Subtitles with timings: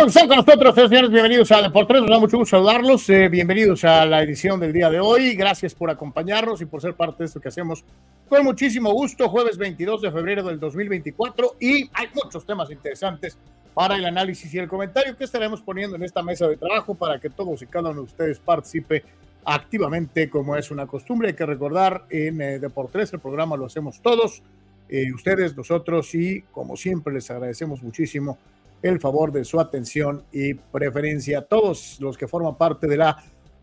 [0.09, 1.10] Están con nosotros, señores.
[1.10, 2.00] Bienvenidos a Deportes.
[2.03, 3.09] Nos da mucho gusto saludarlos.
[3.09, 5.34] Eh, bienvenidos a la edición del día de hoy.
[5.34, 7.84] Gracias por acompañarnos y por ser parte de esto que hacemos
[8.28, 9.31] con muchísimo gusto.
[9.31, 13.38] Jueves 22 de febrero del 2024 y hay muchos temas interesantes
[13.72, 17.19] para el análisis y el comentario que estaremos poniendo en esta mesa de trabajo para
[17.19, 19.04] que todos y cada uno de ustedes participe
[19.47, 21.28] activamente como es una costumbre.
[21.28, 24.42] Hay que recordar en eh, Deportes el programa lo hacemos todos.
[24.91, 28.36] Eh, ustedes, nosotros y como siempre les agradecemos muchísimo
[28.84, 31.39] el favor de su atención y preferencia.
[31.39, 33.17] A todos los que forman parte de la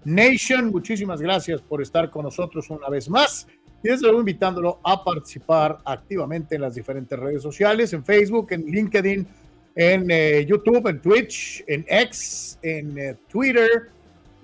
[0.03, 3.45] Nation, muchísimas gracias por estar con nosotros una vez más.
[3.83, 8.63] Y desde luego invitándolo a participar activamente en las diferentes redes sociales, en Facebook, en
[8.65, 9.27] LinkedIn,
[9.75, 13.91] en eh, YouTube, en Twitch, en X, en eh, Twitter,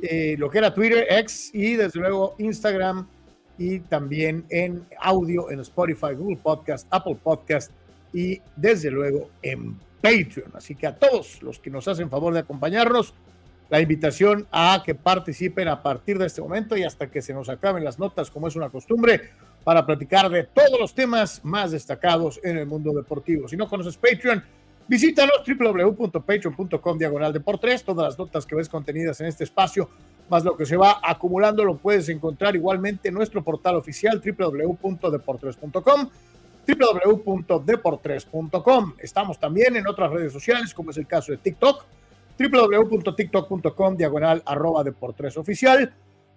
[0.04, 3.08] eh, lo que era Twitter, X y desde luego Instagram
[3.58, 7.72] y también en audio en Spotify, Google Podcast, Apple Podcast
[8.14, 10.52] y desde luego en Patreon.
[10.54, 13.14] Así que a todos los que nos hacen favor de acompañarnos,
[13.70, 17.50] la invitación a que participen a partir de este momento y hasta que se nos
[17.50, 19.30] acaben las notas, como es una costumbre,
[19.64, 23.48] para platicar de todos los temas más destacados en el mundo deportivo.
[23.48, 24.42] Si no conoces Patreon,
[24.88, 27.42] visítanos www.patreon.com diagonal de.
[27.42, 29.90] Todas las notas que ves contenidas en este espacio,
[30.30, 36.10] más lo que se va acumulando, lo puedes encontrar igualmente en nuestro portal oficial www.deportres.com
[36.68, 38.94] www.deportres.com.
[39.00, 41.86] Estamos también en otras redes sociales, como es el caso de TikTok,
[42.38, 45.38] www.tiktok.com, diagonal arroba deportres.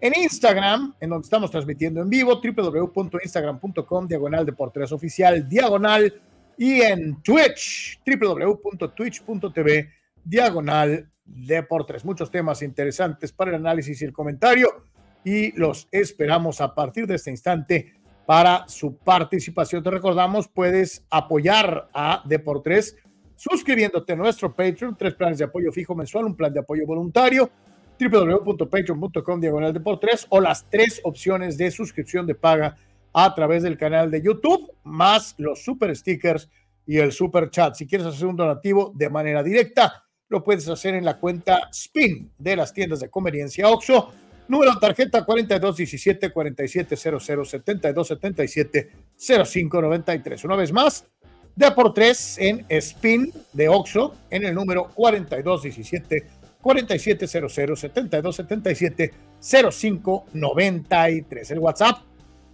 [0.02, 6.22] En Instagram, en donde estamos transmitiendo en vivo, www.instagram.com, diagonal deportres oficial, diagonal.
[6.56, 9.90] Y en Twitch, www.twitch.tv,
[10.24, 12.04] diagonal deportres.
[12.04, 14.86] Muchos temas interesantes para el análisis y el comentario.
[15.22, 17.99] y los esperamos a partir de este instante
[18.30, 19.82] para su participación.
[19.82, 22.96] Te recordamos, puedes apoyar a Deportes
[23.34, 27.50] suscribiéndote a nuestro Patreon, tres planes de apoyo fijo mensual, un plan de apoyo voluntario,
[27.98, 32.76] www.patreon.com diagonal Deportes o las tres opciones de suscripción de paga
[33.12, 36.48] a través del canal de YouTube, más los super stickers
[36.86, 37.74] y el super chat.
[37.74, 42.30] Si quieres hacer un donativo de manera directa, lo puedes hacer en la cuenta SPIN
[42.38, 44.12] de las tiendas de conveniencia OXO
[44.50, 50.44] Número de tarjeta 4217 4700 7277 0593.
[50.44, 51.06] Una vez más,
[51.54, 56.26] de por tres en Spin de Oxo en el número 4217
[56.60, 61.50] 4700 7277 0593.
[61.52, 61.98] El WhatsApp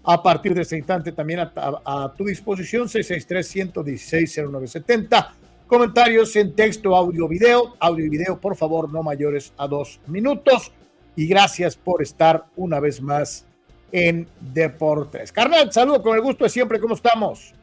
[0.04, 5.34] a partir de este instante también a, a tu disposición 663 116 0970.
[5.66, 7.74] Comentarios en texto, audio, video.
[7.80, 10.72] Audio y video, por favor, no mayores a dos minutos
[11.16, 13.46] y gracias por estar una vez más
[13.90, 15.32] en Deportes.
[15.32, 17.54] Carnal, saludo con el gusto de siempre, ¿cómo estamos?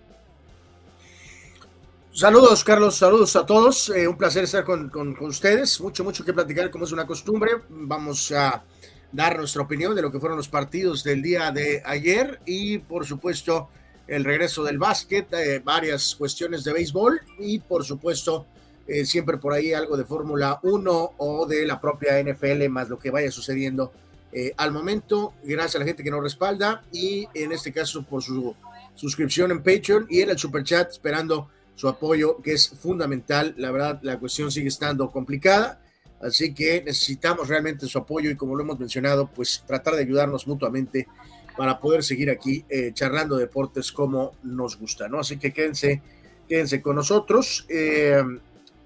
[2.12, 3.90] Saludos, Carlos, saludos a todos.
[3.90, 5.82] Eh, un placer estar con, ustedes.
[5.82, 7.54] Mucho, mucho que platicar, como es una costumbre.
[7.70, 8.64] Vamos a
[9.12, 13.08] dar nuestra opinión de lo que fueron los partidos del día de ayer y, por
[13.08, 13.70] supuesto,
[14.06, 18.46] el regreso del básquet, eh, varias cuestiones de béisbol y, por supuesto,
[18.88, 23.00] eh, siempre por ahí algo de Fórmula 1 o de la propia NFL, más lo
[23.00, 23.94] que vaya sucediendo
[24.32, 25.34] eh, al momento.
[25.44, 28.56] Gracias a la gente que nos respalda y en este caso por su
[28.96, 33.54] suscripción en Patreon y en el Super Chat, esperando su apoyo, que es fundamental.
[33.58, 35.82] La verdad, la cuestión sigue estando complicada,
[36.22, 40.46] así que necesitamos realmente su apoyo y como lo hemos mencionado, pues tratar de ayudarnos
[40.46, 41.08] mutuamente
[41.56, 45.20] para poder seguir aquí eh, charlando deportes como nos gusta, ¿no?
[45.20, 46.02] Así que quédense,
[46.50, 47.66] quédense con nosotros.
[47.70, 48.24] Eh,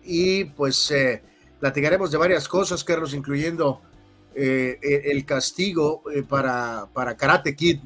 [0.08, 1.22] y pues eh,
[1.60, 3.82] platicaremos de varias cosas, Carlos, incluyendo
[4.34, 7.80] eh, e, el castigo eh, para, para Karate Kid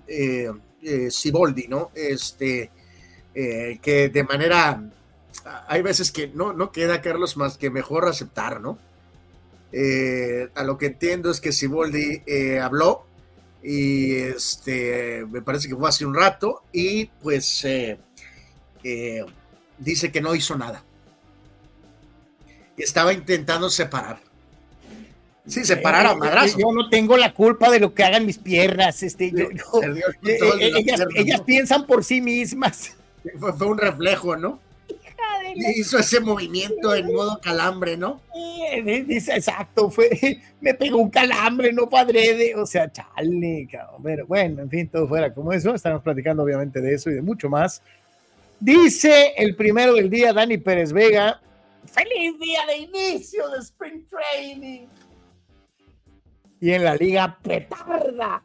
[1.09, 1.91] Siboldi, ¿no?
[1.95, 2.71] Este,
[3.33, 4.83] que de manera,
[5.67, 8.77] hay veces que no, no queda, Carlos, más que mejor aceptar, ¿no?
[9.73, 12.23] a lo que entiendo es que Siboldi
[12.61, 13.05] habló
[13.63, 17.65] y este, me parece que fue hace un rato y pues
[19.77, 20.83] dice que no hizo nada
[22.77, 24.19] estaba intentando separar.
[25.47, 26.59] Sí, separar a madrazo.
[26.59, 29.01] Yo no tengo la culpa de lo que hagan mis piernas.
[29.01, 29.47] Este, yo,
[30.21, 32.95] ellas, piensan por sí mismas.
[33.39, 34.59] Fue, un reflejo, ¿no?
[35.75, 38.21] hizo ese movimiento en modo calambre, ¿no?
[39.05, 43.67] Dice, exacto, fue, me pegó un calambre, no padre o sea, chale,
[44.01, 47.21] pero bueno, en fin, todo fuera como eso, estamos platicando obviamente de eso y de
[47.21, 47.81] mucho más.
[48.59, 51.41] Dice el primero del día, Dani Pérez Vega,
[51.85, 54.87] feliz día de inicio de Spring Training.
[56.59, 58.43] Y en la liga petarda,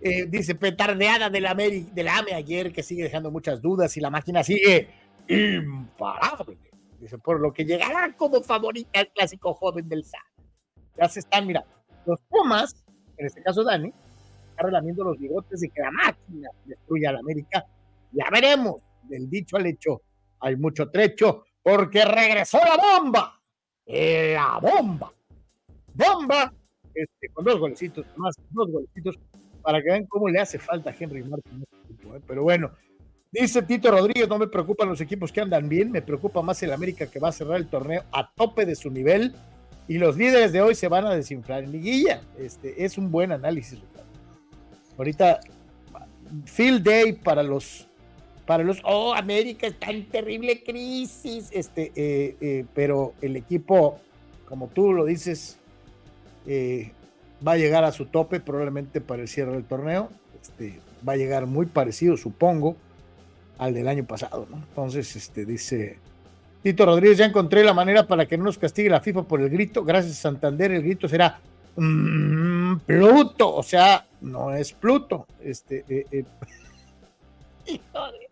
[0.00, 4.10] eh, dice petardeada de la, de AME ayer, que sigue dejando muchas dudas y la
[4.10, 4.88] máquina sigue
[5.28, 6.58] imparable.
[7.00, 10.20] Dice, por lo que llegará como favorita al clásico joven del SAT.
[10.96, 11.68] Ya se están mirando.
[12.06, 12.84] Los Pumas,
[13.18, 13.92] en este caso Dani,
[14.50, 17.66] está relamiendo los bigotes de que la máquina destruya a la América.
[18.12, 18.82] Ya veremos.
[19.02, 20.02] Del dicho al hecho
[20.40, 23.40] hay mucho trecho porque regresó la bomba.
[23.86, 25.12] La bomba.
[25.92, 26.54] Bomba.
[26.94, 29.18] Este, con dos golecitos más, dos golecitos,
[29.62, 31.64] para que vean cómo le hace falta a Henry Martin.
[31.90, 32.20] Este ¿eh?
[32.24, 32.70] Pero bueno,
[33.32, 36.72] dice Tito Rodríguez, no me preocupan los equipos que andan bien, me preocupa más el
[36.72, 39.34] América que va a cerrar el torneo a tope de su nivel
[39.88, 42.22] y los líderes de hoy se van a desinflar en liguilla.
[42.38, 44.10] Este, es un buen análisis, Ricardo.
[44.96, 45.40] Ahorita,
[46.44, 47.85] field day para los
[48.46, 53.98] para los, oh, América está en terrible crisis, este, eh, eh, pero el equipo,
[54.48, 55.58] como tú lo dices,
[56.46, 56.92] eh,
[57.46, 60.10] va a llegar a su tope probablemente para el cierre del torneo,
[60.40, 62.76] este, va a llegar muy parecido, supongo,
[63.58, 64.46] al del año pasado.
[64.52, 65.98] Entonces, este, dice
[66.62, 69.50] Tito Rodríguez, ya encontré la manera para que no nos castigue la FIFA por el
[69.50, 71.40] grito, gracias Santander el grito será
[71.74, 75.84] mmm, Pluto, o sea, no es Pluto, este,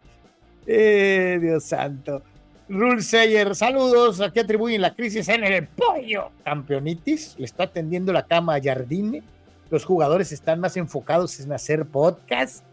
[0.66, 2.23] Eh, Dios santo.
[2.68, 4.21] Rule saludos.
[4.21, 6.30] ¿A qué atribuyen la crisis en el pollo?
[6.44, 9.23] Campeonitis, le está atendiendo la cama a Jardine.
[9.71, 12.64] Los jugadores están más enfocados en hacer podcast.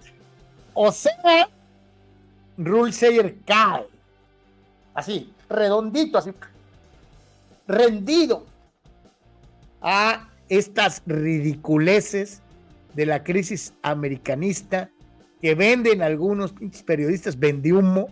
[0.74, 1.50] O sea,
[2.58, 3.86] Rule Sayer cae.
[4.94, 6.32] Así, redondito, así.
[7.68, 8.46] Rendido
[9.82, 12.42] a estas ridiculeces
[12.94, 14.90] de la crisis americanista
[15.42, 16.54] que venden algunos
[16.86, 17.38] periodistas
[17.72, 18.10] humo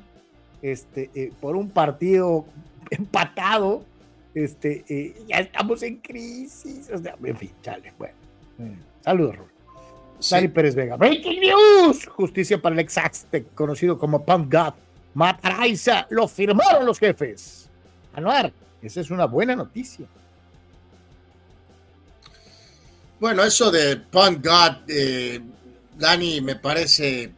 [0.61, 2.45] este, eh, por un partido
[2.89, 3.83] empatado.
[4.33, 6.89] Este, eh, ya estamos en crisis.
[7.23, 8.15] en fin, chale, bueno.
[8.57, 8.73] Mm.
[9.01, 9.37] Saludos,
[10.29, 10.97] Dani Pérez Vega.
[10.97, 12.05] Breaking news.
[12.07, 12.97] Justicia para el ex
[13.55, 14.73] conocido como Punk God.
[15.13, 16.07] Matt Araiza.
[16.09, 17.69] Lo firmaron los jefes.
[18.13, 20.05] Anuar, esa es una buena noticia.
[23.19, 25.41] Bueno, eso de Punk God, eh,
[25.99, 27.31] Dani, me parece,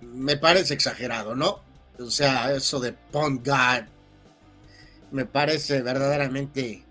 [0.00, 1.60] me parece exagerado, ¿no?
[1.98, 3.84] O sea, eso de Punk God,
[5.12, 6.84] me parece verdaderamente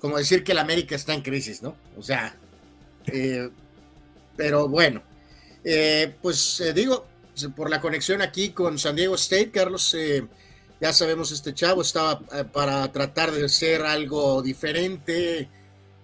[0.00, 1.74] como decir que el América está en crisis, ¿no?
[1.96, 2.36] O sea,
[3.06, 3.50] eh,
[4.36, 5.02] pero bueno,
[5.64, 7.06] eh, pues digo,
[7.56, 9.96] por la conexión aquí con San Diego State, Carlos,
[10.80, 12.20] ya sabemos, este chavo estaba
[12.52, 15.48] para tratar de ser algo diferente,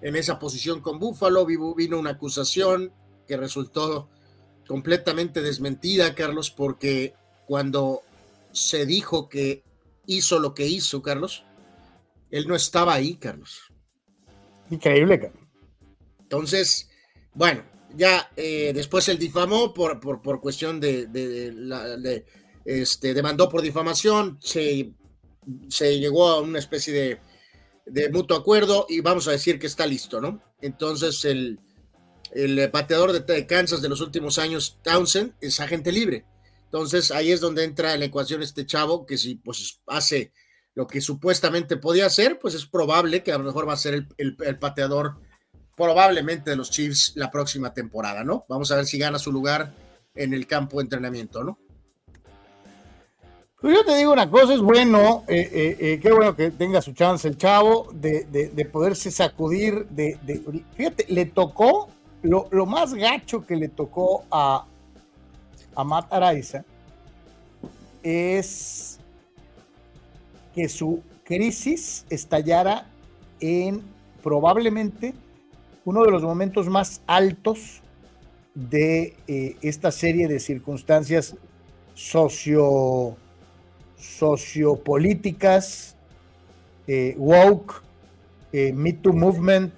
[0.05, 1.47] en esa posición con Búfalo.
[1.47, 2.93] Vino una acusación
[3.27, 4.09] que resultó
[4.67, 7.15] completamente desmentida, Carlos, porque
[7.47, 8.03] cuando
[8.53, 9.63] se dijo que
[10.07, 11.45] hizo lo que hizo, Carlos,
[12.31, 13.63] él no estaba ahí, Carlos.
[14.71, 15.43] Increíble, Carlos.
[16.21, 16.91] Entonces,
[17.35, 17.63] bueno,
[17.97, 22.25] ya eh, después él difamó por, por, cuestión de,
[22.65, 24.93] este, demandó por difamación, se,
[25.69, 27.21] se llegó a una especie de
[27.87, 30.43] de mutuo acuerdo y vamos a decir que está listo, ¿no?
[30.61, 31.61] Entonces el,
[32.35, 36.25] el bateador de, Kansas de los últimos años, Townsend, es agente libre.
[36.65, 40.33] Entonces ahí es donde entra en la ecuación este chavo que si pues hace
[40.75, 43.95] lo que supuestamente podía hacer, pues es probable que a lo mejor va a ser
[43.95, 45.21] el, el, pateador
[45.77, 48.45] probablemente de los Chiefs la próxima temporada, ¿no?
[48.49, 49.73] Vamos a ver si gana su lugar
[50.17, 51.59] en el campo de entrenamiento, ¿no?
[53.65, 56.83] Pues yo te digo una cosa, es bueno, eh, eh, eh, qué bueno que tenga
[56.83, 60.19] su chance el chavo de, de, poderse sacudir, de,
[60.77, 61.89] fíjate, le tocó,
[62.25, 64.67] lo, más gacho que le tocó a,
[65.75, 66.65] a Matt Araiza
[68.03, 68.99] es
[70.55, 72.87] que su crisis estallara
[73.41, 73.83] en
[74.23, 75.15] probablemente
[75.85, 77.81] uno de los momentos más altos
[78.55, 79.17] de
[79.63, 81.37] esta serie de circunstancias
[81.95, 83.17] socio
[84.05, 85.97] sociopolíticas,
[86.87, 87.83] eh, woke,
[88.53, 89.73] eh, Me Too Movement.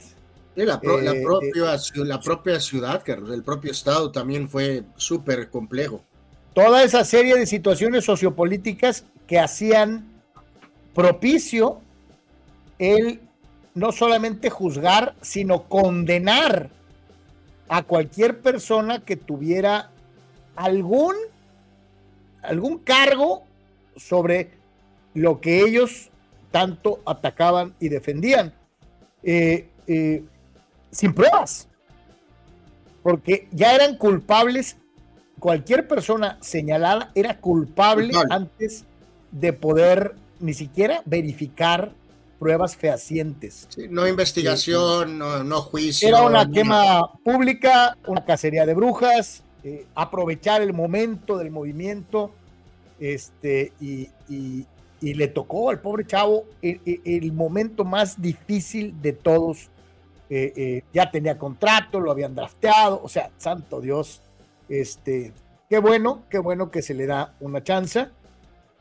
[0.64, 6.02] La, eh, propia, la propia ciudad, el propio estado también fue súper complejo.
[6.54, 10.06] Toda esa serie de situaciones sociopolíticas que hacían
[10.94, 11.80] propicio
[12.78, 13.20] el
[13.74, 16.70] no solamente juzgar, sino condenar
[17.68, 19.90] a cualquier persona que tuviera
[20.54, 21.14] algún,
[22.42, 23.44] algún cargo
[23.96, 24.50] sobre
[25.12, 26.10] lo que ellos
[26.50, 28.54] tanto atacaban y defendían,
[29.22, 30.22] eh, eh,
[30.90, 31.68] sin pruebas,
[33.02, 34.76] porque ya eran culpables,
[35.38, 38.84] cualquier persona señalada era culpable antes
[39.30, 41.92] de poder ni siquiera verificar
[42.38, 43.68] pruebas fehacientes.
[43.88, 46.08] no investigación, no, juicio.
[46.08, 52.32] Era una quema pública, una cacería de brujas, eh, aprovechar el momento del movimiento
[53.00, 54.08] este, y,
[55.00, 59.68] le tocó al pobre chavo el, momento más difícil de todos.
[60.28, 64.22] Eh, eh, ya tenía contrato, lo habían drafteado, o sea, santo Dios,
[64.68, 65.32] este,
[65.68, 68.08] qué bueno, qué bueno que se le da una chance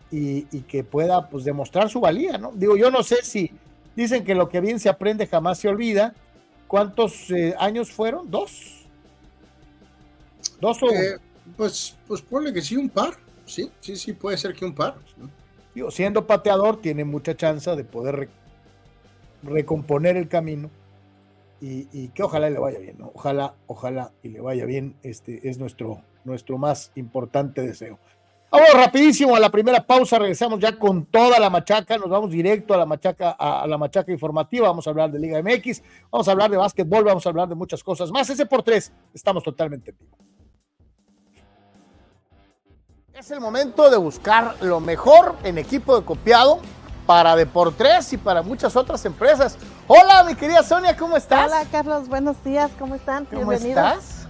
[0.09, 2.51] y, que pueda pues demostrar su valía, ¿no?
[2.53, 3.51] Digo, yo no sé si
[3.95, 6.15] dicen que lo que bien se aprende jamás se olvida.
[6.67, 8.31] ¿Cuántos eh, años fueron?
[8.31, 8.87] ¿Dos?
[10.59, 10.87] ¿Dos o
[11.57, 13.13] pues, pues ponle que sí, un par
[13.45, 14.95] sí, sí, sí, puede ser que un par.
[15.89, 18.29] siendo pateador, tiene mucha chance de poder
[19.43, 20.69] recomponer el camino
[21.62, 24.95] y, que ojalá le vaya bien, Ojalá, ojalá y le vaya bien.
[25.03, 28.00] Este es nuestro, nuestro más importante deseo.
[28.51, 32.74] Vamos rapidísimo a la primera pausa, regresamos ya con toda la machaca, nos vamos directo
[32.74, 36.31] a la machaca, a, la machaca informativa, vamos a hablar de Liga MX, vamos a
[36.31, 38.29] hablar de básquetbol, vamos a hablar de muchas cosas más.
[38.29, 40.17] Ese por tres, estamos totalmente en vivo.
[43.13, 46.59] Es el momento de buscar lo mejor en equipo de copiado
[47.05, 49.57] para Deportes y para muchas otras empresas.
[49.88, 51.47] Hola, mi querida Sonia, ¿cómo estás?
[51.47, 53.25] Hola, Carlos, buenos días, ¿cómo están?
[53.25, 54.27] ¿Cómo estás?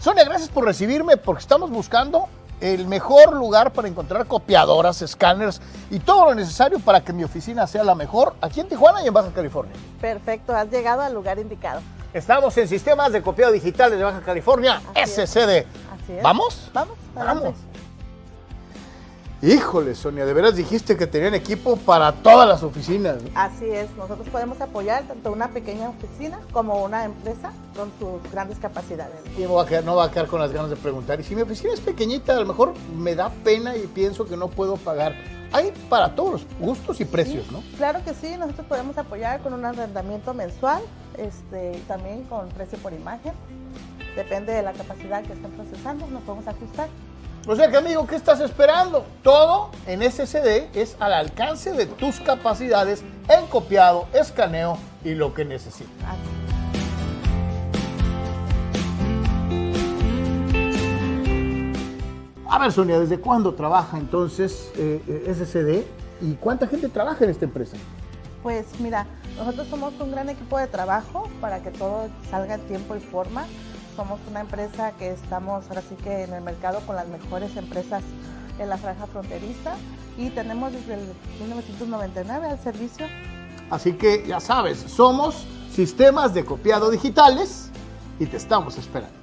[0.00, 2.28] Sonia, gracias por recibirme porque estamos buscando
[2.60, 5.60] el mejor lugar para encontrar copiadoras, escáneres
[5.90, 9.08] y todo lo necesario para que mi oficina sea la mejor aquí en Tijuana y
[9.08, 9.74] en Baja California.
[10.00, 11.80] Perfecto, has llegado al lugar indicado.
[12.12, 15.66] Estamos en Sistemas de Copiado Digital de Baja California, SCD.
[15.94, 16.22] Así es.
[16.22, 16.70] ¿Vamos?
[16.72, 17.54] Vamos, vamos.
[19.40, 23.18] Híjole, Sonia, de veras dijiste que tenían equipo para todas las oficinas.
[23.36, 28.58] Así es, nosotros podemos apoyar tanto una pequeña oficina como una empresa con sus grandes
[28.58, 29.14] capacidades.
[29.38, 31.20] Y no va, a quedar, no va a quedar con las ganas de preguntar.
[31.20, 34.36] Y si mi oficina es pequeñita, a lo mejor me da pena y pienso que
[34.36, 35.14] no puedo pagar.
[35.52, 37.62] Hay para todos los gustos y precios, ¿no?
[37.76, 40.82] Claro que sí, nosotros podemos apoyar con un arrendamiento mensual,
[41.16, 43.34] este, también con precio por imagen.
[44.16, 46.88] depende de la capacidad que estén procesando, nos podemos ajustar.
[47.50, 49.06] O sea que amigo, ¿qué estás esperando?
[49.22, 55.46] Todo en SSD es al alcance de tus capacidades en copiado, escaneo y lo que
[55.46, 56.14] necesitas.
[62.50, 67.30] A ver, Sonia, ¿desde cuándo trabaja entonces eh, eh SSD y cuánta gente trabaja en
[67.30, 67.78] esta empresa?
[68.42, 69.06] Pues mira,
[69.38, 73.46] nosotros somos un gran equipo de trabajo para que todo salga en tiempo y forma.
[73.98, 78.04] Somos una empresa que estamos ahora sí que en el mercado con las mejores empresas
[78.60, 79.74] en la franja fronteriza
[80.16, 81.00] y tenemos desde el
[81.40, 83.06] 1999 al servicio.
[83.68, 87.70] Así que ya sabes, somos sistemas de copiado digitales
[88.20, 89.18] y te estamos esperando.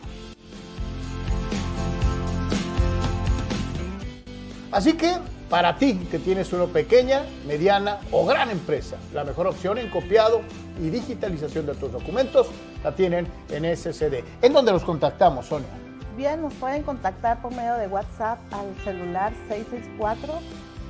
[4.74, 5.16] Así que
[5.50, 10.42] para ti que tienes una pequeña, mediana o gran empresa, la mejor opción en copiado
[10.82, 12.48] y digitalización de tus documentos
[12.84, 14.24] la tienen en SCD.
[14.42, 15.68] ¿En dónde los contactamos, Sonia?
[16.18, 19.34] Bien, nos pueden contactar por medio de WhatsApp al celular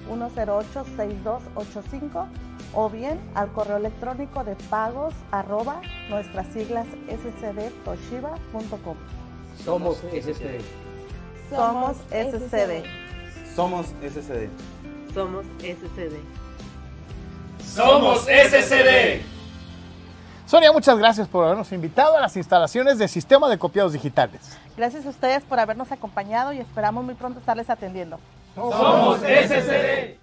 [0.09, 2.27] 664-108-6285
[2.73, 8.97] o bien al correo electrónico de pagos arroba nuestras siglas scdtoshiba.com.
[9.63, 10.61] Somos SCD.
[11.49, 13.04] Somos SCD.
[13.55, 14.49] Somos SCD.
[15.13, 16.19] Somos SCD.
[17.63, 19.21] Somos SCD.
[20.45, 24.57] Sonia, muchas gracias por habernos invitado a las instalaciones de Sistema de Copiados Digitales.
[24.75, 28.19] Gracias a ustedes por habernos acompañado y esperamos muy pronto estarles atendiendo.
[28.55, 30.17] Somos SCD.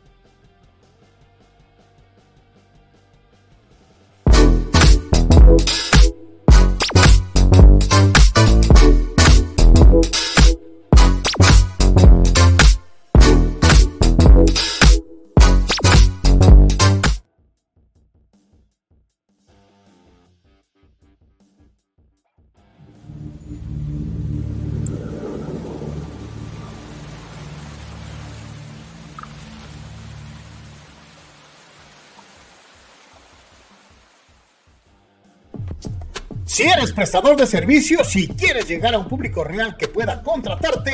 [36.53, 40.93] Si eres prestador de servicios y quieres llegar a un público real que pueda contratarte,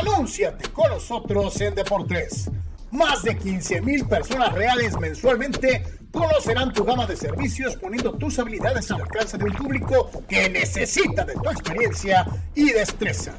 [0.00, 2.50] anúnciate con nosotros en Deportes.
[2.90, 8.90] Más de 15 mil personas reales mensualmente conocerán tu gama de servicios poniendo tus habilidades
[8.90, 13.34] al alcance de un público que necesita de tu experiencia y destreza.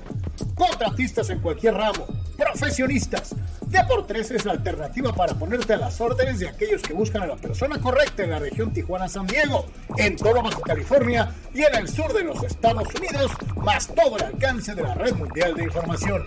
[0.53, 2.05] Contratistas en cualquier ramo,
[2.37, 3.33] profesionistas.
[3.69, 7.35] Deportes es la alternativa para ponerte a las órdenes de aquellos que buscan a la
[7.35, 12.11] persona correcta en la región Tijuana-San Diego, en todo Baja California y en el sur
[12.11, 16.23] de los Estados Unidos, más todo el alcance de la red mundial de información.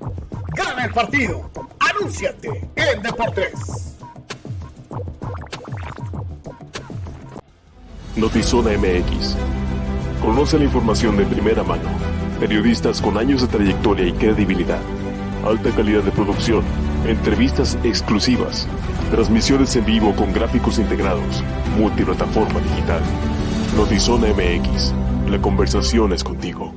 [0.56, 1.50] Gana el partido.
[1.80, 3.96] Anúnciate en Deportes.
[8.16, 9.36] Notizona MX.
[10.22, 11.90] Conoce la información de primera mano.
[12.40, 14.80] Periodistas con años de trayectoria y credibilidad.
[15.46, 16.64] Alta calidad de producción.
[17.06, 18.68] Entrevistas exclusivas.
[19.12, 21.44] Transmisiones en vivo con gráficos integrados.
[21.78, 23.02] Multiplataforma digital.
[23.76, 24.94] Notizona MX.
[25.30, 26.74] La conversación es contigo.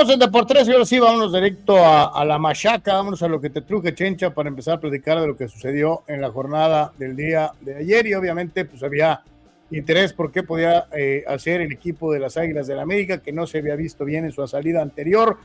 [0.00, 3.38] Regresamos en Deportes y ahora sí vámonos directo a, a, la machaca, vámonos a lo
[3.38, 6.90] que te truje Chencha para empezar a platicar de lo que sucedió en la jornada
[6.96, 9.22] del día de ayer y obviamente pues había
[9.70, 13.30] interés por qué podía eh, hacer el equipo de las Águilas del la América que
[13.30, 15.36] no se había visto bien en su salida anterior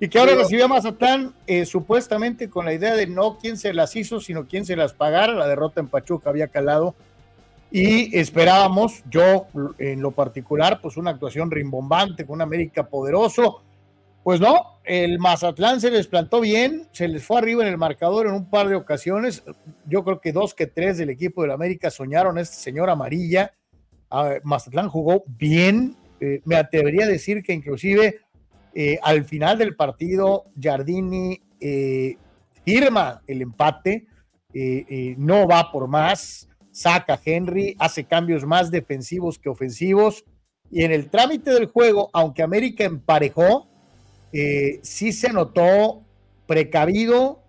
[0.00, 3.74] y que ahora recibió a Mazatlán eh, supuestamente con la idea de no quién se
[3.74, 6.94] las hizo sino quién se las pagara, la derrota en Pachuca había calado
[7.70, 13.60] y esperábamos, yo en lo particular, pues una actuación rimbombante con un América poderoso.
[14.28, 18.26] Pues no, el Mazatlán se les plantó bien, se les fue arriba en el marcador
[18.26, 19.42] en un par de ocasiones.
[19.86, 23.54] Yo creo que dos que tres del equipo del América soñaron a este señor amarilla.
[24.42, 28.20] Mazatlán jugó bien, eh, me atrevería a decir que inclusive
[28.74, 32.18] Eh, al final del partido, Jardini eh,
[32.66, 34.08] firma el empate,
[34.52, 40.22] eh, no va por más, saca a Henry, hace cambios más defensivos que ofensivos.
[40.70, 43.67] Y en el trámite del juego, aunque América emparejó,
[44.32, 46.02] sí se notó
[46.46, 47.42] precavido,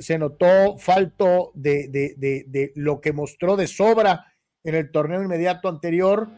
[0.00, 4.26] se notó falto de, lo que mostró de sobra
[4.64, 6.28] en el torneo inmediato anterior.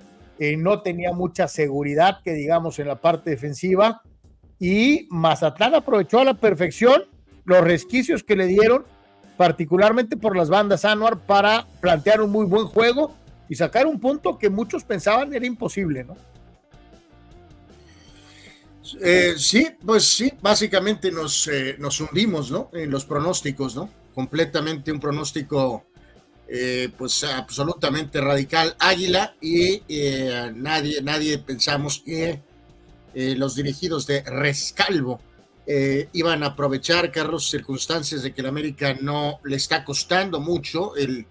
[0.59, 4.03] no tenía mucha seguridad, que digamos, en la parte defensiva
[4.59, 7.05] y Mazatlán aprovechó a la perfección
[7.45, 8.85] los resquicios que le dieron,
[9.37, 13.15] particularmente por las bandas Anuar, para plantear un muy buen juego
[13.49, 16.17] y sacar un punto que muchos pensaban era imposible, ¿no?
[19.01, 22.71] Eh, sí, pues sí, básicamente nos, eh, nos hundimos, ¿no?
[22.73, 23.91] En los pronósticos, ¿no?
[24.15, 25.85] Completamente un pronóstico,
[26.49, 29.83] eh, pues absolutamente radical, águila, y
[30.55, 32.43] nadie, nadie pensamos que
[33.15, 35.21] los dirigidos de Rescalvo
[36.13, 41.27] iban a aprovechar, Carlos, circunstancias de que el América no le está costando mucho el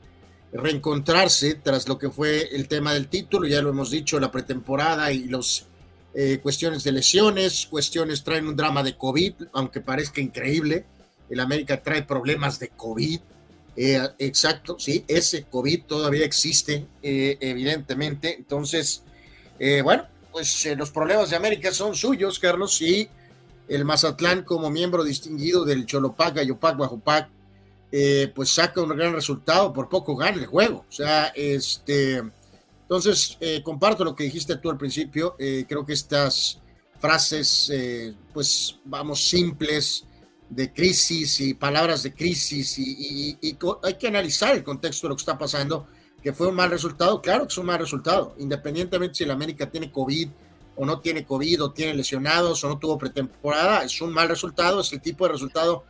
[0.51, 5.11] reencontrarse tras lo que fue el tema del título, ya lo hemos dicho, la pretemporada
[5.11, 5.67] y los
[6.13, 10.85] eh, cuestiones de lesiones, cuestiones traen un drama de COVID, aunque parezca increíble,
[11.29, 13.19] el América trae problemas de COVID,
[13.75, 19.03] exacto, sí, ese COVID todavía existe, evidentemente, entonces,
[19.83, 23.09] bueno, pues eh, los problemas de América son suyos, Carlos, y
[23.67, 27.27] el Mazatlán como miembro distinguido del Cholopac, Gayopac, Bajopac,
[27.91, 30.85] eh, pues saca un gran resultado, por poco gana el juego.
[30.87, 32.21] O sea, este,
[32.87, 36.61] entonces eh, comparto lo que dijiste tú al principio, creo que estas
[36.99, 37.71] frases,
[38.33, 40.05] pues vamos, simples
[40.49, 43.37] de crisis y palabras de crisis y
[43.83, 45.87] hay que analizar el contexto de lo que está pasando
[46.21, 49.69] que fue un mal resultado, claro que es un mal resultado, independientemente si el América
[49.69, 50.29] tiene COVID
[50.75, 54.81] o no tiene COVID o tiene lesionados o no tuvo pretemporada, es un mal resultado,
[54.81, 55.85] es el tipo de resultado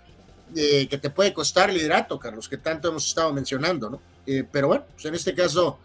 [0.55, 4.01] eh, que te puede costar liderato, Carlos, que tanto hemos estado mencionando, ¿no?
[4.25, 5.79] Eh, pero bueno, pues en este caso,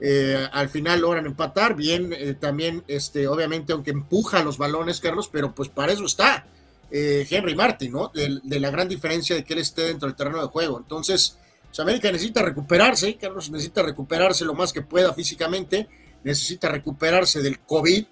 [0.00, 5.54] eh, al final logran empatar, bien, también, este, obviamente, aunque empuja los balones, Carlos, pero
[5.54, 6.46] pues para eso está
[6.90, 8.12] Henry Martin, ¿no?
[8.14, 10.78] De, la gran diferencia de que él esté dentro del terreno de juego.
[10.78, 15.88] Entonces, pues América necesita recuperarse, Carlos necesita recuperarse lo más que pueda físicamente,
[16.22, 18.04] necesita recuperarse del COVID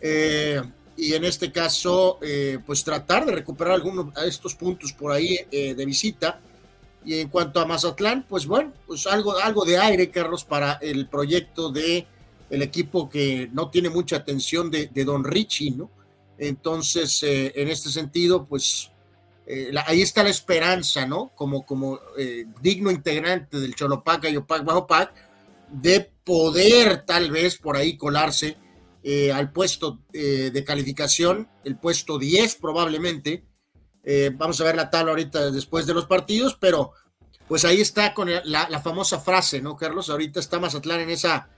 [0.00, 0.62] eh,
[0.96, 5.38] y en este caso, eh, pues tratar de recuperar algunos de estos puntos por ahí
[5.50, 6.40] eh, de visita.
[7.04, 11.08] Y en cuanto a Mazatlán, pues bueno, pues algo, algo de aire, Carlos, para el
[11.08, 12.06] proyecto de
[12.50, 15.90] el equipo que no tiene mucha atención de, de Don Richie, ¿no?
[16.38, 18.90] Entonces, en este sentido, pues
[19.50, 21.32] eh, ahí está la esperanza, ¿no?
[21.34, 25.14] Como, como eh, digno integrante del Cholopac Bajo Pac,
[25.70, 28.58] de poder tal vez por ahí colarse
[29.02, 33.42] eh, al puesto de calificación, el puesto 10 probablemente.
[34.34, 36.92] Vamos a ver la tabla ahorita después de los partidos, pero
[37.46, 40.10] pues ahí está con la, famosa frase, ¿no, Carlos?
[40.10, 41.48] Ahorita está Mazatlán en esa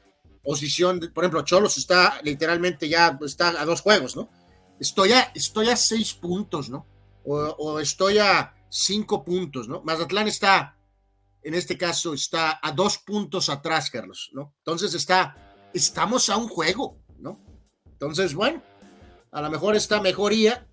[0.43, 4.31] posición, por ejemplo, Cholos está literalmente ya, está a dos juegos, ¿no?
[4.79, 6.87] Estoy a, estoy a seis puntos, ¿no?
[7.25, 9.83] o, estoy a cinco puntos, ¿no?
[9.83, 10.77] Mazatlán está,
[11.43, 14.55] en este caso, está a dos puntos atrás, Carlos, ¿no?
[14.59, 17.41] Entonces está, estamos a un juego, ¿no?
[17.87, 18.63] Entonces, bueno,
[19.33, 20.67] a lo mejor esta mejoría,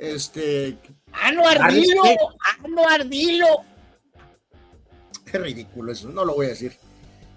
[0.00, 0.78] este...
[1.12, 2.02] ¡Ano Ardilo!
[2.64, 3.46] ¡Ano Ardilo!
[5.30, 6.76] Qué ridículo eso, no lo voy a decir.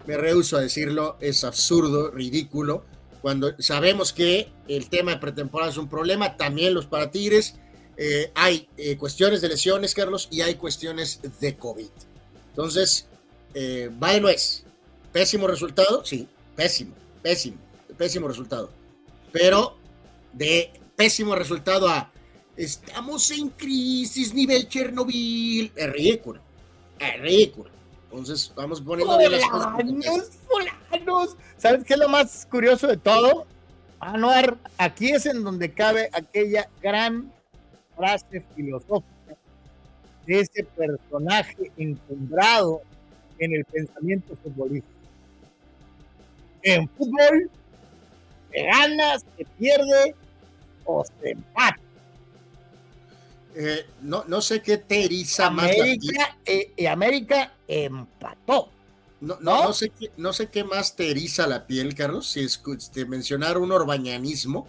[0.08, 2.86] Me rehuso a decirlo, es absurdo, ridículo.
[3.22, 7.56] Cuando sabemos que el tema de pretemporada es un problema, también los para Tigres,
[7.98, 11.90] eh, hay eh, cuestiones de lesiones, Carlos, y hay cuestiones de COVID.
[12.50, 13.08] Entonces,
[13.54, 14.64] eh, no es.
[15.12, 17.58] Pésimo resultado, sí, pésimo, pésimo,
[17.98, 18.72] pésimo resultado.
[19.32, 19.78] Pero
[20.32, 22.12] de pésimo resultado a
[22.58, 26.42] estamos en crisis nivel Chernobyl, es ridículo,
[27.00, 27.70] es ridículo.
[28.06, 29.74] Entonces, vamos poniendo bien las cosas.
[31.58, 33.48] ¿Sabes qué es lo más curioso de todo?
[34.00, 37.32] Anuar, aquí es en donde cabe aquella gran
[37.96, 39.36] frase filosófica
[40.28, 42.82] de ese personaje encumbrado
[43.40, 44.94] en el pensamiento futbolístico.
[46.62, 47.50] En fútbol,
[48.52, 50.16] se gana, se pierde
[50.86, 51.83] o se empata.
[53.56, 56.30] Eh, no, no sé qué te eriza América, más.
[56.46, 58.70] Eh, y América empató.
[59.22, 62.42] No, no, no, sé qué, no sé qué más te eriza la piel, Carlos, si
[62.42, 64.68] es este, mencionar un orbañanismo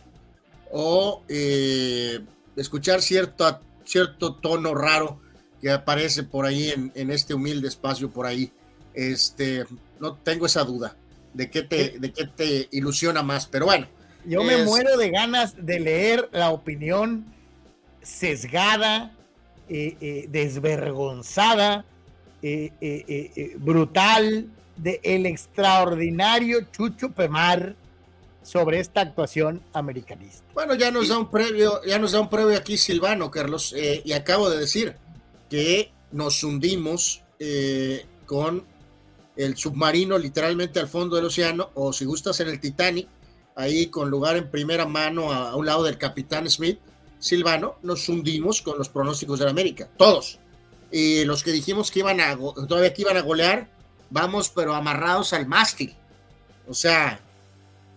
[0.70, 2.20] o eh,
[2.55, 5.20] escuchar cierto, cierto tono raro
[5.61, 8.53] que aparece por ahí en, este humilde espacio por ahí.
[8.92, 9.64] Este,
[9.99, 10.97] no tengo esa duda
[11.33, 13.88] de qué te, de qué te ilusiona más, pero bueno,
[14.25, 17.34] Yo me muero de ganas de leer la opinión
[18.05, 19.12] sesgada,
[19.69, 21.85] eh, eh, desvergonzada,
[22.43, 27.75] eh, brutal de el extraordinario Chucho Pemar
[28.43, 30.45] sobre esta actuación americanista.
[30.53, 34.12] Bueno, ya nos da un previo, ya nos da un previo aquí Silvano, Carlos, y
[34.12, 34.95] acabo de decir
[35.49, 37.23] que nos hundimos
[38.27, 38.64] con
[39.37, 43.09] el submarino literalmente al fondo del océano, o si gustas en el Titanic,
[43.57, 46.79] ahí con lugar en primera mano a, un lado del capitán Smith,
[47.25, 50.39] Silvano, nos hundimos con los pronósticos de la América, todos.
[50.91, 53.71] Y los que dijimos que iban a, todavía que iban a golear,
[54.11, 55.97] vamos pero amarrados al mástil.
[56.69, 57.19] O sea,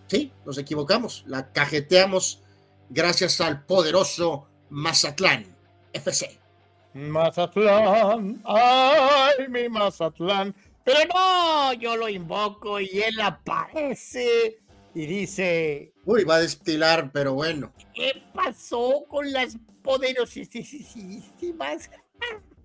[0.06, 2.40] sí, nos equivocamos, la cajeteamos
[2.88, 5.44] gracias al poderoso Mazatlán
[5.92, 6.40] FC.
[6.94, 10.54] Mazatlán, ay, mi Mazatlán.
[10.84, 14.58] Pero no, yo lo invoco y él aparece
[14.98, 15.94] y dice...
[16.04, 17.72] Uy, va a destilar, pero bueno.
[17.94, 21.88] ¿Qué pasó con las poderosísimas?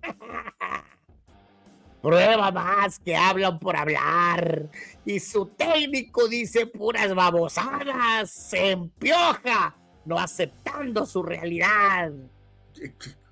[2.02, 4.68] Prueba más que hablan por hablar.
[5.04, 8.32] Y su técnico dice puras babosadas.
[8.32, 12.10] Se empioja, no aceptando su realidad.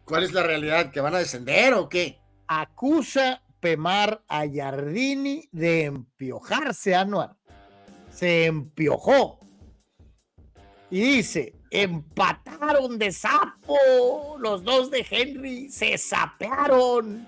[0.04, 0.92] ¿Cuál es la realidad?
[0.92, 2.20] ¿Que van a descender o qué?
[2.46, 7.41] Acusa Pemar a Yardini de empiojarse Anuar
[8.12, 9.38] se empiojó.
[10.90, 17.26] Y dice, empataron de sapo, los dos de Henry se sapearon.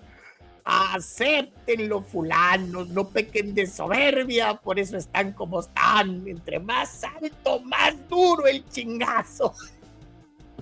[0.66, 6.26] Acéptenlo, fulanos, no pequen de soberbia, por eso están como están.
[6.26, 9.54] Entre más alto, más duro el chingazo.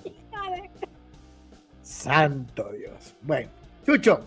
[1.81, 3.15] Santo Dios.
[3.21, 3.49] Bueno,
[3.85, 4.25] Chucho,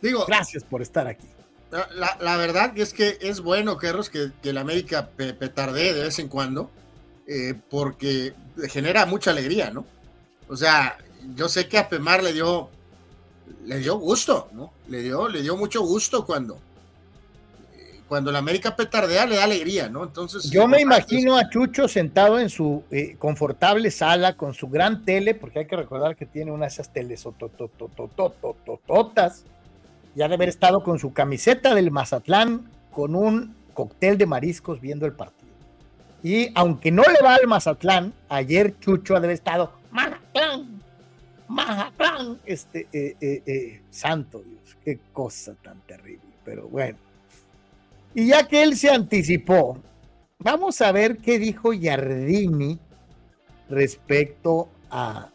[0.00, 1.28] digo, gracias por estar aquí.
[1.70, 6.18] La, la, verdad es que es bueno, Carlos, que, que la América petardee de vez
[6.18, 6.70] en cuando,
[7.26, 8.32] eh, porque
[8.70, 9.84] genera mucha alegría, ¿no?
[10.48, 10.96] O sea,
[11.34, 12.70] yo sé que a Pemar le dio,
[13.66, 14.72] le dio gusto, ¿no?
[14.88, 16.58] Le dio, le dio mucho gusto cuando,
[18.08, 20.04] cuando la América petardea le da alegría, ¿no?
[20.04, 20.48] Entonces.
[20.50, 25.34] Yo me imagino a Chucho sentado en su eh, confortable sala con su gran tele,
[25.34, 27.26] porque hay que recordar que tiene una de esas teles
[30.14, 35.06] ya de haber estado con su camiseta del Mazatlán, con un cóctel de mariscos viendo
[35.06, 35.52] el partido.
[36.22, 40.82] Y aunque no le va al Mazatlán, ayer Chucho ha de haber estado Mazatlán,
[41.46, 46.98] Mazatlán, este, eh, eh, eh, santo Dios, qué cosa tan terrible, pero bueno.
[48.14, 49.78] Y ya que él se anticipó,
[50.38, 52.78] vamos a ver qué dijo Yardini
[53.68, 55.30] respecto a,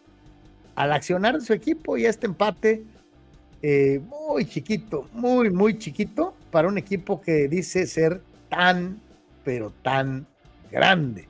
[0.75, 2.83] al accionar de su equipo y a este empate
[3.65, 8.99] eh, muy chiquito, muy, muy chiquito para un equipo que dice ser tan,
[9.45, 10.27] pero tan
[10.69, 11.29] grande.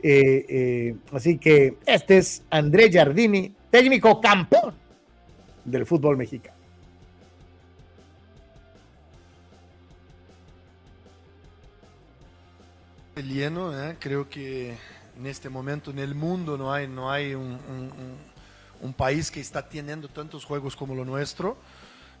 [0.00, 4.72] Eh, eh, así que este es André Giardini, técnico campeón
[5.64, 6.54] del fútbol mexicano.
[13.16, 14.74] Lleno, creo que
[15.18, 18.33] en este momento en el mundo no hay, no hay un un
[18.96, 21.56] país que está teniendo tantos juegos como lo nuestro.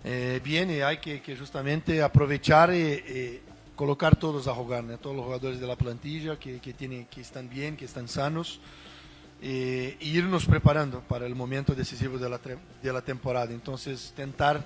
[0.04, 3.40] Eh, bien, y hay que, justamente aprovechar y,
[3.74, 6.74] colocar todos a jugar, todos los jugadores de la plantilla que, que,
[7.10, 8.60] que están bien, que están sanos,
[9.42, 12.38] e irnos preparando para el momento decisivo de la,
[12.82, 13.52] de la temporada.
[13.52, 14.64] Entonces, tentar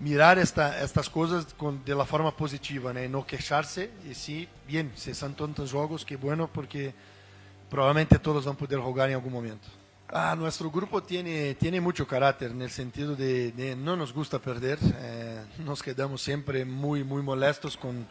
[0.00, 3.26] mirar esta, estas cosas con, de la forma positiva, ¿no?
[3.26, 6.94] quejarse, y sí, bien, si son tantos juegos, que bueno, porque
[7.68, 9.68] probablemente todos van a poder jugar en algún momento.
[10.10, 14.78] Ah, nuestro grupo tiene, tiene mucho carácter en el sentido de, no nos gusta perder,
[15.02, 18.06] eh, nos quedamos siempre muy, muy molestos con,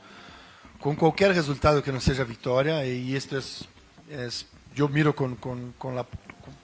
[0.79, 3.65] con cualquier resultado que no sea victoria y esto es,
[4.11, 6.05] es yo miro con, con, con la,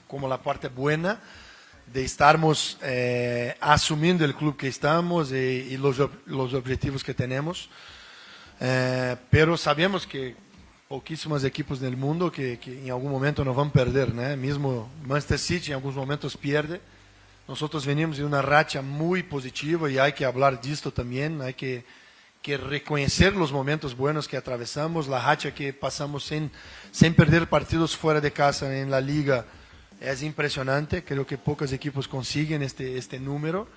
[0.08, 1.20] como la parte buena
[1.92, 7.72] de estarmos eh, asumiendo el club que estamos y, y los, los, objetivos que tenemos,
[8.60, 10.36] eh, pero sabemos que
[10.88, 14.36] pouquíssimos equipos no mundo que, que, em algum momento não vão perder, né?
[14.36, 16.80] Mesmo Manchester City em alguns momentos perde.
[17.48, 21.84] Nós venimos em uma racha muito positiva e há que falar disto também, há que
[22.42, 26.52] que reconhecer os momentos buenos que atravessamos, a racha que passamos sem
[26.92, 29.46] sem perder partidos fora de casa em la liga
[30.02, 31.02] é impressionante.
[31.02, 33.68] Creo que poucas equipos conseguem este este número.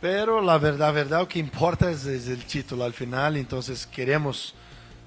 [0.00, 3.86] Pero la verdad, la verdad, o que importa es, es el título al final, entonces
[3.86, 4.52] queremos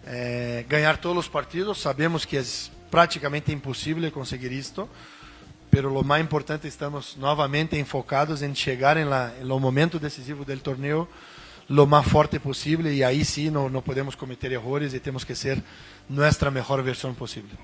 [0.06, 1.82] é, ganhar todos os partidos.
[1.82, 2.44] Sabemos que é
[2.90, 4.90] praticamente impossível conseguir isto,
[5.70, 11.08] pero o mais importante estamos novamente enfocados em chegar em la, momento decisivo do torneio
[11.68, 15.34] lo mais forte possível e aí sim não, não podemos cometer erros e temos que
[15.34, 15.62] ser
[16.08, 17.58] nossa melhor versão possível.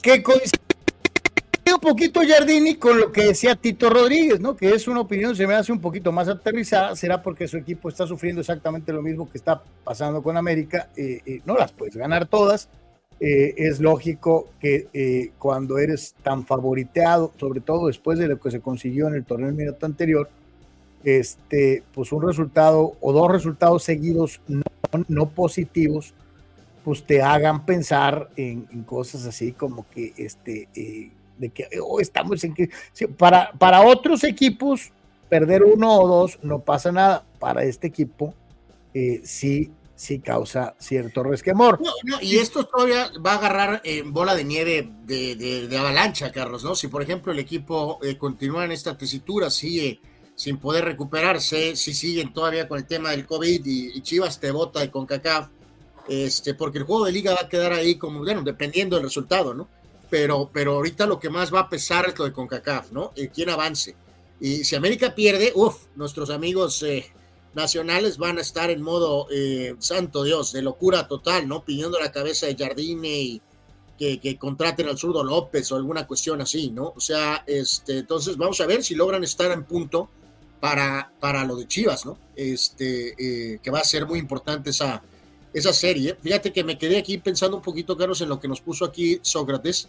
[0.00, 0.52] Que coisa
[1.80, 4.56] poquito Jardini con lo que decía Tito Rodríguez, ¿no?
[4.56, 7.88] Que es una opinión, se me hace un poquito más aterrizada, será porque su equipo
[7.88, 11.96] está sufriendo exactamente lo mismo que está pasando con América, eh, eh, no las puedes
[11.96, 12.68] ganar todas,
[13.20, 18.60] eh, es lógico que cuando eres tan favoriteado, sobre todo después de lo que se
[18.60, 20.28] consiguió en el torneo minuto anterior,
[21.04, 24.40] este, pues un resultado o dos resultados seguidos
[25.08, 26.14] no positivos,
[26.84, 30.68] pues te hagan pensar en, cosas así como que este,
[31.38, 32.70] de que oh, estamos en que
[33.16, 34.92] para, para otros equipos
[35.28, 38.34] perder uno o dos no pasa nada, para este equipo
[38.94, 41.80] eh, sí sí causa cierto resquemor.
[42.22, 46.76] y esto todavía va a agarrar bola de nieve de, avalancha, Carlos, ¿no?
[46.76, 50.00] Si por ejemplo el equipo eh, continúa en esta tesitura, sigue
[50.36, 54.78] sin poder recuperarse, si siguen todavía con el tema del COVID y, Chivas te bota
[54.78, 55.48] de CONCACAF,
[56.08, 59.52] este, porque el juego de liga va a quedar ahí como, bueno, dependiendo del resultado,
[59.52, 59.68] ¿no?
[60.10, 63.12] Pero, pero ahorita lo que más va a pesar es lo de CONCACAF, ¿no?
[63.16, 63.94] Eh, ¿Quién avance?
[64.40, 67.12] Y si América pierde, uff, nuestros amigos eh,
[67.54, 71.64] nacionales van a estar en modo, eh, santo Dios, de locura total, ¿no?
[71.64, 73.42] Pidiendo la cabeza de Jardine y
[73.98, 76.92] que, que, contraten al zurdo López o alguna cuestión así, ¿no?
[76.96, 80.08] O sea, este, entonces vamos a ver si logran estar en punto
[80.60, 82.16] para, para lo de Chivas, ¿no?
[82.36, 85.02] Este, que va a ser muy importante esa,
[85.52, 86.16] esa serie.
[86.20, 89.18] Fíjate que me quedé aquí pensando un poquito, Carlos, en lo que nos puso aquí
[89.22, 89.88] Sócrates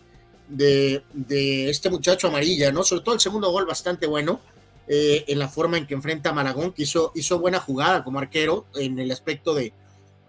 [0.50, 2.84] de, este muchacho amarilla, ¿no?
[2.84, 4.42] Sobre todo el segundo gol bastante bueno,
[4.88, 8.20] eh, en la forma en que enfrenta a Malagón, que hizo, hizo buena jugada como
[8.20, 9.72] arquero en el aspecto de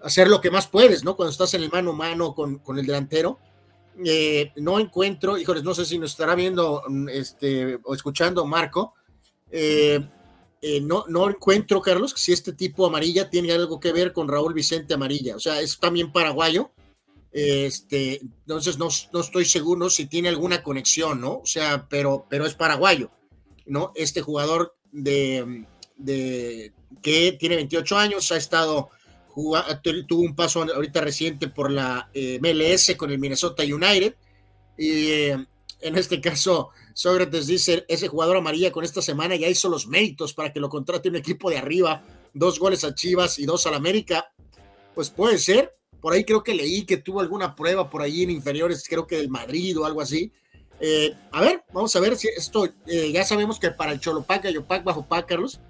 [0.02, 1.16] hacer lo que más puedes, ¿no?
[1.16, 3.38] Cuando estás en el mano a mano con, con el delantero.
[4.04, 8.94] Eh, no encuentro, híjoles, no sé si nos estará viendo este, o escuchando Marco.
[9.50, 10.00] Eh,
[10.82, 14.94] no, no encuentro, Carlos, si este tipo amarilla tiene algo que ver con Raúl Vicente
[14.94, 15.36] Amarilla.
[15.36, 16.70] O sea, es también paraguayo.
[17.32, 21.38] Este, entonces no, no, estoy seguro si tiene alguna conexión, ¿no?
[21.38, 23.10] O sea, pero, pero es paraguayo,
[23.66, 23.92] ¿no?
[23.94, 25.64] Este jugador de,
[25.96, 28.90] de que tiene 28 años, ha estado
[30.08, 34.14] tuvo un paso ahorita reciente por la eh, MLS con el Minnesota United
[34.76, 35.46] y eh,
[35.80, 40.34] en este caso Sócrates dice, ese jugador amarilla con esta semana ya hizo los méritos
[40.34, 42.02] para que lo contrate un equipo de arriba,
[42.34, 44.32] dos goles a Chivas y dos al América.
[44.94, 48.30] Pues puede ser, por ahí creo que leí que tuvo alguna prueba por ahí en
[48.30, 50.32] inferiores, creo que del Madrid o algo así.
[50.80, 54.46] Eh, a ver, vamos a ver si esto, eh, ya sabemos que para el Cholopac,
[54.48, 55.60] Yopac, Bajo Pac, Carlos,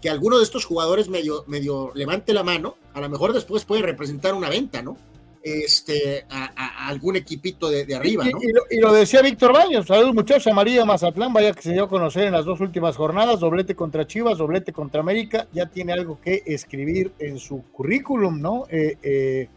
[0.00, 3.82] que alguno de estos jugadores medio, medio levante la mano, a lo mejor después puede
[3.82, 4.96] representar una venta, ¿no?
[5.44, 8.24] este, a, algún equipito de, arriba.
[8.24, 8.38] ¿no?
[8.70, 12.24] Y, lo, decía Víctor Baños, saludos muchachos, María Mazatlán, vaya que se dio a conocer
[12.24, 16.42] en las dos últimas jornadas, doblete contra Chivas, doblete contra América, ya tiene algo que
[16.46, 18.64] escribir en su currículum, ¿no?
[18.70, 19.48] Eh,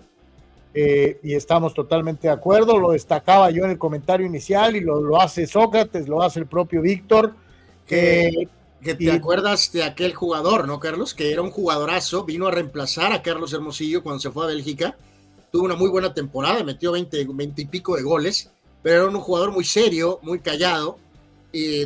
[0.78, 4.82] eh, eh, y estamos totalmente de acuerdo, lo destacaba yo en el comentario inicial y
[4.82, 7.34] lo, lo hace Sócrates, lo hace el propio Víctor.
[7.86, 8.50] Que,
[8.84, 11.14] que te acuerdas de aquel jugador, ¿no, Carlos?
[11.14, 14.96] Que era un jugadorazo, vino a reemplazar a Carlos Hermosillo cuando se fue a Bélgica
[15.52, 18.50] tuvo una muy buena temporada, metió 20, 20 y pico de goles,
[18.84, 21.00] pero era un jugador muy serio, muy callado,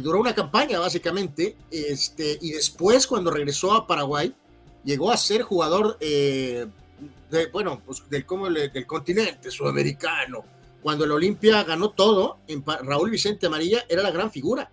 [0.01, 4.33] duró una campaña básicamente, este, y después cuando regresó a Paraguay,
[4.83, 6.67] llegó a ser jugador, eh,
[7.29, 10.43] de, bueno, pues del, como del continente sudamericano.
[10.81, 14.69] Cuando el Olimpia ganó todo, en Raúl Vicente Amarilla era la gran figura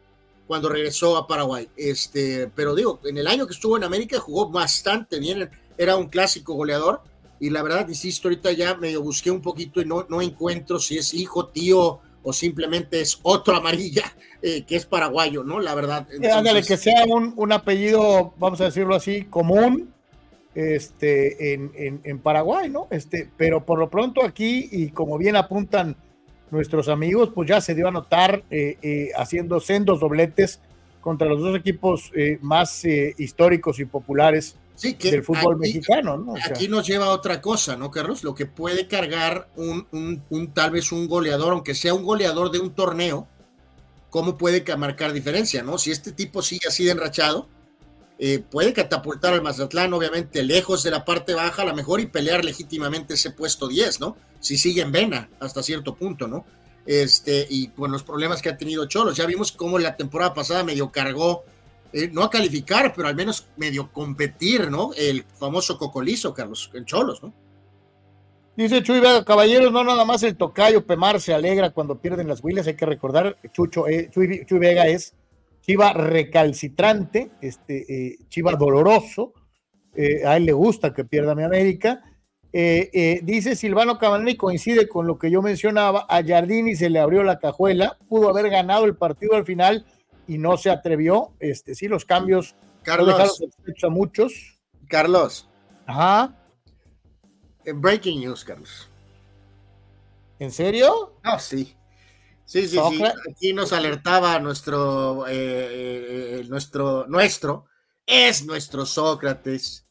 [0.46, 1.68] cuando regresó a Paraguay.
[1.76, 6.08] Este, pero digo, en el año que estuvo en América jugó bastante bien, era un
[6.08, 7.02] clásico goleador
[7.38, 10.96] y la verdad, insisto, ahorita ya medio busqué un poquito y no, no encuentro si
[10.96, 14.04] es hijo, tío o simplemente es otro amarilla
[14.42, 15.60] eh, que es paraguayo, ¿no?
[15.60, 16.06] La verdad.
[16.32, 19.94] Ándale, que sea un, un, apellido, vamos a decirlo así, común
[20.54, 22.88] este, en, en, Paraguay, ¿no?
[22.90, 25.96] Este, pero por lo pronto aquí, y como bien apuntan
[26.50, 30.60] nuestros amigos, pues ya se dio a notar eh, eh, haciendo sendos dobletes
[31.00, 36.16] contra los dos equipos más históricos y populares sí, que del fútbol mexicano.
[36.16, 36.34] ¿no?
[36.42, 38.24] aquí nos lleva a otra cosa, ¿no, Carlos?
[38.24, 39.86] Lo que puede cargar un,
[40.30, 43.26] un, tal vez un goleador, aunque sea un goleador de un torneo,
[44.08, 45.78] ¿cómo puede marcar diferencia, no?
[45.78, 47.48] Si este tipo sigue así de enrachado,
[48.18, 52.06] eh, puede catapultar al Mazatlán, obviamente, lejos de la parte baja, a lo mejor, y
[52.06, 54.16] pelear legítimamente ese puesto 10, ¿no?
[54.40, 56.44] Si sigue en vena hasta cierto punto, ¿no?
[56.84, 60.64] Este, y con los problemas que ha tenido Cholos, ya vimos cómo la temporada pasada
[60.64, 61.44] medio cargó
[61.92, 64.90] eh, no a calificar, pero al menos medio competir, ¿no?
[64.96, 67.32] El famoso cocolizo, Carlos, en Cholos, ¿no?
[68.56, 72.42] Dice Chuy Vega, caballeros, no nada más el tocayo Pemar se alegra cuando pierden las
[72.42, 75.14] huilas, hay que recordar, Chucho, eh, Chuy, Vega es
[75.68, 79.34] chiva recalcitrante, este, eh, chiva doloroso,
[80.24, 82.02] a él le gusta que pierda mi América,
[82.50, 86.98] Eh, eh, dice Silvano Cabanelli, coincide con lo que yo mencionaba, a Jardini se le
[86.98, 89.84] abrió la cajuela, pudo haber ganado el partido al final
[90.26, 91.32] y no se atrevió.
[91.40, 93.42] Este, sí, los cambios Carlos,
[93.82, 94.58] a muchos.
[94.88, 95.48] Carlos.
[95.86, 96.34] Ajá.
[97.74, 98.88] Breaking news, Carlos.
[100.38, 101.12] ¿En serio?
[101.22, 101.74] Ah, sí.
[102.48, 103.02] Sí, sí, sí.
[103.30, 107.66] Aquí nos alertaba nuestro, eh, nuestro, nuestro,
[108.06, 109.84] es nuestro Sócrates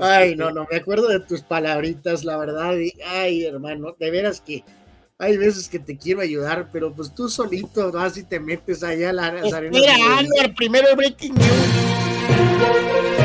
[0.00, 2.76] ay, no, no, me acuerdo de tus palabritas, la verdad.
[2.76, 4.64] Y, ay, hermano, de veras que
[5.18, 9.10] hay veces que te quiero ayudar, pero pues tú solito vas y te metes allá
[9.10, 9.80] a las arenas.
[9.80, 9.94] Mira,
[10.42, 13.23] el primero el breaking news.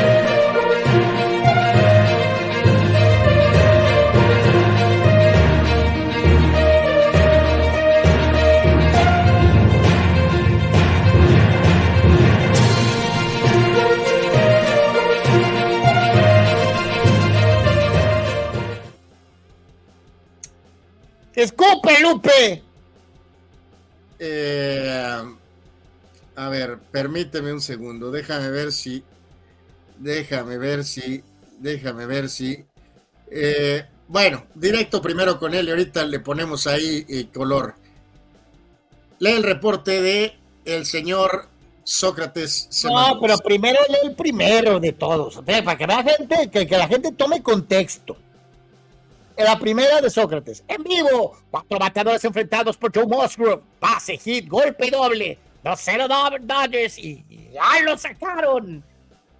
[21.40, 22.62] ¡Escupe, Lupe!
[24.18, 25.22] Eh,
[26.36, 28.10] a ver, permíteme un segundo.
[28.10, 29.02] Déjame ver si.
[29.96, 31.24] Déjame ver si.
[31.58, 32.62] Déjame ver si.
[33.30, 37.74] Eh, bueno, directo primero con él y ahorita le ponemos ahí eh, color.
[39.18, 40.36] Lee el reporte de
[40.66, 41.48] el señor
[41.84, 42.68] Sócrates.
[42.84, 45.36] No, pero primero lee el primero de todos.
[45.36, 48.18] Para que la gente, que la gente tome contexto
[49.44, 50.64] la primera de Sócrates.
[50.68, 53.62] En vivo, cuatro bateadores enfrentados por Joe Musgrove.
[53.78, 55.38] Pase, hit, golpe doble.
[55.64, 58.82] 2-0 Dodgers y ya lo sacaron.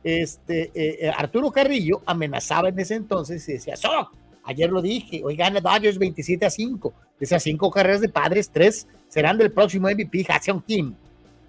[0.03, 4.11] Este, eh, eh, Arturo Carrillo amenazaba en ese entonces y decía, so,
[4.45, 6.93] ayer lo dije, hoy gana Dodgers 27 a 5.
[7.19, 10.95] De esas cinco carreras de padres, tres serán del próximo MVP, Hassan Kim.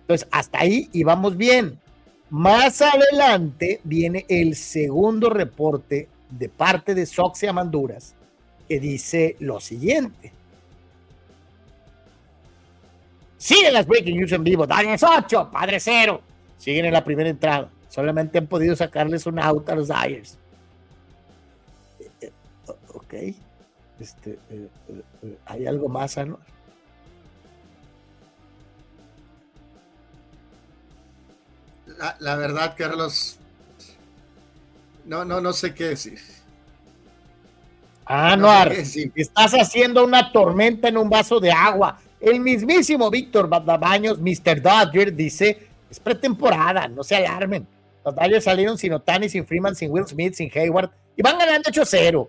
[0.02, 1.80] Entonces, hasta ahí íbamos bien.
[2.30, 8.16] Más adelante viene el segundo reporte de parte de Sox y Amanduras
[8.72, 10.32] que dice lo siguiente.
[13.38, 14.65] Siguen las breaking news en vivo.
[14.65, 16.22] Daniels 8, Padre 0.
[16.57, 17.69] Siguen en la primera entrada.
[17.89, 20.38] Solamente han podido sacarles un out a los Dyers.
[21.99, 22.32] Eh, eh,
[22.93, 23.13] ok.
[23.99, 24.69] Este, eh,
[25.47, 26.39] ¿Hay algo más, ¿no?
[31.97, 33.38] La, la, verdad, Carlos,
[35.03, 36.31] no, no, no sé qué decir.
[38.06, 38.49] Ah, no,
[39.16, 41.99] estás haciendo una tormenta en un vaso de agua.
[42.20, 44.62] El mismísimo Víctor Baños, Mr.
[44.62, 47.68] Dodger, dice, es pretemporada, no se alarmen.
[48.04, 51.70] Los Dodgers salieron sin Otani, sin Freeman, sin Will Smith, sin Hayward, y van ganando
[51.70, 52.28] 8-0.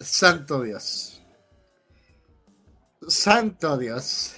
[0.00, 1.20] Santo Dios.
[3.08, 4.34] Santo Dios.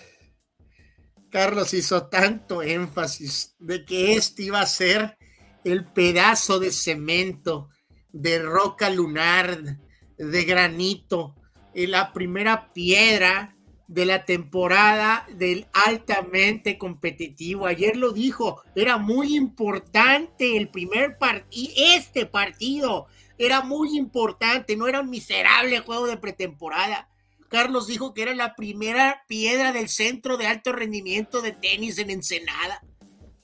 [1.31, 5.17] Carlos hizo tanto énfasis de que este iba a ser
[5.65, 7.69] el pedazo de cemento
[8.13, 9.79] de roca lunar,
[10.19, 11.35] de granito,
[11.75, 13.57] la primera piedra
[13.89, 17.67] de la temporada del altamente competitivo.
[17.67, 23.07] Ayer lo dijo, era muy importante el primer partido, este partido
[23.39, 27.09] era muy importante, no era un miserable juego de pretemporada.
[27.49, 32.11] Carlos dijo que era la primera piedra del centro de alto rendimiento de tenis en
[32.11, 32.83] Ensenada.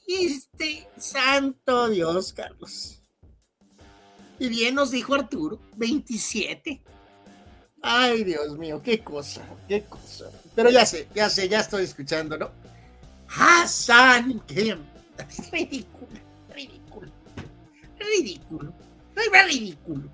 [0.08, 3.01] Este santo Dios, Carlos.
[4.38, 6.82] Y bien nos dijo Arturo, 27.
[7.82, 10.30] Ay, Dios mío, qué cosa, qué cosa.
[10.54, 12.50] Pero ya sé, ya sé, ya estoy escuchando, ¿no?
[13.28, 14.78] Hassan Kim.
[15.50, 16.08] Ridículo,
[16.54, 17.10] ridículo,
[17.98, 18.72] ridículo.
[19.16, 20.08] Ay, ridículo.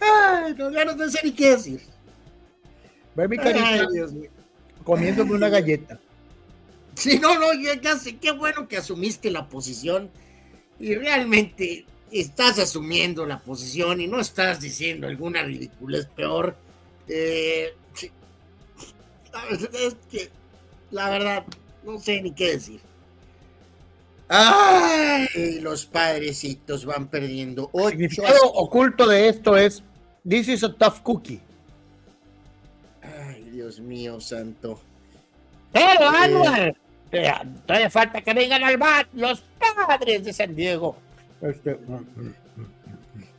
[0.00, 1.82] Ay, no, ya no sé ni qué decir.
[3.14, 3.88] Ve mi carita
[4.84, 5.98] comiéndome una galleta.
[6.94, 10.10] Sí, no, no, ya, ya sé, qué bueno que asumiste la posición
[10.80, 16.56] y realmente estás asumiendo la posición y no estás diciendo alguna ridiculez peor.
[17.08, 17.74] Eh,
[19.72, 20.30] es que,
[20.90, 21.44] la verdad,
[21.84, 22.80] no sé ni qué decir.
[24.28, 27.70] Ay, los padrecitos van perdiendo.
[27.72, 29.82] El significado oculto de esto es:
[30.28, 31.40] This is a tough cookie.
[33.02, 34.80] Ay, Dios mío, santo.
[35.72, 36.74] Pero, eh,
[37.66, 39.42] todavía falta que vengan al bat los
[39.86, 40.96] padres de San Diego.
[41.40, 41.78] Este,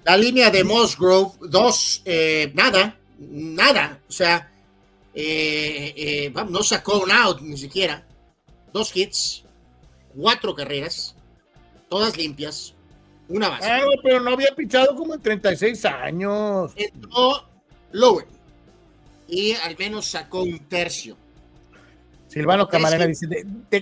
[0.05, 3.99] la línea de Musgrove, dos, eh, nada, nada.
[4.07, 4.51] O sea,
[5.13, 8.05] eh, eh, no sacó un out ni siquiera.
[8.71, 9.43] Dos hits,
[10.15, 11.15] cuatro carreras,
[11.89, 12.73] todas limpias,
[13.27, 13.69] una base.
[13.69, 16.71] Ah, pero no había pichado como en 36 años.
[16.75, 17.47] Entró
[17.91, 18.27] Lowen
[19.27, 21.17] y al menos sacó un tercio.
[22.29, 23.27] Silvano Camarena dice,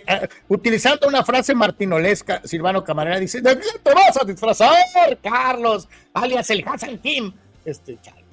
[0.07, 4.73] ah, utilizando una frase martinolesca, Silvano Camarena dice, ¿de qué te vas a disfrazar,
[5.21, 5.87] Carlos?
[6.13, 7.33] Alias el Hassan Kim.
[7.65, 8.23] Este, chale.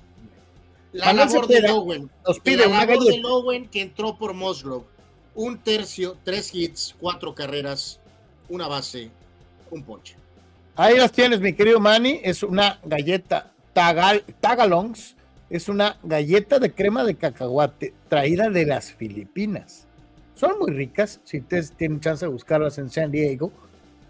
[0.93, 2.09] La labor de Owen.
[2.25, 4.85] Nos pide la labor de Owen que entró por Musgrove.
[5.35, 7.99] Un tercio, tres hits, cuatro carreras,
[8.49, 9.11] una base,
[9.73, 10.17] un ponche.
[10.77, 12.21] Ahí las tienes, mi querido Manny.
[12.23, 15.17] Es una galleta tagal, tagalongs.
[15.51, 19.89] Es una galleta de crema de cacahuate traída de las Filipinas.
[20.35, 21.21] Son muy ricas.
[21.25, 23.53] Si ustedes tienen chance de buscarlas en San Diego,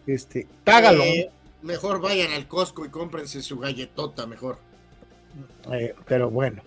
[0.07, 1.07] este, tagalong.
[1.07, 1.31] Eh,
[1.63, 4.59] mejor vayan al Costco y cómprense su galletota, mejor.
[5.73, 6.63] Eh, pero bueno,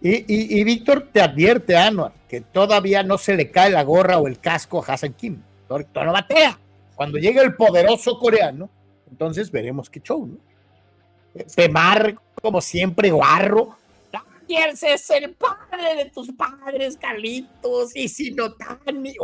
[0.00, 4.38] y, Víctor te advierte, Anuar, que todavía no se le cae la gorra o el
[4.38, 5.42] casco a Hassan Kim.
[5.68, 6.58] no batea.
[6.94, 8.70] Cuando llegue el poderoso coreano,
[9.10, 10.36] entonces veremos qué show, ¿no?
[11.54, 13.76] Temar, como siempre, guarro.
[14.46, 17.94] ¿Quién es el padre de tus padres, Carlitos?
[17.96, 19.16] Y si no, Tani.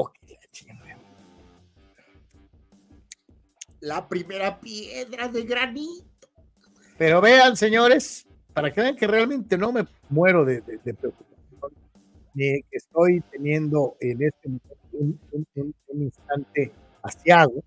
[3.80, 6.28] la primera piedra de granito.
[6.96, 11.72] Pero vean, señores, para que vean que realmente no me muero de, preocupación,
[12.34, 17.64] que estoy teniendo en este momento un, instante asiago,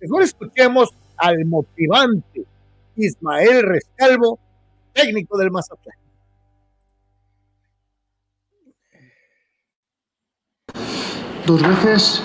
[0.00, 2.44] mejor escuchemos al motivante
[2.96, 4.38] Ismael Rescalvo,
[4.94, 6.03] técnico del Mazatlán.
[11.46, 12.22] Dos veces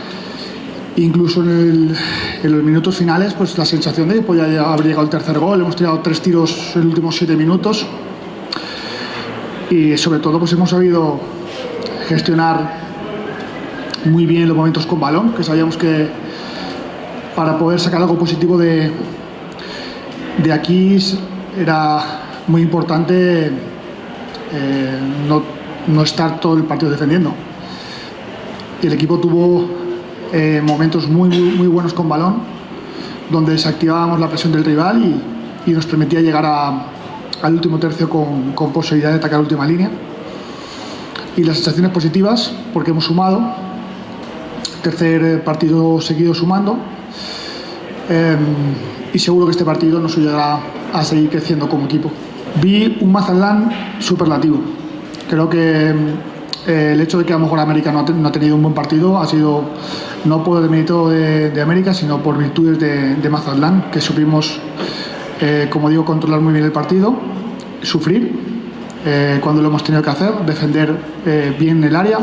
[0.99, 1.95] Incluso en,
[2.43, 5.61] los minutos finales, pues la sensación de que podía haber llegado el tercer gol.
[5.61, 7.85] Hemos tirado tres tiros en los últimos siete minutos.
[9.69, 11.19] Y sobre todo, pues hemos sabido
[12.07, 12.79] gestionar
[14.05, 16.09] muy bien los momentos con balón, que sabíamos que
[17.33, 18.91] para poder sacar algo positivo de,
[20.43, 20.97] de aquí
[21.57, 21.99] era
[22.47, 25.43] muy importante eh, no,
[25.87, 27.33] no estar todo el partido defendiendo.
[28.81, 29.67] Y el equipo tuvo
[30.31, 32.37] eh, momentos muy, muy, buenos con balón,
[33.29, 35.03] donde desactivábamos la presión del rival
[35.65, 39.91] y, nos permitía llegar al último tercio con, posibilidad de atacar la última línea.
[41.37, 43.41] Y las sensaciones positivas, porque hemos sumado,
[44.81, 46.77] tercer partido seguido sumando,
[48.09, 48.39] em,
[49.13, 50.59] y seguro que este partido nos ayudará
[50.91, 52.11] a seguir creciendo como equipo.
[52.61, 53.69] Vi un Mazatlán
[53.99, 54.59] superlativo.
[55.29, 55.93] Creo que
[56.67, 59.17] eh, el hecho de que a lo mejor América no ha, tenido un buen partido
[59.17, 59.63] ha sido
[60.25, 64.59] no por el mérito de, América, sino por virtudes de, Mazatlán, que supimos,
[65.39, 67.15] eh, como digo, controlar muy bien el partido,
[67.81, 68.33] sufrir
[69.05, 70.97] eh, cuando lo hemos tenido que hacer, defender
[71.57, 72.19] bien el área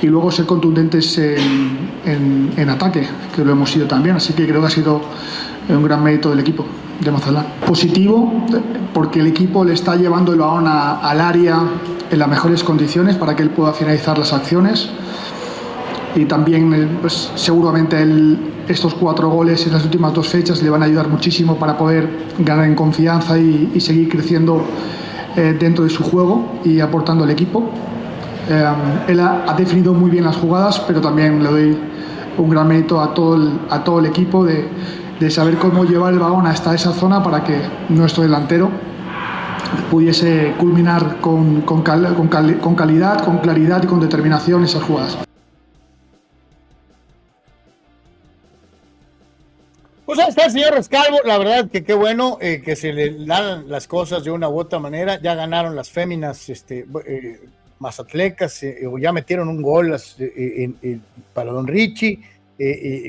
[0.00, 4.16] y luego ser contundentes en, ataque, que lo hemos sido también.
[4.16, 5.00] Así que creo que ha sido
[5.68, 6.64] un gran mérito del equipo
[7.00, 7.46] de Mazatlán.
[7.66, 8.46] Positivo
[8.94, 11.64] porque el equipo le está llevando el balón al área
[12.12, 14.90] en las mejores condiciones para que él pueda finalizar las acciones.
[16.14, 18.06] Y también, eh, pues, seguramente
[18.68, 22.08] estos cuatro goles en las últimas dos fechas le van a ayudar muchísimo para poder
[22.38, 24.62] ganar en confianza y, seguir creciendo
[25.36, 27.70] eh, dentro de su juego y aportando al equipo.
[28.50, 28.64] Eh,
[29.08, 31.78] él ha, definido muy bien las jugadas, pero también le doy
[32.36, 34.68] un gran mérito a todo el, a todo el equipo de,
[35.18, 37.56] de saber cómo llevar el balón hasta esa zona para que
[37.88, 38.91] nuestro delantero
[39.90, 42.28] pudiese culminar con, con, con,
[42.60, 45.18] con calidad, con claridad y con determinación esas jugadas.
[50.12, 53.24] Pues ahí está el señor Rescalvo, la verdad que qué bueno eh, que se le
[53.24, 57.40] dan las cosas de una u otra manera, ya ganaron las féminas este, eh,
[57.78, 59.96] mazatlecas, eh, ya metieron un gol
[61.32, 62.20] para Don Richie,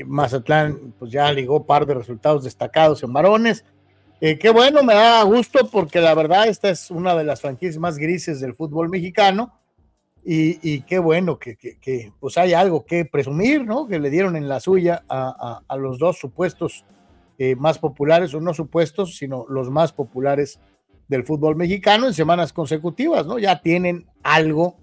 [0.06, 3.66] Mazatlán pues ya ligó un par de resultados destacados en varones,
[4.20, 7.78] eh, qué bueno, me da gusto porque la verdad esta es una de las franquicias
[7.78, 9.58] más grises del fútbol mexicano
[10.26, 11.58] y, qué bueno que,
[12.18, 13.86] pues hay algo que presumir, ¿no?
[13.86, 16.86] Que le dieron en la suya a, los dos supuestos
[17.36, 20.60] eh, más populares, o no supuestos, sino los más populares
[21.08, 23.38] del fútbol mexicano en semanas consecutivas, ¿no?
[23.38, 24.78] Ya tienen algo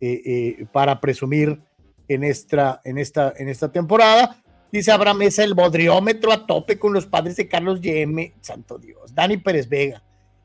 [0.00, 1.60] eh, para presumir
[2.06, 4.43] en esta, en, esta, en esta temporada.
[4.74, 9.14] Dice Abraham es el bodriómetro a tope con los padres de Carlos Yeme, santo Dios.
[9.14, 10.02] Dani Pérez Vega.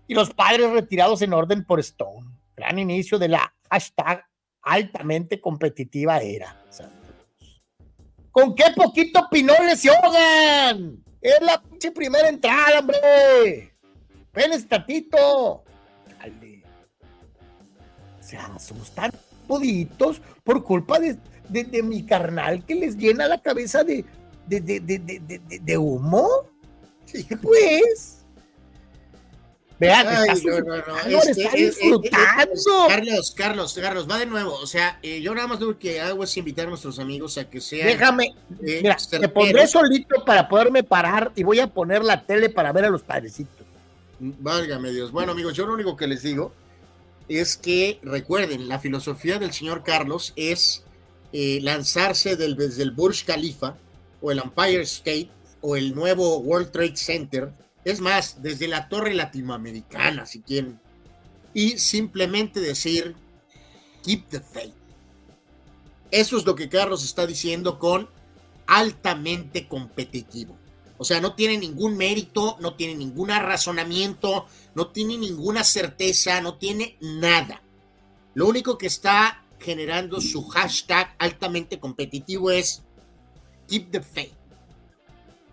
[0.08, 2.28] Y los padres retirados en orden por Stone.
[2.56, 4.24] Gran inicio de la hashtag
[4.62, 6.64] altamente competitiva era.
[8.30, 11.04] ¿Con qué poquito pinoles se ahogan?
[11.20, 13.74] Es la pinche primera entrada, hombre.
[14.32, 15.64] Ven tatito.
[16.20, 16.64] Dale.
[18.20, 19.12] O sea, somos tan
[19.48, 21.18] poditos por culpa de,
[21.50, 24.06] de, mi carnal que les llena la cabeza de,
[24.50, 26.28] de, de, de, de, humo.
[27.06, 28.18] Sí, pues.
[29.80, 30.96] Vean, Ay, no, no, no.
[30.98, 32.54] Anuar Este, está eh, eh, eh, disfrutando.
[32.90, 34.54] Carlos, Carlos, Carlos, va de nuevo.
[34.56, 37.50] O sea, eh, yo nada más lo que hago es invitar a nuestros amigos a
[37.50, 37.88] que sean.
[37.88, 39.32] Déjame, eh, mira, te certeros.
[39.32, 43.04] pondré solito para poderme parar y voy a poner la tele para ver a los
[43.04, 43.66] padrecitos.
[44.20, 45.12] Válgame Dios.
[45.12, 46.52] Bueno, amigos, yo lo único que les digo
[47.30, 50.84] es que recuerden, la filosofía del señor Carlos es
[51.32, 53.78] eh, lanzarse del, desde el Burj Khalifa
[54.22, 55.30] o el Empire State
[55.62, 57.54] o el nuevo World Trade Center.
[57.84, 60.80] Es más, desde la torre latinoamericana, si quieren.
[61.54, 63.16] Y simplemente decir,
[64.04, 64.74] keep the faith.
[66.12, 68.10] Eso es lo que Carlos está diciendo con
[68.68, 70.58] altamente competitivo.
[70.98, 76.58] O sea, no tiene ningún mérito, no tiene ningún razonamiento, no tiene ninguna certeza, no
[76.58, 77.62] tiene nada.
[78.34, 82.84] Lo único que está generando su hashtag altamente competitivo es
[83.70, 84.34] keep the faith.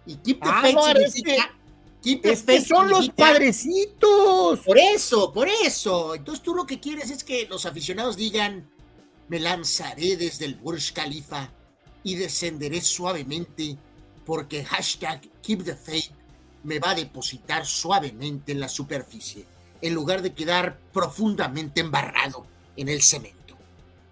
[0.06, 1.54] Y keep the Ah, faith no, significa...
[2.02, 4.60] keep the Es que faith son los padrecitos.
[4.60, 6.14] Por eso, por eso.
[6.14, 8.68] Entonces tú lo que quieres es que los aficionados digan,
[9.28, 11.50] me lanzaré desde el Burj Khalifa
[12.04, 13.76] y descenderé suavemente
[14.24, 16.12] porque hashtag Keep the Faith
[16.62, 19.44] me va a depositar suavemente en la superficie
[19.82, 22.46] en lugar de quedar profundamente embarrado
[22.76, 23.56] en el cemento.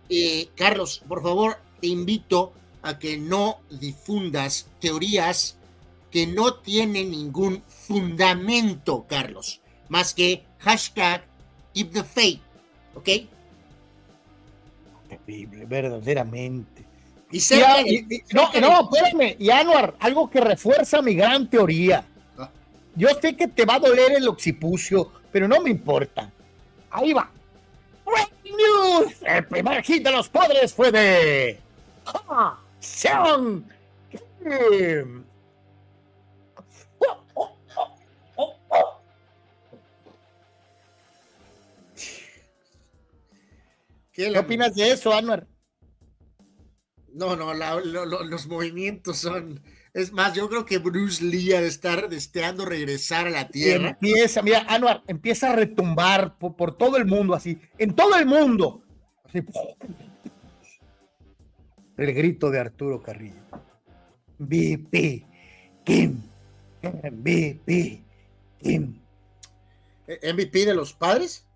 [0.08, 2.52] Eh, Carlos, por favor, te invito
[2.84, 5.56] a que no difundas teorías
[6.10, 11.24] que no tienen ningún fundamento, Carlos, más que hashtag
[11.74, 12.40] Keep the Faith,
[12.94, 13.08] ¿ok?
[15.08, 16.84] Terrible, verdaderamente.
[17.30, 19.36] Y Y, cerca y- de- y- no, de- no, espérame.
[19.38, 22.04] Y Anuar, algo que refuerza mi gran teoría.
[22.38, 22.48] Ah.
[22.94, 26.30] Yo sé que te va a doler el occipucio, pero no me importa.
[26.90, 27.28] Ahí va.
[28.06, 29.14] Breaking news.
[29.26, 31.58] El primer hit de los padres fue de.
[32.04, 32.58] ¡Ja!
[32.84, 33.64] Sean.
[44.12, 45.46] ¿Qué ¿Qué la- opinas de eso, Anuar?
[47.12, 49.62] No, no, la- lo- lo- los movimientos son...
[49.92, 53.90] Es más, yo creo que Bruce Lee ha de estar deseando regresar a la Tierra.
[53.90, 58.26] Empieza, mira, Anuar, empieza a retumbar por, por todo el mundo, así, en todo el
[58.26, 58.82] mundo.
[59.24, 59.38] Así,
[61.96, 63.40] el grito de Arturo Carrillo.
[64.38, 65.24] VP,
[65.84, 66.20] Kim,
[66.82, 68.02] MVP,
[68.60, 69.00] Kim.
[70.06, 71.46] ¿MVP de los padres?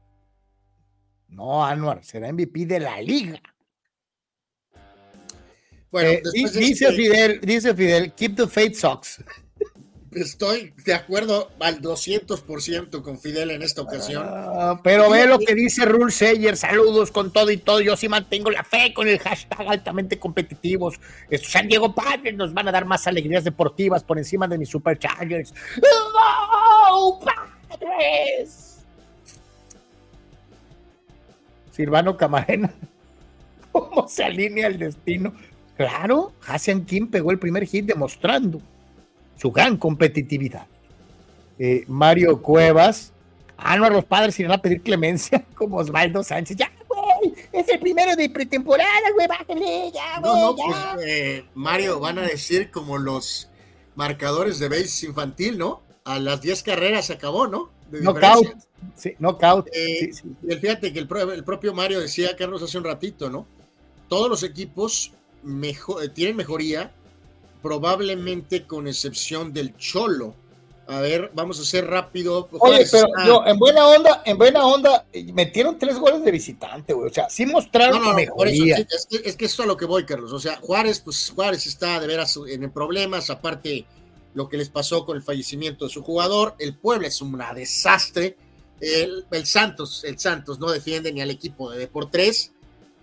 [1.28, 3.40] No, Anuar, será MVP de la liga.
[5.90, 9.22] Bueno, Eh, de dice este- Fidel, dice Fidel, keep the faith socks.
[10.12, 14.24] Estoy de acuerdo al 200% con Fidel en esta ocasión.
[14.26, 17.80] Ah, pero ve lo que dice Rule Sayer, saludos con todo y todo.
[17.80, 20.98] Yo sí mantengo la fe con el hashtag altamente competitivos.
[21.30, 24.68] Estos San Diego Padres nos van a dar más alegrías deportivas por encima de mis
[24.68, 25.54] Superchargers.
[26.90, 28.78] ¡Oh, Padres!
[31.70, 32.72] Silvano Camarena,
[33.70, 35.32] ¿cómo se alinea el destino?
[35.76, 38.60] Claro, Hassian Kim pegó el primer hit demostrando
[39.38, 40.66] su gran competitividad.
[41.58, 43.12] Eh, Mario Cuevas,
[43.56, 46.56] ah, no, los padres irán a pedir clemencia como Osvaldo Sánchez.
[46.56, 50.92] Ya, güey, es el primero de pretemporada, güey, bájale, ya, güey, No, no, ya.
[50.94, 53.48] pues, eh, Mario, van a decir como los
[53.96, 55.82] marcadores de base infantil, ¿no?
[56.04, 57.70] A las 10 carreras se acabó, ¿no?
[57.90, 58.54] De Knockout,
[58.94, 59.66] sí, knockout.
[59.72, 60.24] Eh, sí,
[60.60, 63.46] fíjate que el, pro- el propio Mario decía, Carlos, hace un ratito, ¿no?
[64.08, 65.12] Todos los equipos
[65.42, 66.92] mejo- eh, tienen mejoría,
[67.62, 70.34] probablemente con excepción del Cholo.
[70.86, 72.48] A ver, vamos a hacer rápido.
[72.60, 76.94] Oye, pero yo, en buena onda, en buena onda, eh, metieron tres goles de visitante,
[76.94, 77.10] güey.
[77.10, 78.76] O sea, sí mostraron No, eso, mejoría.
[78.76, 80.32] sí, es, que, es que eso es a lo que voy, Carlos.
[80.32, 83.84] O sea, Juárez, pues Juárez está de veras en problemas, aparte
[84.32, 86.54] lo que les pasó con el fallecimiento de su jugador.
[86.58, 88.38] El Puebla es un desastre.
[88.80, 92.52] El, el Santos, el Santos no defiende ni al equipo de por tres.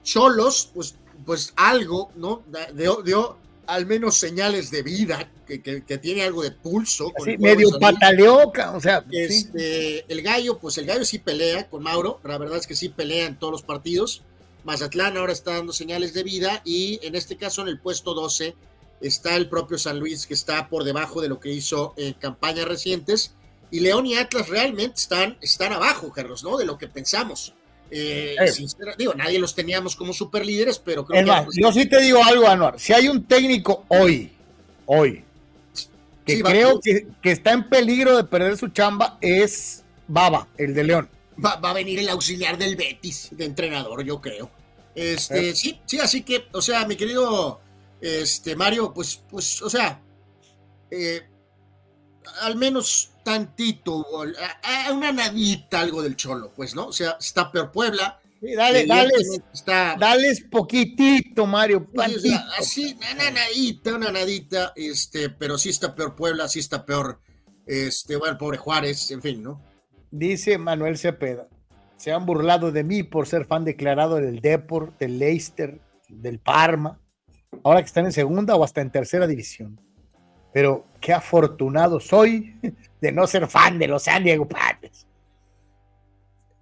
[0.04, 2.42] Cholos, pues, pues algo, ¿no?
[2.74, 3.38] Dio, dio
[3.68, 7.12] al menos señales de vida, que, que- que tiene algo de pulso.
[7.12, 7.80] con juego medio de salud.
[7.80, 9.18] pataleó, ca- o sea, sí.
[9.18, 12.90] Este, el gallo, pues el gallo sí pelea con Mauro, la verdad es que sí
[12.90, 14.24] pelea en todos los partidos.
[14.64, 18.56] Mazatlán ahora está dando señales de vida y en este caso en el puesto 12
[19.02, 22.66] está el propio San Luis que está por debajo de lo que hizo en campañas
[22.68, 23.36] recientes
[23.70, 26.58] y León y Atlas realmente están, están abajo, Carlos, ¿no?
[26.58, 27.54] De lo que pensamos.
[27.92, 28.66] Eh, Eh.
[28.98, 32.02] digo, nadie los teníamos como super líderes, pero creo Es que más, yo sí te
[32.02, 32.80] digo algo, Anuar.
[32.80, 34.32] Si hay un técnico hoy,
[34.86, 35.24] hoy,
[36.26, 40.74] que Sí, creo que, que está en peligro de perder su chamba, es Baba, el
[40.74, 41.10] de León.
[41.44, 44.50] va, va a venir el auxiliar del Betis de entrenador, yo creo.
[44.96, 45.56] Este, Eh.
[45.56, 47.60] sí, sí, así que, o sea, mi querido
[48.02, 50.00] este, Mario, pues, pues, o sea,
[50.90, 51.22] eh,
[52.42, 54.06] al menos tantito,
[54.94, 56.88] una nadita algo del Cholo, pues, ¿no?
[56.88, 58.20] O sea, está peor Puebla.
[58.40, 59.12] Sí, dale, dale,
[59.52, 61.88] está, dales poquitito, Mario.
[62.60, 67.20] así, una nadita, una nadita, este, pero sí está peor Puebla, sí está peor,
[67.66, 69.60] este, bueno, pobre Juárez, en fin, ¿no?
[70.12, 71.48] Dice Manuel Cepeda,
[71.98, 77.00] se han burlado de mí por ser fan declarado del Deport, del Leicester, del Parma,
[77.64, 79.82] ahora que están en segunda o hasta en tercera división.
[80.54, 82.56] Pero qué afortunado soy
[83.02, 85.06] de no ser fan de los San Diego Padres.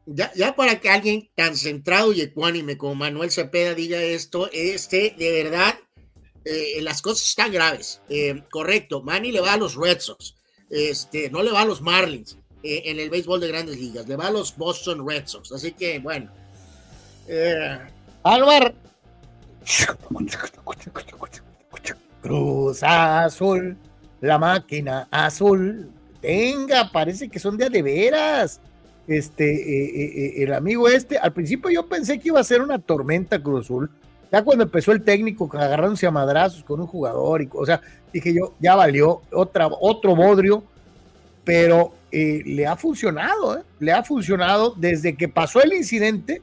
[0.06, 5.16] Ya, ya para que alguien tan centrado y ecuánime como Manuel Cepeda diga esto, este,
[5.18, 5.76] de verdad,
[6.44, 8.02] eh, las cosas están graves.
[8.10, 10.36] Eh, correcto, Manny le va a los Red Sox,
[10.70, 14.18] este, no le va a los Marlins eh, en el béisbol de grandes ligas, le
[14.18, 15.52] va a los Boston Red Sox.
[15.54, 16.30] Así que, bueno.
[18.24, 18.74] Álvaro.
[22.22, 23.78] Cruz Azul,
[24.20, 25.90] la máquina azul.
[26.24, 28.62] Venga, parece que son de de veras.
[29.06, 32.62] Este, eh, eh, eh, el amigo este, al principio yo pensé que iba a ser
[32.62, 33.92] una tormenta Cruz Azul.
[34.32, 38.34] Ya cuando empezó el técnico agarrándose a madrazos con un jugador, y, o sea, dije
[38.34, 40.64] yo, ya valió otra, otro bodrio,
[41.44, 46.42] pero le ha funcionado, le ha funcionado desde que pasó el incidente.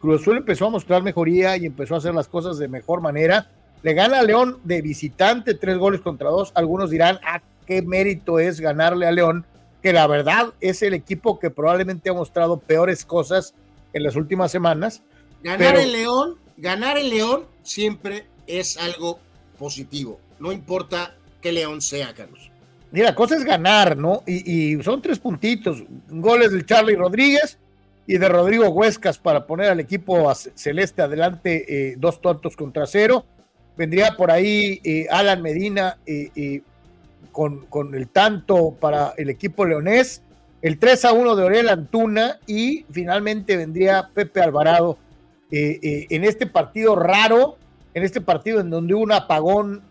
[0.00, 3.48] Cruz Azul empezó a mostrar mejoría y empezó a hacer las cosas de mejor manera.
[3.82, 6.52] Le gana a León de visitante, tres goles contra dos.
[6.54, 9.44] Algunos dirán, ah, qué mérito es ganarle a León,
[9.82, 13.54] que la verdad es el equipo que probablemente ha mostrado peores cosas
[13.92, 15.02] en las últimas semanas.
[15.42, 19.18] Ganar el León, ganar el León siempre es algo
[19.58, 22.50] positivo, no importa qué León sea, Carlos.
[22.90, 24.22] Mira, la cosa es ganar, ¿no?
[24.24, 27.58] Y, son tres puntitos, goles del Charlie Rodríguez
[28.06, 33.26] y de Rodrigo Huescas para poner al equipo celeste adelante eh, dos tontos contra cero.
[33.76, 36.62] Vendría por ahí eh, Alan Medina y
[37.34, 40.22] con, el tanto para el equipo leonés,
[40.62, 44.96] el 3 a 1 de Orel Antuna y finalmente vendría Pepe Alvarado
[45.50, 47.58] eh, eh, en este partido raro,
[47.92, 49.82] en este partido en donde hubo un apagón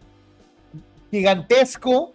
[1.11, 2.13] gigantesco,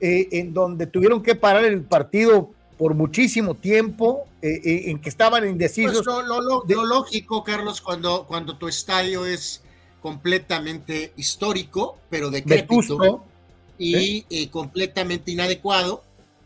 [0.00, 6.04] eh, en donde tuvieron que parar el partido por muchísimo tiempo, en que estaban indecisos.
[6.04, 9.62] Pues lo, lógico, Carlos, cuando, cuando tu estadio es
[10.00, 13.24] completamente histórico, pero de decrépito
[13.78, 16.02] y eh, completamente inadecuado.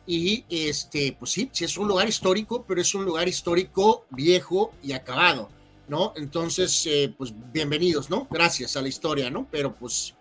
[0.06, 4.92] Y este, pues sí, es un lugar histórico, pero es un lugar histórico viejo y
[4.92, 5.50] acabado,
[5.86, 6.14] ¿no?
[6.16, 8.26] Entonces, eh, pues bienvenidos, ¿no?
[8.28, 9.46] Gracias a la historia, ¿no?
[9.50, 10.14] Pero pues,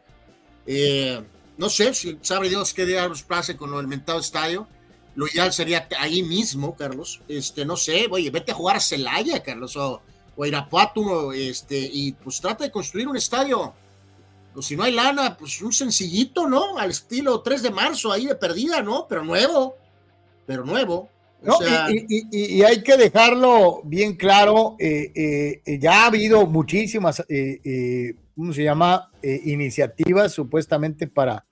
[0.68, 1.24] eh,
[1.58, 4.68] no sé, si sabe Dios qué diablos pase con el mentado estadio.
[5.16, 7.22] Lo ideal sería ahí mismo, Carlos.
[7.28, 10.02] Este, no sé, oye, vete a jugar a Celaya, Carlos, o,
[10.36, 13.74] o Irapuato, este, y pues trata de construir un estadio
[14.54, 16.78] pues si no hay lana, pues un sencillito, ¿no?
[16.78, 19.06] Al estilo 3 de marzo, ahí de perdida, ¿no?
[19.08, 19.76] Pero nuevo,
[20.46, 21.10] pero nuevo.
[22.08, 28.64] y, hay que dejarlo bien claro, eh, eh, ya ha habido muchísimas, eh, ¿cómo se
[28.64, 29.12] llama?
[29.22, 31.46] iniciativas supuestamente para,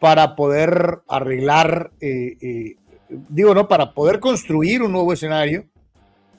[0.00, 1.92] para poder arreglar,
[3.28, 3.68] digo, ¿no?
[3.68, 5.68] Para poder construir un nuevo escenario,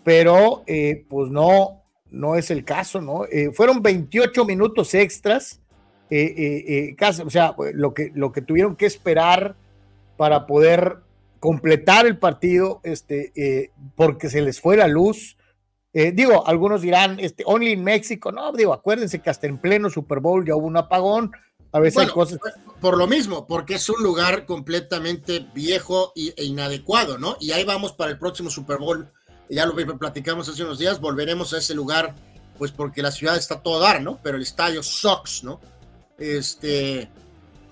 [0.03, 0.63] pero
[1.09, 1.78] pues no,
[2.12, 3.26] no es el caso, ¿no?
[3.26, 5.62] Eh, fueron 28 minutos extras,
[6.10, 9.55] eh, eh, casi, o sea, lo que, lo que tuvieron que esperar
[10.18, 10.97] para poder
[11.39, 15.38] completar el partido, este, porque se les fue la luz.
[15.93, 20.20] digo, algunos dirán, este, only in México, no, digo, acuérdense que hasta en pleno Super
[20.20, 21.32] Bowl ya hubo un apagón,
[21.72, 22.39] a veces hay cosas...
[22.82, 27.38] Por lo mismo, porque es un lugar completamente viejo e inadecuado, ¿no?
[27.39, 29.12] Y ahí vamos para el próximo Super Bowl
[29.50, 32.16] ya lo platicamos hace unos días, volveremos a ese lugar,
[32.58, 34.20] pues porque la ciudad está todo dar, ¿no?
[34.22, 35.60] Pero el estadio sucks, ¿no?
[36.18, 37.10] Este,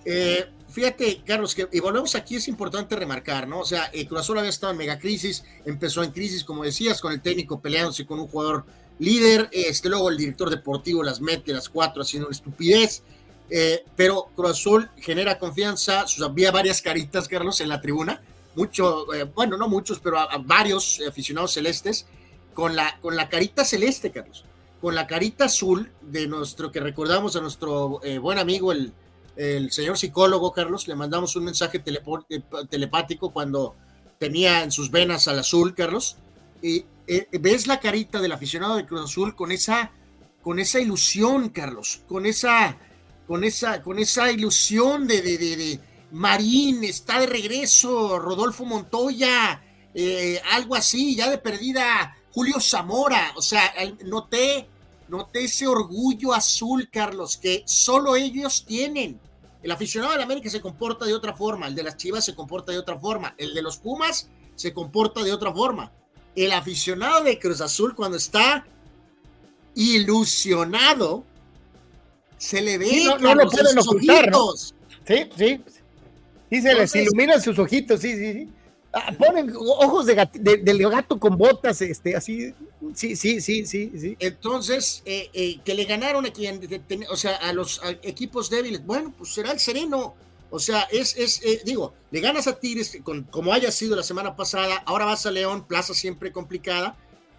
[0.06, 3.60] eh, fíjate, Carlos, que y volvemos aquí, es importante remarcar, ¿no?
[3.60, 7.02] O sea, el Cruz Azul había estado en mega crisis, empezó en crisis, como decías,
[7.02, 8.66] con el técnico peleándose con un jugador
[9.00, 13.04] líder, este, luego el director deportivo las mete las cuatro haciendo una estupidez,
[13.50, 18.22] eh, pero Cruz Azul genera confianza, había varias caritas, Carlos, en la tribuna,
[18.58, 22.08] mucho, eh, bueno, no muchos, pero a, varios aficionados celestes,
[22.56, 24.44] con la, con la carita celeste, Carlos,
[24.82, 28.94] con la carita azul de nuestro, que recordamos a nuestro eh, buen amigo, el,
[29.36, 33.76] el, señor psicólogo, Carlos, le mandamos un mensaje eh, telepático cuando
[34.18, 36.18] tenía en sus venas al azul, Carlos,
[36.60, 36.84] y
[37.40, 39.92] ves la carita del aficionado de Cruz Azul con esa,
[40.42, 42.76] con esa ilusión, Carlos, con esa,
[43.28, 45.80] con esa, con esa ilusión de, de, de
[46.12, 49.62] Marín está de regreso, Rodolfo Montoya,
[49.94, 53.74] eh, algo así, ya de perdida, Julio Zamora, o sea,
[54.06, 54.68] noté,
[55.08, 59.20] noté ese orgullo azul, Carlos, que solo ellos tienen.
[59.64, 62.72] El aficionado del América se comporta de otra forma, el de las Chivas se comporta
[62.72, 65.92] de otra forma, el de los Pumas se comporta de otra forma.
[66.36, 68.66] El aficionado de Cruz Azul cuando está
[69.74, 71.24] ilusionado
[72.38, 74.54] se le ve no, no lo pueden ocultar, ¿no?
[74.56, 75.62] Sí, sí.
[76.50, 78.50] Sí, se les iluminan sus ojitos, sí, sí, sí.
[78.94, 82.54] Ah, ponen ojos de, gato, de, gato con botas, este, así.
[82.96, 84.16] Sí, sí, sí, sí, sí.
[84.20, 86.62] Entonces, eh, eh, que le ganaron a quien,
[87.10, 88.86] o sea, a los equipos débiles.
[88.86, 90.16] Bueno, pues será el sereno.
[90.50, 94.04] O sea, es, es eh, digo, le ganas a Tigres, con, como haya sido la
[94.04, 96.96] semana pasada, ahora vas a León, plaza siempre complicada.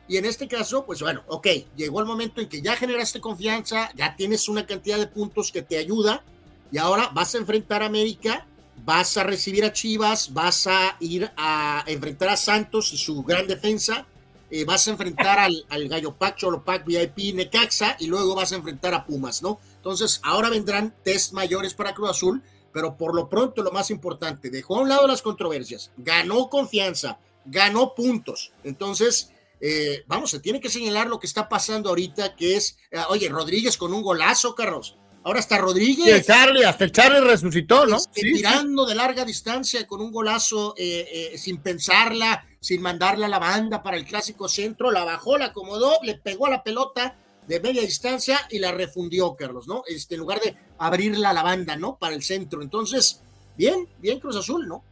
[0.06, 1.46] Y en este caso, pues bueno, ok,
[1.76, 5.62] llegó el momento en que ya generaste confianza, ya tienes una cantidad de puntos que
[5.62, 6.22] te ayuda,
[6.70, 8.46] y ahora vas a enfrentar a América
[8.89, 13.47] vas a recibir a Chivas, vas a ir a enfrentar a Santos y su gran
[13.47, 14.07] defensa,
[14.51, 18.57] eh, vas a enfrentar al, al Gallo Pac, Cholo VIP, Necaxa y luego vas a
[18.57, 19.61] enfrentar a Pumas, ¿no?
[19.76, 24.49] Entonces, ahora vendrán test mayores para Cruz Azul, pero por lo pronto lo más importante,
[24.49, 28.53] dejó a un lado las controversias, ganó confianza, ganó puntos.
[28.64, 33.03] Entonces, eh, vamos, se tiene que señalar lo que está pasando ahorita, que es, eh,
[33.11, 34.97] oye, Rodríguez con un golazo, Carlos.
[35.29, 36.07] Ahora está Rodríguez.
[36.07, 37.99] el Charlie, hasta el Charlie resucitó, ¿no?
[37.99, 43.29] Este, tirando de larga distancia con un golazo eh, eh, sin pensarla, sin mandarla a
[43.29, 47.14] la banda para el clásico centro, la bajó, la acomodó, le pegó a la pelota
[47.47, 49.83] de media distancia y la refundió, Carlos, ¿no?
[49.87, 51.99] Este, en lugar de abrirla a la banda, ¿no?
[51.99, 52.62] Para el centro.
[52.62, 53.20] Entonces,
[53.55, 54.83] bien, bien Cruz Azul, ¿no?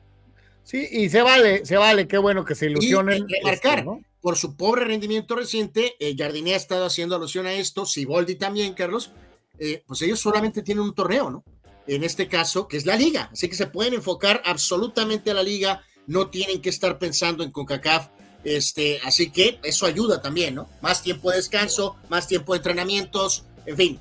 [0.65, 3.25] Sí, y se vale, se vale, qué bueno que se ilusionen.
[3.27, 4.03] Y remarcar, ¿no?
[4.27, 8.75] por su pobre rendimiento reciente, eh, Jardiné ha estado haciendo alusión a esto, Siboldi también,
[8.75, 9.13] Carlos,
[9.59, 11.45] eh, pues ellos solamente tienen un torneo, ¿no?
[11.87, 13.31] En este caso, que es la liga.
[13.33, 17.53] Así que se pueden enfocar absolutamente a la liga, no tienen que estar pensando en
[17.53, 18.09] CONCACAF.
[18.45, 20.69] Este, así que eso ayuda también, ¿no?
[20.81, 24.01] Más tiempo de descanso, más tiempo de entrenamientos, en fin.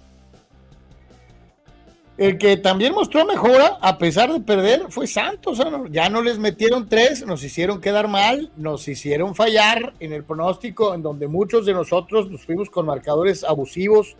[2.17, 5.59] El que también mostró mejora, a pesar de perder, fue Santos.
[5.91, 10.93] Ya no les metieron tres, nos hicieron quedar mal, nos hicieron fallar en el pronóstico,
[10.93, 14.15] en donde muchos de nosotros nos fuimos con marcadores abusivos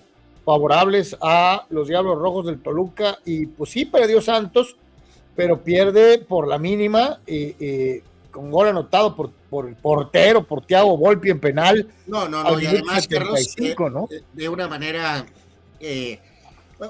[0.46, 4.78] favorables a los Diablos Rojos del Toluca y pues sí perdió Santos,
[5.36, 10.98] pero pierde por la mínima y, con gol anotado por, por el portero, por Thiago
[10.98, 11.88] Volpi en penal.
[12.06, 14.08] No, no, no, y además, Carlos, eh, ¿no?
[14.34, 15.26] de una manera
[15.80, 16.20] eh,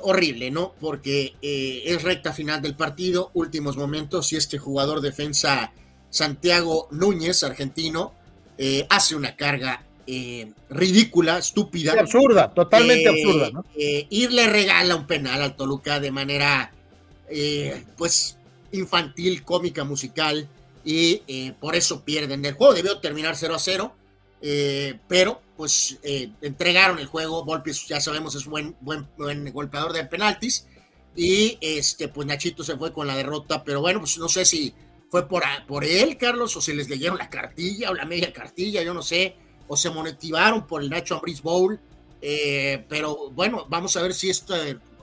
[0.02, 0.74] horrible, ¿no?
[0.82, 5.72] Porque eh, es recta final del partido, últimos momentos, y este jugador defensa
[6.10, 8.14] Santiago Núñez, argentino,
[8.90, 11.94] hace una carga eh, ridícula, estúpida.
[12.00, 13.66] absurda, totalmente eh, absurda, ¿no?
[13.76, 16.72] Eh, irle regala un penal al Toluca de manera,
[17.98, 18.38] pues,
[18.72, 20.48] infantil, cómica, musical,
[20.84, 22.76] y por eso pierden el juego.
[22.76, 23.96] Debió terminar 0 a 0,
[25.08, 25.98] pero pues
[26.42, 27.44] entregaron el juego.
[27.44, 30.68] Volpi, ya sabemos, es buen, buen, buen golpeador de penaltis.
[31.16, 34.76] Y este, pues Nachito se fue con la derrota, pero bueno, pues no sé si
[35.10, 38.84] fue por, por él, Carlos, o si les leyeron la cartilla o la media cartilla,
[38.84, 39.38] yo no sé
[39.68, 41.80] o se monetizaron por el Nacho Ambriz Bowl.
[42.22, 44.56] Eh, pero bueno, vamos a ver si esto,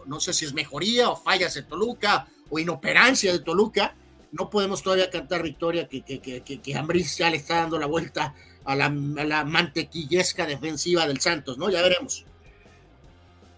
[0.07, 3.95] no sé si es mejoría o fallas de Toluca o inoperancia de Toluca.
[4.33, 6.73] No podemos todavía cantar victoria que, que, que, que
[7.17, 8.35] ya le está dando la vuelta
[8.65, 11.71] a la, a la mantequillesca defensiva del Santos, ¿no?
[11.71, 12.25] Ya veremos.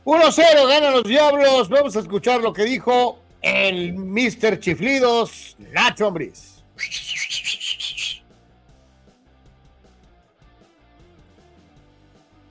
[0.04, 1.68] 1-0, ganan los Diablos.
[1.68, 4.58] Vamos a escuchar lo que dijo el Mr.
[4.58, 6.62] Chiflidos, Nacho Ambriz.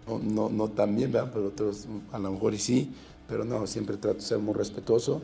[0.07, 2.91] No, no tan bien, pero otros a lo mejor y sí,
[3.27, 5.21] pero no, siempre trato de ser muy respetuoso,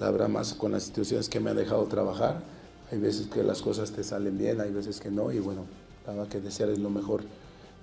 [0.00, 2.42] la verdad más con las instituciones que me han dejado trabajar,
[2.90, 5.62] hay veces que las cosas te salen bien, hay veces que no, y bueno,
[6.06, 7.22] nada que desear es lo mejor.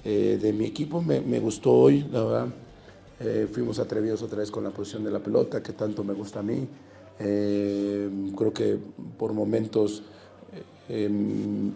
[0.04, 2.48] Eh, de mi equipo me, me, gustó hoy, la verdad,
[3.20, 6.40] eh, fuimos atrevidos otra vez con la posición de la pelota, que tanto me gusta
[6.40, 6.68] a mí,
[7.20, 8.78] eh, creo que
[9.18, 10.04] por momentos
[10.90, 11.72] em,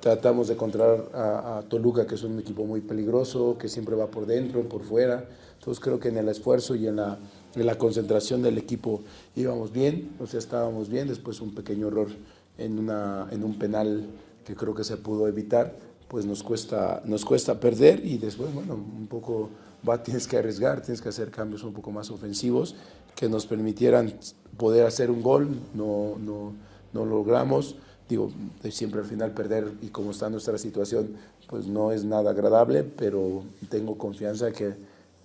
[0.00, 4.24] Tratamos de encontrar a, Toluca, que es un equipo muy peligroso, que siempre va por
[4.24, 5.28] dentro, por fuera.
[5.58, 7.18] Entonces creo que en el esfuerzo y en la,
[7.54, 9.02] en la concentración del equipo
[9.36, 11.06] íbamos bien, o sea, estábamos bien.
[11.06, 12.08] Después un pequeño error
[12.56, 14.06] en, una, en un penal
[14.44, 15.76] que creo que se pudo evitar,
[16.08, 19.50] pues nos cuesta, nos cuesta perder y después, bueno, un poco
[19.86, 22.74] va, tienes que arriesgar, tienes que hacer cambios un poco más ofensivos
[23.14, 24.14] que nos permitieran
[24.56, 26.54] poder hacer un gol, no, no,
[26.94, 27.76] no logramos
[28.10, 28.30] digo,
[28.70, 31.16] siempre al final perder y como está nuestra situación,
[31.48, 34.74] pues no es nada agradable, pero tengo confianza que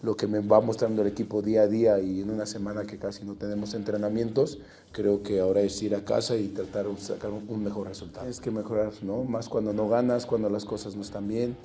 [0.03, 2.97] lo que me va mostrando el equipo día a día y en una semana que
[2.97, 4.59] casi no tenemos entrenamientos,
[4.91, 8.27] creo que ahora es ir a casa y tratar de sacar un mejor resultado.
[8.27, 9.23] Es que mejorar, ¿no?
[9.23, 11.55] Más cuando no ganas, cuando las cosas no están bien.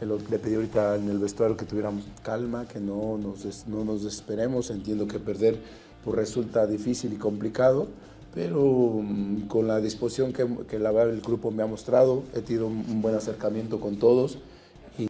[0.00, 4.70] Le pedí ahorita en el vestuario que tuviéramos calma, que no nos, no nos desesperemos.
[4.70, 5.58] Entiendo que perder
[6.04, 7.88] pues resulta difícil y complicado,
[8.34, 12.66] pero um, con la disposición que, que la, el grupo me ha mostrado, he tenido
[12.66, 14.38] un, buen acercamiento con todos.
[14.98, 15.08] Y...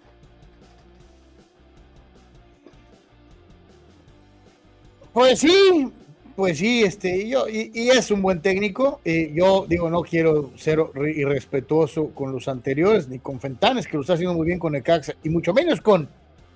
[5.13, 5.93] Pues sí,
[6.37, 9.01] pues sí, este, yo, y, y es un buen técnico.
[9.05, 10.79] Eh, yo digo, no quiero ser
[11.15, 15.15] irrespetuoso con los anteriores, ni con Fentanes, que lo está haciendo muy bien con Necaxa,
[15.25, 16.09] y mucho menos con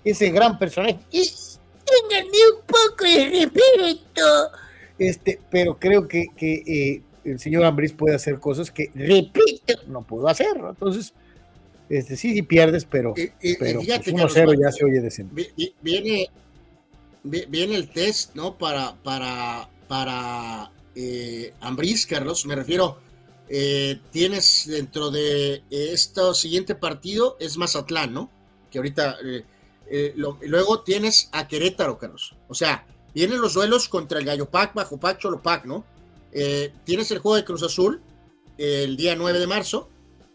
[0.04, 0.98] ese gran personaje.
[1.10, 1.28] Y
[1.84, 4.61] ténganme un poco de respeto.
[5.08, 10.02] Este, pero creo que, que eh, el señor Ambris puede hacer cosas que, repito, no
[10.02, 10.56] puedo hacer.
[10.58, 10.70] ¿no?
[10.70, 11.12] Entonces,
[11.88, 14.84] este, sí, sí pierdes, pero, Y- y- y pero fíjate, pues, 1-0 Carlos, ya se
[14.84, 15.34] oye decente.
[15.34, 16.28] Vi- vi- Viene,
[17.24, 18.56] vi- viene el test, ¿no?
[18.58, 22.98] Para, para, para eh, Ambriz, Carlos, me refiero.
[23.54, 28.30] eh, tienes dentro de este siguiente partido, es Mazatlán, ¿no?
[28.70, 29.16] Que ahorita.
[29.24, 29.42] eh,
[29.90, 32.34] eh, lo- luego tienes a Querétaro, Carlos.
[32.48, 35.84] O sea, vienen los duelos contra el Gallo Pac, Bajo Pac, Cholo Pac, ¿no?
[36.32, 38.00] Eh, tienes el juego de Cruz Azul
[38.58, 39.88] el día 9 de marzo.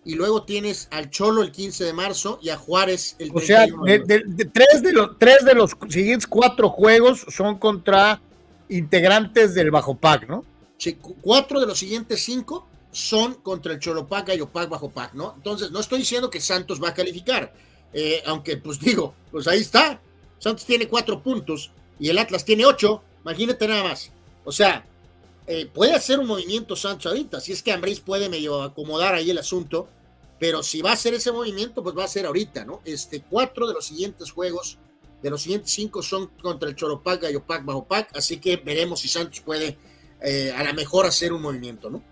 [0.05, 3.65] Y luego tienes al Cholo el 15 de marzo y a Juárez el O sea,
[3.65, 8.21] 31 de de, de- tres, de los, tres de los siguientes cuatro juegos son contra
[8.69, 10.45] integrantes del Bajo Pac, ¿no?
[10.78, 15.34] Sí, cu- cuatro de los siguientes cinco son contra el Cholopac, Gallopac, Bajo Pac, ¿no?
[15.36, 17.53] Entonces, no estoy diciendo que Santos va a calificar,
[17.93, 19.99] eh, aunque, pues digo, pues ahí está.
[20.39, 24.11] Santos tiene cuatro puntos y el Atlas tiene ocho, imagínate nada más.
[24.45, 24.85] O sea,
[25.47, 29.29] eh, puede hacer un movimiento Santos ahorita, si es que Ambriz puede medio acomodar ahí
[29.29, 29.87] el asunto,
[30.39, 32.81] pero si va a hacer ese movimiento, pues va a ser ahorita, ¿no?
[32.83, 34.77] Este, cuatro de los siguientes juegos,
[35.21, 39.07] de los siguientes cinco son contra el Cholopac, Gallopac, Bajo Pac, así que veremos si
[39.07, 39.77] Santos puede
[40.21, 42.03] eh, a lo mejor hacer un movimiento, ¿no?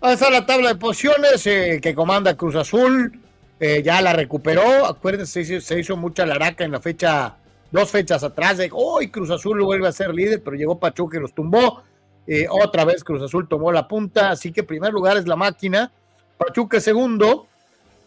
[0.00, 3.20] Ahí está la tabla de posiciones eh, que comanda Cruz Azul.
[3.60, 4.86] ya la recuperó.
[4.86, 7.36] Acuérdense, se hizo, se hizo mucha laraca en la fecha,
[7.72, 8.58] dos fechas atrás.
[8.58, 11.82] De hoy Cruz Azul vuelve a ser líder, pero llegó Pachuca y los tumbó.
[12.26, 14.30] Eh, otra vez Cruz Azul tomó la punta.
[14.30, 15.90] Así que primer lugar es la máquina.
[16.38, 17.48] Pachuca segundo.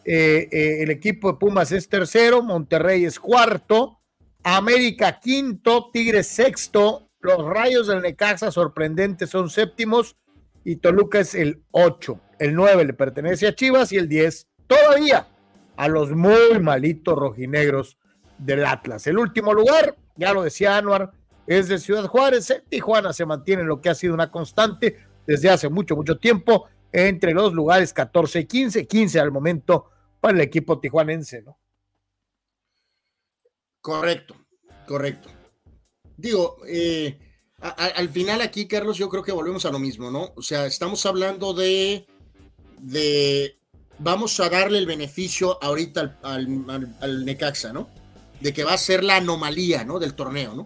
[0.06, 2.42] eh, eh, el equipo de Pumas es tercero.
[2.44, 4.00] Monterrey es cuarto.
[4.44, 5.90] América quinto.
[5.92, 7.10] Tigres sexto.
[7.20, 10.16] Los Rayos del Necaxa sorprendentes son séptimos
[10.64, 12.20] y Toluca es el 8.
[12.38, 15.28] El 9 le pertenece a Chivas y el 10 todavía
[15.76, 17.98] a los muy malitos rojinegros
[18.38, 19.06] del Atlas.
[19.08, 21.12] El último lugar, ya lo decía Anuar,
[21.48, 22.50] es de Ciudad Juárez.
[22.50, 26.18] En Tijuana se mantiene en lo que ha sido una constante desde hace mucho, mucho
[26.18, 29.90] tiempo entre los lugares 14 y 15, 15 al momento
[30.22, 31.58] para el equipo tijuanense, ¿no?
[33.82, 34.36] Correcto,
[34.88, 35.30] correcto.
[36.18, 37.20] Digo, eh,
[37.60, 40.32] al final aquí, Carlos, yo creo que volvemos a lo mismo, ¿no?
[40.36, 42.08] O sea, estamos hablando de,
[42.80, 43.60] de
[44.00, 47.90] vamos a darle el beneficio ahorita al- al- al Necaxa, ¿no?
[48.42, 50.00] De que va a ser la anomalía, ¿no?
[50.00, 50.66] Del torneo, ¿no?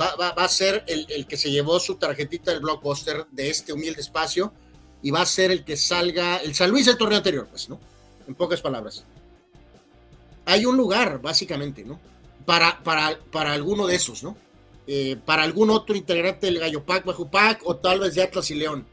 [0.00, 3.72] Va, va- a ser el, el que se llevó su tarjetita del blockbuster de este
[3.72, 4.52] humilde espacio
[5.02, 7.80] y va a ser el que salga, el San Luis del torneo anterior, pues, ¿no?
[8.28, 9.04] En pocas palabras.
[10.44, 11.98] Hay un lugar, básicamente, ¿no?
[12.44, 14.36] Para, para, para alguno de esos, ¿no?
[14.86, 17.04] Eh, para algún otro integrante del Gallo Pac,
[17.64, 18.86] o tal vez de Atlas y León.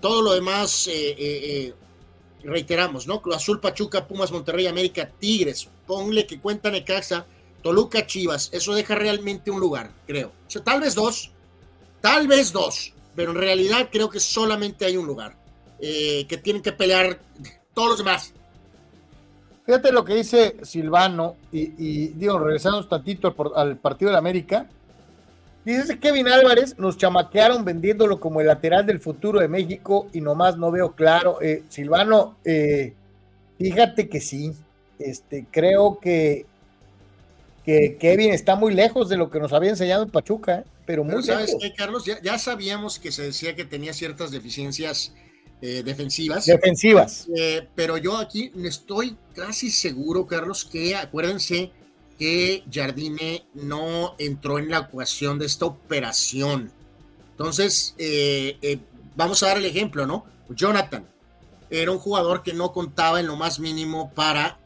[0.00, 1.74] Todo lo demás, eh, eh,
[2.42, 3.22] reiteramos, ¿no?
[3.34, 5.68] Azul, Pachuca, Pumas, Monterrey, América, Tigres.
[5.90, 7.26] Ponle que cuenta Necaxa,
[7.64, 8.48] Toluca, Chivas.
[8.52, 10.28] Eso deja realmente un lugar, creo.
[10.28, 11.32] O sea, tal vez dos,
[12.00, 15.34] tal vez dos, pero en realidad creo que solamente hay un lugar
[15.80, 17.18] eh, que tienen que pelear
[17.74, 18.32] todos los demás.
[19.66, 24.68] Fíjate lo que dice Silvano, y, y digo, regresando un tantito al, partido de América.
[25.64, 30.56] Dice Kevin Álvarez, nos chamaquearon vendiéndolo como el lateral del futuro de México y nomás
[30.56, 31.42] no veo claro.
[31.42, 32.94] Eh, Silvano, eh,
[33.58, 34.54] fíjate que sí,
[35.00, 36.46] este, creo que,
[37.64, 41.04] que Kevin está muy lejos de lo que nos había enseñado en Pachuca, eh, pero
[41.04, 41.62] muy Pero ¿sabes lejos.
[41.62, 42.04] qué, Carlos?
[42.04, 45.12] Ya, ya sabíamos que se decía que tenía ciertas deficiencias
[45.62, 46.46] eh, defensivas.
[46.46, 47.26] Defensivas.
[47.36, 51.70] Eh, pero yo aquí estoy casi seguro, Carlos, que acuérdense
[52.18, 56.70] que Jardine no entró en la ecuación de esta operación.
[57.30, 57.94] Entonces,
[59.16, 60.26] vamos a dar el ejemplo, ¿no?
[60.50, 61.06] Jonathan
[61.70, 64.58] era un jugador que no contaba en lo más mínimo para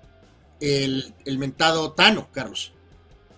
[0.65, 2.73] el, el mentado Tano, Carlos.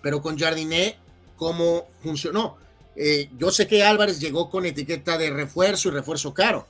[0.03, 0.97] Pero con Jardine,
[1.37, 2.57] ¿cómo funcionó?
[2.95, 6.67] Eh, yo sé que Álvarez llegó con etiqueta de refuerzo y refuerzo caro,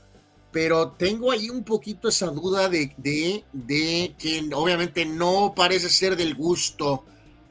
[0.50, 6.16] pero tengo ahí un poquito esa duda de, de, de que obviamente no parece ser
[6.16, 7.04] del gusto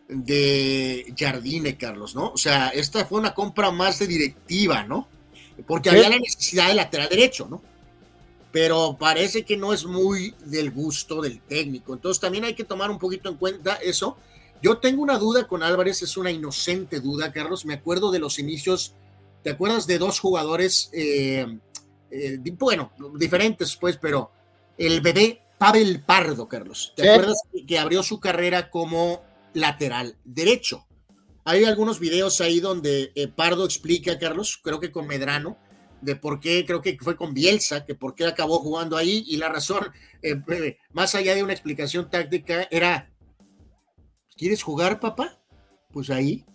[0.09, 2.31] de Jardine, Carlos, ¿no?
[2.31, 5.07] O sea, esta fue una compra más de directiva, ¿no?
[5.65, 7.61] Porque había la necesidad de lateral derecho, ¿no?
[8.55, 11.93] Pero parece que no es muy del gusto del técnico.
[11.93, 14.15] Entonces también hay que tomar un poquito en cuenta eso.
[14.61, 17.65] Yo tengo una duda con Álvarez, es una inocente duda, Carlos.
[17.65, 18.95] Me acuerdo de los inicios
[19.45, 21.45] ¿te acuerdas de dos jugadores, eh,
[22.09, 24.31] eh, bueno, diferentes pues, pero
[24.75, 27.37] el bebé Pavel Pardo, Carlos, ¿te acuerdas
[27.67, 29.21] que abrió su carrera como
[29.53, 30.87] lateral derecho?
[31.43, 35.59] Hay algunos videos ahí donde eh, Pardo explica, Carlos, creo que con Medrano,
[36.05, 39.37] de por qué, creo que fue con Bielsa, que por qué acabó jugando ahí, y
[39.37, 39.91] la razón,
[40.91, 43.11] más allá de una explicación táctica, era,
[44.37, 45.41] ¿quieres jugar, papá?
[45.91, 46.45] Pues ahí.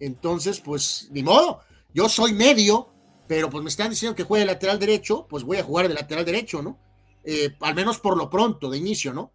[0.00, 1.60] Entonces, pues, ni modo,
[1.94, 2.92] yo soy medio,
[3.28, 5.94] pero pues me están diciendo que juegue de lateral derecho, pues voy a jugar de
[5.94, 6.78] lateral derecho, ¿no?
[7.24, 9.34] Eh, al menos por lo pronto, de inicio, ¿no?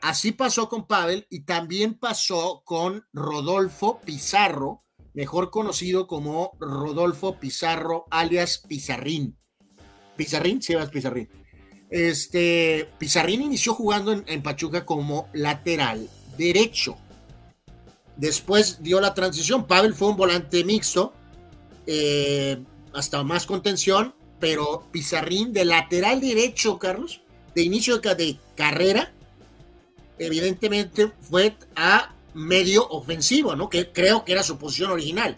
[0.00, 4.84] Así pasó con Pavel y también pasó con Rodolfo Pizarro,
[5.14, 9.36] mejor conocido como Rodolfo Pizarro, alias Pizarrín.
[10.16, 11.28] Pizarrín, sí, vas Pizarrín.
[11.90, 16.96] Este, Pizarrín inició jugando en, Pachuca como lateral derecho.
[18.16, 19.66] Después dio la transición.
[19.66, 21.12] Pavel fue un volante mixto
[21.86, 27.22] eh, hasta más contención, pero Pizarrín de lateral derecho, Carlos,
[27.54, 29.12] de inicio de carrera,
[30.18, 33.68] evidentemente fue a medio ofensivo, ¿no?
[33.68, 35.36] Que creo que era su posición original.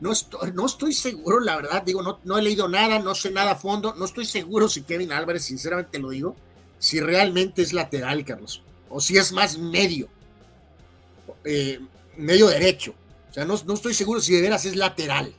[0.00, 3.30] No estoy, no estoy seguro, la verdad, digo, no, no he leído nada, no sé
[3.30, 6.36] nada a fondo, no estoy seguro si Kevin Álvarez, sinceramente lo digo,
[6.78, 10.08] si realmente es lateral, Carlos, o si es más medio,
[11.44, 11.80] eh,
[12.16, 12.94] medio derecho.
[13.30, 15.32] O sea, no, no estoy seguro si de veras es lateral.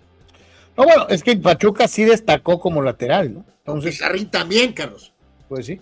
[0.76, 3.46] No, bueno, es que Pachuca sí destacó como lateral, ¿no?
[3.60, 5.12] Entonces, Pizarrín también, Carlos.
[5.50, 5.80] Pues sí.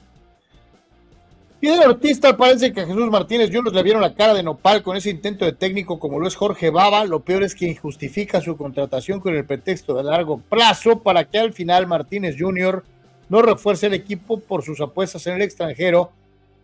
[1.61, 4.97] Fidel Ortiz parece que a Jesús Martínez Juniors le vieron la cara de nopal con
[4.97, 7.05] ese intento de técnico como lo es Jorge Baba.
[7.05, 11.39] Lo peor es que justifica su contratación con el pretexto de largo plazo para que
[11.39, 12.83] al final Martínez Jr.
[13.29, 16.11] no refuerce el equipo por sus apuestas en el extranjero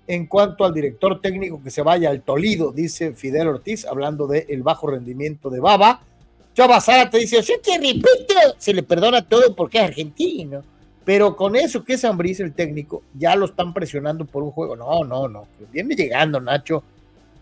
[0.07, 4.61] en cuanto al director técnico que se vaya al Tolido, dice Fidel Ortiz, hablando del
[4.61, 6.01] bajo rendimiento de Baba.
[6.53, 8.05] Chava te dice, repito,
[8.57, 10.63] se le perdona todo porque es argentino.
[11.03, 14.75] Pero con eso que es Ambriz el técnico, ya lo están presionando por un juego.
[14.75, 15.47] No, no, no.
[15.71, 16.83] Viene llegando Nacho.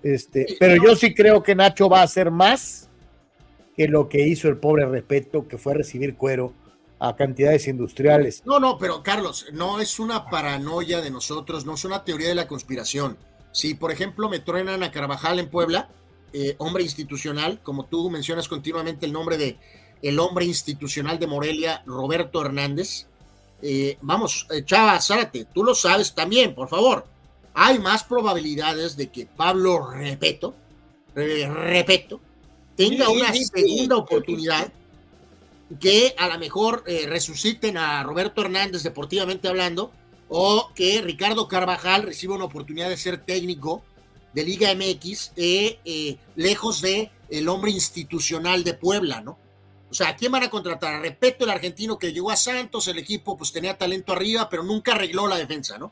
[0.01, 2.89] Este, pero yo sí creo que Nacho va a hacer más
[3.75, 6.53] que lo que hizo el pobre respeto, que fue recibir cuero
[6.99, 8.43] a cantidades industriales.
[8.45, 12.35] No, no, pero Carlos, no es una paranoia de nosotros, no es una teoría de
[12.35, 13.17] la conspiración.
[13.51, 15.89] Si, por ejemplo, me truenan a Carvajal en Puebla,
[16.33, 19.57] eh, hombre institucional, como tú mencionas continuamente el nombre de
[20.01, 23.07] el hombre institucional de Morelia, Roberto Hernández.
[23.61, 27.05] Eh, vamos, eh, Chava Zárate, tú lo sabes también, por favor.
[27.53, 30.55] Hay más probabilidades de que Pablo Repeto,
[31.13, 32.21] Repeto,
[32.75, 34.71] tenga una segunda oportunidad
[35.79, 39.91] que a lo mejor resuciten a Roberto Hernández deportivamente hablando,
[40.29, 43.83] o que Ricardo Carvajal reciba una oportunidad de ser técnico
[44.33, 49.37] de Liga MX, eh, eh, lejos de el hombre institucional de Puebla, ¿no?
[49.89, 51.01] O sea, ¿a quién van a contratar?
[51.01, 54.93] Respeto el argentino que llegó a Santos, el equipo pues tenía talento arriba, pero nunca
[54.93, 55.91] arregló la defensa, ¿no?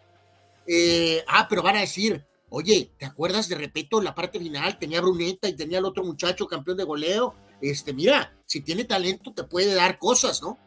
[0.67, 4.77] Eh, ah, pero van a decir, oye, ¿te acuerdas de Repeto la parte final?
[4.77, 7.33] Tenía Bruneta y tenía el otro muchacho campeón de goleo.
[7.61, 10.57] Este, mira, si tiene talento te puede dar cosas, ¿no?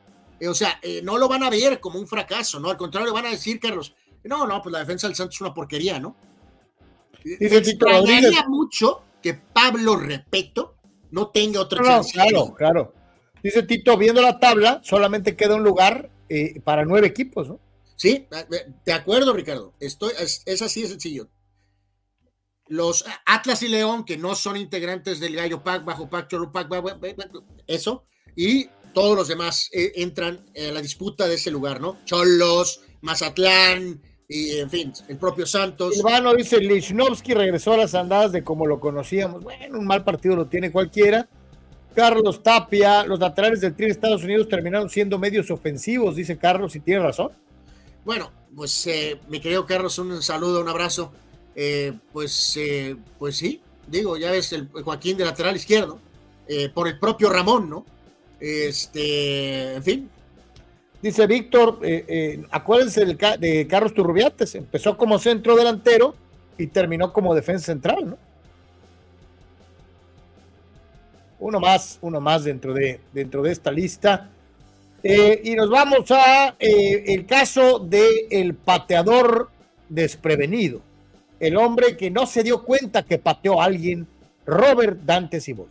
[0.49, 2.71] o sea, no lo van a ver como un fracaso, ¿no?
[2.71, 5.53] Al contrario, van a decir, Carlos, no, no, pues la defensa del Santos es una
[5.53, 6.17] porquería, ¿no?
[7.23, 7.77] Dice
[8.49, 10.77] mucho que Pablo Repeto
[11.11, 12.13] no tenga otra chance.
[12.13, 12.95] Claro, claro.
[13.43, 17.61] Dice Tito, viendo la tabla, solamente queda un lugar eh, para nueve equipos, ¿no?
[17.97, 18.27] Sí,
[18.87, 19.75] de acuerdo, Ricardo.
[19.79, 21.29] Estoy, es, así de sencillo.
[22.67, 26.69] Los Atlas y León, que no son integrantes del Gallo Pack, Bajo Pack, Pack,
[27.67, 28.07] eso,
[28.37, 31.99] y todos los demás eh, entran en la disputa de ese lugar, ¿no?
[32.05, 34.01] Cholos, Mazatlán,
[34.33, 35.99] y en fin, el propio Santos.
[35.99, 39.43] Ivano dice, Lichnowsky regresó a las andadas de como lo conocíamos.
[39.43, 41.29] Bueno, un mal partido lo tiene cualquiera.
[41.95, 46.75] Carlos Tapia, los laterales del Tri de Estados Unidos terminaron siendo medios ofensivos, dice Carlos,
[46.77, 47.31] y tiene razón.
[48.05, 51.13] Bueno, pues eh, mi querido Carlos, un saludo, un abrazo.
[51.55, 55.99] Eh, pues, eh, pues sí, digo, ya ves el Joaquín de lateral izquierdo,
[56.75, 57.87] por el propio Ramón, ¿no?
[58.41, 60.11] Este, en fin,
[61.03, 66.15] Dice Víctor, eh, eh, acuérdense de Carlos Turrubiates, empezó como centro delantero
[66.59, 68.19] y terminó como defensa central, ¿no?
[71.41, 74.31] Uno más, uno más dentro de, dentro de esta lista.
[75.03, 79.51] Eh, y nos vamos a el caso del el pateador
[79.89, 80.81] desprevenido,
[81.41, 84.07] el hombre que no se dio cuenta que pateó a alguien,
[84.47, 85.69] Robert Dante Cibol.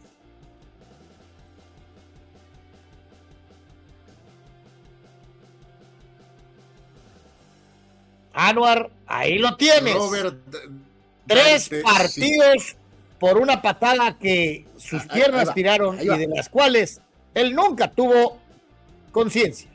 [8.34, 9.96] Anuar, ahí lo tienes.
[11.28, 12.76] Tres partidos
[13.20, 17.02] por una patada que sus piernas tiraron y de las cuales
[17.34, 18.40] él nunca tuvo
[19.12, 19.70] conciencia.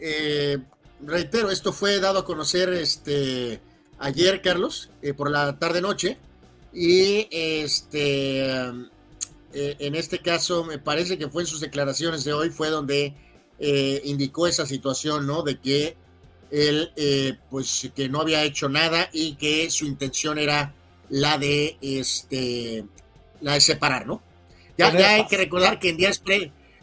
[0.00, 0.58] Eh,
[1.04, 3.60] reitero, esto fue dado a conocer este
[3.98, 6.18] ayer, Carlos, eh, por la tarde noche.
[6.72, 8.70] Y este
[9.52, 13.14] eh, en este caso, me parece que fue en sus declaraciones de hoy, fue donde
[13.58, 15.42] eh, indicó esa situación, ¿no?
[15.42, 15.96] De que
[16.50, 20.74] él, pues, que no había hecho nada y que su intención era
[21.08, 22.84] la de, este,
[23.40, 24.22] la de separar, ¿no?
[24.76, 26.22] Ya, hay que recordar que en días,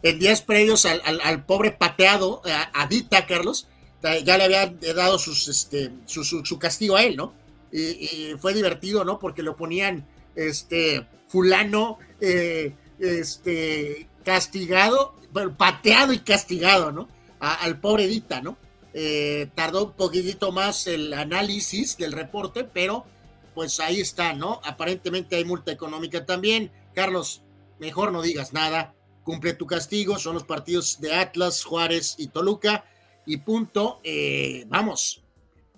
[0.03, 2.41] en días previos al, pobre pateado,
[2.73, 3.67] a, Dita, Carlos,
[4.01, 7.33] ya le había dado sus, este, su, castigo a él, ¿no?
[7.71, 9.17] Y, fue divertido, ¿no?
[9.17, 10.05] Porque lo ponían,
[10.35, 15.15] este, fulano, eh, este, castigado,
[15.57, 17.07] pateado y castigado, ¿no?
[17.39, 18.57] al pobre Dita, ¿no?
[18.97, 23.05] Eh, tardó un poquitito más el análisis del reporte, pero
[23.53, 24.61] pues ahí está, ¿no?
[24.63, 26.71] Aparentemente hay multa económica también.
[26.93, 27.41] Carlos,
[27.77, 32.85] mejor no digas nada, cumple tu castigo, son los partidos de Atlas, Juárez y Toluca,
[33.25, 35.25] y punto, eh, vamos,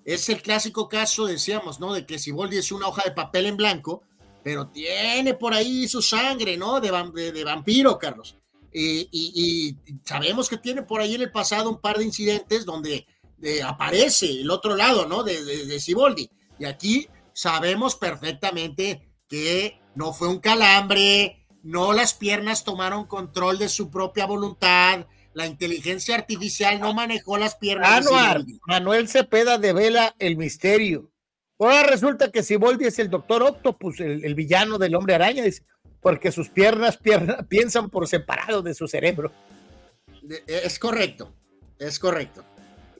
[0.05, 1.93] es el clásico caso, decíamos, ¿no?
[1.93, 4.03] De que si Boldi es una hoja de papel en blanco,
[4.43, 6.79] pero tiene por ahí su sangre, ¿no?
[6.79, 6.91] De,
[7.43, 8.37] vampiro, Carlos.
[8.79, 13.05] Y, sabemos que tiene por ahí en el pasado un par de incidentes donde
[13.65, 15.23] aparece el otro lado, ¿no?
[15.23, 16.29] De, de, de Ciboldi.
[16.59, 23.69] Y aquí sabemos perfectamente que no fue un calambre, no las piernas tomaron control de
[23.69, 25.05] su propia voluntad,
[25.37, 28.07] la inteligencia artificial no manejó las piernas.
[28.07, 31.11] Anuar, Manuel Cepeda devela el misterio.
[31.59, 35.43] Ahora resulta que Siboldi es el doctor Octopus, el, villano del hombre araña,
[36.07, 36.97] porque sus piernas,
[37.49, 39.29] piensan por separado de su cerebro.
[40.47, 41.33] Es correcto,
[41.77, 42.45] es correcto.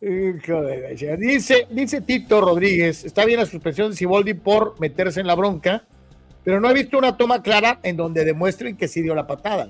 [0.02, 5.86] Dice, dice Tito Rodríguez, está bien la suspensión de Siboldi por meterse en la bronca,
[6.44, 9.70] pero no he visto una toma clara en donde demuestren que sí dio la patada.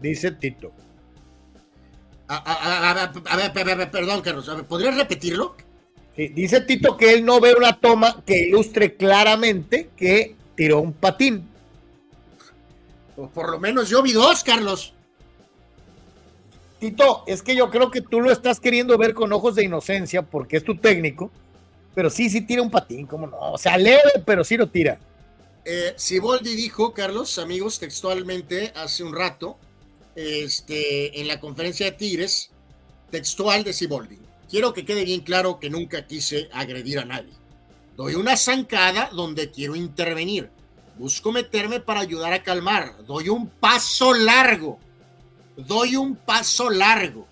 [0.00, 0.72] Dice Tito.
[2.26, 5.54] A, ver, perdón, Carlos, ¿podrías repetirlo?
[6.16, 11.53] dice Tito que él no ve una toma que ilustre claramente que tiró un patín.
[13.16, 14.94] Pues por lo menos yo vi dos, Carlos.
[16.80, 20.22] Tito, es que yo creo que tú lo estás queriendo ver con ojos de inocencia
[20.22, 21.30] porque es tu técnico,
[21.94, 23.38] pero sí, sí tira un patín, ¿cómo no?
[23.52, 24.98] O sea, leve, pero sí lo tira.
[25.64, 29.56] Eh, Siboldi dijo, Carlos, amigos, textualmente hace un rato,
[30.14, 32.50] este, en la conferencia de Tigres,
[33.10, 34.18] textual de Siboldi.
[34.50, 37.32] Quiero que quede bien claro que nunca quise agredir a nadie.
[37.96, 40.50] Doy una zancada donde quiero intervenir.
[40.98, 43.04] Busco meterme para ayudar a calmar.
[43.06, 44.78] Doy un paso largo.
[45.56, 47.26] Doy un paso largo.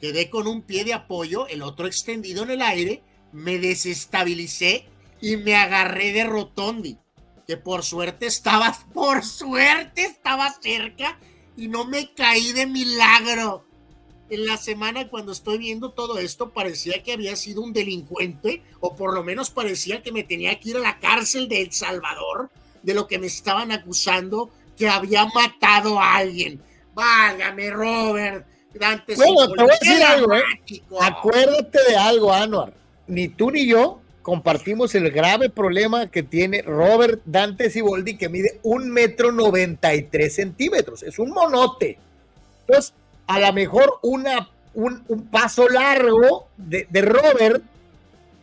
[0.00, 3.02] Quedé con un pie de apoyo, el otro extendido en el aire.
[3.32, 4.86] Me desestabilicé
[5.20, 6.98] y me agarré de Rotondi
[7.46, 11.18] que por suerte estaba, por suerte estaba cerca
[11.56, 13.66] y no me caí de milagro.
[14.30, 18.96] En la semana cuando estoy viendo todo esto parecía que había sido un delincuente o
[18.96, 22.50] por lo menos parecía que me tenía que ir a la cárcel de El Salvador
[22.82, 26.60] de lo que me estaban acusando que había matado a alguien.
[26.94, 28.46] Válgame, Robert.
[28.74, 30.42] Dante bueno, te voy a decir algo, ¿eh?
[31.00, 32.72] Acuérdate de algo, Anuar.
[33.06, 38.60] Ni tú ni yo compartimos el grave problema que tiene Robert Dante Siboldi, que mide
[38.62, 41.02] un metro noventa y tres centímetros.
[41.02, 41.98] Es un monote.
[42.60, 42.94] Entonces,
[43.26, 47.62] a lo mejor una, un, paso largo de, Robert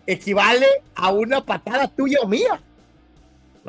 [0.05, 2.61] equivale a una patada tuya o mía.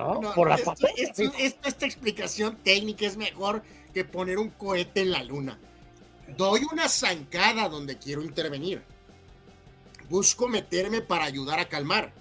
[0.00, 0.34] ¿No?
[0.34, 3.62] Por esta explicación técnica es mejor
[3.92, 5.58] que poner un cohete en la luna.
[6.36, 8.82] Doy una zancada donde quiero intervenir
[10.10, 12.12] busco meterme para ayudar a calmar.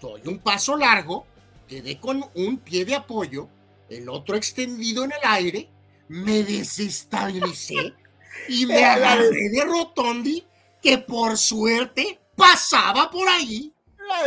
[0.00, 1.26] Doy un paso largo,
[1.66, 3.48] quedé con un pie de apoyo,
[3.88, 5.70] el otro extendido en el aire,
[6.08, 7.94] me desestabilicé
[8.48, 10.44] y me agarré de Rotondi,
[10.82, 13.72] que por suerte pasaba por ahí.
[14.08, 14.22] La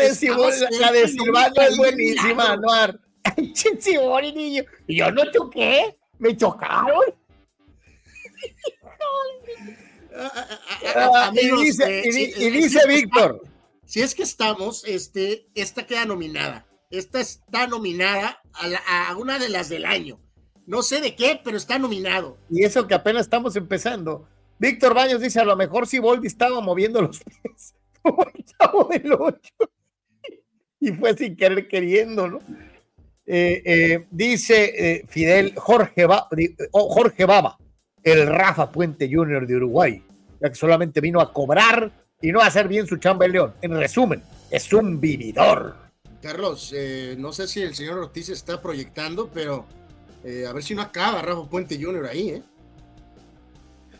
[0.91, 2.99] de, Silvano es buenísima, Anuar.
[4.35, 4.63] niño.
[4.87, 7.13] Y yo no choqué, me chocaron.
[11.33, 13.41] y dice, Víctor.
[13.85, 16.65] Si es que estamos, este, esta queda nominada.
[16.89, 20.19] Esta está nominada a, una de las del año.
[20.65, 22.37] No sé de qué, pero está nominado.
[22.49, 24.27] Y eso que apenas estamos empezando.
[24.59, 27.73] Víctor Baños dice: A lo mejor si Volvi estaba moviendo los pies
[28.03, 29.40] como el chavo del 8.
[30.80, 32.40] y fue sin querer queriendo, ¿no?
[33.26, 36.06] Eh, eh, dice eh, Fidel Jorge,
[36.72, 37.57] Jorge Baba
[38.03, 39.45] el Rafa Puente Jr.
[39.45, 40.03] de Uruguay,
[40.41, 43.53] ya que solamente vino a cobrar y no a hacer bien su chamba en León.
[43.61, 45.76] En resumen, es un vividor.
[46.19, 46.73] Carlos,
[47.18, 49.68] no sé si el señor Ortiz está proyectando, pero
[50.26, 52.07] a ver si no acaba Rafa Puente Jr.
[52.07, 52.44] ahí, ¿eh?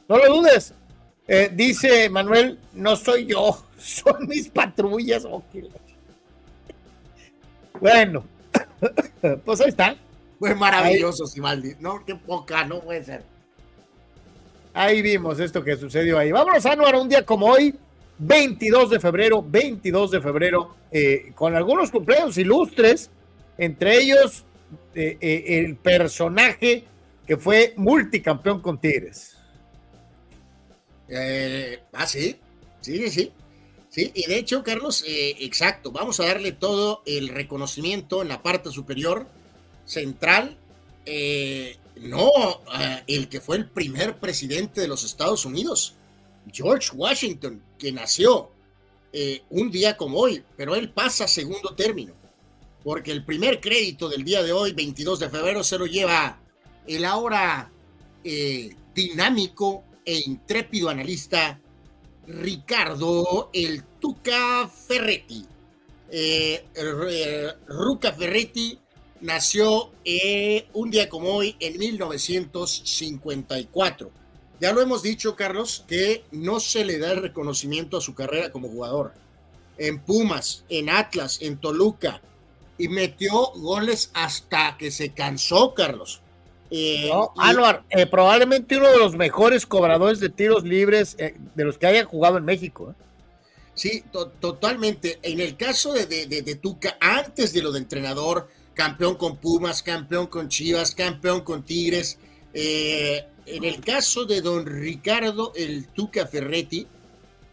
[0.10, 0.74] No lo dudes.
[1.34, 5.24] Eh, dice Manuel, no soy yo, son mis patrullas.
[5.24, 5.42] Oh,
[7.80, 8.26] bueno,
[9.46, 9.96] pues ahí está.
[10.40, 11.76] Fue maravilloso, Simaldi.
[11.80, 13.24] No, qué poca, no puede ser.
[14.74, 16.34] Ahí vimos esto que sucedió ahí.
[16.34, 17.76] Vámonos, Anuar, un día como hoy,
[18.18, 23.10] 22 de febrero, 22 de febrero, eh, con algunos cumpleaños ilustres,
[23.58, 24.44] entre ellos
[24.96, 26.84] eh, eh, el personaje
[27.26, 29.38] que fue multicampeón con Tigres.
[31.94, 32.38] Ah, sí,
[32.82, 33.32] sí, sí.
[33.90, 38.72] Sí, y de hecho, Carlos, exacto, vamos a darle todo el reconocimiento en la parte
[38.72, 39.28] superior
[39.84, 40.58] central
[42.02, 42.32] no,
[42.80, 45.96] eh, el que fue el primer presidente de los Estados Unidos,
[46.52, 48.52] George Washington, que nació
[49.14, 52.14] eh, un día como hoy, pero él pasa segundo término,
[52.84, 56.40] porque el primer crédito del día de hoy, 22 de febrero, se lo lleva
[56.88, 57.72] el ahora
[58.24, 61.60] eh, dinámico e intrépido analista
[62.28, 65.46] Ricardo El Tuca Ferretti.
[67.68, 68.78] Ruca Ferretti
[69.22, 74.12] nació eh, un día como hoy en 1954.
[74.60, 78.52] Ya lo hemos dicho, Carlos, que no se le da el reconocimiento a su carrera
[78.52, 79.14] como jugador.
[79.78, 82.22] En Pumas, en Atlas, en Toluca,
[82.78, 86.22] y metió goles hasta que se cansó, Carlos.
[86.72, 91.88] Eh, Anuar, eh, probablemente uno de los mejores cobradores de tiros libres de los que
[91.88, 92.96] haya jugado en México.
[93.74, 94.04] Sí,
[94.40, 95.20] totalmente.
[95.22, 100.28] En el caso de, de Tuca, antes de lo de entrenador, campeón con Pumas, campeón
[100.28, 102.18] con Chivas, campeón con Tigres.
[102.54, 106.88] Eh, en el caso de don Ricardo el Tuca Ferretti,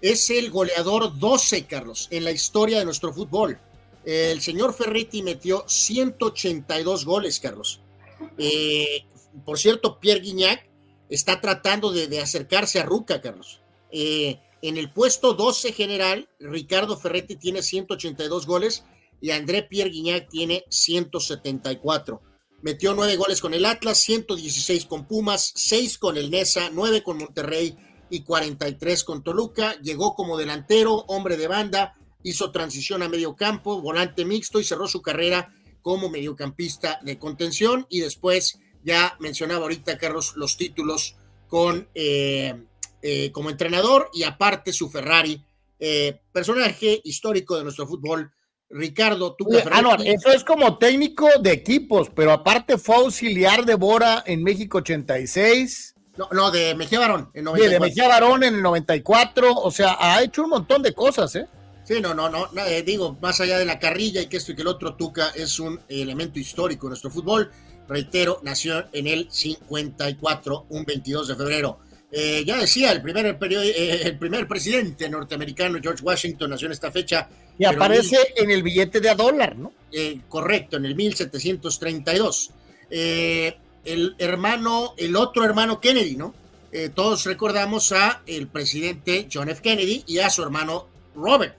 [0.00, 3.58] es el goleador 12, Carlos, en la historia de nuestro fútbol.
[4.04, 7.80] El señor Ferretti metió 182 goles, Carlos.
[8.38, 9.04] Eh,
[9.44, 10.68] por cierto, Pierre Guignac
[11.08, 13.60] está tratando de, acercarse a Ruca, Carlos.
[13.90, 18.84] Eh, en el puesto 12 general, Ricardo Ferretti tiene 182 goles
[19.20, 22.20] y André Pierre Guignac tiene 174.
[22.60, 27.18] Metió nueve goles con el Atlas, 116 con Pumas, 6 con el Nesa, 9 con
[27.18, 27.76] Monterrey
[28.10, 29.78] y 43 con Toluca.
[29.80, 34.88] Llegó como delantero, hombre de banda, hizo transición a medio campo, volante mixto y cerró
[34.88, 37.86] su carrera como mediocampista de contención.
[37.88, 41.16] Y después, ya mencionaba ahorita Carlos los títulos
[41.48, 42.54] con eh,
[43.02, 45.44] eh, como entrenador y aparte su Ferrari,
[45.78, 48.30] eh, personaje histórico de nuestro fútbol
[48.70, 53.76] Ricardo, tú ah, no, eso es como técnico de equipos, pero aparte fue auxiliar de
[53.76, 55.94] Bora en México 86.
[56.18, 57.72] No, no de Mejía Barón en 94.
[57.72, 61.46] de Mejía Barón en el 94, o sea, ha hecho un montón de cosas, ¿eh?
[61.88, 64.54] Sí, no, no, no, eh, digo, más allá de la carrilla y que esto y
[64.54, 67.50] que el otro, Tuca es un elemento histórico en nuestro fútbol.
[67.88, 71.78] Reitero, nació en el 54, un 22 de febrero.
[72.12, 76.92] Eh, ya decía, el primer, eh, el primer presidente norteamericano, George Washington, nació en esta
[76.92, 77.26] fecha.
[77.58, 79.72] Y aparece en el billete de a dólar, ¿no?
[79.90, 82.50] Eh, correcto, en el 1732.
[82.90, 86.34] el hermano, el otro hermano Kennedy, ¿no?
[86.94, 89.62] todos recordamos a el presidente John F.
[89.62, 91.56] Kennedy y a su hermano Robert.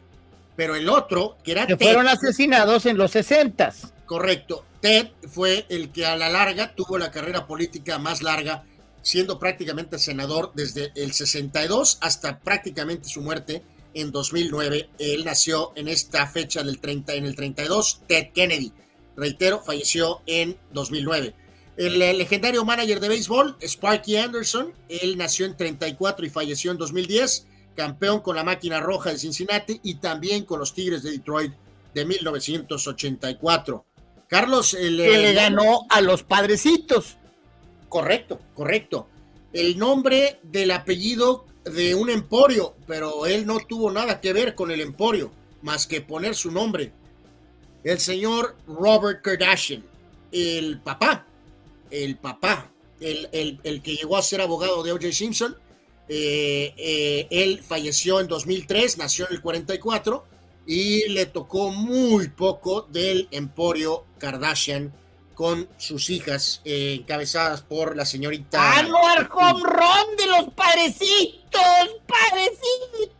[0.60, 3.74] Pero el otro, que era que fueron asesinados en los 60.
[4.06, 4.66] Correcto.
[4.82, 8.66] Ted fue el que a la larga tuvo la carrera política más larga
[9.02, 13.64] siendo prácticamente senador desde el 62 hasta prácticamente su muerte
[13.94, 14.90] en 2009.
[15.00, 18.74] Él nació en esta fecha del 30, en el 32, Ted Kennedy.
[19.16, 21.36] Reitero, falleció en 2009.
[21.78, 27.48] El, legendario manager de béisbol, Sparky Anderson, él nació en 34 y falleció en 2010,
[27.80, 31.54] campeón con la máquina roja de Cincinnati y también con los Tigres de Detroit
[31.94, 33.86] de 1984.
[34.28, 37.16] Carlos, el, que le ganó a los padrecitos.
[37.88, 39.08] Correcto, correcto.
[39.54, 44.72] El nombre del apellido de un emporio, pero él no tuvo nada que ver con
[44.72, 45.32] el emporio,
[45.62, 46.92] más que poner su nombre.
[47.86, 49.86] El señor Robert Kardashian,
[50.34, 51.26] el papá,
[51.90, 52.70] el papá,
[53.00, 55.14] el, que llegó a ser abogado de O.J.
[55.14, 55.56] Simpson,
[56.10, 60.26] eh, eh, él falleció en 2003, nació en el 44
[60.66, 64.92] y le tocó muy poco del emporio Kardashian
[65.36, 68.78] con sus hijas, eh, encabezadas por la señorita.
[68.78, 69.64] ¡Anuar Home
[70.18, 71.62] de los padrecitos!
[72.06, 73.20] ¡Padrecitos!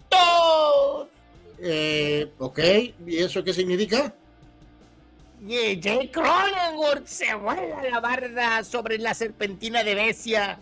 [1.60, 2.60] Eh, ok,
[3.08, 4.14] ¿y eso qué significa?
[5.48, 10.60] Jay Cronenworth se vuela la barda sobre la serpentina de Besia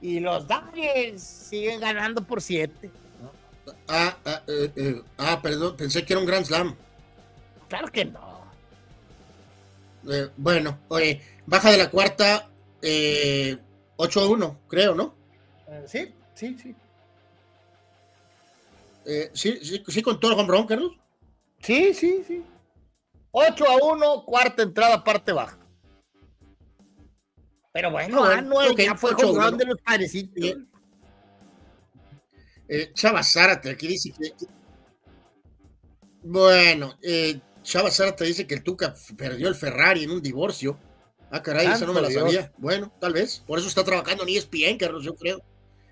[0.00, 2.90] y los Dodgers siguen ganando por siete.
[3.88, 6.74] Ah, ah, eh, ah, perdón, pensé que era un Grand Slam.
[7.68, 8.40] Claro que no.
[10.10, 12.46] Eh, bueno, oye, baja de la cuarta,
[12.82, 13.58] Eh,
[13.96, 15.14] 8 a 1, creo, ¿no?
[15.68, 16.74] Eh, sí, sí, sí.
[19.04, 20.92] Eh, sí, sí, sí, con todo el home run, Carlos.
[21.58, 22.42] Sí, sí, sí.
[23.32, 25.58] 8 a 1, cuarta entrada, parte baja.
[27.72, 29.48] Pero bueno, Ah, Anuel ok, ya fue uno.
[29.50, 30.44] run de los padrecitos.
[30.44, 30.56] Eh,
[32.72, 34.32] Eh, Chava Zárate, aquí dice que.
[36.22, 40.78] Bueno, eh, Chava Zárate dice que el Tuca perdió el Ferrari en un divorcio.
[41.32, 42.22] Ah, caray, esa no me la Dios.
[42.22, 42.52] sabía.
[42.58, 43.42] Bueno, tal vez.
[43.46, 45.42] Por eso está trabajando en ESPN, Carlos, yo creo.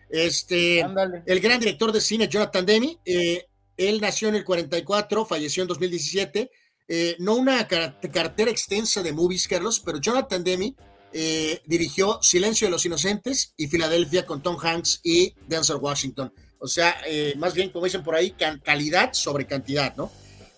[0.09, 0.83] Este.
[0.83, 1.23] Ándale.
[1.27, 3.47] El gran director de cine, Jonathan Demi, eh,
[3.77, 6.51] él nació en el 44, falleció en 2017.
[6.91, 10.75] Eh, no una car- cartera extensa de movies, Carlos, pero Jonathan Demi
[11.13, 16.33] eh, dirigió Silencio de los Inocentes y Filadelfia con Tom Hanks y Denzel Washington.
[16.59, 20.11] O sea, eh, más bien, como dicen por ahí, calidad sobre cantidad, ¿no?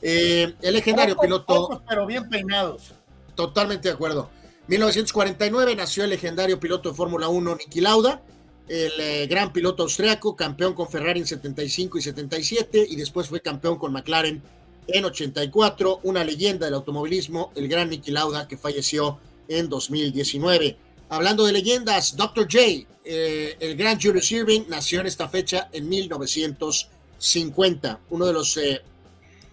[0.02, 1.54] Eh, el legendario Pocos, piloto.
[1.54, 2.92] pocos, pero bien peinados.
[3.34, 4.30] Totalmente de acuerdo.
[4.66, 8.22] 1949 nació el legendario piloto de Fórmula 1 Niki Lauda,
[8.68, 13.76] el gran piloto austriaco, campeón con Ferrari en 75 y 77 y después fue campeón
[13.78, 14.40] con McLaren
[14.86, 19.18] en 84, una leyenda del automovilismo, el gran Niki Lauda que falleció
[19.50, 20.78] en 2019.
[21.10, 22.44] Hablando de leyendas, Dr.
[22.44, 22.58] J,
[23.04, 28.80] eh, el gran Julius Irving, nació en esta fecha en 1950, uno de los eh,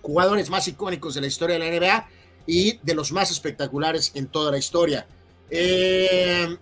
[0.02, 2.10] jugadores más icónicos de la historia de la NBA
[2.46, 5.08] y de los más espectaculares en toda la historia.
[5.50, 6.56] Eh,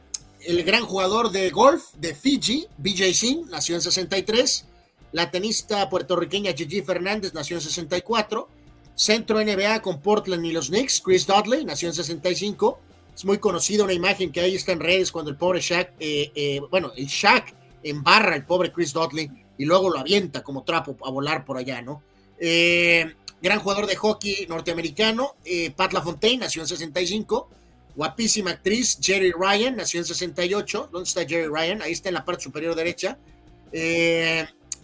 [0.46, 4.66] el gran jugador de golf de Fiji, BJ Singh, nació en 63.
[5.12, 8.48] La tenista puertorriqueña Gigi Fernández nació en 64.
[8.96, 12.80] Centro NBA con Portland y los Knicks, Chris Dudley, nació en 65.
[13.16, 16.32] Es muy conocida una imagen que ahí está en redes cuando el pobre Shaq, eh,
[16.36, 20.98] eh, bueno, el Shaq embarra al pobre Chris Dudley y luego lo avienta como trapo
[21.06, 22.04] a volar por allá, ¿no?
[22.38, 25.36] Eh, gran jugador de hockey norteamericano,
[25.78, 27.50] Pat LaFontaine, nació en 65.
[27.96, 30.90] Guapísima actriz, Jerry Ryan, nació en 68.
[30.92, 31.82] ¿Dónde está Jerry Ryan?
[31.82, 33.18] Ahí está en la parte superior derecha.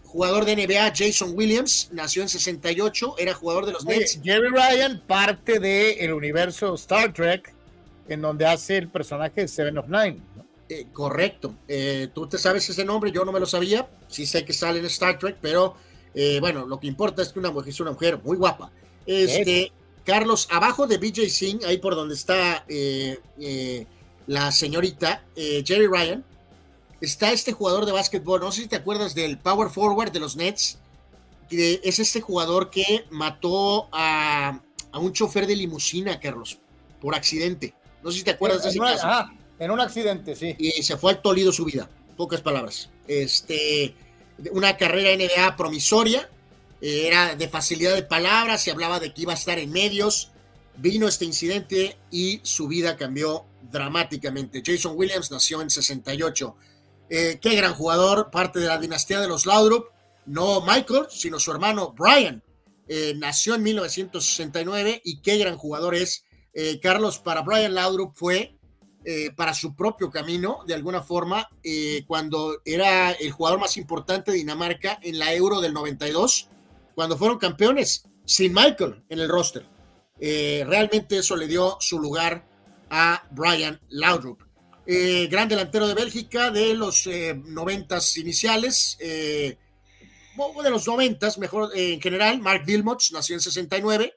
[0.06, 3.16] Jugador de NBA, Jason Williams, nació en 68.
[3.18, 4.20] Era jugador de los Nets.
[4.24, 7.54] Jerry Ryan, parte del universo Star Trek,
[8.08, 10.22] en donde hace el personaje de Seven of Nine.
[10.36, 10.46] ¿no?
[10.70, 11.56] Eh, correcto.
[11.68, 13.88] Eh, Tú te sabes ese nombre, yo no me lo sabía.
[14.08, 15.76] Sí sé que sale en Star Trek, pero
[16.14, 18.72] eh, bueno, lo que importa es que una mujer es una mujer muy guapa.
[19.06, 19.72] Este,
[20.06, 23.86] Carlos, abajo de BJ Singh, ahí por donde está eh, eh,
[24.28, 26.24] la señorita Jerry Ryan,
[27.00, 28.42] está este jugador de básquetbol.
[28.42, 30.80] No sé si te acuerdas del Power Forward de los Nets.
[31.50, 34.62] que es este jugador que mató a,
[34.92, 36.60] a un chofer de limusina, Carlos,
[37.02, 37.74] por accidente.
[38.04, 40.56] No sé si te acuerdas de ese una- caso ajá, en un accidente, sí.
[40.58, 42.90] y se fue al Toledo su vida, pocas palabras.
[43.08, 43.94] Este,
[44.52, 46.30] una carrera NBA promisoria,
[46.82, 50.32] eh, era de facilidad de palabras, se hablaba de que iba a estar en medios,
[50.78, 54.64] vino este incidente y su vida cambió dramáticamente.
[54.66, 56.56] Jason Williams nació en 68.
[57.10, 59.88] Eh, qué gran jugador, parte de la dinastía de los Laudrup,
[60.26, 62.42] no Michael, sino su hermano Brian.
[62.88, 66.24] Eh, nació en 1969 y qué gran jugador es.
[66.54, 68.58] Eh, Carlos, para Brian Laudrup fue
[69.04, 74.32] eh, para su propio camino, de alguna forma, eh, cuando era el jugador más importante
[74.32, 76.50] de Dinamarca en la Euro del 92,
[76.94, 79.66] cuando fueron campeones, sin Michael en el roster.
[80.20, 82.48] Realmente eso le dio su lugar
[82.92, 84.44] a Brian Laudrup.
[84.86, 89.58] Gran delantero de Bélgica de los 90 iniciales, de
[90.70, 94.14] los 90 mejor en general, Mark Wilmots nació en 69,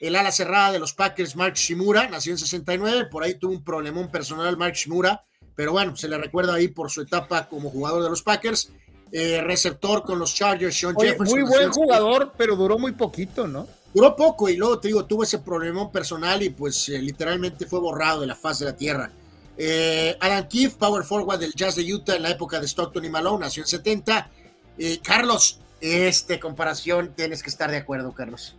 [0.00, 3.64] el ala cerrada de los Packers, Mark Shimura, nació en 69, por ahí tuvo un
[3.64, 8.02] problemón personal Mark Shimura, pero bueno, se le recuerda ahí por su etapa como jugador
[8.02, 8.70] de los Packers,
[9.12, 11.38] eh, receptor con los Chargers, Sean Oye, Jefferson.
[11.40, 13.66] muy buen en- jugador, pero duró muy poquito, ¿no?
[13.94, 17.78] Duró poco y luego te digo, tuvo ese problemón personal y pues eh, literalmente fue
[17.78, 19.12] borrado de la faz de la tierra.
[19.56, 23.08] Eh, Adam Keefe, power forward del Jazz de Utah en la época de Stockton y
[23.08, 24.28] Malone, nació en 70.
[24.76, 28.56] Eh, Carlos, este comparación tienes que estar de acuerdo, Carlos.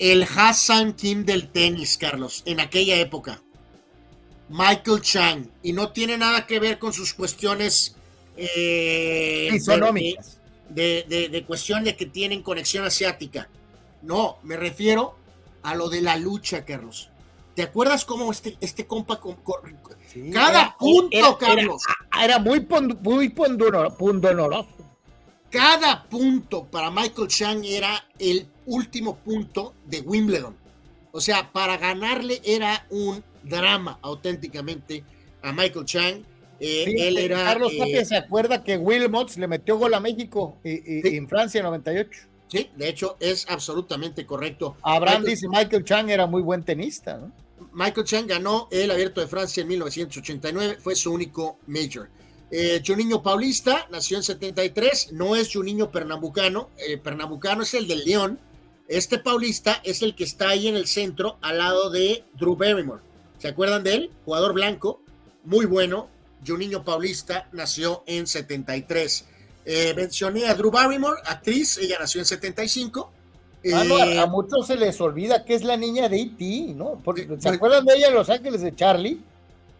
[0.00, 3.40] El Hassan Kim del tenis, Carlos, en aquella época.
[4.48, 5.46] Michael Chang.
[5.62, 7.94] Y no tiene nada que ver con sus cuestiones
[8.36, 9.48] eh,
[10.70, 13.48] de, de- de cuestión de que tienen conexión asiática.
[14.02, 15.16] No, me refiero
[15.62, 17.10] a lo de la lucha, Carlos.
[17.54, 19.60] ¿Te acuerdas cómo este, este compa con- con-
[20.32, 21.82] cada Era- punto, era- era- Carlos,
[22.24, 24.68] Era muy, pon- muy pundonoro- pundonoroso.
[25.50, 30.56] cada punto para Michael Chang era el último punto de Wimbledon.
[31.12, 35.04] O sea, para ganarle era un drama auténticamente
[35.42, 36.22] a Michael Chang.
[36.60, 40.56] Eh, él era Carlos eh, Tapia se acuerda que Wilmots le metió gol a México
[40.62, 41.16] y, y- Sí.
[41.16, 42.10] en Francia en 98.
[42.48, 44.76] Sí, de hecho es absolutamente correcto.
[44.82, 47.32] Abraham Michael- dice Michael Chang era muy buen tenista, ¿no?
[47.72, 52.08] Michael Chang ganó el Abierto de Francia en 1989, fue su único major.
[52.50, 58.04] Eh, Juninho Paulista nació en 73, no es Juninho Pernambucano, eh, Pernambucano es el del
[58.04, 58.38] León.
[58.90, 63.00] Este Paulista es el que está ahí en el centro, al lado de Drew Barrymore.
[63.38, 64.10] ¿Se acuerdan de él?
[64.24, 65.00] Jugador blanco,
[65.44, 66.08] muy bueno.
[66.44, 69.26] Juninho Paulista nació en 73.
[69.64, 73.12] Eh, mencioné a Drew Barrymore, actriz, ella nació en 75.
[73.72, 77.00] Ah, no, a, a, muchos se les olvida que es la niña de E.T., ¿no?
[77.04, 79.20] Porque, ¿Se acuerdan de ella en Los Ángeles de Charlie?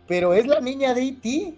[0.06, 1.54] Pero es la niña de E.T.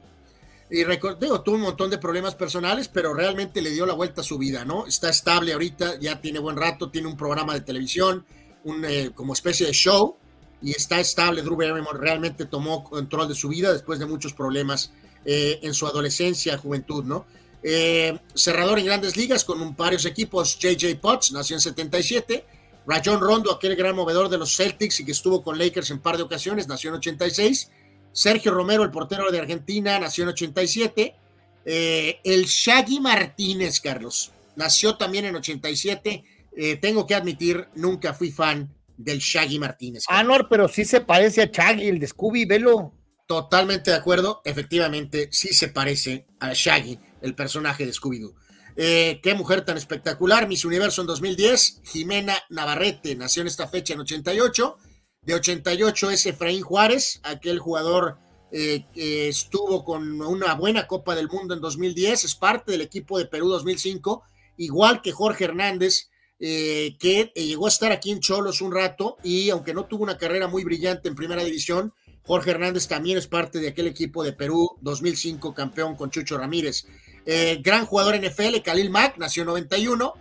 [0.75, 4.25] Y digo, tuvo un montón de problemas personales, pero realmente le dio la vuelta a
[4.25, 4.87] su vida, ¿no?
[4.87, 8.25] Está estable ahorita, ya tiene buen rato, tiene un programa de televisión,
[8.65, 10.17] un eh, como especie de show,
[10.63, 11.43] y está estable.
[11.43, 14.95] Drew Barrymore realmente tomó control de su vida después de muchos problemas
[15.27, 17.27] eh, en su adolescencia, juventud, ¿no?
[17.63, 22.47] Eh, cerrador en grandes ligas con varios equipos, JJ Potts, nació en 77.
[22.87, 26.17] Rajon Rondo, aquel gran movedor de los Celtics y que estuvo con Lakers en par
[26.17, 27.71] de ocasiones, nació en 86.
[28.13, 31.17] Sergio Romero, el portero de Argentina, nació en 87.
[31.65, 36.25] Eh, el Shaggy Martínez, Carlos, nació también en 87.
[36.55, 40.05] Eh, tengo que admitir, nunca fui fan del Shaggy Martínez.
[40.09, 42.93] Ah, no, pero sí se parece a Shaggy, el de Scooby, velo.
[43.27, 48.35] Totalmente de acuerdo, efectivamente, sí se parece a Shaggy el personaje de Scooby-Doo.
[48.77, 53.95] Eh, qué mujer tan espectacular, Miss Universo en 2010, Jimena Navarrete nació en esta fecha
[53.95, 54.77] en 88,
[55.23, 58.19] de 88 es Efraín Juárez, aquel jugador
[58.51, 63.19] eh, que estuvo con una buena Copa del Mundo en 2010, es parte del equipo
[63.19, 64.25] de Perú 2005,
[64.57, 69.49] igual que Jorge Hernández, eh, que llegó a estar aquí en Cholos un rato y
[69.51, 71.95] aunque no tuvo una carrera muy brillante en primera división,
[72.25, 76.87] Jorge Hernández también es parte de aquel equipo de Perú 2005, campeón con Chucho Ramírez.
[77.27, 80.15] Eh, gran jugador NFL, Khalil Mack, nació en 91.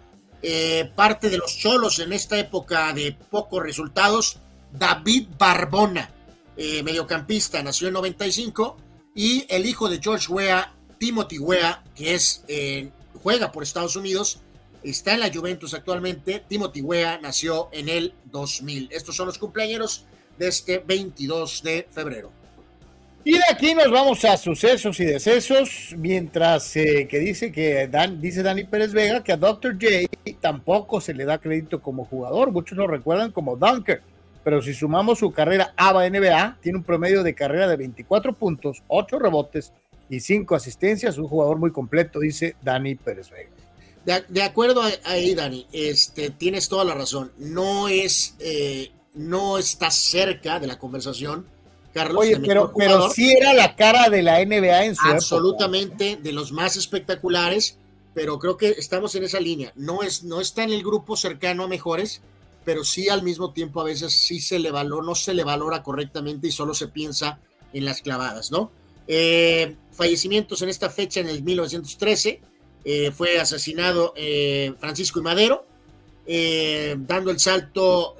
[0.43, 4.39] Eh, parte de los cholos en esta época de pocos resultados,
[4.73, 6.09] David Barbona,
[6.57, 8.77] eh, mediocampista, nació en 95.
[9.13, 12.43] Y el hijo de George Weah, Timothy Weah, que es,
[13.21, 14.41] juega por Estados Unidos,
[14.83, 16.43] está en la Juventus actualmente.
[16.47, 18.89] Timothy Weah nació en el 2000.
[18.91, 20.05] Estos son los cumpleaños
[20.37, 22.31] de este 22 de febrero.
[23.23, 28.19] Y de aquí nos vamos a sucesos y decesos, mientras eh, que dice que Dan,
[28.19, 29.73] dice Dani Pérez Vega que a Dr.
[29.73, 30.07] J
[30.39, 34.01] tampoco se le da crédito como jugador, muchos lo recuerdan como Dunker,
[34.43, 38.83] pero si sumamos su carrera ABA NBA, tiene un promedio de carrera de 24 puntos,
[38.87, 39.73] 8 rebotes
[40.09, 43.49] y 5 asistencias, un jugador muy completo, dice Dani Pérez Vega.
[44.05, 49.91] De, de acuerdo ahí, Dani, este, tienes toda la razón, no es, eh, no está
[49.91, 51.45] cerca de la conversación
[51.93, 52.21] Carlos.
[52.21, 56.51] Oye, pero, pero sí era la cara de la NBA en su Absolutamente, de los
[56.51, 57.77] más espectaculares,
[58.13, 59.73] pero creo que estamos en esa línea.
[59.75, 62.21] No, es, no está en el grupo cercano a mejores,
[62.63, 65.83] pero sí al mismo tiempo a veces sí se le valora, no se le valora
[65.83, 67.39] correctamente y solo se piensa
[67.73, 68.71] en las clavadas, ¿no?
[69.07, 72.41] Eh, fallecimientos en esta fecha, en el 1913,
[72.83, 75.65] eh, fue asesinado eh, Francisco y Madero,
[76.25, 78.15] eh, dando el salto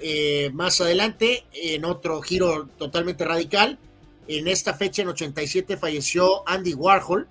[0.53, 3.77] más adelante en otro giro totalmente radical.
[4.27, 7.27] En esta fecha, en 87, falleció Andy Warhol.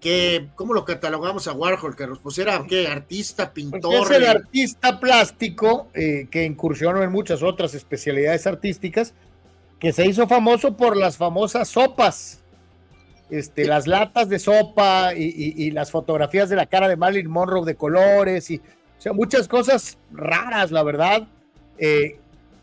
[0.00, 2.18] Que, ¿Cómo lo catalogamos a Warhol, Carlos?
[2.22, 2.86] Pues era ¿qué?
[2.86, 4.06] artista, pintor.
[4.06, 9.14] Pues es el artista plástico eh, que incursionó en muchas otras especialidades artísticas,
[9.78, 12.42] que se hizo famoso por las famosas sopas.
[13.28, 17.28] Este, las latas de sopa y, y, y, las fotografías de la cara de Marilyn
[17.28, 18.60] Monroe de colores y
[18.98, 21.28] o sea, muchas cosas raras, la verdad,
[21.78, 22.18] eh,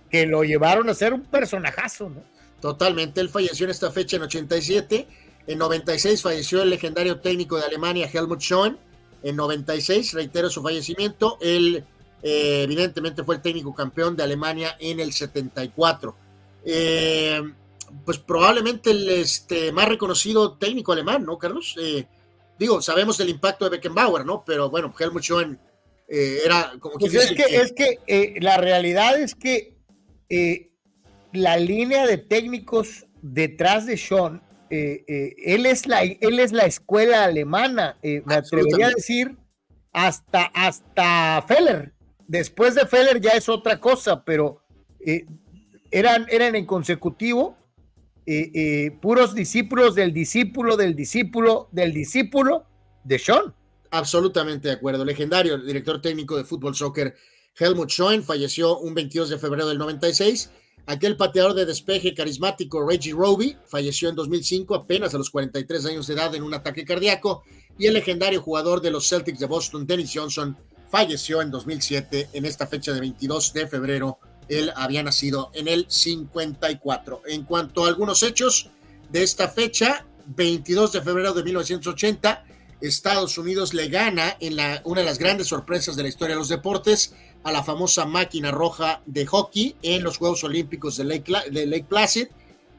[0.10, 2.24] que lo llevaron a ser un personajazo, ¿no?
[2.60, 3.22] Totalmente.
[3.22, 5.08] Él falleció en esta fecha en 87.
[5.48, 8.78] En 96 falleció el legendario técnico de Alemania, Helmut Schoen.
[9.24, 11.38] En 96, reitero su fallecimiento.
[11.42, 11.84] Él,
[12.22, 16.16] eh, evidentemente, fue el técnico campeón de Alemania en el 74.
[16.66, 17.42] Eh,
[18.06, 21.76] pues probablemente el este, más reconocido técnico alemán, ¿no, Carlos?
[21.80, 22.06] Eh,
[22.58, 24.44] digo, sabemos del impacto de Beckenbauer, ¿no?
[24.46, 25.60] Pero bueno, Helmut Schoen
[26.08, 29.78] eh, era como pues es, que, es que la realidad es que
[31.34, 33.98] la línea de técnicos detrás de
[34.76, 39.38] Sean, él, es la, él es la escuela alemana, me atrevería a decir,
[39.92, 41.94] hasta, hasta Feller.
[42.28, 44.62] Después de Feller ya es otra cosa, pero
[45.92, 47.58] eran, eran en consecutivo
[49.02, 52.66] puros discípulos del discípulo del discípulo del discípulo
[53.04, 53.54] de Sean.
[53.92, 55.06] Absolutamente de acuerdo.
[55.06, 57.16] Legendario, el director técnico de fútbol soccer
[57.58, 60.50] Helmut Schoen falleció un 22 de febrero del 96.
[60.86, 66.08] Aquel pateador de despeje carismático Reggie Roby falleció en 2005 apenas a los 43 años
[66.08, 67.44] de edad en un ataque cardíaco
[67.78, 70.58] y el legendario jugador de los Celtics de Boston, Dennis Johnson,
[70.92, 74.20] falleció en 2007 en esta fecha de 22 de febrero
[74.50, 77.22] Él había nacido en el 54.
[77.28, 78.70] En cuanto a algunos hechos
[79.10, 82.46] de esta fecha, 22 de febrero de 1980,
[82.82, 86.40] Estados Unidos le gana en la, una de las grandes sorpresas de la historia de
[86.40, 91.34] los deportes a la famosa máquina roja de hockey en los Juegos Olímpicos de Lake,
[91.52, 92.28] de Lake Placid.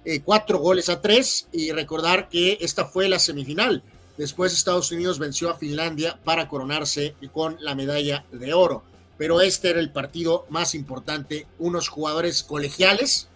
[0.05, 3.83] Eh, cuatro goles a tres y recordar que esta fue la semifinal.
[4.17, 8.83] Después Estados Unidos venció a Finlandia para coronarse con la medalla de oro.
[9.17, 11.47] Pero este era el partido más importante.
[11.59, 13.29] Unos jugadores colegiales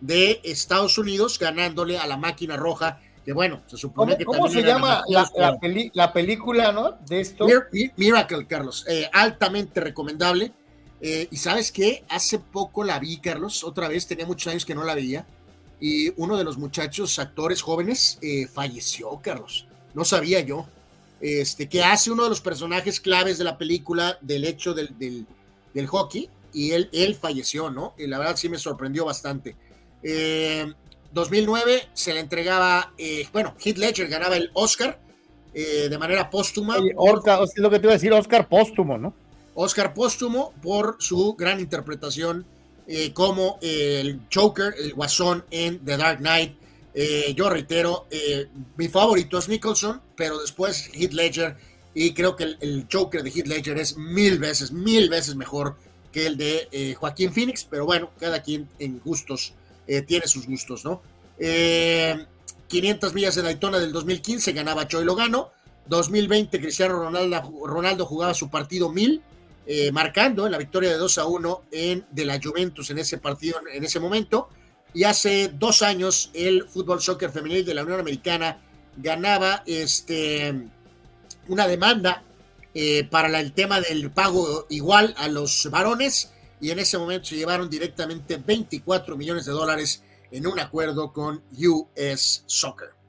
[0.00, 4.48] de Estados Unidos ganándole a la máquina roja que bueno, se supone ¿Cómo, que ¿cómo
[4.48, 6.92] se llama la, la, peli, la, película, no?
[7.06, 7.46] De esto.
[7.96, 8.86] Miracle, Carlos.
[8.88, 10.52] Eh, altamente recomendable.
[11.00, 12.04] Eh, y sabes qué?
[12.08, 13.64] Hace poco la vi, Carlos.
[13.64, 15.26] Otra vez, tenía muchos años que no la veía.
[15.80, 19.66] Y uno de los muchachos, actores jóvenes, eh, falleció, Carlos.
[19.94, 20.66] No sabía yo.
[21.20, 25.86] Este, que hace uno de los personajes claves de la película del hecho del, del,
[25.86, 26.28] hockey.
[26.52, 27.94] Y él, él falleció, ¿no?
[27.96, 29.56] Y la verdad sí me sorprendió bastante.
[30.02, 30.70] Eh,
[31.12, 35.00] 2009 se le entregaba, eh, bueno, Heath Ledger ganaba el Oscar
[35.52, 36.76] de manera póstuma.
[36.94, 39.12] Orca, es lo que te iba a decir, Oscar póstumo, ¿no?
[39.54, 42.46] Oscar póstumo por su gran interpretación
[42.86, 46.54] eh, como el Joker, el Guasón en The Dark Knight.
[46.92, 48.06] Eh, yo reitero,
[48.76, 51.56] mi favorito es Nicholson, pero después Heath Ledger,
[51.94, 55.76] y creo que el, el, Joker de Heath Ledger es mil veces, mil veces mejor
[56.10, 59.54] que el de Joaquín Phoenix, pero bueno, cada quien en gustos
[59.90, 61.02] eh, tiene sus gustos, ¿no?
[61.36, 62.14] Eh,
[62.68, 65.50] 500 millas de Daytona del 2015 ganaba Choi Logano.
[65.86, 69.20] 2020 Cristiano Ronaldo, Ronaldo jugaba su partido 1000,
[69.66, 73.60] eh, marcando la victoria de 2 a 1 en, de la Juventus en ese partido,
[73.72, 74.48] en ese momento.
[74.92, 78.60] Y hace dos años el fútbol soccer femenil de la Unión Americana
[78.96, 80.68] ganaba este,
[81.48, 82.24] una demanda
[82.74, 87.36] eh, para el tema del pago igual a los varones y en ese momento se
[87.36, 92.99] llevaron directamente 24 millones de dólares en un acuerdo con US Soccer.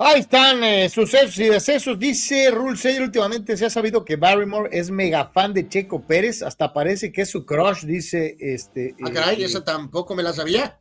[0.00, 1.98] Ahí están eh, sucesos y decesos.
[1.98, 6.72] Dice Rule últimamente se ha sabido que Barrymore es mega fan de Checo Pérez, hasta
[6.72, 8.94] parece que es su crush, dice este.
[9.04, 10.78] Ah, caray, eh, esa tampoco me la sabía.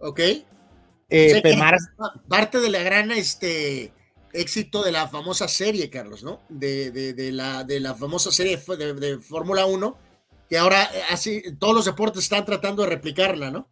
[0.00, 0.20] Ok.
[1.08, 1.42] Eh,
[2.28, 3.94] parte de la gran este,
[4.34, 6.42] éxito de la famosa serie, Carlos, ¿no?
[6.50, 9.98] De, de, de la, de la famosa serie de, de Fórmula 1,
[10.50, 13.70] que ahora eh, así todos los deportes están tratando de replicarla, ¿no?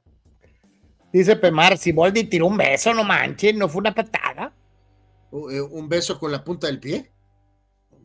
[1.12, 4.54] Dice Pemar, si Boldi tiró un beso, no manches, no fue una patada.
[5.32, 7.12] Eh, un beso con la punta del pie.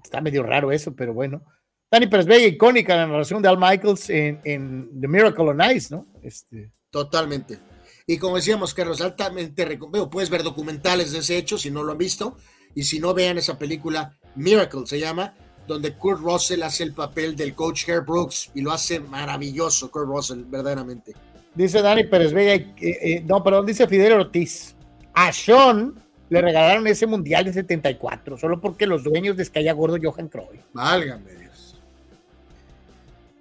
[0.04, 1.44] Está medio raro eso, pero bueno.
[1.92, 5.96] Dani Pérez Vega, icónica la narración de Al Michaels en, en The Miracle on Ice,
[5.96, 6.08] ¿no?
[6.22, 6.72] Este...
[6.90, 7.60] Totalmente.
[8.08, 11.92] Y como decíamos, Carlos, altamente recomiendo, puedes ver documentales de ese hecho si no lo
[11.92, 12.38] han visto.
[12.76, 15.34] Y si no, vean esa película, Miracle se llama,
[15.68, 20.08] donde Kurt Russell hace el papel del coach Herb Brooks y lo hace maravilloso, Kurt
[20.08, 21.14] Russell, verdaderamente.
[21.56, 24.76] Dice Dani Pérez Vega, eh, eh, no, perdón, dice Fidel Ortiz.
[25.14, 25.96] A Sean
[26.30, 30.60] le regalaron ese mundial de 74, solo porque los dueños de Skya Gordo Johan Croy.
[30.74, 31.82] Válgame Dios.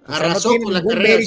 [0.05, 1.21] Arrasó o sea, no con la carrera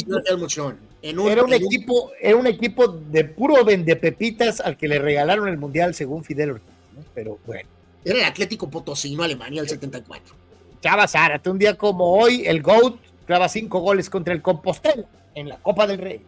[0.48, 0.78] Sean.
[1.18, 2.10] Un, era un equipo, un...
[2.20, 6.74] era un equipo de puro vendepepitas al que le regalaron el mundial según Fidel Ortiz,
[6.96, 7.04] ¿no?
[7.14, 7.68] pero bueno.
[8.04, 10.34] Era el Atlético Potosino, Alemania, el 74.
[10.80, 15.04] Chava Zárate, un día como hoy, el GOAT clava cinco goles contra el Compostela
[15.34, 16.20] en la Copa del Rey.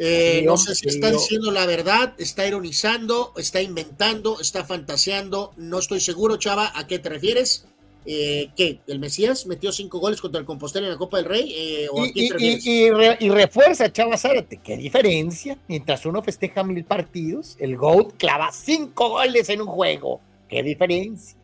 [0.00, 5.80] Eh, no sé si está diciendo la verdad, está ironizando, está inventando, está fantaseando, no
[5.80, 7.66] estoy seguro, Chava, ¿a qué te refieres?
[8.06, 8.80] Eh, ¿Qué?
[8.86, 11.52] ¿El Mesías metió cinco goles contra el Compostela en la Copa del Rey?
[11.54, 14.58] Eh, ¿o y, y, y, re, y, refuerza, Chava Zárate.
[14.58, 15.58] ¿Qué diferencia?
[15.66, 20.20] Mientras uno festeja mil partidos, el GOAT clava cinco goles en un juego.
[20.48, 21.36] ¿Qué diferencia?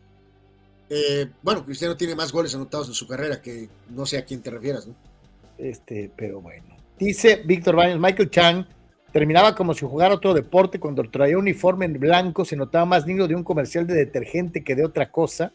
[0.89, 4.41] Eh, bueno, Cristiano tiene más goles anotados en su carrera que no sé a quién
[4.41, 4.95] te refieras, ¿no?
[5.57, 6.74] Este, pero bueno.
[6.97, 8.65] Dice Víctor Baños, Michael Chang
[9.11, 10.79] terminaba como si jugara otro deporte.
[10.79, 14.75] Cuando traía uniforme en blanco, se notaba más digno de un comercial de detergente que
[14.75, 15.51] de otra cosa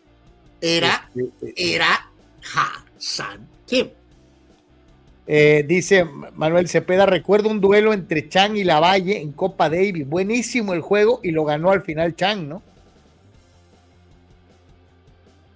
[0.60, 2.10] era, este, era
[2.54, 3.88] Hassan Kim.
[5.26, 6.04] Eh, dice
[6.34, 10.08] Manuel Cepeda, recuerdo un duelo entre Chang y Lavalle en Copa Davis.
[10.08, 12.62] Buenísimo el juego y lo ganó al final Chang, ¿no?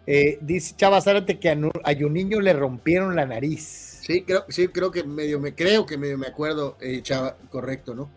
[0.06, 3.93] Eh, dice Chava Zárate que a, a niño le rompieron la nariz.
[4.04, 7.94] Sí, creo, sí, creo que medio me creo que medio me acuerdo, eh, Chava, correcto,
[7.94, 8.10] ¿no?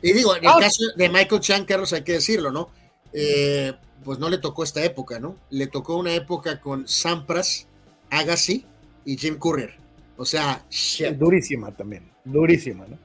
[0.00, 0.58] Y digo, en el oh.
[0.58, 2.70] caso de Michael Chang, Carlos, hay que decirlo, ¿no?
[3.12, 5.36] Eh, pues no le tocó esta época, ¿no?
[5.50, 7.66] Le tocó una época con Sampras,
[8.08, 8.64] Agassi
[9.04, 9.74] y Jim Courier.
[10.16, 11.10] O sea, shit.
[11.10, 12.96] durísima también, durísima, ¿no?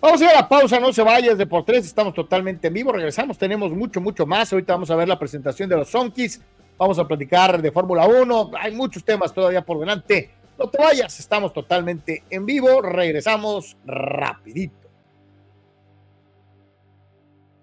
[0.00, 2.74] Vamos a ir a la pausa, no se vayas de por tres, estamos totalmente en
[2.74, 4.52] vivo, regresamos, tenemos mucho, mucho más.
[4.52, 6.40] Ahorita vamos a ver la presentación de los Sonkis,
[6.76, 10.39] vamos a platicar de Fórmula 1, hay muchos temas todavía por delante.
[10.60, 14.90] No te vayas, estamos totalmente en vivo, regresamos rapidito.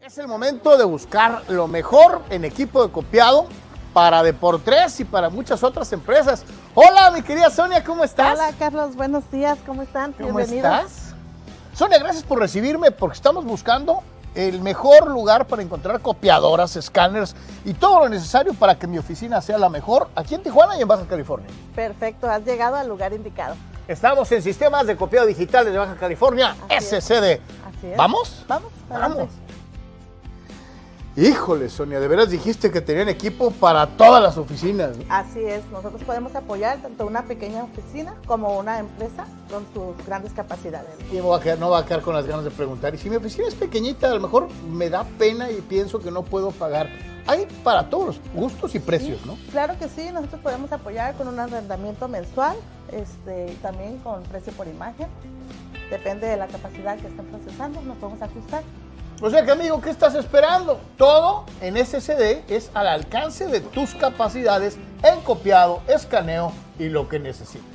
[0.02, 3.46] Es el momento de buscar lo mejor en equipo de copiado
[3.94, 6.44] para Deportes y para muchas otras empresas.
[6.74, 8.34] Hola, mi querida Sonia, ¿cómo estás?
[8.34, 10.14] Hola, Carlos, buenos días, ¿cómo están?
[10.14, 10.66] ¿Cómo Bienvenidos.
[10.66, 11.16] estás?
[11.74, 14.02] Sonia, gracias por recibirme porque estamos buscando
[14.38, 17.36] el mejor lugar para encontrar copiadoras, escáneres
[17.66, 20.82] y todo lo necesario para que mi oficina sea la mejor aquí en Tijuana y
[20.84, 21.50] en Baja California.
[21.76, 23.56] Perfecto, has llegado al lugar indicado.
[23.88, 27.04] Estamos en sistemas de copiado digitales de Baja California, Así es.
[27.06, 27.40] SCD.
[27.66, 27.98] Así es.
[27.98, 28.46] ¿Vamos?
[28.48, 28.72] Vamos.
[28.90, 29.30] Vamos.
[31.18, 34.92] Híjole, Sonia, de veras dijiste que tenían equipo para todas las oficinas.
[35.10, 40.32] Así es, nosotros podemos apoyar tanto una pequeña oficina como una empresa con sus grandes
[40.34, 40.92] capacidades.
[41.12, 42.94] Y no va, a quedar, no va a quedar con las ganas de preguntar.
[42.94, 46.12] Y si mi oficina es pequeñita, a lo mejor me da pena y pienso que
[46.12, 46.88] no puedo pagar.
[47.26, 49.40] Hay para todos los gustos y precios, Sí, ¿no?
[49.52, 52.58] Claro que sí, nosotros podemos apoyar con un arrendamiento mensual,
[52.92, 55.08] este, también con precio por imagen.
[55.90, 58.62] Depende de la capacidad que estén procesando, nos podemos ajustar.
[59.20, 60.80] O sea que, amigo, ¿qué estás esperando?
[60.96, 67.18] Todo en SCD es al alcance de tus capacidades en copiado, escaneo y lo que
[67.18, 67.66] necesites.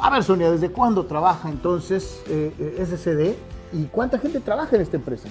[0.00, 3.34] A ver, Sonia, ¿desde cuándo trabaja entonces eh, eh, SCD
[3.76, 5.28] y cuánta gente trabaja en esta empresa?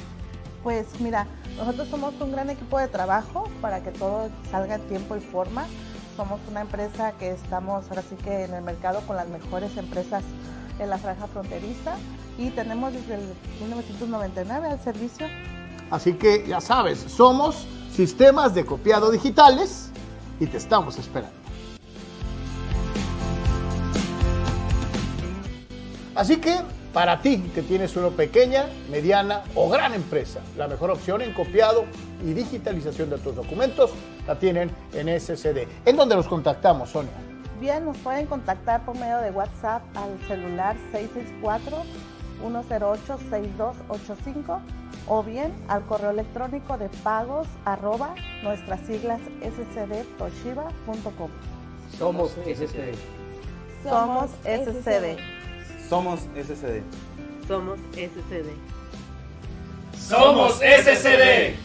[0.61, 1.25] Pues mira,
[1.55, 5.67] nosotros somos un gran equipo de trabajo para que todo salga en tiempo y forma.
[6.15, 10.23] Somos una empresa que estamos ahora sí que en el mercado con las mejores empresas
[10.79, 11.95] en la franja fronteriza
[12.37, 13.21] y tenemos desde el
[13.61, 15.27] 1999 al servicio.
[15.89, 19.89] Así que ya sabes, somos sistemas de copiado digitales
[20.39, 21.35] y te estamos esperando.
[26.15, 26.59] Así que
[26.93, 31.85] para ti que tienes una pequeña, mediana o gran empresa, la mejor opción en copiado
[32.23, 33.91] y digitalización de tus documentos
[34.27, 35.67] la tienen en SCD.
[35.85, 37.11] ¿En dónde los contactamos, Sonia?
[37.59, 40.75] Bien, nos pueden contactar por medio de WhatsApp al celular
[42.41, 44.59] 664-108-6285
[45.07, 48.13] o bien al correo electrónico de pagos arroba
[48.43, 51.29] nuestras siglas scdtoshiba.com.
[51.97, 52.93] Somos SCD.
[53.83, 55.17] Somos SCD.
[55.93, 56.81] Somos SCD.
[57.47, 58.49] Somos SCD.
[59.95, 61.55] Somos SCD.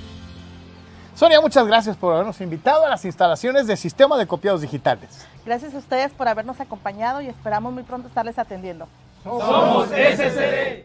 [1.15, 5.27] Sonia, muchas gracias por habernos invitado a las instalaciones de Sistema de Copiados Digitales.
[5.47, 8.87] Gracias a ustedes por habernos acompañado y esperamos muy pronto estarles atendiendo.
[9.25, 10.85] Somos SCD.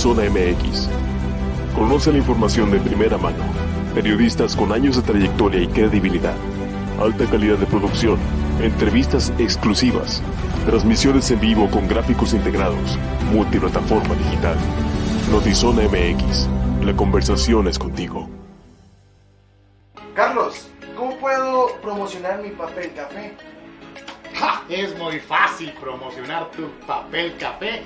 [0.00, 0.88] Notizona MX.
[1.74, 3.44] Conoce la información de primera mano.
[3.94, 6.34] Periodistas con años de trayectoria y credibilidad.
[6.98, 8.18] Alta calidad de producción.
[8.62, 10.22] Entrevistas exclusivas.
[10.64, 12.98] Transmisiones en vivo con gráficos integrados.
[13.30, 14.56] Multiplataforma digital.
[15.30, 16.48] Notizona MX.
[16.82, 18.26] La conversación es contigo.
[20.14, 23.34] Carlos, ¿cómo puedo promocionar mi papel café?
[24.32, 24.62] ¡Ja!
[24.70, 27.82] Es muy fácil promocionar tu papel café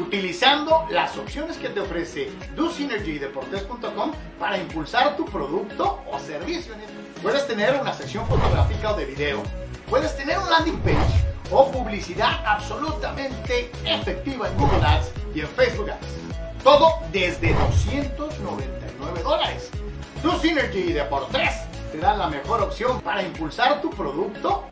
[0.00, 6.74] utilizando las opciones que te ofrece DoSynergy y Deportes.com para impulsar tu producto o servicio.
[7.22, 9.42] Puedes tener una sección fotográfica o de video,
[9.88, 15.90] puedes tener un landing page o publicidad absolutamente efectiva en Google Ads y en Facebook
[15.90, 16.62] Ads.
[16.62, 19.70] Todo desde 299 dólares.
[20.22, 24.64] DoSynergy te dan la mejor opción para impulsar tu producto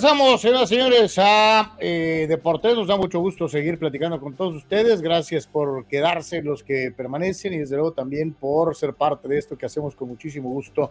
[0.00, 2.74] Regresamos, señoras y señores, a eh, Deportes.
[2.74, 5.02] Nos da mucho gusto seguir platicando con todos ustedes.
[5.02, 9.58] Gracias por quedarse los que permanecen y desde luego también por ser parte de esto
[9.58, 10.90] que hacemos con muchísimo gusto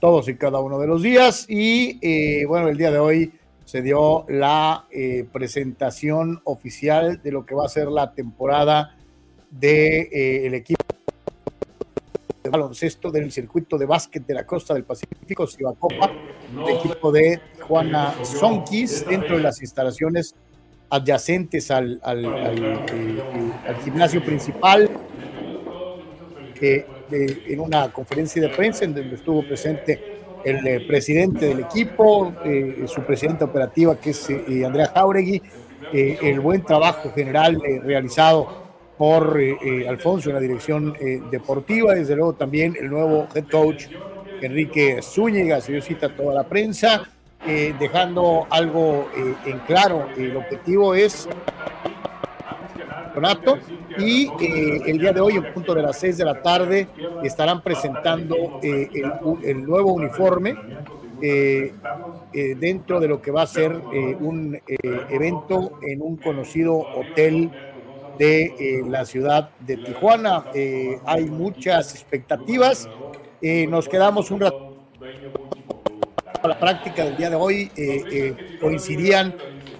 [0.00, 1.46] todos y cada uno de los días.
[1.48, 3.32] Y eh, bueno, el día de hoy
[3.64, 8.94] se dio la eh, presentación oficial de lo que va a ser la temporada
[9.50, 10.84] del de, el equipo
[12.42, 15.46] de baloncesto del circuito de básquet de la costa del Pacífico,
[15.78, 16.10] Copa,
[16.66, 20.34] el equipo de Juana Sonkis, dentro de las instalaciones
[20.90, 22.82] adyacentes al, al, al,
[23.66, 24.90] al gimnasio principal.
[26.60, 32.32] Eh, en una conferencia de prensa en donde estuvo presente el eh, presidente del equipo,
[32.44, 35.42] eh, su presidenta operativa que es eh, Andrea Jauregui,
[35.92, 38.61] el buen trabajo general realizado
[39.02, 39.36] por
[39.88, 40.94] Alfonso en la dirección
[41.28, 43.86] deportiva, desde luego también el nuevo head coach
[44.40, 47.02] Enrique Zúñiga, se dio cita toda la prensa,
[47.44, 49.08] dejando algo
[49.44, 51.28] en claro, el objetivo es
[53.98, 56.88] y eh, el día de hoy, en punto de las 6 de la tarde,
[57.22, 58.88] estarán presentando eh,
[59.42, 60.56] el, nuevo uniforme
[61.20, 61.72] eh,
[62.32, 67.48] eh, dentro de lo que va a ser eh, un evento en un conocido hotel
[68.18, 70.44] de la ciudad de Tijuana.
[71.04, 72.88] hay muchas expectativas.
[73.68, 74.68] nos quedamos un rato
[76.44, 77.70] la práctica del día de hoy
[78.60, 79.34] coincidían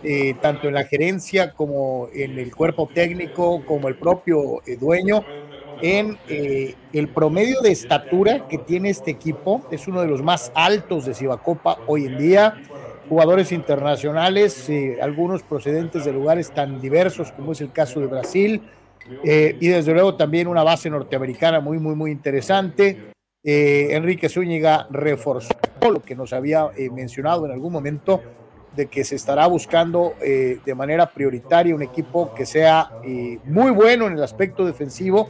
[0.05, 5.25] eh, tanto en la gerencia como en el cuerpo técnico, como el propio eh, dueño,
[5.81, 9.65] en eh, el promedio de estatura que tiene este equipo.
[9.71, 12.61] Es uno de los más altos de Cibacopa hoy en día.
[13.09, 18.63] Jugadores internacionales, eh, algunos procedentes de lugares tan diversos como es el caso de Brasil,
[19.25, 23.11] y desde luego también una base norteamericana muy, muy, muy interesante.
[23.43, 25.53] Enrique Zúñiga reforzó
[25.83, 28.23] lo que nos había mencionado en algún momento
[28.77, 33.71] de que se estará buscando eh, de manera prioritaria un equipo que sea eh, muy
[33.71, 35.29] bueno en el aspecto defensivo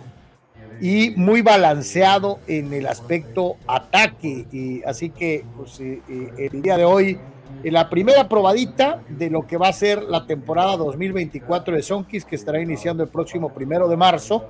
[0.81, 4.47] y muy balanceado en el aspecto ataque.
[4.53, 6.01] Y así que pues, eh,
[6.53, 7.19] el día de hoy,
[7.65, 12.37] la primera probadita de lo que va a ser la temporada 2024 de Sonkis, que
[12.37, 14.47] estará iniciando el próximo primero de marzo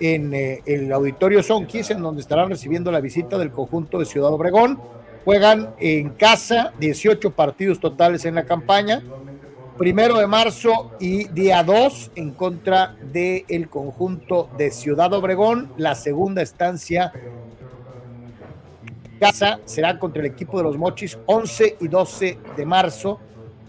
[0.00, 4.78] en el auditorio Sonkis, en donde estarán recibiendo la visita del conjunto de Ciudad Obregón
[5.28, 9.02] Juegan en casa 18 partidos totales en la campaña.
[9.76, 15.70] Primero de marzo y día 2 en contra del el conjunto de Ciudad Obregón.
[15.76, 17.12] La segunda estancia
[19.18, 23.20] casa será contra el equipo de los Mochis 11 y 12 de marzo.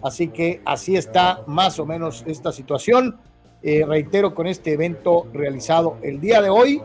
[0.02, 3.18] Así que así está más o menos esta situación.
[3.62, 6.80] Eh, reitero con este evento realizado el día de hoy,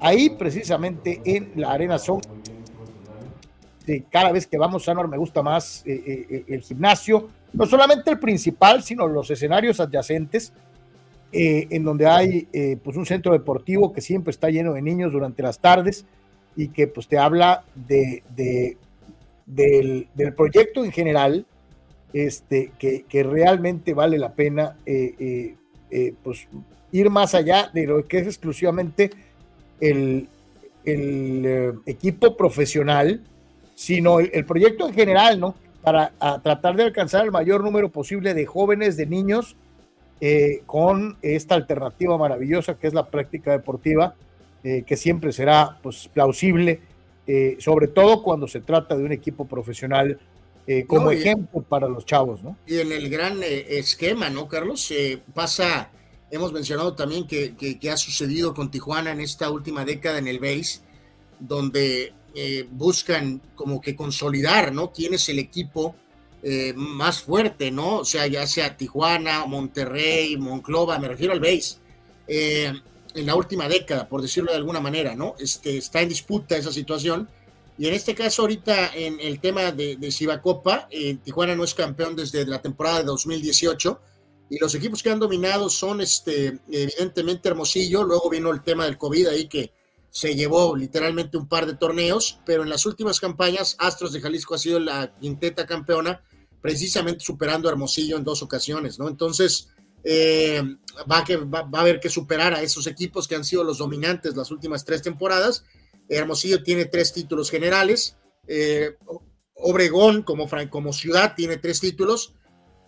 [0.00, 2.20] ahí precisamente en la Arena Son
[4.08, 8.20] cada vez que vamos, Anor, me gusta más eh, eh, el gimnasio, no solamente el
[8.20, 10.52] principal, sino los escenarios adyacentes,
[11.32, 12.48] en donde hay
[12.82, 16.04] pues un centro deportivo que siempre está lleno de niños durante las tardes
[16.56, 18.76] y que pues te habla de, de
[19.46, 21.46] del, proyecto en general,
[22.12, 24.76] este, que, realmente vale la pena
[26.22, 26.48] pues
[26.92, 29.10] ir más allá de lo que es exclusivamente
[29.80, 30.28] el,
[30.84, 33.22] el equipo profesional
[33.80, 35.54] sino el, proyecto en general, ¿no?
[35.80, 36.12] Para
[36.42, 39.56] tratar de alcanzar el mayor número posible de jóvenes, de niños,
[40.20, 44.16] eh, con esta alternativa maravillosa que es la práctica deportiva,
[44.64, 46.80] eh, que siempre será pues, plausible,
[47.26, 50.18] eh, sobre todo cuando se trata de un equipo profesional
[50.66, 52.56] eh, como no, y, ejemplo para los chavos, ¿no?
[52.66, 54.92] Y en el gran esquema, ¿no, Carlos?
[55.34, 55.90] pasa,
[56.30, 60.28] hemos mencionado también que, que, que, ha sucedido con Tijuana en esta última década en
[60.28, 60.80] el BASE,
[61.40, 64.92] donde eh, buscan como que consolidar, ¿no?
[64.92, 65.96] ¿Quién es el equipo
[66.44, 67.98] eh, más fuerte, ¿no?
[67.98, 71.78] O sea, ya sea Tijuana, Monterrey, Monclova, me refiero al base,
[72.28, 72.72] eh,
[73.14, 75.34] en la última década, por decirlo de alguna manera, ¿no?
[75.38, 77.28] Este, está en disputa esa situación.
[77.78, 81.74] Y en este caso, ahorita en el tema de, de Cibacopa, eh, Tijuana no es
[81.74, 84.00] campeón desde la temporada de 2018
[84.50, 88.98] y los equipos que han dominado son este, evidentemente Hermosillo, luego vino el tema del
[88.98, 89.72] COVID ahí que
[90.10, 94.56] se llevó literalmente un par de torneos, pero en las últimas campañas Astros de Jalisco
[94.56, 96.24] ha sido la quinteta campeona,
[96.60, 99.08] precisamente superando a Hermosillo en dos ocasiones, ¿no?
[99.08, 99.68] Entonces,
[100.02, 100.62] eh,
[101.10, 104.84] va, a haber que superar a esos equipos que han sido los dominantes las últimas
[104.84, 105.64] tres temporadas.
[106.08, 108.16] Hermosillo tiene tres títulos generales,
[108.46, 108.96] eh,
[109.54, 112.34] Obregón como, como ciudad tiene tres títulos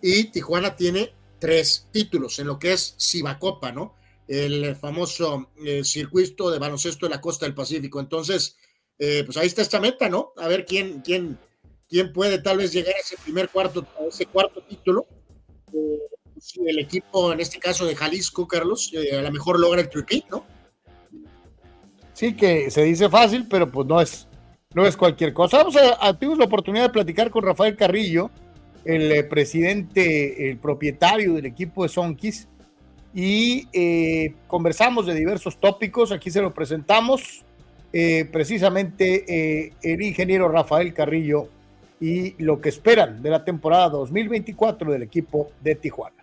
[0.01, 3.95] y Tijuana tiene tres títulos en lo que es Cibacopa, ¿no?
[4.27, 7.99] el famoso eh, circuito de baloncesto de la costa del Pacífico.
[7.99, 8.57] Entonces,
[8.97, 10.31] pues ahí está esta meta, ¿no?
[10.37, 11.37] A ver quién, quién,
[11.89, 15.05] quién puede tal vez llegar a ese primer cuarto, a ese cuarto título.
[16.43, 19.89] Si el equipo, en este caso de Jalisco, Carlos, eh, a lo mejor logra el
[19.89, 20.43] tripit, ¿no?
[22.11, 24.27] Sí, que se dice fácil, pero pues no es,
[24.73, 25.59] no es cualquier cosa.
[25.59, 28.29] Vamos a, tuvimos la oportunidad de platicar con Rafael Carrillo,
[28.83, 32.49] el eh, presidente, el propietario del equipo de Sonkis,
[33.13, 36.11] y eh, conversamos de diversos tópicos.
[36.11, 37.45] Aquí se lo presentamos.
[37.93, 41.47] Eh, precisamente el ingeniero Rafael Carrillo
[42.01, 46.22] y lo que esperan de la temporada 2024 del equipo de Tijuana.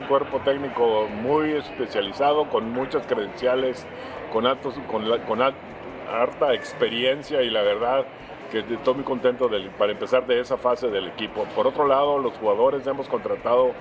[0.00, 3.86] Un cuerpo técnico muy especializado, con muchas credenciales,
[4.32, 8.06] con, altos, con, harta experiencia y la verdad
[8.50, 9.48] que estoy muy contento
[9.78, 11.44] para empezar de esa fase del equipo.
[11.54, 13.72] Por otro lado, los jugadores hemos contratado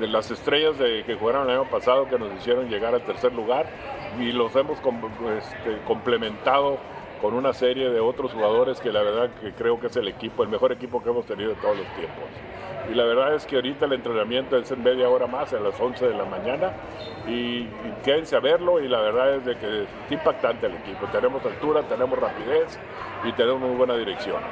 [0.00, 3.32] de las estrellas de, que jugaron el año pasado que nos hicieron llegar al tercer
[3.34, 3.66] lugar
[4.18, 6.78] y los hemos este, complementado
[7.24, 10.42] con una serie de otros jugadores que la verdad que creo que es el equipo,
[10.42, 12.24] el mejor equipo que hemos tenido de todos los tiempos.
[12.92, 15.80] Y la verdad es que ahorita el entrenamiento es en media hora más, a las
[15.80, 16.74] 11 de la mañana,
[17.26, 17.66] y,
[18.04, 21.06] quédense a verlo y la verdad es de que es impactante el equipo.
[21.06, 22.78] Tenemos altura, tenemos rapidez
[23.24, 24.42] y tenemos muy buena dirección.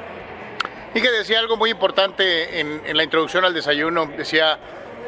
[0.95, 4.57] Y que decía algo muy importante en, la introducción al desayuno, decía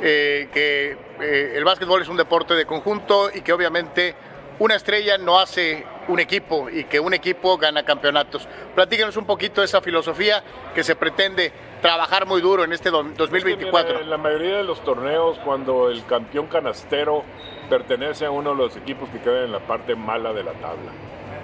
[0.03, 4.13] eh, que eh, el básquetbol es un deporte de conjunto y que obviamente
[4.59, 8.47] una estrella no hace un equipo y que un equipo gana campeonatos.
[8.73, 11.51] Platíquenos un poquito de esa filosofía que se pretende
[11.81, 14.01] trabajar muy duro en este 2024.
[14.01, 17.23] en la mayoría de los torneos, cuando el campeón canastero
[17.69, 20.91] pertenece a uno de los equipos que quedan en la parte mala de la tabla.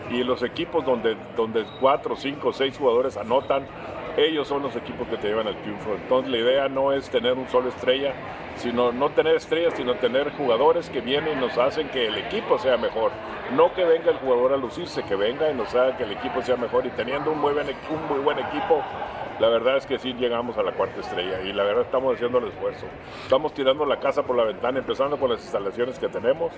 [0.09, 3.65] Y los equipos donde, donde cuatro, cinco, seis jugadores anotan,
[4.17, 5.93] ellos son los equipos que te llevan al triunfo.
[5.93, 8.13] Entonces la idea no es tener un solo estrella,
[8.55, 12.59] sino no tener estrellas, sino tener jugadores que vienen y nos hacen que el equipo
[12.59, 13.11] sea mejor.
[13.55, 16.41] No que venga el jugador a lucirse, que venga y nos haga que el equipo
[16.41, 16.85] sea mejor.
[16.85, 18.81] Y teniendo un muy buen, un muy buen equipo,
[19.41, 22.37] la verdad es que sí llegamos a la cuarta estrella y la verdad estamos haciendo
[22.37, 22.85] el esfuerzo.
[23.23, 26.51] Estamos tirando la casa por la ventana, empezando con las instalaciones que tenemos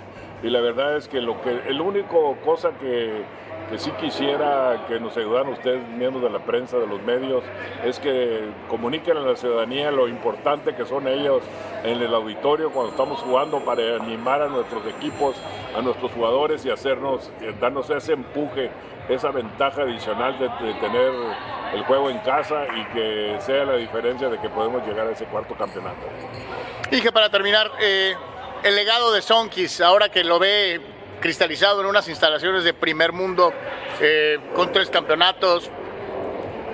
[0.43, 3.23] y la verdad es que lo que el único cosa que
[3.69, 7.43] que sí quisiera que nos ayudaran ustedes, miembros de la prensa, de los medios,
[7.83, 11.43] es que comuniquen a la ciudadanía lo importante que son ellos
[11.83, 15.35] en el auditorio cuando estamos jugando para animar a nuestros equipos,
[15.75, 18.69] a nuestros jugadores y hacernos, eh, darnos ese empuje,
[19.09, 21.11] esa ventaja adicional de, tener
[21.73, 25.25] el juego en casa y que sea la diferencia de que podemos llegar a ese
[25.25, 26.07] cuarto campeonato.
[26.91, 28.15] Y que para terminar, eh,
[28.63, 30.81] el legado de Sonkis, ahora que lo ve
[31.23, 33.53] cristalizado en unas instalaciones de primer mundo
[34.01, 35.69] eh, con tres campeonatos.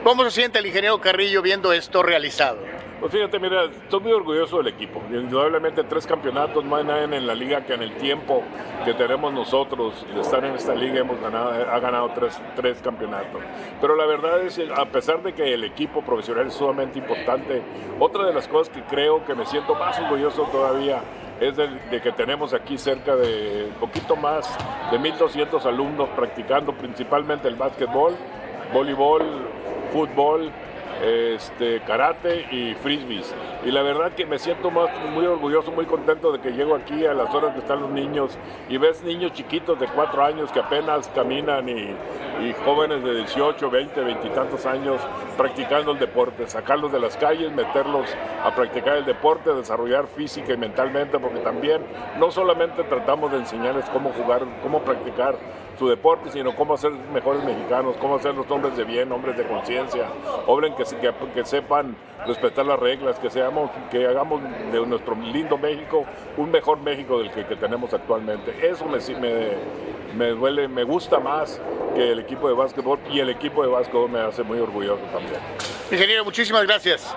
[0.04, 2.58] ¿Cómo se siente el ingeniero Carrillo viendo esto realizado?
[3.00, 5.02] Pues fíjate, mira, estoy muy orgulloso del equipo.
[5.10, 8.44] Indudablemente tres campeonatos, hay nadie en la liga que en el tiempo
[8.84, 13.42] que tenemos nosotros de estar en esta liga hemos ganado, ha ganado tres, tres campeonatos.
[13.80, 17.62] Pero la verdad es, a pesar de que el equipo profesional es sumamente importante,
[18.00, 21.02] otra de las cosas que creo que me siento más orgulloso todavía
[21.40, 24.46] es de, que tenemos aquí cerca de poquito más
[24.92, 28.14] de 1.200 alumnos practicando principalmente el básquetbol,
[28.74, 29.24] voleibol,
[29.94, 30.52] fútbol,
[31.02, 33.34] este, karate y frisbees.
[33.66, 37.06] Y la verdad que me siento más, muy orgulloso, muy contento de que llego aquí
[37.06, 38.38] a las horas que están los niños
[38.70, 41.96] y ves niños chiquitos de cuatro años que apenas caminan y,
[42.42, 45.02] y jóvenes de 18, 20, 20 y tantos años
[45.38, 48.10] practicando el deporte, sacarlos de las calles, meterlos
[48.44, 51.82] a practicar el deporte, desarrollar física y mentalmente, porque también
[52.18, 55.36] no solamente tratamos de enseñarles cómo jugar, cómo practicar
[55.80, 59.48] su deporte, sino cómo ser mejores mexicanos, cómo ser los hombres de bien, hombres de
[59.48, 60.10] conciencia,
[60.46, 60.84] hombres que,
[61.34, 61.96] que, sepan
[62.26, 64.42] respetar las reglas, que seamos, que hagamos
[64.72, 66.06] de nuestro lindo México
[66.38, 68.56] un mejor México del que, tenemos actualmente.
[68.62, 69.50] Eso me, me,
[70.16, 71.60] me duele, me gusta más
[71.96, 75.40] que el equipo de básquetbol y el equipo de básquetbol me hace muy orgulloso también.
[75.92, 77.16] Ingeniero, muchísimas gracias.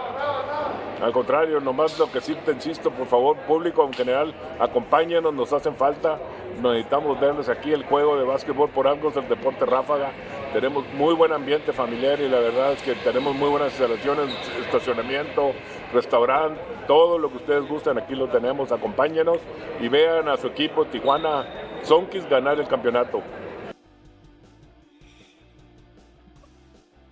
[1.03, 5.53] Al contrario, nomás lo que sí te insisto, por favor, público en general, acompáñenos, nos
[5.53, 6.19] hacen falta.
[6.63, 10.13] Necesitamos verles aquí el juego de básquetbol por algo es el deporte ráfaga.
[10.53, 14.35] Tenemos muy buen ambiente familiar y la verdad es que tenemos muy buenas instalaciones,
[14.67, 15.53] estacionamiento,
[15.95, 18.71] restaurante, todo lo que ustedes gusten, aquí lo tenemos.
[18.71, 19.39] Acompáñenos
[19.81, 21.47] y vean a su equipo Tijuana
[21.83, 23.23] Sonkis ganar el campeonato.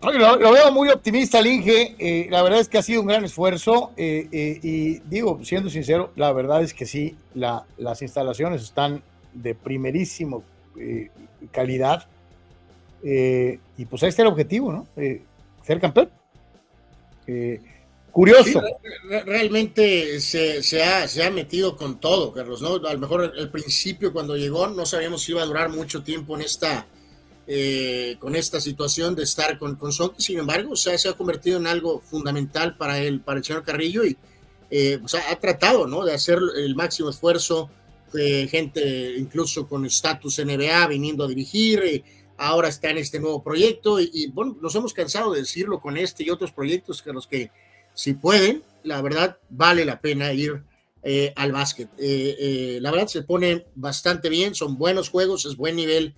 [0.02, 3.24] Lo, veo muy optimista el Inge, eh, la verdad es que ha sido un gran
[3.24, 9.02] esfuerzo eh, eh, y digo, siendo sincero, la verdad es que sí, las instalaciones están
[9.32, 10.42] de primerísimo
[11.52, 12.06] calidad
[13.02, 14.86] y pues ahí está el objetivo, ¿no?
[15.64, 16.10] ser campeón.
[18.10, 18.62] curioso.
[19.26, 22.74] realmente se, se, ha, se, ha, metido con todo, Carlos, ¿no?
[22.86, 26.34] A lo mejor al principio cuando llegó no sabíamos si iba a durar mucho tiempo
[26.36, 26.86] en esta
[27.52, 31.58] eh, con esta situación de estar con, con sin embargo, o sea, se ha convertido
[31.58, 34.16] en algo fundamental para el, para el señor Carrillo y
[34.70, 36.04] eh, ha tratado ¿no?
[36.04, 37.68] de hacer el máximo esfuerzo
[38.14, 42.04] eh, gente incluso con estatus NBA viniendo a dirigir, eh,
[42.40, 46.24] ahora está en este nuevo proyecto y, bueno, nos hemos cansado de decirlo con este
[46.24, 47.50] y otros proyectos que los que
[47.94, 50.62] si pueden, la verdad vale la pena ir
[51.02, 51.88] eh, al básquet.
[52.80, 56.14] la verdad se pone bastante bien, son buenos juegos, es buen nivel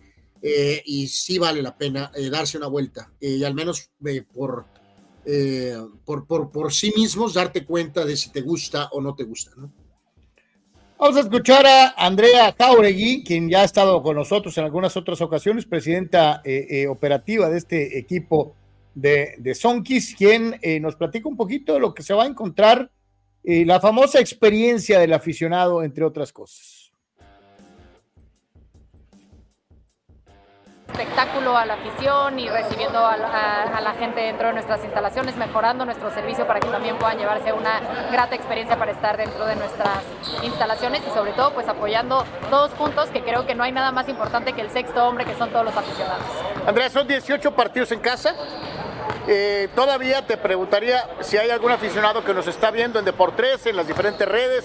[0.85, 3.90] y sí vale la pena darse una vuelta y al menos
[4.32, 4.66] por,
[6.05, 9.53] por, por, por sí mismos darte cuenta de si te gusta o no te gusta,
[9.57, 9.73] ¿no?
[11.03, 15.20] Vamos a escuchar a Andrea Jauregui, quien ya ha estado con nosotros en algunas otras
[15.20, 18.55] ocasiones, presidenta eh, eh, operativa de este equipo
[18.95, 22.29] de, de Sonkis, quien eh, nos platica un poquito de lo que se va a
[22.29, 22.89] encontrar,
[23.43, 26.81] la famosa experiencia del aficionado, entre otras cosas.
[30.93, 36.12] Espectáculo a la afición y recibiendo a la, gente dentro de nuestras instalaciones, mejorando nuestro
[36.12, 40.02] servicio para que también puedan llevarse una grata experiencia para estar dentro de nuestras
[40.43, 44.09] instalaciones y sobre todo pues apoyando todos juntos, que creo que no hay nada más
[44.09, 46.24] importante que el sexto hombre que son todos los aficionados.
[46.66, 48.35] Andrea, son 18 partidos en casa.
[49.28, 53.77] Eh, todavía te preguntaría si hay algún aficionado que nos está viendo en Deportes, en
[53.77, 54.64] las diferentes redes,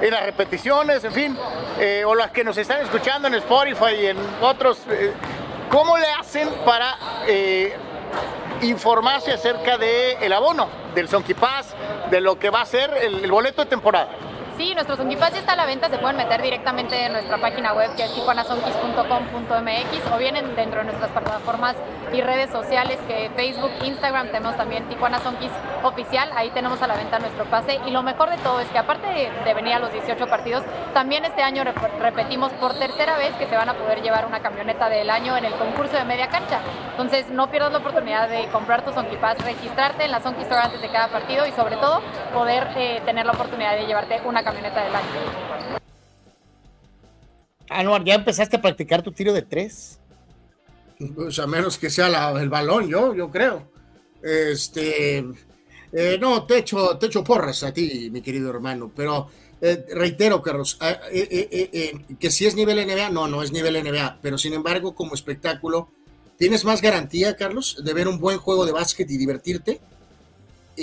[0.00, 1.38] en las repeticiones, en fin,
[1.80, 5.12] eh, o las que nos están escuchando en Spotify y en otros eh,
[5.70, 7.74] ¿Cómo le hacen para eh,
[8.62, 11.74] informarse acerca del el abono, del Sonky Pass,
[12.10, 14.08] de lo que va a ser el boleto de temporada?
[14.56, 17.74] Sí, nuestros Sonkipass ya está a la venta, se pueden meter directamente en nuestra página
[17.74, 21.76] web que es tijuanasonkis.com.mx o bien dentro de nuestras plataformas
[22.12, 25.50] y redes sociales que Facebook, Instagram, tenemos también Tijuana Sonkis
[25.82, 28.78] oficial, ahí tenemos a la venta nuestro pase y lo mejor de todo es que
[28.78, 30.62] aparte de, venir a los 18 partidos,
[30.94, 31.62] también este año
[32.00, 35.44] repetimos por tercera vez que se van a poder llevar una camioneta del año en
[35.44, 36.60] el concurso de media cancha.
[36.92, 40.80] Entonces no pierdas la oportunidad de comprar tu Sonkipass, registrarte en la Sonky Store antes
[40.80, 42.00] de cada partido y sobre todo
[42.32, 45.06] poder eh, tener la oportunidad de llevarte una camioneta del año.
[47.68, 49.98] Anuar, ¿ya empezaste a practicar tu tiro de tres?
[51.14, 53.68] Pues a menos que sea el balón, yo, yo creo.
[54.22, 55.18] Este,
[55.92, 59.28] eh, no, te echo, te echo porras a ti, mi querido hermano, pero
[59.60, 60.78] eh, reitero, Carlos,
[61.10, 65.14] eh, que si es nivel NBA, no, no es nivel NBA, pero sin embargo, como
[65.14, 65.88] espectáculo,
[66.38, 69.80] tienes más garantía, Carlos, de ver un buen juego de básquet y divertirte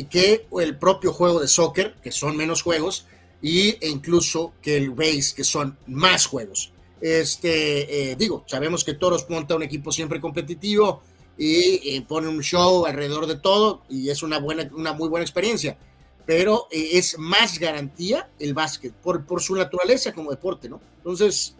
[0.10, 3.06] que el propio juego de soccer, que son menos juegos,
[3.44, 6.72] y, e incluso que el base, que son más juegos.
[7.02, 11.04] Este, eh, digo, sabemos que Toros monta un equipo siempre competitivo
[11.38, 15.26] y eh, pone un show alrededor de todo y es una, buena, una muy buena
[15.26, 15.78] experiencia,
[16.26, 20.80] pero eh, es más garantía el básquet por, por su naturaleza como deporte, ¿no?
[21.00, 21.58] Entonces,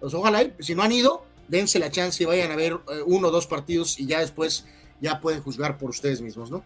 [0.00, 3.30] pues ojalá, si no han ido, dense la chance y vayan a ver uno o
[3.30, 4.66] dos partidos y ya después
[5.00, 6.64] ya pueden juzgar por ustedes mismos, ¿no?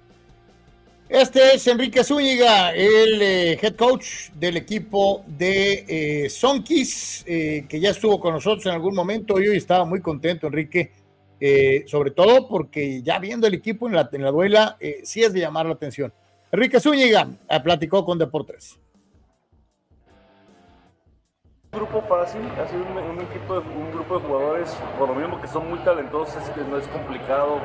[1.08, 7.78] Este es Enrique Zúñiga, el eh, head coach del equipo de eh, Sonkis, eh, que
[7.78, 10.92] ya estuvo con nosotros en algún momento y hoy estaba muy contento, Enrique,
[11.86, 15.40] sobre todo porque ya viendo el equipo en la, en la duela, sí es de
[15.40, 16.10] llamar la atención.
[16.50, 17.28] Enrique Zúñiga
[17.62, 18.80] platicó con Deportes.
[21.72, 25.48] Un grupo fácil, ha sido un, equipo, un grupo de jugadores, por lo mismo que
[25.48, 27.60] son muy talentosos, que no es complicado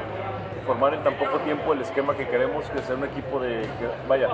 [0.65, 3.67] formar en tan poco tiempo el esquema que queremos, que sea un equipo de,
[4.07, 4.29] vaya,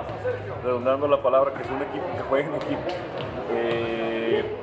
[0.64, 2.82] redundando la palabra, que sea un equipo que juegue en equipo.
[3.50, 4.56] Eh,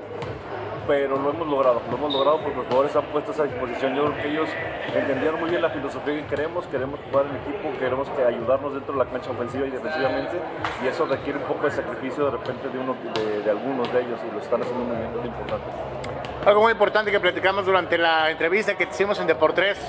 [0.88, 3.96] pero lo hemos logrado, lo hemos logrado porque los jugadores han puesto a disposición.
[3.96, 4.50] Yo creo que ellos
[4.94, 8.94] entendieron muy bien la filosofía que queremos, queremos jugar en equipo, queremos que ayudarnos dentro
[8.94, 10.38] de la cancha ofensiva y defensivamente,
[10.84, 12.96] y eso requiere un poco de sacrificio de repente de, uno,
[13.44, 15.66] de, algunos de ellos, y lo están haciendo bien, muy importante.
[16.46, 19.80] Algo muy importante que platicamos durante la entrevista que hicimos en Deportes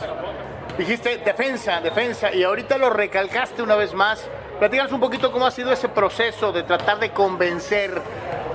[0.79, 4.27] Dijiste defensa, defensa, y ahorita lo recalcaste una vez más.
[4.59, 8.03] Platícanos un poquito cómo ha sido ese proceso de tratar de convencer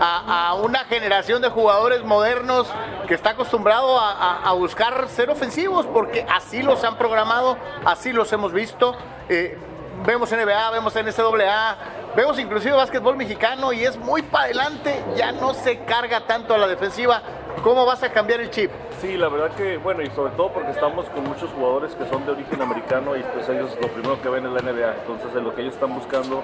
[0.02, 2.68] a, una generación de jugadores modernos
[3.08, 8.52] que está acostumbrado a, buscar ser ofensivos, porque así los han programado, así los hemos
[8.52, 8.98] visto.
[9.30, 9.58] Eh,
[10.06, 11.78] vemos NBA, vemos NCAA,
[12.18, 16.58] vemos inclusive básquetbol mexicano y es muy para adelante, ya no se carga tanto a
[16.58, 17.22] la defensiva.
[17.64, 18.72] ¿Cómo vas a cambiar el chip?
[19.02, 22.26] Sí, la verdad que, bueno, y sobre todo porque estamos con muchos jugadores que son
[22.26, 24.96] de origen americano y pues ellos lo primero que ven es la NBA.
[25.02, 26.42] Entonces, lo que ellos están buscando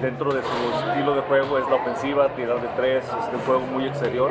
[0.00, 3.60] dentro de su estilo de juego es la ofensiva, tirar de tres, es un juego
[3.60, 4.30] muy exterior.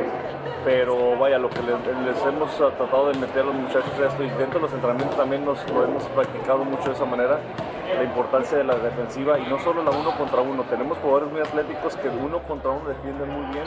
[0.63, 4.59] Pero vaya, lo que les, hemos tratado de meter a los muchachos esto y dentro
[4.59, 7.39] de los entrenamientos también nos lo hemos practicado mucho de esa manera,
[7.93, 10.63] la importancia de la defensiva y no solo la uno contra uno.
[10.69, 13.65] Tenemos jugadores muy atléticos que uno contra uno defienden muy bien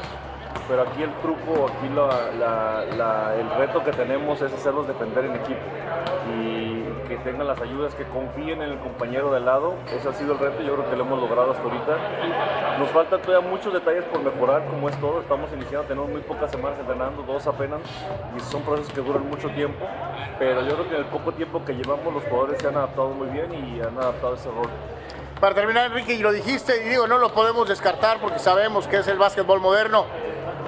[0.66, 5.60] pero aquí el truco, aquí el reto que tenemos es hacerlos defender en equipo
[6.30, 9.74] y que tengan las ayudas, que confíen en el compañero de lado.
[9.90, 11.96] Ese ha sido el reto, yo creo que lo hemos logrado hasta ahorita.
[12.78, 15.20] Nos faltan todavía muchos detalles por mejorar, como es todo.
[15.20, 17.80] Estamos iniciando, tenemos muy pocas semanas entrenando, dos apenas,
[18.36, 19.86] y son procesos que duran mucho tiempo,
[20.38, 23.08] pero yo creo que en el poco tiempo que llevamos los jugadores se han adaptado
[23.08, 24.68] muy bien y han adaptado ese rol.
[25.40, 28.98] Para terminar, Enrique, y lo dijiste, y digo, no lo podemos descartar porque sabemos que
[28.98, 30.04] es el básquetbol moderno.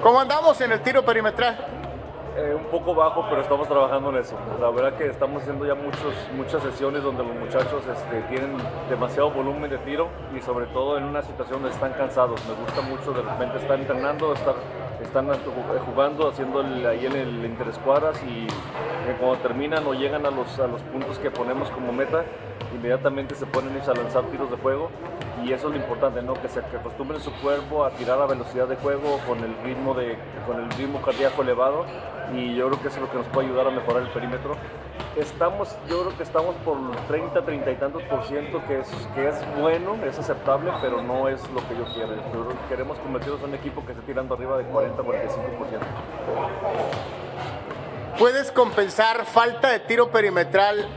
[0.01, 1.55] ¿Cómo andamos en el tiro perimetral?
[2.35, 4.35] Eh, un poco bajo, pero estamos trabajando en eso.
[4.59, 8.57] La verdad que estamos haciendo ya muchos, muchas sesiones donde los muchachos este, tienen
[8.89, 12.41] demasiado volumen de tiro y sobre todo en una situación donde están cansados.
[12.47, 14.55] Me gusta mucho de repente estar entrenando, estar,
[15.03, 15.27] están
[15.85, 20.67] jugando, haciendo ahí en el interescuadras y eh, cuando terminan o llegan a los, a
[20.67, 22.23] los puntos que ponemos como meta,
[22.73, 24.89] inmediatamente se ponen a lanzar tiros de juego
[25.43, 26.33] y eso es lo importante, ¿no?
[26.33, 30.17] que se acostumbren su cuerpo a tirar a velocidad de juego con el ritmo, de,
[30.45, 31.85] con el ritmo cardíaco elevado
[32.33, 34.55] y yo creo que eso es lo que nos puede ayudar a mejorar el perímetro.
[35.17, 39.29] Estamos, yo creo que estamos por 30, 30 y tantos por ciento, que es, que
[39.29, 42.13] es bueno, es aceptable, pero no es lo que yo quiero.
[42.69, 45.09] queremos convertirnos en un equipo que esté tirando arriba de 40, 45%.
[48.17, 50.87] ¿Puedes compensar falta de tiro perimetral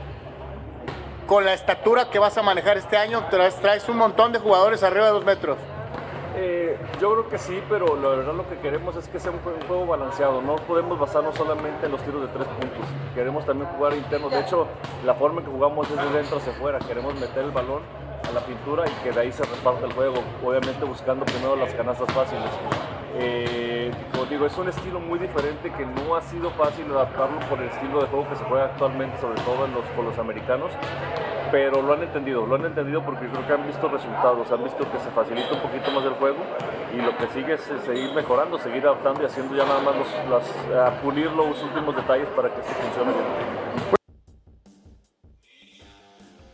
[1.26, 4.82] con la estatura que vas a manejar este año, traes, traes un montón de jugadores
[4.82, 5.58] arriba de dos metros.
[6.36, 9.38] Eh, yo creo que sí, pero la verdad lo que queremos es que sea un
[9.66, 10.42] juego, balanceado.
[10.42, 12.84] No podemos basarnos solamente en los tiros de tres puntos.
[13.14, 14.32] Queremos también jugar internos.
[14.32, 14.66] De hecho,
[15.04, 16.78] la forma en que jugamos es de dentro hacia afuera.
[16.80, 17.82] Queremos meter el balón
[18.28, 20.22] a la pintura y que de ahí se reparte el juego.
[20.44, 22.50] Obviamente buscando primero las canastas fáciles.
[23.16, 27.60] Eh, como digo, es un estilo muy diferente que no ha sido fácil adaptarlo por
[27.60, 30.72] el estilo de juego que se juega actualmente, sobre todo con los americanos,
[31.52, 34.90] pero lo han entendido, lo han entendido porque creo que han visto resultados, han visto
[34.90, 36.38] que se facilita un poquito más el juego
[36.92, 39.94] y lo que sigue es seguir mejorando, seguir adaptando y haciendo ya nada más
[40.28, 40.46] los,
[41.00, 44.03] pulir los últimos detalles para que funcione bien.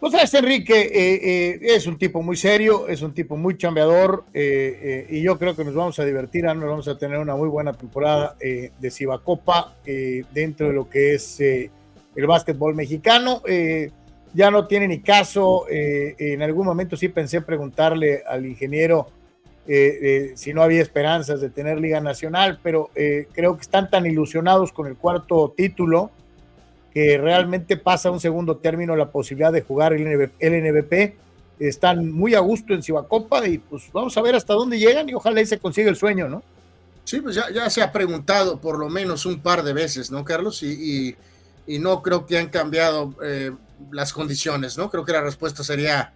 [0.00, 4.24] Pues sabes, Enrique eh, eh, es un tipo muy serio, es un tipo muy chambeador
[4.32, 7.50] eh, y yo creo que nos vamos a divertir, nos vamos a tener una muy
[7.50, 9.74] buena temporada de Cibacopa
[10.32, 11.70] dentro de lo que es el
[12.26, 13.42] básquetbol mexicano.
[14.32, 19.06] ya no tiene ni caso, en algún momento sí pensé preguntarle al ingeniero
[19.66, 22.88] si no había esperanzas de tener Liga Nacional, pero
[23.34, 26.10] creo que están tan ilusionados con el cuarto título
[26.92, 31.14] que realmente pasa a un segundo término la posibilidad de jugar el, NBP.
[31.58, 35.14] Están muy a gusto en Cibacopa y pues vamos a ver hasta dónde llegan y
[35.14, 36.42] ojalá ahí se consiga el sueño, ¿no?
[37.04, 40.62] Sí, pues ya, se ha preguntado por lo menos un par de veces, ¿no, Carlos?
[40.62, 41.16] Y,
[41.66, 43.52] no creo que han cambiado eh,
[43.92, 44.90] las condiciones, ¿no?
[44.90, 46.12] Creo que la respuesta sería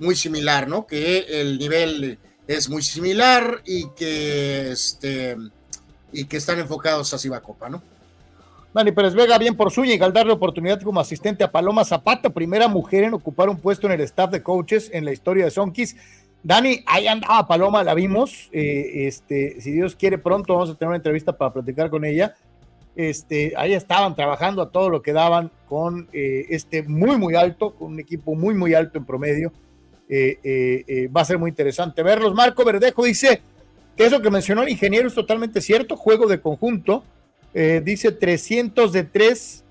[0.00, 0.84] muy similar, ¿no?
[0.84, 5.36] Que el nivel es muy similar y que, este,
[6.10, 7.82] y que están enfocados a Cibacopa, ¿no?
[8.76, 12.68] Dani Pérez Vega, bien por suya, al darle oportunidad como asistente a Paloma Zapata, primera
[12.68, 15.96] mujer en ocupar un puesto en el staff de coaches en la historia de Sonkis.
[16.42, 18.50] Dani, ahí andaba Paloma, la vimos.
[18.52, 22.34] Eh, este, si Dios quiere, pronto vamos a tener una entrevista para platicar con ella.
[22.94, 27.74] Este, ahí estaban trabajando a todo lo que daban con eh, este muy, muy alto,
[27.76, 29.54] con un equipo muy, muy alto en promedio.
[30.06, 32.34] Eh, va a ser muy interesante verlos.
[32.34, 33.40] Marco Verdejo dice
[33.96, 37.04] que eso que mencionó el ingeniero es totalmente cierto, juego de conjunto
[37.58, 39.64] eh, dice 300 de 3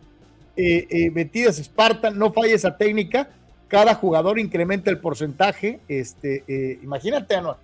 [0.58, 3.30] eh, eh, metidas Spartan, no falla esa técnica.
[3.68, 5.80] Cada jugador incrementa el porcentaje.
[5.88, 7.58] Este, imagínate, Anuar.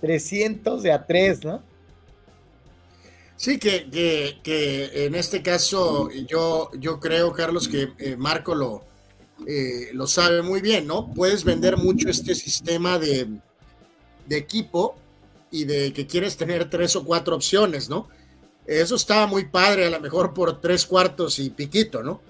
[0.00, 1.62] 300 de a 3, ¿no?
[3.36, 3.88] Sí, que,
[4.42, 8.82] que, en este caso yo, yo creo, Carlos, que Marco lo,
[9.92, 11.14] lo sabe muy bien, ¿no?
[11.14, 13.28] Puedes vender mucho este sistema de,
[14.26, 14.96] de equipo
[15.52, 18.08] y de que quieres tener tres o cuatro opciones, ¿no?
[18.66, 22.22] Eso estaba muy padre, a lo mejor por tres cuartos y piquito, ¿no?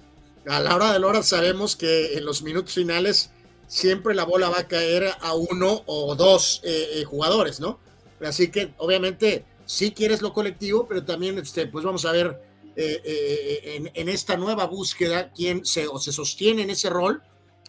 [0.47, 3.31] A la hora de la hora sabemos que en los minutos finales
[3.67, 7.79] siempre la bola va a caer a uno o dos eh, eh, jugadores, ¿no?
[8.21, 12.39] Así que obviamente sí quieres lo colectivo, pero también este, pues vamos a ver
[12.75, 17.23] eh, en, esta nueva búsqueda quién se, o se sostiene en ese rol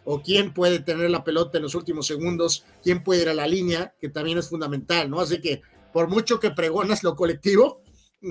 [0.05, 3.47] o quién puede tener la pelota en los últimos segundos, quién puede ir a la
[3.47, 5.20] línea, que también es fundamental, ¿no?
[5.20, 5.62] Así que
[5.93, 7.80] por mucho que pregonas lo colectivo,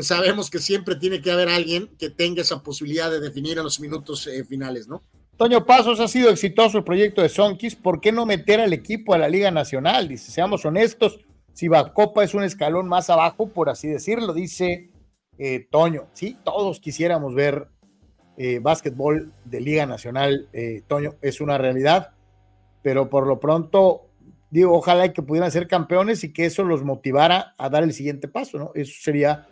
[0.01, 3.79] sabemos que siempre tiene que haber alguien que tenga esa posibilidad de definir en los
[3.79, 5.01] minutos eh, finales, ¿no?
[5.37, 9.13] Toño Pasos ha sido exitoso el proyecto de Sonkis, ¿por qué no meter al equipo
[9.13, 10.07] a la Liga Nacional?
[10.07, 11.19] Dice, seamos honestos,
[11.53, 14.91] si Copa es un escalón más abajo, por así decirlo, dice
[15.37, 16.07] eh, Toño.
[16.13, 17.67] Sí, todos quisiéramos ver
[18.37, 20.47] eh, básquetbol de Liga Nacional,
[20.87, 22.11] Toño, es una realidad,
[22.81, 24.05] pero por lo pronto
[24.55, 28.29] digo, ojalá que pudieran ser campeones y que eso los motivara a dar el siguiente
[28.29, 28.71] paso, ¿no?
[28.73, 29.47] Eso sería,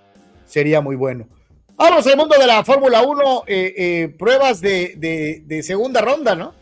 [0.45, 1.27] sería muy bueno.
[1.75, 6.53] Vamos al mundo de la Fórmula 1, eh, eh, pruebas de, segunda ronda, ¿no?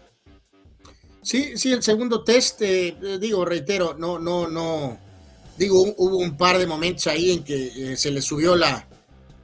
[1.22, 4.98] Sí, sí, el segundo test, eh, digo, reitero, no, no, no,
[5.58, 8.88] digo, hubo un par de momentos ahí en que se le subió la,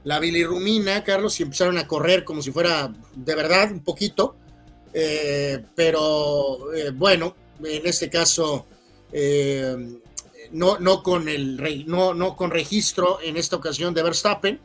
[0.04, 4.36] la bilirrumina, Carlos, y empezaron a correr como si fuera de verdad un poquito,
[5.76, 6.58] pero
[6.94, 8.66] bueno, en este caso,
[10.52, 14.60] no, no, con el, no, no con registro en esta ocasión de Verstappen,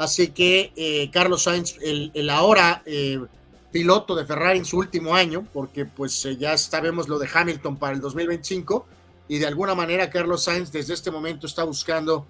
[0.00, 3.20] Así que eh, Carlos Sainz, el, ahora eh,
[3.70, 7.76] piloto de Ferrari en su último año, porque pues eh, ya sabemos lo de Hamilton
[7.76, 8.86] para el 2025,
[9.28, 12.26] y de alguna manera Carlos Sainz desde este momento está buscando,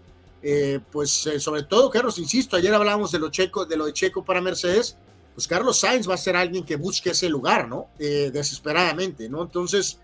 [0.91, 4.41] pues sobre todo Carlos, insisto, ayer hablábamos de lo, checo, de lo de Checo para
[4.41, 4.97] Mercedes,
[5.33, 7.87] pues Carlos Sainz va a ser alguien que busque ese lugar, ¿no?
[7.99, 9.43] desesperadamente, ¿no?
[9.43, 10.01] Entonces...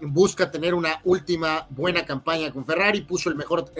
[0.00, 3.70] busca tener una última buena campaña con Ferrari, puso el mejor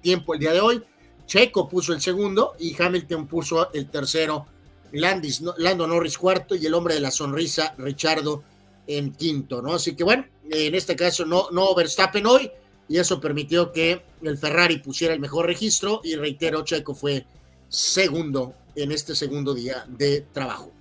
[0.00, 0.82] tiempo el día de hoy,
[1.26, 4.46] Checo puso el segundo y Hamilton puso el tercero.
[4.92, 8.42] Landis, Lando Norris cuarto y el hombre de la sonrisa, Richardo,
[8.86, 9.74] en quinto, ¿no?
[9.74, 12.50] Así que bueno, en este caso no, no Verstappen hoy
[12.88, 17.24] y eso permitió que el Ferrari pusiera el mejor registro y reitero, Checo fue
[17.68, 20.72] segundo en este segundo día de trabajo.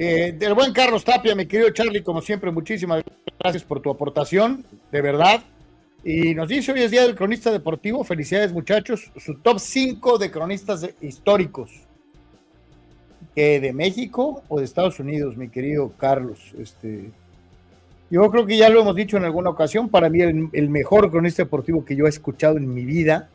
[0.00, 3.02] Eh, del buen Carlos Tapia, mi querido Charlie, como siempre, muchísimas
[3.40, 5.42] gracias por tu aportación, de verdad.
[6.04, 8.04] Y nos dice hoy es Día del Cronista Deportivo.
[8.04, 9.10] Felicidades, muchachos.
[9.16, 11.72] Su top 5 de cronistas históricos.
[13.34, 16.54] ¿Que de México o de Estados Unidos, mi querido Carlos?
[16.56, 17.10] Este,
[18.08, 19.88] yo creo que ya lo hemos dicho en alguna ocasión.
[19.88, 23.30] Para mí, el, mejor cronista deportivo que yo he escuchado en mi vida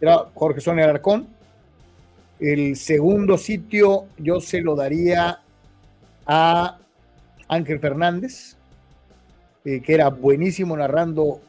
[0.00, 1.26] era Jorge Sonia Alarcón.
[2.38, 5.40] El segundo sitio yo se lo daría
[6.28, 6.78] a
[7.48, 8.56] Ángel Fernández,
[9.64, 11.40] eh, que era buenísimo narrando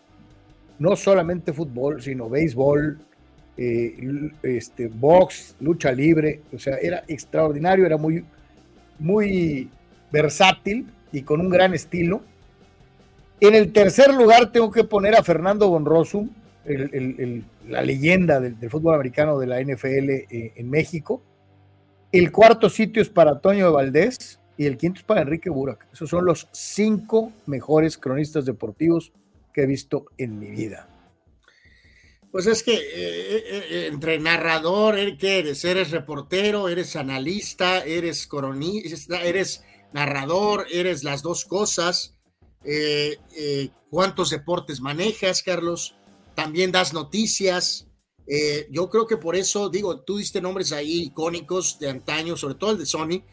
[0.79, 2.97] no solamente fútbol, sino béisbol,
[3.57, 8.23] eh, este, box, lucha libre, o sea, era extraordinario, era muy,
[8.97, 9.69] muy
[10.09, 12.21] versátil y con un gran estilo.
[13.41, 16.29] En el tercer lugar tengo que poner a Fernando Bonrosu,
[17.67, 21.21] la leyenda del, fútbol americano de la NFL eh, en México.
[22.11, 25.87] El cuarto sitio es para Toño de Valdés y el quinto es para Enrique Burak.
[25.93, 29.13] Esos son los cinco mejores cronistas deportivos
[29.53, 30.89] que he visto en mi vida.
[32.29, 35.63] Pues es que eh, eh, eh, entre narrador, ¿qué eres?
[35.63, 36.67] ¿Eres reportero?
[36.67, 37.85] ¿Eres analista?
[37.85, 39.23] ¿Eres coronista?
[39.23, 39.63] ¿Eres
[39.93, 40.67] narrador?
[40.69, 42.17] ¿Eres las dos cosas?
[43.89, 45.95] ¿Cuántos deportes manejas, Carlos?
[46.35, 47.87] También das noticias.
[48.69, 52.71] yo creo que por eso, digo, tú diste nombres ahí icónicos de antaño, sobre todo
[52.71, 53.23] el de Sony,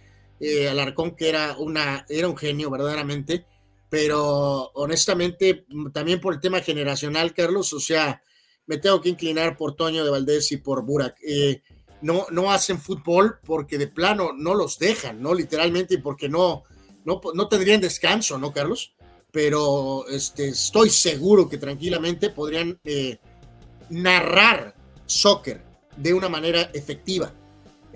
[0.71, 3.47] Alarcón, que era, una, era un genio verdaderamente
[3.89, 8.23] pero honestamente, también por el tema generacional, Carlos, o sea,
[8.67, 11.17] me tengo que inclinar por Toño de Valdés y por Burak.
[11.27, 11.63] Eh,
[12.03, 15.35] no, no hacen fútbol porque de plano no los dejan, ¿no?
[15.35, 16.65] Literalmente, y porque no,
[17.05, 18.95] no, no tendrían descanso, ¿no, Carlos?
[19.31, 23.19] Pero este, estoy seguro que tranquilamente podrían eh,
[23.91, 24.75] narrar
[25.07, 25.63] soccer
[25.97, 27.33] de una manera efectiva.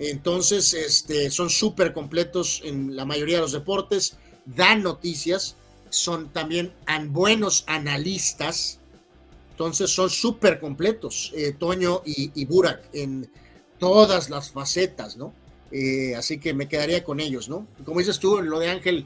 [0.01, 4.17] Entonces, este, son súper completos en la mayoría de los deportes,
[4.47, 5.57] dan noticias,
[5.91, 6.73] son también
[7.09, 8.79] buenos analistas,
[9.51, 13.29] entonces son súper completos, eh, Toño y, Burak, en
[13.77, 15.33] todas las facetas, ¿no?
[15.71, 17.67] Eh, así que me quedaría con ellos, ¿no?
[17.85, 19.05] Como dices tú, lo de Ángel,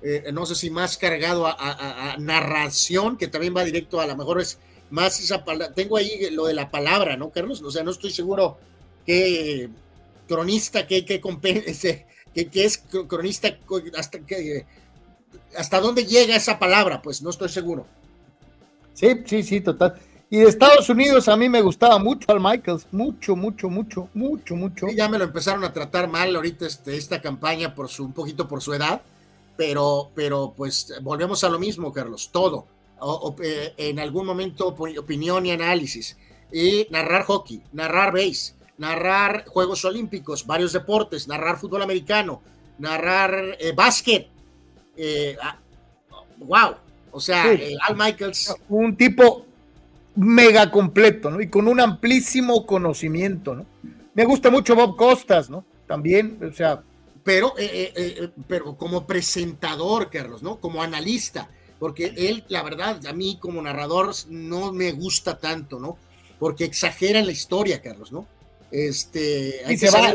[0.00, 4.40] eh, no sé si más cargado a, narración, que también va directo a lo mejor
[4.40, 4.60] es
[4.90, 5.74] más esa palabra.
[5.74, 7.60] Tengo ahí lo de la palabra, ¿no, Carlos?
[7.62, 8.58] O sea, no estoy seguro
[9.04, 9.68] qué
[10.26, 12.06] cronista, qué, qué, qué,
[12.50, 12.78] qué es
[13.08, 13.56] cronista,
[13.96, 14.66] hasta que
[15.56, 17.86] hasta dónde llega esa palabra, pues no estoy seguro.
[18.94, 19.94] Sí, sí, sí, total.
[20.28, 24.56] Y de Estados Unidos a mí me gustaba mucho al Michaels, mucho, mucho, mucho, mucho,
[24.56, 24.88] mucho.
[24.88, 28.48] ya me lo empezaron a tratar mal ahorita este, esta campaña por su, un poquito
[28.48, 29.02] por su edad,
[29.56, 32.66] pero, pero pues volvemos a lo mismo, Carlos, todo.
[33.42, 36.16] Eh, en algún momento opinión y análisis.
[36.52, 42.42] Y narrar hockey, narrar base, narrar Juegos Olímpicos, varios deportes, narrar fútbol americano,
[42.78, 44.28] narrar eh, básquet,
[44.96, 45.36] eh,
[46.38, 46.78] wow, ah,
[47.10, 48.54] o sea, eh, Al Michaels.
[48.68, 49.46] Un tipo
[50.16, 51.40] mega completo, ¿no?
[51.40, 53.66] Y con un amplísimo conocimiento, ¿no?
[54.14, 55.64] Me gusta mucho Bob Costas, ¿no?
[55.86, 56.82] También, o sea.
[57.22, 60.60] Pero, eh, pero como presentador, Carlos, ¿no?
[60.60, 65.98] Como analista, porque él, la verdad, a mí como narrador no me gusta tanto, ¿no?
[66.38, 68.26] Porque exagera la historia, Carlos, ¿no?
[68.70, 70.14] Este, y se va,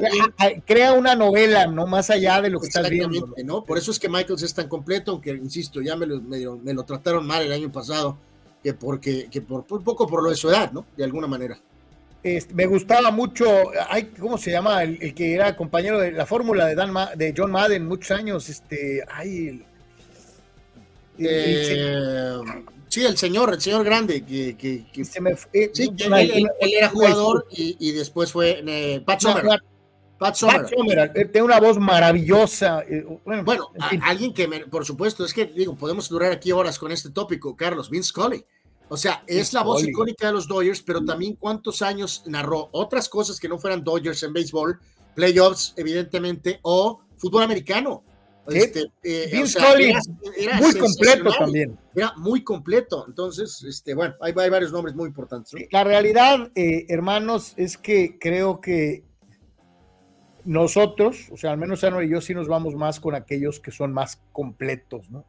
[0.65, 3.33] crea una novela, no más allá de lo que estás viendo.
[3.45, 3.63] ¿no?
[3.63, 6.83] Por eso es que Michaels es tan completo, aunque insisto, ya me lo, me, lo
[6.83, 8.17] trataron mal el año pasado,
[8.61, 10.85] que porque que por, poco por lo de su edad, ¿no?
[10.97, 11.57] De alguna manera.
[12.23, 13.45] Este, me gustaba mucho,
[13.89, 14.83] ay, ¿cómo se llama?
[14.83, 19.03] El, que era compañero de la fórmula de, Dan de John Madden muchos años, este,
[19.11, 19.63] ay,
[21.17, 22.37] eh,
[22.91, 27.47] sí, el señor, el señor grande, que, que, se me eh, sí, él, era jugador
[27.49, 29.45] y, después fue eh, Pat Sommer.
[30.19, 30.69] Pat Sommer.
[31.13, 32.83] tiene una voz maravillosa.
[33.43, 33.69] Bueno,
[34.03, 37.89] alguien que, por supuesto, es que digo, podemos durar aquí horas con este tópico, Carlos,
[37.89, 38.45] Vince Scully.
[38.89, 43.07] O sea, es la voz icónica de los Dodgers, pero también cuántos años narró otras
[43.07, 44.79] cosas que no fueran Dodgers en béisbol,
[45.15, 48.03] playoffs, evidentemente, o fútbol americano.
[48.47, 49.43] Este, eh,
[50.59, 51.77] muy completo también.
[51.95, 53.05] Era muy completo.
[53.07, 55.53] Entonces, este, bueno, hay, hay varios nombres muy importantes.
[55.71, 59.03] La realidad, eh, hermanos, es que creo que
[60.43, 63.71] nosotros, o sea, al menos Ano y yo sí nos vamos más con aquellos que
[63.71, 65.25] son más completos, ¿no?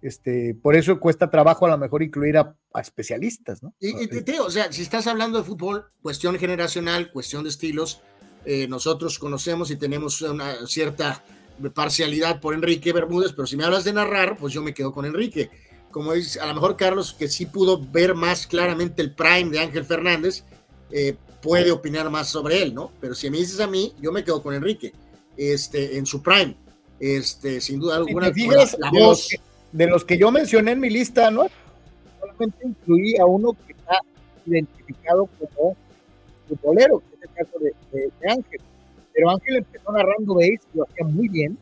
[0.00, 3.74] Este, por eso cuesta trabajo a lo mejor incluir a, especialistas, ¿no?
[3.80, 8.00] Y, te o sea, si estás hablando de fútbol, cuestión generacional, cuestión de estilos,
[8.44, 11.24] eh, nosotros conocemos y tenemos una cierta
[11.74, 15.04] parcialidad por Enrique Bermúdez, pero si me hablas de narrar, pues yo me quedo con
[15.04, 15.50] Enrique.
[15.90, 19.60] Como dice, a lo mejor Carlos, que sí pudo ver más claramente el prime de
[19.60, 20.44] Ángel Fernández,
[20.90, 22.92] eh, puede opinar más sobre él, ¿no?
[23.00, 24.92] Pero si me dices a mí, yo me quedo con Enrique,
[25.36, 26.56] este, en su prime,
[27.00, 28.28] este, sin duda alguna.
[28.28, 29.40] la de, Los que,
[29.72, 31.46] de los que yo mencioné en mi lista, ¿no?
[32.20, 33.98] Solamente incluí a uno que está
[34.46, 35.76] identificado como
[36.48, 38.60] futbolero, que es el caso de Ángel
[39.18, 41.58] pero Ángel empezó narrando base, lo hacía muy bien,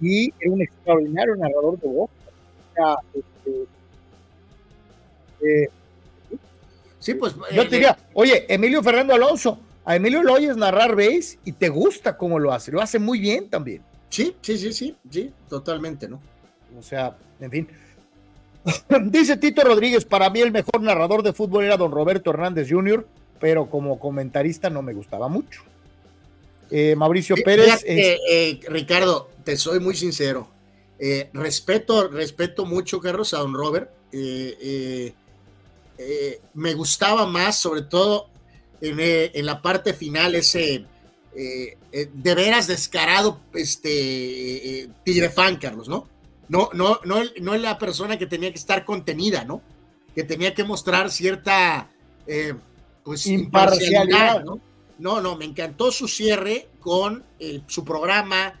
[0.00, 2.10] y era un extraordinario narrador de voz.
[3.14, 3.66] Este,
[5.42, 5.68] eh,
[6.98, 7.34] sí, pues.
[7.52, 11.52] Yo te eh, diría, oye, Emilio Fernando Alonso, a Emilio lo oyes narrar base y
[11.52, 13.82] te gusta cómo lo hace, lo hace muy bien también.
[14.08, 16.18] Sí, sí, sí, sí, sí, totalmente, ¿no?
[16.78, 17.68] O sea, en fin.
[19.10, 23.06] Dice Tito Rodríguez, para mí el mejor narrador de fútbol era don Roberto Hernández Jr.,
[23.38, 25.62] pero como comentarista no me gustaba mucho.
[26.76, 27.84] Eh, Mauricio Pérez.
[27.86, 30.48] Eh, Ricardo, te soy muy sincero.
[30.98, 33.92] Eh, respeto, respeto mucho, Carlos, a don Robert.
[36.52, 38.28] me gustaba más, sobre todo
[38.80, 40.84] en, la parte final, ese
[41.32, 46.08] de veras descarado este, tigre fan, Carlos, ¿no?
[46.48, 49.62] No, no, no, no es la persona que tenía que estar contenida, ¿no?
[50.12, 51.88] Que tenía que mostrar cierta
[53.04, 54.73] pues, imparcialidad, ¿no?
[54.98, 57.24] No, no, me encantó su cierre con
[57.66, 58.54] su programa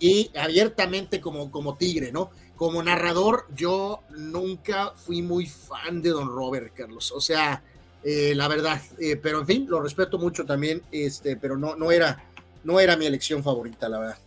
[0.00, 2.30] y abiertamente como, como Tigre, ¿no?
[2.56, 7.12] Como narrador, yo nunca fui muy fan de Don Robert, Carlos.
[7.12, 7.62] O sea,
[8.04, 11.90] eh, la verdad, eh, pero en fin, lo respeto mucho también, este, pero no, no,
[11.90, 12.24] era,
[12.64, 14.18] no era mi elección favorita, la verdad.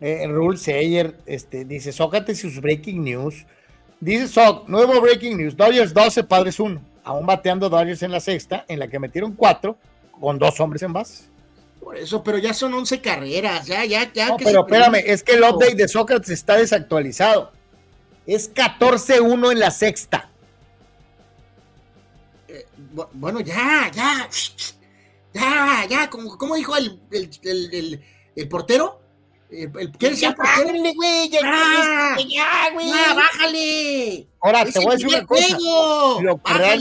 [0.00, 3.46] Eh, Rule Sayer este, dice: Sócrates sus breaking news.
[4.00, 6.80] Dice Soc, nuevo breaking news: Dodgers 12, Padres 1.
[7.04, 9.76] Aún bateando Dodgers en la sexta, en la que metieron 4
[10.20, 11.24] con dos hombres en base.
[11.80, 14.28] Por eso, pero ya son 11 carreras, ya, ya, ya.
[14.28, 17.52] No, pero espérame, es que el update de Sócrates está desactualizado.
[18.26, 20.28] Es 14-1 en la sexta.
[22.48, 22.66] Eh,
[23.12, 24.28] bueno, ya, ya.
[25.32, 29.00] Ya, ya, como, dijo el, el, portero.
[29.48, 30.92] El, ¿Qué decía el portero?
[30.94, 32.88] güey, ya, ah, ya, güey.
[32.88, 34.26] Ya, bájale.
[34.40, 36.76] Ahora, te voy a decir una cosa.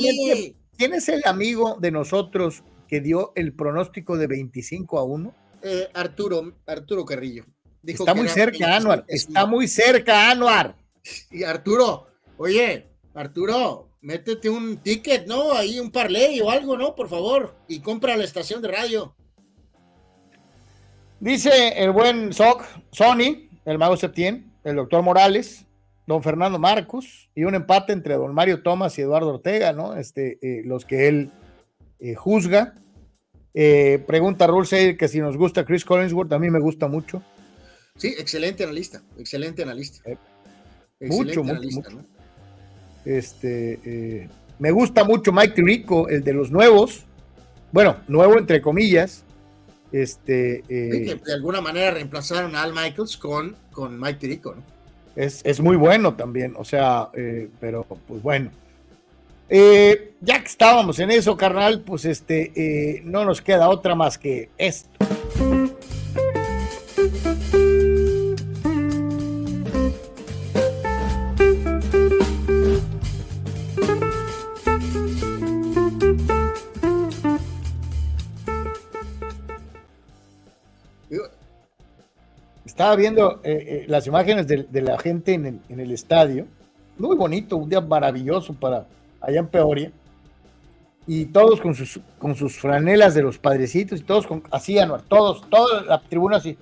[0.78, 5.34] ¿quién es el amigo de nosotros que dio el pronóstico de 25 a 1?
[5.64, 7.46] Eh, Arturo, Arturo Carrillo.
[7.84, 9.06] está muy cerca, Anuar.
[9.08, 10.76] Está muy cerca, Anuar.
[11.32, 12.08] Y Arturo,
[12.38, 15.54] oye, Arturo, métete un ticket, ¿no?
[15.54, 16.96] Ahí un parlay o algo, ¿no?
[16.96, 17.56] Por favor.
[17.68, 19.16] Y compra la estación de radio.
[21.20, 25.66] Dice el buen Soc, Sony, el mago Septién, el doctor Morales,
[26.06, 29.96] don Fernando Marcos, y un empate entre don Mario Tomás y Eduardo Ortega, ¿no?
[29.96, 31.32] Este, eh, los que él
[32.06, 32.76] eh, juzga.
[33.54, 37.24] Eh, pregunta Rule que si nos gusta Chris Collinsworth, a mí me gusta mucho.
[37.96, 40.08] Sí, excelente analista, excelente analista.
[40.10, 40.18] Eh,
[41.08, 41.82] mucho, mucho,
[43.06, 44.30] Este,
[44.60, 47.06] me gusta mucho Mike Tirico, el de los nuevos.
[47.72, 49.24] Bueno, nuevo entre comillas.
[49.92, 54.56] Este, de alguna manera reemplazaron a Al Michaels con, con Mike Tirico,
[55.16, 57.10] Es, es muy bueno también, o sea,
[57.60, 58.52] pero pues bueno.
[59.48, 64.18] Eh, ya que estábamos en eso, carnal, pues este, eh, no nos queda otra más
[64.18, 64.90] que esto.
[82.66, 86.46] Estaba viendo eh, las imágenes de, la gente en el, estadio.
[86.98, 88.86] Muy bonito, un día maravilloso para
[89.26, 89.92] allá en Peoria.
[91.08, 95.04] Y todos con sus, con sus franelas de los padrecitos y todos con, así, Anuar,
[95.04, 96.58] todos, toda la tribuna así.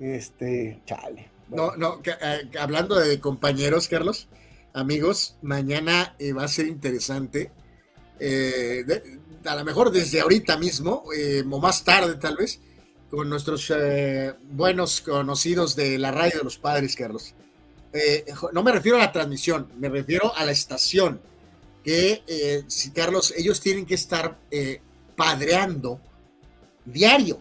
[0.00, 1.28] Este, chale.
[1.50, 4.28] No, no, eh, hablando de compañeros, Carlos,
[4.72, 7.52] amigos, mañana va a ser interesante.
[8.18, 8.84] Eh,
[9.44, 12.60] a lo mejor desde ahorita mismo, eh, o más tarde tal vez,
[13.10, 17.34] con nuestros eh, buenos conocidos de la radio de los padres, Carlos.
[17.94, 21.20] Eh, no me refiero a la transmisión, me refiero a la estación,
[21.82, 24.38] que, si Carlos, ellos tienen que estar
[25.16, 26.00] padreando
[26.84, 27.40] diario,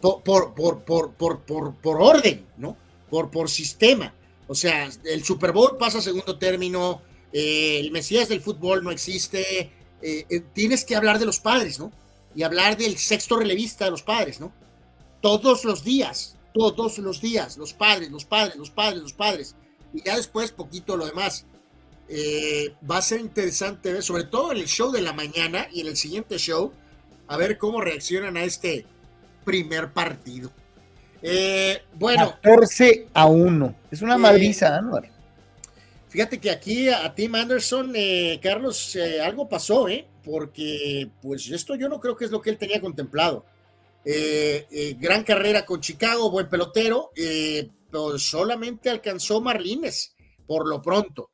[0.00, 0.22] por,
[0.54, 2.76] por, por, por, orden, ¿no?
[3.10, 4.14] Por, por sistema.
[4.46, 7.02] O sea, el Super Bowl pasa a segundo término,
[7.32, 11.92] el Mesías del fútbol no existe, eh, eh, tienes que hablar de los padres, ¿no?
[12.34, 14.52] Y hablar del sexto relevista de los padres, ¿no?
[15.20, 19.56] Todos los días, todos los días, los padres, los padres, los padres, los padres.
[19.92, 21.46] Y ya después poquito lo demás.
[22.08, 25.82] Eh, va a ser interesante ver, sobre todo en el show de la mañana y
[25.82, 26.72] en el siguiente show,
[27.26, 28.86] a ver cómo reaccionan a este
[29.44, 30.50] primer partido.
[31.94, 32.38] bueno.
[32.42, 33.74] 14 a 1.
[33.90, 35.00] Es una madriza, ¿no?
[36.08, 40.06] Fíjate que aquí a Tim Anderson, eh, Carlos, eh, algo pasó, ¿eh?
[40.24, 43.44] Porque pues esto yo no creo que es lo que él tenía contemplado.
[44.04, 47.10] Eh, gran carrera con Chicago, buen pelotero,
[47.90, 50.14] pero solamente alcanzó Marlines
[50.46, 51.30] por lo pronto.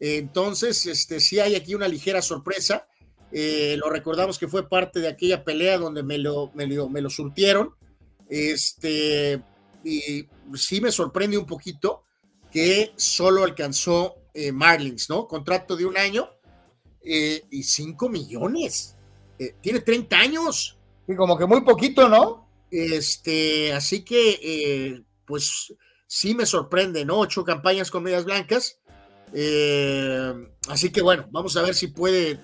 [0.00, 2.86] entonces, este, sí hay aquí una ligera sorpresa.
[3.32, 7.10] lo recordamos que fue parte de aquella pelea donde me lo, me lo, me lo
[7.10, 7.74] surtieron.
[8.28, 9.42] Este,
[9.84, 12.04] y sí me sorprende un poquito
[12.50, 15.26] que solo alcanzó eh, Marlins, ¿no?
[15.26, 16.28] Contrato de un año
[17.02, 18.96] eh, y 5 millones.
[19.38, 20.78] Eh, tiene 30 años.
[21.06, 22.48] Y como que muy poquito, ¿no?
[22.70, 25.74] Este, así que, pues
[26.08, 27.18] sí me sorprende, ¿no?
[27.18, 28.80] Ocho campañas con medias blancas.
[30.68, 32.40] así que bueno, vamos a ver si puede,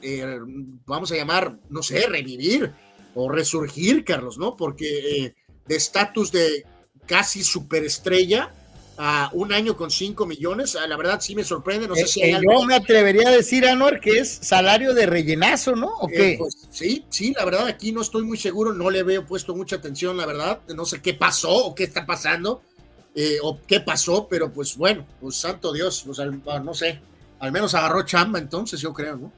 [0.84, 2.72] vamos a llamar, no sé, revivir
[3.16, 4.54] o resurgir, Carlos, ¿no?
[4.54, 5.34] Porque
[5.66, 6.64] de estatus de
[7.06, 8.52] casi superestrella,
[8.96, 10.76] a un año con 5 millones.
[10.76, 11.88] Ah, la verdad sí me sorprende.
[11.88, 15.06] No sé si hay eh, Yo me atrevería a decir, Anuar, que es salario de
[15.06, 15.88] rellenazo, ¿no?
[16.00, 19.26] ¿O eh, pues, sí, sí, la verdad aquí no estoy muy seguro, no le veo
[19.26, 20.60] puesto mucha atención, la verdad.
[20.74, 22.62] No sé qué pasó o qué está pasando
[23.14, 27.00] eh, o qué pasó, pero pues bueno, pues santo Dios, pues, ah, no sé,
[27.38, 29.32] al menos agarró chamba entonces, yo creo, ¿no?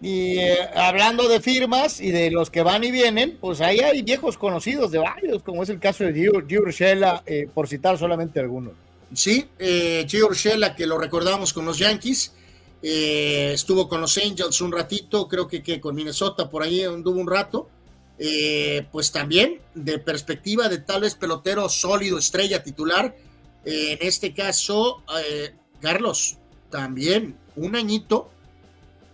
[0.00, 4.02] Y eh, hablando de firmas y de los que van y vienen, pues ahí hay
[4.02, 8.38] viejos conocidos de varios, como es el caso de Gio Urshela, eh, por citar solamente
[8.38, 8.74] algunos.
[9.14, 12.34] Sí, eh, Gio Urshela, que lo recordamos con los Yankees,
[12.82, 17.18] eh, estuvo con los Angels un ratito, creo que, que con Minnesota por ahí anduvo
[17.18, 17.68] un rato.
[18.90, 23.14] Pues también de perspectiva de tal vez pelotero sólido, estrella titular,
[23.64, 25.02] en este caso,
[25.80, 26.38] Carlos,
[26.70, 28.30] también un añito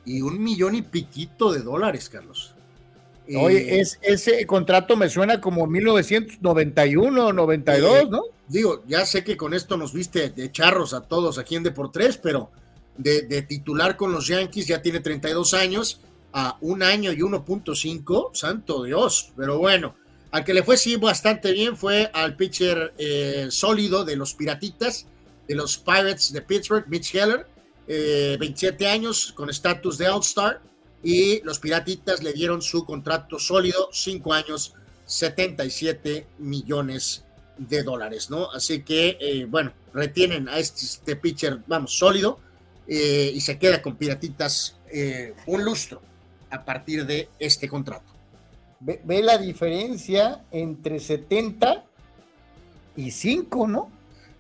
[0.05, 2.55] y un millón y piquito de dólares, Carlos.
[3.37, 8.23] Oye, es, ese contrato me suena como 1991, 92, ¿no?
[8.49, 12.19] Digo, ya sé que con esto nos viste de charros a todos aquí en Deportes,
[12.19, 12.51] pero
[12.99, 16.01] de, titular con los Yankees ya tiene 32 años,
[16.33, 19.95] a un año y 1.5, santo Dios, pero bueno,
[20.31, 25.07] al que le fue sí bastante bien fue al pitcher eh, sólido de los Piratitas,
[25.47, 27.47] de los Pirates de Pittsburgh, Mitch Heller,
[27.87, 30.63] 27 eh, años con estatus de All-Star
[31.03, 37.25] y los Piratitas le dieron su contrato sólido, 5 años, 77 millones
[37.59, 38.51] de dólares, ¿no?
[38.51, 42.39] Así que, eh, bueno, retienen a este, este, pitcher, vamos, sólido
[42.87, 44.77] eh, y se queda con Piratitas
[45.47, 46.03] un lustro
[46.53, 48.13] a partir de este contrato.
[48.79, 51.85] Ve, ve la diferencia entre 70
[52.97, 53.91] y 5, ¿no?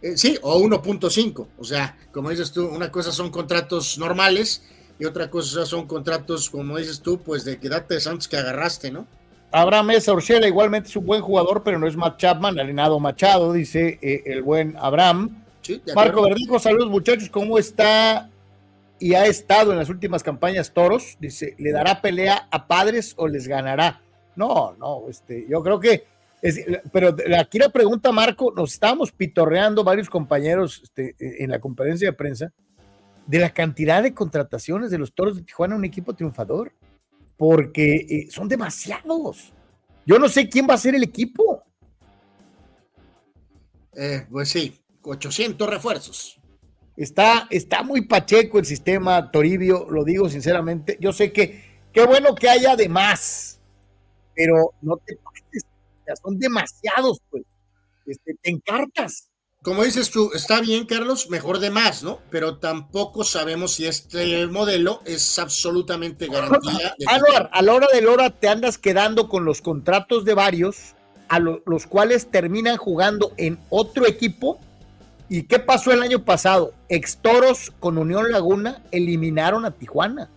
[0.02, 1.47] Eh, sí, o 1.5.
[1.59, 4.62] O sea, como dices tú, una cosa son contratos normales
[4.98, 8.90] y otra cosa son contratos, como dices tú, pues de que date Santos que agarraste,
[8.90, 9.06] ¿no?
[9.52, 13.52] Abraham Mesa Urshela igualmente es un buen jugador, pero no es Matt Chapman, alinado Machado,
[13.52, 15.43] dice eh, el buen Abraham.
[15.94, 18.30] Marco Verdijo, saludos muchachos, ¿cómo está
[19.02, 21.16] y ha estado en las últimas campañas Toros?
[21.20, 24.00] Dice, ¿le dará pelea a padres o les ganará?
[24.36, 26.04] No, no, este, yo creo que
[26.92, 31.14] pero aquí la pregunta, Marco, nos estábamos pitorreando varios compañeros este,
[31.44, 32.52] en la conferencia de prensa
[33.26, 36.72] de la cantidad de contrataciones de los Toros de Tijuana, un equipo triunfador,
[37.36, 39.52] porque eh, son demasiados.
[40.04, 41.62] Yo no sé quién va a ser el equipo.
[43.94, 46.41] Eh, pues sí, 800 refuerzos.
[46.97, 50.98] Está, está muy pacheco el sistema Toribio, lo digo sinceramente.
[51.01, 51.62] Yo sé que
[51.93, 53.59] qué bueno que haya de más,
[54.35, 55.64] pero no te pases,
[56.06, 57.44] ya son demasiados, pues.
[58.06, 59.28] Este, te encartas.
[59.62, 62.19] Como dices tú, está bien, Carlos, mejor de más, ¿no?
[62.31, 66.94] Pero tampoco sabemos si este modelo es absolutamente garantía.
[66.98, 70.35] De Anuar, a la hora de la hora te andas quedando con los contratos de
[70.35, 70.97] varios,
[71.28, 74.59] a lo- los cuales terminan jugando en otro equipo.
[75.34, 76.74] ¿Y qué pasó el año pasado?
[76.90, 80.28] Extoros con Unión Laguna eliminaron a Tijuana.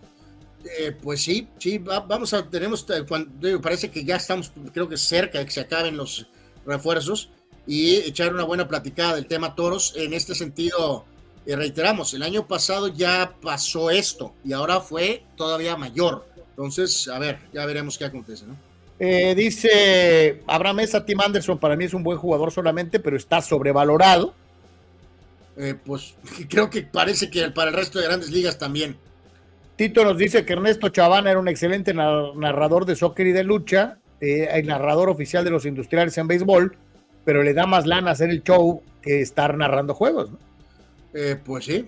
[0.80, 4.88] Eh, pues sí, sí, va- vamos a, tenemos, eh, cuando- parece que ya estamos, creo
[4.88, 6.26] que cerca de que se acaben los
[6.64, 7.28] refuerzos
[7.66, 9.92] y echar una buena platicada del tema toros.
[9.96, 11.04] En este sentido,
[11.44, 16.26] eh, reiteramos, el año pasado ya pasó esto y ahora fue todavía mayor.
[16.48, 18.56] Entonces, a ver, ya veremos qué acontece, ¿no?
[18.98, 23.42] Eh, dice Abraham Mesa, Tim Anderson para mí es un buen jugador solamente, pero está
[23.42, 24.32] sobrevalorado.
[25.56, 26.14] Eh, pues
[26.48, 28.96] creo que parece que para el resto de grandes ligas también.
[29.76, 33.44] Tito nos dice que Ernesto Chavana era un excelente nar- narrador de soccer y de
[33.44, 36.76] lucha, eh, el narrador oficial de los industriales en béisbol,
[37.24, 40.30] pero le da más lana hacer el show que estar narrando juegos.
[40.30, 40.38] ¿no?
[41.12, 41.86] Eh, pues sí.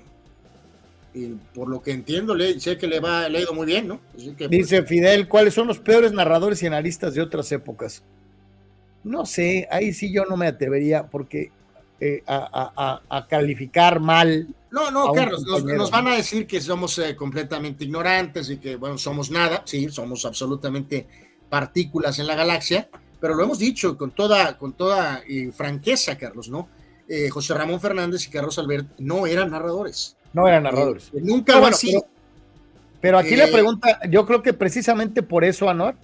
[1.14, 3.88] Y por lo que entiendo, le, sé que le va le ha ido muy bien,
[3.88, 4.00] ¿no?
[4.14, 8.02] Así que, pues, Dice Fidel, ¿cuáles son los peores narradores y analistas de otras épocas?
[9.02, 11.50] No sé, ahí sí yo no me atrevería porque
[12.00, 12.70] eh, a,
[13.08, 14.46] a- a- calificar mal.
[14.70, 18.76] No, no, Carlos, nos, nos van a decir que somos eh, completamente ignorantes y que,
[18.76, 21.06] bueno, somos nada, sí, somos absolutamente
[21.48, 22.88] partículas en la galaxia,
[23.20, 26.68] pero lo hemos dicho con toda, con toda eh, franqueza, Carlos, ¿no?
[27.08, 30.16] Eh, José Ramón Fernández y Carlos Albert no eran narradores.
[30.34, 31.08] No eran narradores.
[31.14, 32.00] Eh, nunca No, lo bueno, han sido.
[32.02, 32.12] pero,
[33.00, 35.96] pero aquí Eh, la pregunta, yo creo que precisamente por eso, Anuar,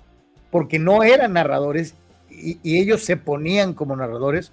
[0.50, 1.94] porque no eran narradores
[2.30, 4.50] y, y ellos se ponían como narradores,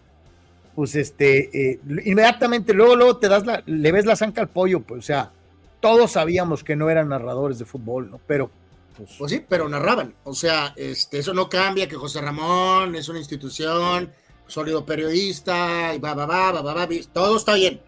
[0.82, 4.80] pues este, eh, inmediatamente luego, luego te das la, le ves la zanca al pollo,
[4.80, 5.32] pues, o sea,
[5.80, 8.20] todos sabíamos que no eran narradores de fútbol, ¿no?
[8.26, 8.50] Pero,
[8.98, 10.16] pues, Pues sí, pero narraban.
[10.24, 14.12] O sea, este, eso no cambia que José Ramón es una institución,
[14.48, 17.80] sólido periodista, y va, va, va, va, va, va, todo está bien.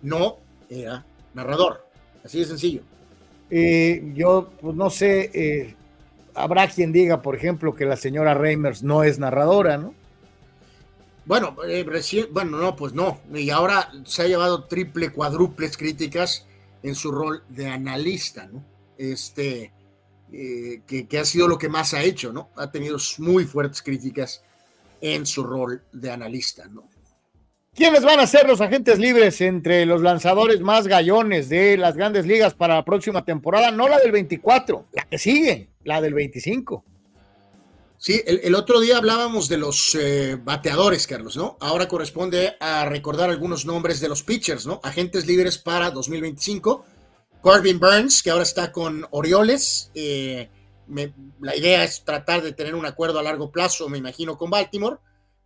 [0.00, 0.38] No
[0.70, 1.04] era
[1.34, 1.86] narrador.
[2.24, 2.80] Así de sencillo.
[3.50, 5.76] eh, yo, pues no sé, eh,
[6.34, 9.94] habrá quien diga, por ejemplo, que la señora Reimers no es narradora, ¿no?
[11.24, 13.20] Bueno, eh, recién, bueno, no, pues no.
[13.32, 16.46] Y ahora se ha llevado triple, cuádruples críticas
[16.82, 18.64] en su rol de analista, ¿no?
[18.98, 19.72] Este,
[20.32, 22.50] eh, que, que ha sido lo que más ha hecho, ¿no?
[22.56, 24.42] Ha tenido muy fuertes críticas
[25.00, 26.88] en su rol de analista, ¿no?
[27.74, 32.26] ¿Quiénes van a ser los agentes libres entre los lanzadores más gallones de las grandes
[32.26, 33.70] ligas para la próxima temporada?
[33.70, 36.84] No la del 24, la que sigue, la del 25.
[38.02, 41.56] Sí, el, otro día hablábamos de los eh, bateadores, Carlos, ¿no?
[41.60, 44.80] Ahora corresponde a recordar algunos nombres de los pitchers, ¿no?
[44.82, 46.84] Agentes libres para 2025.
[47.40, 49.92] Corbin Burns, que ahora está con Orioles.
[49.94, 50.50] eh,
[51.40, 54.96] la idea es tratar de tener un acuerdo a largo plazo, me imagino, con Baltimore.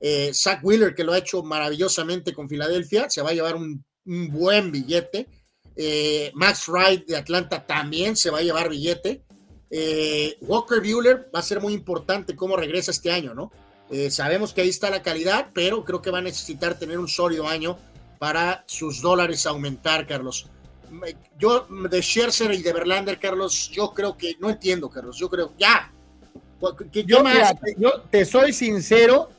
[0.01, 3.85] Eh, Zach Wheeler, que lo ha hecho maravillosamente con Filadelfia, se va a llevar un,
[4.07, 5.29] buen billete.
[6.33, 9.26] Max Wright de Atlanta también se va a llevar billete.
[9.71, 13.51] Eh, Walker Bueller va a ser muy importante cómo regresa este año, ¿no?
[13.91, 17.09] Eh, sabemos que ahí está la calidad, pero creo que va a necesitar tener un
[17.09, 17.79] sólido año
[18.19, 20.49] para sus dólares aumentar, Carlos.
[21.39, 25.53] Yo, de Scherzer y de Verlander, Carlos, yo creo que, no entiendo, Carlos, yo creo,
[25.59, 25.93] ya.
[26.79, 27.35] ¿Qué, qué Yo, más?
[27.35, 29.31] mira, te- yo te soy sincero,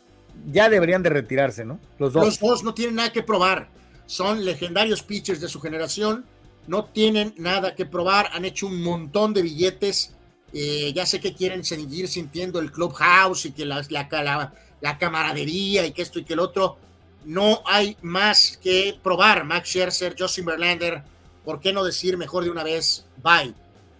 [0.51, 1.79] ya deberían de retirarse, ¿no?
[1.97, 2.25] Los dos.
[2.25, 3.69] Los dos no tienen nada que probar.
[4.05, 6.25] Son legendarios pitchers de su generación.
[6.67, 8.29] No tienen nada que probar.
[8.33, 10.13] Han hecho un montón de billetes.
[10.53, 14.97] Eh, ya sé que quieren seguir sintiendo el clubhouse y que la, la, la- la
[14.97, 16.77] camaradería y que esto y que el otro.
[17.25, 19.43] No hay más que probar.
[19.43, 21.03] Max Scherzer, Justin Verlander.
[21.43, 23.05] ¿Por qué no decir mejor de una vez?
[23.21, 23.53] Bye.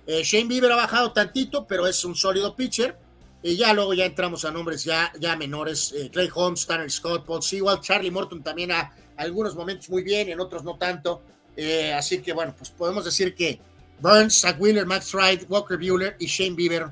[0.06, 2.98] Eh, Shane Bieber ha bajado tantito, pero es un sólido pitcher.
[3.44, 5.94] Y ya luego ya entramos a nombres ya, ya menores.
[5.96, 10.30] eh, Clay Holmes, Tanner Scott, Paul Sewell, Charlie Morton también a algunos momentos muy bien,
[10.30, 11.22] en otros no tanto.
[11.56, 13.60] Eh, así que bueno, pues podemos decir que
[14.00, 16.88] Burns, Zach Wheeler, Max Wright, Walker Bueller y Shane Bieber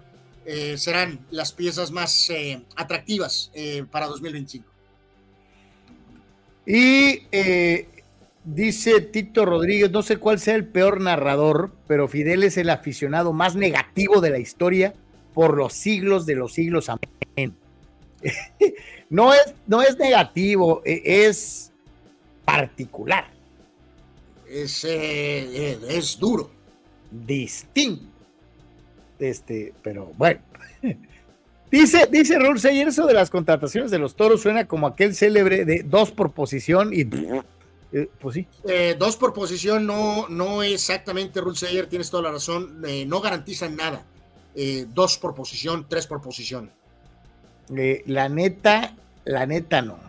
[0.45, 4.67] eh, serán las piezas más eh, atractivas eh, para 2025.
[6.67, 7.21] Y
[8.43, 13.33] dice Tito Rodríguez, no sé cuál sea el peor narrador, pero Fidel es el aficionado
[13.33, 14.93] más negativo de la historia
[15.33, 16.89] por los siglos de los siglos.
[16.89, 17.55] Amén.
[19.09, 21.71] no, es, no es negativo, eh, es
[22.45, 23.31] particular.
[24.47, 26.54] Es, es duro.
[27.25, 28.03] Distinto.
[29.19, 30.41] Este, pero bueno.
[31.71, 35.65] Dice, dice Raúl Seyer, eso de las contrataciones de los toros suena como aquel célebre
[35.65, 37.01] de dos por posición y
[37.91, 38.47] eh, pues sí.
[38.69, 43.75] Eh, dos por posición no, no exactamente, Sayer, tienes toda la razón, eh, no garantizan
[43.75, 44.05] nada.
[44.93, 46.71] dos por posición, tres por posición.
[48.05, 48.95] La neta,
[49.25, 50.04] la neta no.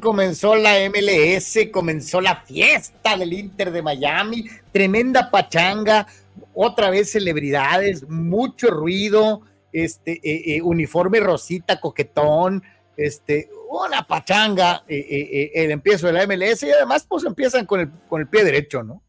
[0.00, 6.06] Comenzó la MLS, comenzó la fiesta del Inter de Miami, tremenda pachanga,
[6.52, 12.62] otra vez celebridades, mucho ruido, este eh, eh, uniforme rosita, coquetón,
[12.96, 17.90] este, una pachanga, eh, el empiezo de la MLS y además pues empiezan con el,
[18.08, 19.02] con el pie derecho, ¿no?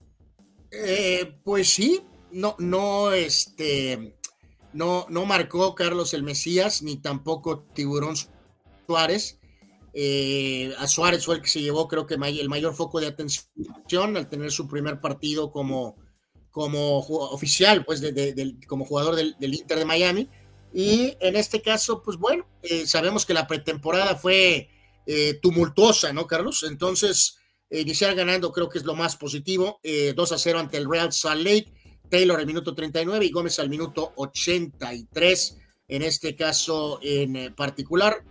[1.46, 4.14] pues sí, no, no, este,
[4.74, 8.16] no, no marcó Carlos el Mesías, ni tampoco Tiburón
[8.86, 9.40] Suárez.
[10.78, 14.28] A Suárez fue el que se llevó, creo que el mayor foco de atención al
[14.28, 15.96] tener su primer partido como,
[16.56, 18.02] como oficial, pues
[18.66, 20.30] como jugador del, Inter de Miami.
[20.74, 24.70] Y en este caso, pues bueno, eh, sabemos que la pretemporada fue
[25.06, 26.64] eh, tumultuosa, ¿no, Carlos?
[26.64, 27.38] Entonces,
[27.70, 29.82] iniciar ganando creo que es lo más positivo.
[29.84, 31.74] 2 eh, a 0 ante el Real Salt Lake.
[32.10, 35.58] Taylor al minuto 39 y Gómez al minuto 83.
[35.90, 38.24] En este caso en particular,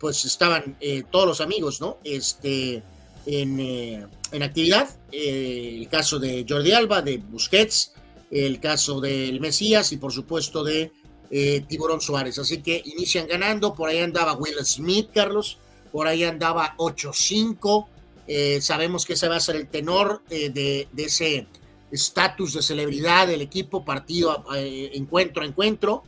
[0.00, 0.78] pues estaban
[1.10, 1.98] todos los amigos, ¿no?
[2.02, 2.82] Este,
[3.26, 4.88] en, en actividad.
[5.12, 7.92] el caso de Jordi Alba, de Busquets,
[8.30, 10.92] el caso del Mesías y por supuesto de
[11.30, 12.38] eh, Tiburón Suárez.
[12.38, 15.58] Así que inician ganando, por ahí andaba Will Smith, Carlos,
[15.92, 17.86] por ahí andaba 8-5.
[18.26, 21.46] Eh, sabemos que ese va a ser el tenor eh, de, ese
[21.90, 26.04] estatus de celebridad del equipo, partido, encuentro a encuentro.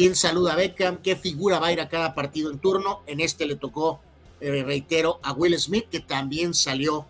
[0.00, 1.02] ¿Quién saluda a Beckham?
[1.02, 3.02] ¿Qué figura va a ir a cada partido en turno?
[3.06, 4.00] En este le tocó,
[4.40, 7.04] reitero, a Will Smith, que también salió,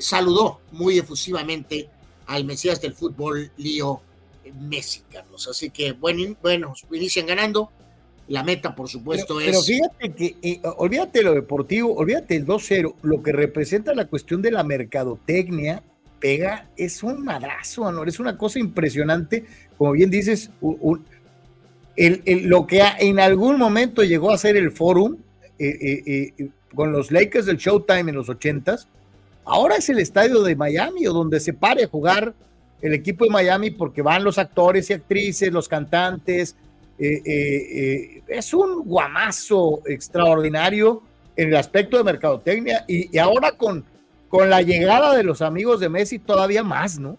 [0.00, 1.88] saludó muy efusivamente
[2.26, 4.00] al Mesías del fútbol, Lío
[4.60, 5.46] Messi, Carlos.
[5.46, 7.70] Así que, bueno, bueno inician ganando.
[8.26, 9.46] La meta, por supuesto, es.
[9.46, 14.42] Pero fíjate que, eh, olvídate lo deportivo, olvídate el 2-0, lo que representa la cuestión
[14.42, 15.84] de la mercadotecnia,
[16.18, 18.02] pega, es un madrazo, ¿no?
[18.02, 19.44] Es una cosa impresionante,
[19.78, 20.50] como bien dices,
[21.96, 25.16] lo que en algún momento llegó a ser el Forum
[25.58, 28.86] eh, eh, con los Lakers del Showtime en los 80s,
[29.44, 32.34] ahora es el estadio de Miami, o donde se pare a jugar
[32.82, 36.56] el equipo de Miami porque van los actores y actrices, los cantantes.
[36.98, 41.02] Eh, eh, eh, es un guamazo extraordinario
[41.36, 43.84] en el aspecto de mercadotecnia y, ahora con,
[44.28, 47.16] con la llegada de los amigos de Messi todavía más, ¿no?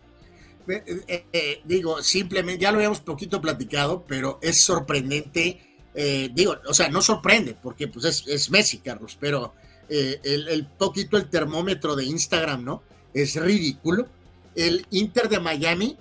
[1.65, 5.59] Digo, simplemente, ya lo habíamos poquito platicado, pero es sorprendente,
[6.33, 9.53] digo, o sea, no sorprende porque pues es, es Messi, Carlos, pero
[9.89, 12.83] el, el poquito el termómetro de Instagram, ¿no?
[13.13, 14.07] Es ridículo
[14.55, 15.97] el Inter de Miami,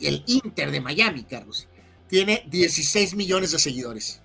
[0.00, 1.68] el Inter de Miami, Carlos,
[2.08, 4.20] tiene 16 millones de seguidores.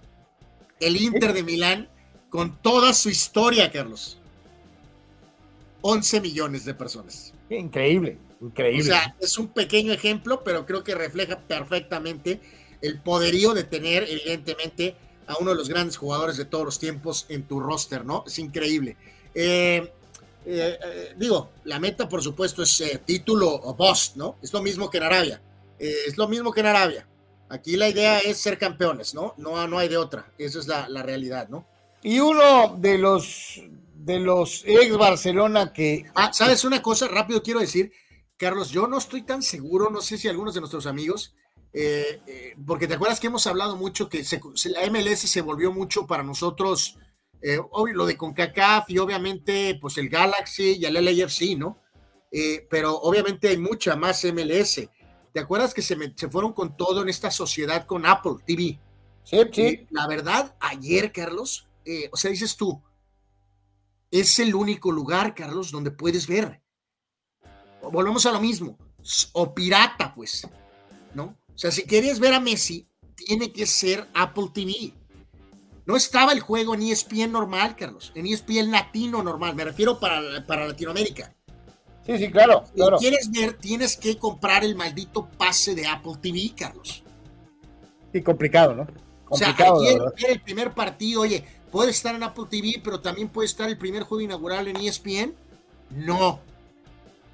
[0.80, 1.90] El Inter de Milán,
[2.30, 4.19] con toda su historia, Carlos,
[5.82, 7.33] 11 millones de personas.
[7.49, 8.82] Increíble, increíble.
[8.82, 12.40] O sea, es un pequeño ejemplo, pero creo que refleja perfectamente
[12.82, 14.95] el poderío de tener, evidentemente,
[15.27, 18.24] a uno de los grandes jugadores de todos los tiempos en tu roster, ¿no?
[18.25, 18.95] Es increíble.
[19.33, 19.91] Eh,
[20.49, 24.38] eh, eh, digo, la meta por supuesto es eh, título o bust, ¿no?
[24.41, 25.41] Es lo mismo que en Arabia.
[25.77, 27.06] es lo mismo que en Arabia.
[27.49, 29.33] Aquí la idea es ser campeones, ¿no?
[29.38, 30.32] No, no hay de otra.
[30.38, 31.66] Esa es la, realidad, ¿no?
[32.01, 33.61] Y uno de los
[33.93, 36.06] de los ex Barcelona que.
[36.16, 37.09] Ah, ¿sabes una cosa?
[37.09, 37.91] Rápido quiero decir,
[38.38, 41.35] Carlos, yo no estoy tan seguro, no sé si algunos de nuestros amigos,
[42.66, 44.24] porque te acuerdas que hemos hablado mucho que
[44.66, 46.98] la MLS se volvió mucho para nosotros
[47.41, 47.59] eh,
[47.93, 51.80] lo de CONCACAF y obviamente pues el Galaxy y el LAFC, ¿no?
[52.32, 54.82] Eh, pero obviamente hay mucha más MLS.
[55.33, 58.80] ¿Te acuerdas que se, se, fueron con todo en esta sociedad con Apple TV?
[59.24, 59.88] Sí, sí.
[59.91, 62.82] la verdad, ayer, Carlos, eh, o sea, dices tú,
[64.09, 66.61] es el único lugar, Carlos, donde puedes ver.
[67.91, 68.77] Volvemos a lo mismo,
[69.33, 70.48] o pirata, pues,
[71.14, 71.38] ¿no?
[71.53, 74.93] O sea, si quieres ver a Messi, tiene que ser Apple TV.
[75.85, 80.45] No estaba el juego en ESPN normal, Carlos, en ESPN latino normal, me refiero para,
[80.45, 81.33] para Latinoamérica.
[82.06, 86.53] Sí, sí, claro, Si quieres ver, tienes que comprar el maldito pase de Apple TV,
[86.57, 87.03] Carlos.
[88.14, 88.88] Sí, complicado, ¿no?
[89.25, 93.48] Complicado, o sea, el primer partido, oye, puede estar en Apple TV, pero también puede
[93.48, 95.35] estar el primer juego inaugural en ESPN.
[95.91, 96.40] No.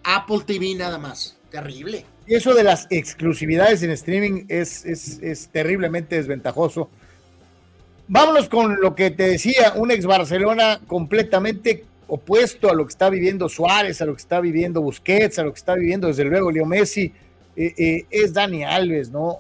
[0.03, 1.37] Apple TV nada más.
[1.49, 2.05] Terrible.
[2.25, 6.89] Y eso de las exclusividades en streaming es, es, es terriblemente desventajoso
[8.07, 13.09] Vámonos con lo que te decía, un ex Barcelona completamente opuesto a lo que está
[13.09, 16.51] viviendo Suárez, a lo que está viviendo Busquets, a lo que está viviendo desde luego
[16.51, 17.13] Leo Messi,
[17.55, 19.39] es Dani Alves, ¿no?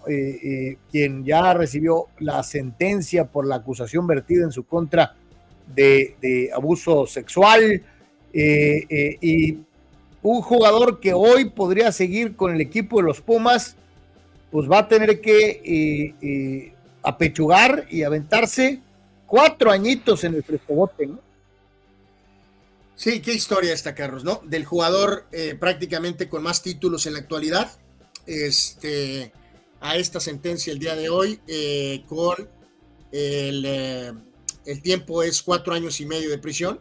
[0.91, 5.13] quien ya recibió la sentencia por la acusación vertida en su contra
[5.67, 7.81] de, abuso sexual.
[8.33, 9.57] y
[10.23, 13.75] un jugador que hoy podría seguir con el equipo de los Pumas,
[14.51, 18.79] pues va a tener que apechugar y aventarse
[19.27, 21.09] cuatro añitos en el frescobote.
[22.95, 24.41] Sí, qué historia esta, Carlos, ¿no?
[24.45, 27.71] Del jugador eh, prácticamente con más títulos en la actualidad,
[28.25, 29.33] este,
[29.81, 32.47] a esta sentencia el día de hoy, eh, con
[33.11, 34.13] eh,
[34.65, 36.79] el, tiempo es cuatro años y medio de prisión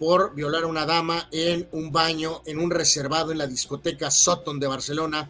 [0.00, 4.58] por violar a una dama en un baño, en un reservado en la discoteca Sutton
[4.58, 5.28] de Barcelona,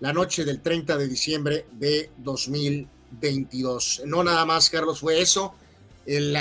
[0.00, 4.02] la noche del 30 de diciembre de 2022.
[4.06, 5.54] No nada más, Carlos, fue eso
[6.04, 6.36] el,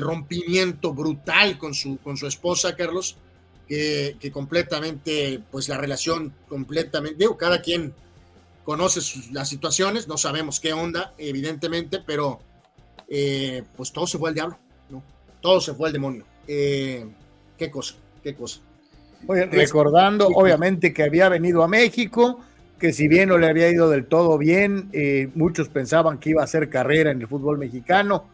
[0.00, 3.16] rompimiento brutal con su, con su esposa, Carlos,
[3.66, 7.92] que, completamente, pues la relación completamente, digo, cada quien
[8.62, 9.00] conoce
[9.32, 12.38] las situaciones, no sabemos qué onda, evidentemente, pero
[13.08, 14.56] eh, pues todo se fue al diablo,
[14.88, 15.02] ¿no?
[15.40, 16.31] Todo se fue al demonio.
[16.46, 17.06] Eh,
[17.58, 18.60] qué cosa, qué cosa.
[19.26, 22.40] recordando, obviamente, que había venido a México,
[22.78, 26.40] que si bien no le había ido del todo bien, eh, muchos pensaban que iba
[26.40, 28.24] a hacer carrera en el fútbol mexicano,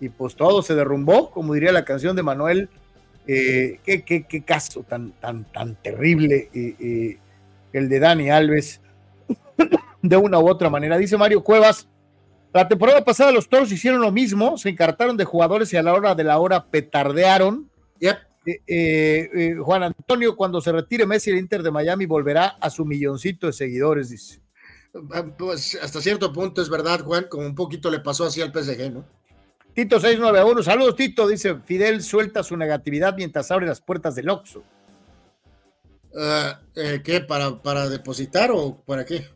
[0.00, 2.68] y pues todo se derrumbó, como diría la canción de Manuel.
[3.28, 6.48] Eh, qué, qué, caso tan, tan, tan terrible
[7.72, 8.80] el de Dani Alves,
[10.02, 10.96] de una u otra manera.
[10.98, 11.88] Dice Mario Cuevas,
[12.56, 15.92] la temporada pasada los toros hicieron lo mismo, se encartaron de jugadores y a la
[15.92, 17.70] hora de la hora petardearon.
[19.64, 23.52] Juan Antonio, cuando se retire Messi el Inter de Miami, volverá a su milloncito de
[23.52, 24.40] seguidores, dice.
[25.36, 28.92] Pues hasta cierto punto es verdad, Juan, como un poquito le pasó así al PSG,
[28.92, 29.04] ¿no?
[29.74, 34.62] Tito 691, saludos Tito, dice Fidel suelta su negatividad mientras abre las puertas del Oxxo.
[36.18, 37.20] Ah, eh, ¿Qué?
[37.20, 39.26] ¿Para, ¿Para depositar o para qué?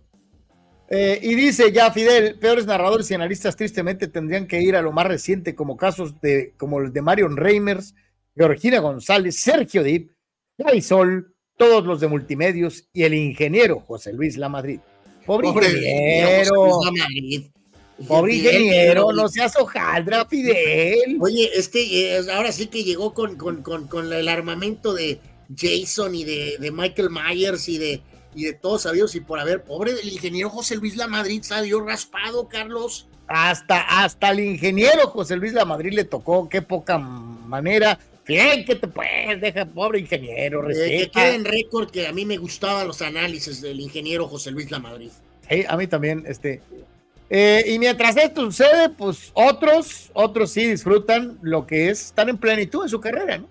[0.93, 4.91] Eh, y dice ya Fidel, peores narradores y analistas tristemente tendrían que ir a lo
[4.91, 7.95] más reciente como casos de como el de Marion Reimers,
[8.37, 10.11] Georgina González, Sergio Dip,
[10.83, 14.81] Sol, todos los de multimedios y el ingeniero José Luis Lamadrid.
[15.25, 16.81] Pobre, Pobre ingeniero.
[18.09, 21.19] Pobre ingeniero, no seas hojaldra, Fidel.
[21.21, 25.21] Oye, este, ahora sí que llegó con, con, el armamento de
[25.55, 28.03] Jason y de, Michael Myers y de,
[28.35, 31.81] y de todos sabidos y por haber, pobre el ingeniero José Luis La Madrid salió
[31.81, 33.07] raspado, Carlos.
[33.27, 37.99] Hasta, hasta el ingeniero José Luis La Madrid le tocó, qué poca manera.
[38.27, 42.25] Bien, que te puedes, deja, pobre ingeniero, eh, que quede en récord que a mí
[42.25, 45.11] me gustaban los análisis del ingeniero José Luis La Madrid.
[45.49, 46.61] Sí, a mí también, este,
[47.29, 52.37] eh, y mientras esto sucede, pues otros, otros sí disfrutan lo que es estar en
[52.37, 53.49] plenitud en su carrera, ¿no?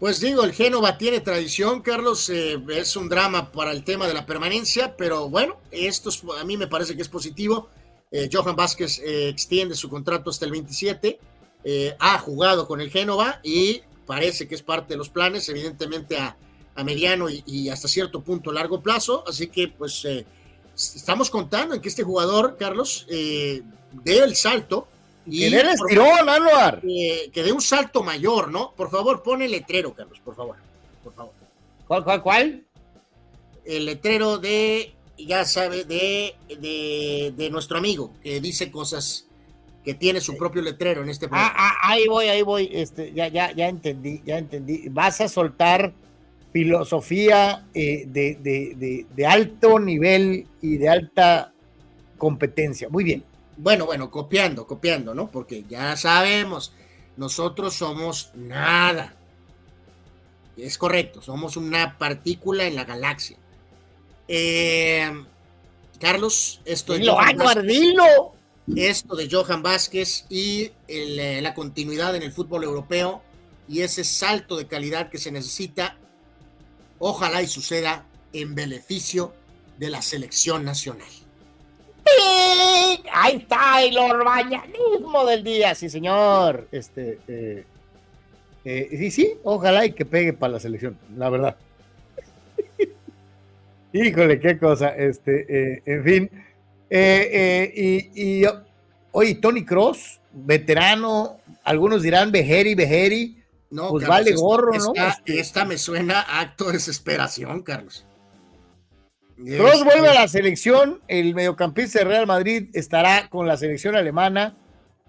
[0.00, 4.14] Pues digo, el Génova tiene tradición, Carlos, eh, es un drama para el tema de
[4.14, 7.68] la permanencia, pero bueno, esto a mí me parece que es positivo.
[8.10, 11.20] Eh, Johan Vázquez extiende su contrato hasta el 27,
[11.98, 16.36] ha jugado con el Génova y parece que es parte de los planes, evidentemente a,
[16.82, 20.06] mediano y, y, hasta cierto punto largo plazo, así que pues
[20.74, 23.62] estamos contando en que este jugador, Carlos, eh,
[24.04, 24.88] dé el salto.
[25.26, 28.72] Y que que dé un salto mayor, ¿no?
[28.76, 30.56] Por favor, pone el letrero, Carlos, por favor.
[31.04, 31.32] Por favor.
[31.86, 32.64] ¿Cuál, cuál, cuál?
[33.64, 36.34] El letrero de, ya sabe, de,
[37.36, 39.26] de, nuestro amigo, que dice cosas
[39.84, 42.70] que tiene su propio letrero en este ah, ah, ahí voy, ahí voy.
[42.72, 44.88] Este, ya, ya, ya entendí, ya entendí.
[44.88, 45.92] Vas a soltar
[46.52, 51.52] filosofía eh, de, alto nivel y de alta
[52.18, 52.88] competencia.
[52.88, 53.24] Muy bien.
[53.62, 55.30] Bueno, bueno, copiando, copiando, ¿no?
[55.30, 56.72] Porque ya sabemos,
[57.16, 59.14] nosotros somos nada.
[60.56, 63.36] Es correcto, somos una partícula en la galaxia.
[64.28, 65.10] Eh,
[65.98, 67.36] Carlos, esto de, Johan
[68.76, 73.22] esto de Johan Vázquez y eh, la continuidad en el fútbol europeo
[73.68, 75.96] y ese salto de calidad que se necesita
[77.02, 79.32] Ojalá y suceda en beneficio
[79.78, 81.08] de la selección nacional.
[83.12, 86.68] Ahí está el orbañanismo del día, sí, señor.
[86.72, 87.64] Este, eh,
[88.64, 91.56] eh, sí, sí, ojalá y que pegue para la selección, la verdad.
[93.92, 94.90] Híjole, qué cosa.
[94.90, 96.30] Este, eh, en fin.
[96.90, 98.44] y, y,
[99.12, 103.40] oye, Tony Cross, veterano, algunos dirán Bejeri, Bejeri
[103.70, 104.92] no, pues vale gorro, ¿no?
[105.26, 108.04] Esta, me suena acto de desesperación, Carlos.
[109.44, 114.56] Cross vuelve a la selección, el mediocampista de Real Madrid estará con la selección alemana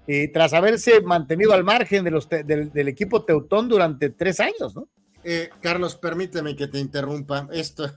[0.07, 4.87] eh, tras haberse mantenido al margen de los del, equipo teutón durante tres años, ¿no?
[5.23, 7.47] Eh, Carlos, permíteme que te interrumpa.
[7.51, 7.87] Esto,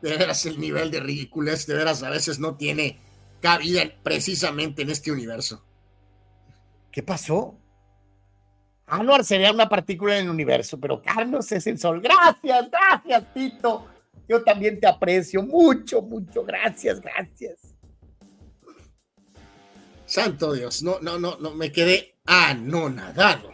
[0.00, 2.98] de veras el nivel de ridiculez, de veras a veces no tiene
[3.40, 5.64] cabida precisamente en este universo.
[6.90, 7.56] ¿Qué pasó?
[8.86, 12.00] Anuar sería una partícula en el universo, pero Carlos es el sol.
[12.00, 13.86] Gracias, gracias, Tito.
[14.30, 16.44] Yo también te aprecio mucho, mucho.
[16.44, 17.74] Gracias, gracias.
[20.06, 23.52] Santo Dios, no, no, no, no, me quedé anonadado.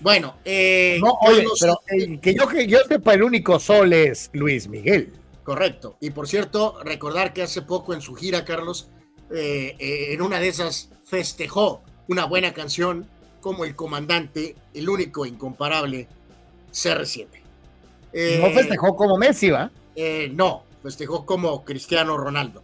[0.00, 4.30] Bueno, eh, no, oye, pero eh, que yo que yo sepa, el único sol es
[4.32, 5.12] Luis Miguel.
[5.44, 5.98] Correcto.
[6.00, 8.88] Y por cierto, recordar que hace poco en su gira, Carlos,
[9.30, 13.06] eh, eh, en una de esas festejó una buena canción
[13.40, 16.08] como el comandante, el único incomparable
[16.72, 17.26] CR7.
[18.40, 19.70] no festejó como Messi, ¿va?
[20.32, 22.62] No, festejó como Cristiano Ronaldo.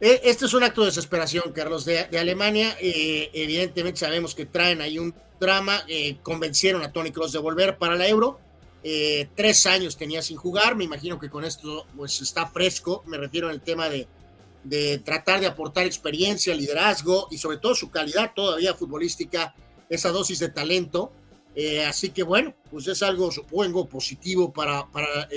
[0.00, 2.76] Este es un acto de desesperación, Carlos, de, Alemania.
[2.80, 5.84] evidentemente sabemos que traen ahí un drama.
[6.22, 8.38] convencieron a Tony Cross de volver para la Euro.
[9.34, 10.76] tres años tenía sin jugar.
[10.76, 13.02] Me imagino que con esto pues está fresco.
[13.06, 14.06] Me refiero al tema de,
[14.62, 19.54] de tratar de aportar experiencia, liderazgo y sobre todo su calidad todavía futbolística,
[19.88, 21.12] esa dosis de talento.
[21.86, 25.28] así que bueno, pues es algo, supongo, positivo para, para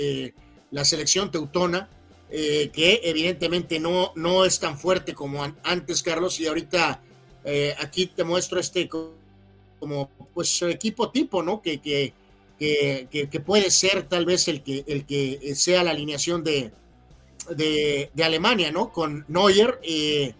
[0.70, 1.88] la selección teutona.
[2.30, 7.00] Eh, que evidentemente no, no es tan fuerte como antes, Carlos, y ahorita
[7.42, 11.62] eh, aquí te muestro este como pues equipo tipo, ¿no?
[11.62, 12.12] Que, que,
[12.58, 16.70] que, puede ser tal vez el que, el que sea la alineación de,
[17.56, 18.92] de, Alemania, ¿no?
[18.92, 20.34] Con Neuer, eh,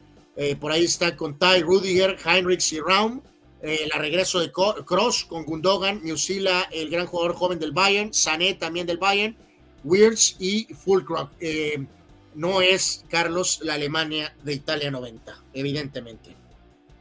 [0.61, 3.23] por ahí está con Ty, Rudiger, Heinrich y Raum,
[3.63, 8.87] el regreso de Cross con Gundogan, Musila, el gran jugador joven del Bayern, Sané también
[8.87, 9.37] del Bayern,
[9.89, 11.33] Wirtz y Fulcroft.
[11.41, 11.85] Eh,
[12.35, 16.37] no es, Carlos, la Alemania de Italia 90, evidentemente.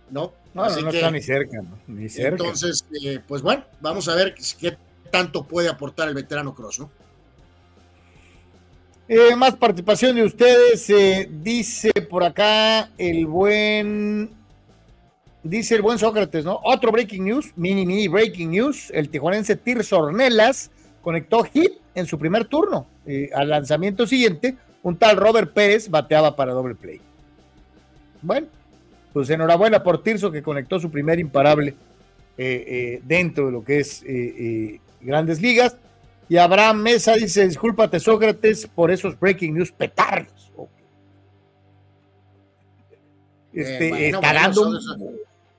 [0.10, 0.34] ¿No?
[0.54, 2.30] No, está ni cerca, ni cerca.
[2.30, 4.78] Entonces, eh, pues bueno, vamos a ver qué
[5.12, 6.90] tanto puede aportar el veterano Cross, ¿no?
[9.10, 10.92] Eh, más participación de ustedes.
[11.44, 14.32] dice por acá el buen.
[15.44, 16.60] Dice el buen Sócrates, ¿no?
[16.64, 18.90] Otro breaking news, mini, mini breaking news.
[18.92, 22.86] El tijuanense Tirso Ornelas conectó hit en su primer turno.
[23.08, 27.02] Eh, al lanzamiento siguiente, un tal Robert Pérez bateaba para doble play.
[28.22, 28.48] Bueno,
[29.14, 31.74] pues enhorabuena por Tirso que conectó su primer imparable
[32.38, 34.04] eh, eh, dentro de lo que es
[35.02, 35.76] grandes ligas.
[36.30, 40.52] Y Abraham Mesa dice, discúlpate Sócrates por esos breaking news petardos.
[43.54, 44.80] Este, está dando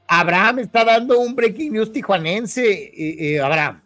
[0.06, 3.80] Abraham está dando un breaking news tijuanense, Abraham.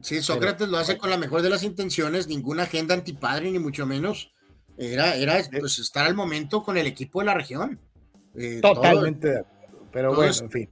[0.00, 3.86] Sí, Sócrates lo hace con la mejor de las intenciones, ninguna agenda antipadre, ni mucho
[3.86, 4.32] menos.
[4.76, 7.80] Era, era pues, estar al momento con el equipo de la región.
[8.36, 9.42] Eh, Totalmente
[9.90, 10.70] pero bueno, en fin.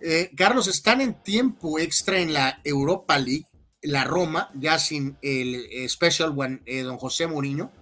[0.00, 3.46] Eh, Carlos, están en tiempo extra en la Europa League,
[3.82, 7.72] la Roma, ya sin el eh, Special One, don José Mourinho.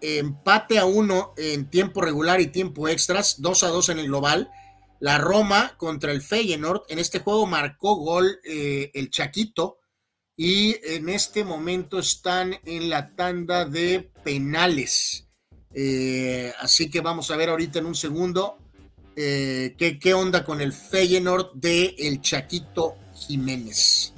[0.00, 4.50] empate a uno en tiempo regular y tiempo extras, dos a dos en el global
[5.00, 6.82] la Roma contra el Feyenoord.
[6.88, 9.78] En este juego marcó gol eh, el Chaquito
[10.36, 15.26] y en este momento están en la tanda de penales.
[15.72, 18.58] Eh, así que vamos a ver ahorita en un segundo
[19.14, 24.12] eh, qué, onda con el Feyenoord de el Chaquito Jiménez.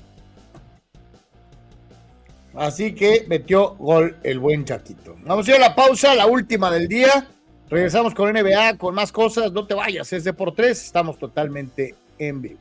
[2.54, 5.16] Así que metió gol el buen Chaquito.
[5.22, 7.28] Vamos a ir a la pausa, la última del día.
[7.70, 9.52] Regresamos con NBA, con más cosas.
[9.52, 10.84] No te vayas, es de por tres.
[10.84, 12.60] Estamos totalmente en vivo.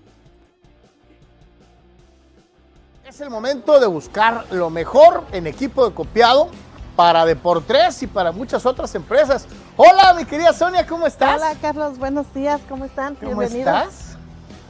[3.07, 6.49] Es el momento de buscar lo mejor en equipo de copiado
[6.97, 9.47] para Deportes y para muchas otras empresas.
[9.77, 11.37] Hola, mi querida Sonia, ¿cómo estás?
[11.37, 13.15] Hola, Carlos, buenos días, ¿cómo están?
[13.15, 14.17] ¿Cómo estás?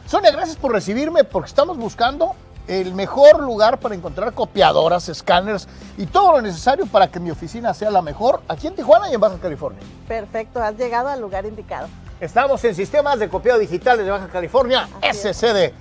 [0.06, 2.36] Sonia, gracias por recibirme porque estamos buscando
[2.68, 7.74] el mejor lugar para encontrar copiadoras, escáneres y todo lo necesario para que mi oficina
[7.74, 9.82] sea la mejor aquí en Tijuana y en Baja California.
[10.08, 11.88] Perfecto, has llegado al lugar indicado.
[12.20, 15.72] Estamos en sistemas de copiado digital de Baja California, SCD.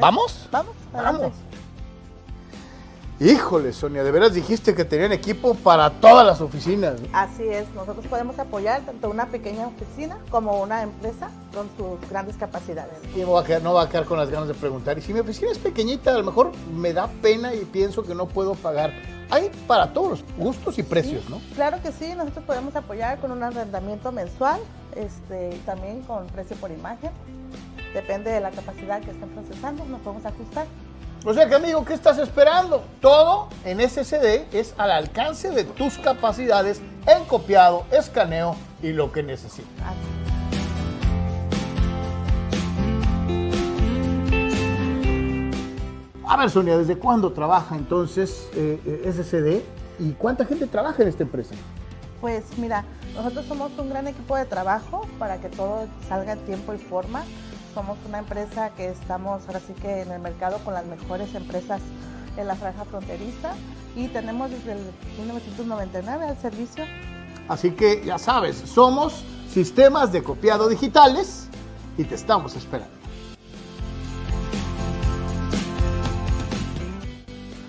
[0.00, 0.48] ¿Vamos?
[0.50, 1.32] Vamos, vamos.
[3.20, 7.00] Híjole, Sonia, de veras dijiste que tenían equipo para todas las oficinas.
[7.12, 12.36] Así es, nosotros podemos apoyar tanto una pequeña oficina como una empresa con sus grandes
[12.36, 12.94] capacidades.
[13.16, 14.98] Y no va, a quedar, no va a quedar con las ganas de preguntar.
[14.98, 18.14] Y si mi oficina es pequeñita, a lo mejor me da pena y pienso que
[18.14, 18.92] no puedo pagar.
[19.30, 21.40] Hay para todos los gustos y precios, ¿no?
[21.56, 24.60] Claro que sí, nosotros podemos apoyar con un arrendamiento mensual
[24.94, 27.10] este, también con precio por imagen.
[27.94, 30.66] Depende de la capacidad que estén procesando, nos podemos ajustar.
[31.24, 32.84] O sea que amigo, ¿qué estás esperando?
[33.00, 39.24] Todo en SSD es al alcance de tus capacidades en copiado, escaneo y lo que
[39.24, 39.94] necesitas.
[46.24, 50.00] A ver, Sonia, ¿desde cuándo trabaja entonces eh, eh SSD?
[50.00, 51.56] ¿Y cuánta gente trabaja en esta empresa?
[52.20, 56.74] Pues mira, nosotros somos un gran equipo de trabajo para que todo salga en tiempo
[56.74, 57.24] y forma.
[57.78, 61.80] Somos una empresa que estamos ahora sí que en el mercado con las mejores empresas
[62.36, 63.54] en la franja fronteriza
[63.94, 64.80] y tenemos desde el
[65.16, 66.84] 1999 al servicio.
[67.46, 71.46] Así que ya sabes, somos sistemas de copiado digitales
[71.96, 72.92] y te estamos esperando.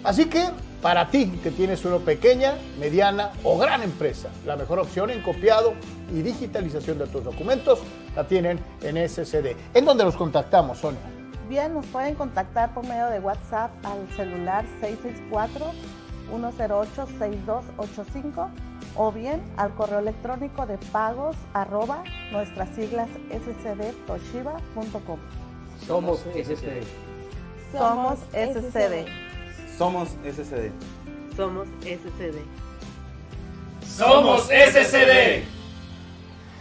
[0.03, 0.49] Así que
[0.81, 5.73] para ti que tienes una pequeña, mediana o gran empresa, la mejor opción en copiado
[6.13, 7.79] y digitalización de tus documentos
[8.15, 9.55] la tienen en SCD.
[9.73, 11.01] ¿En dónde los contactamos, Sonia?
[11.47, 14.65] Bien, nos pueden contactar por medio de WhatsApp al celular
[16.31, 18.49] 664-108-6285
[18.95, 25.19] o bien al correo electrónico de pagos arroba nuestras siglas scdtoshiba.com.
[25.85, 26.83] Somos SCD.
[27.71, 29.28] Somos SCD.
[29.79, 30.71] Somos SCD.
[31.37, 32.35] Somos SCD.
[33.87, 35.45] Somos SCD.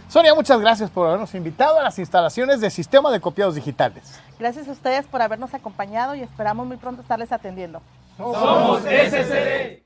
[0.07, 4.21] Sonia, muchas gracias por habernos invitado a las instalaciones de Sistema de Copiados Digitales.
[4.39, 7.81] Gracias a ustedes por habernos acompañado y esperamos muy pronto estarles atendiendo.
[8.17, 9.83] Somos SCD.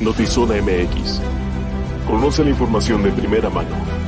[0.00, 1.20] Notizona MX.
[2.08, 4.07] Conoce la información de primera mano.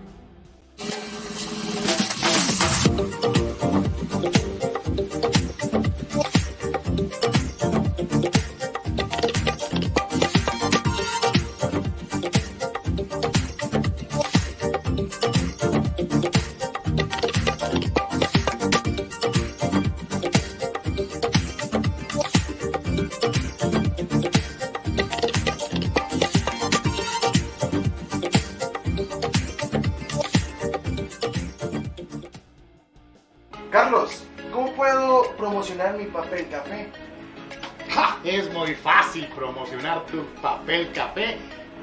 [40.71, 41.37] Papel café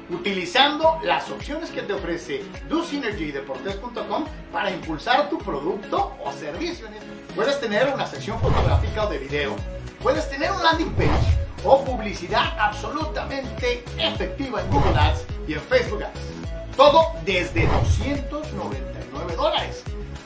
[0.09, 6.87] utilizando las opciones que te ofrece DoSynergyDeportes.com para impulsar tu producto o servicio.
[7.35, 9.55] Puedes tener una sección fotográfica o de video,
[10.01, 16.03] puedes tener un landing page o publicidad absolutamente efectiva en Google Ads y en Facebook
[16.03, 16.75] Ads.
[16.75, 19.83] Todo desde 299 dólares.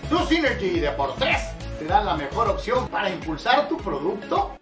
[0.10, 4.54] DoSynergy Deportes te dan la mejor opción para impulsar tu producto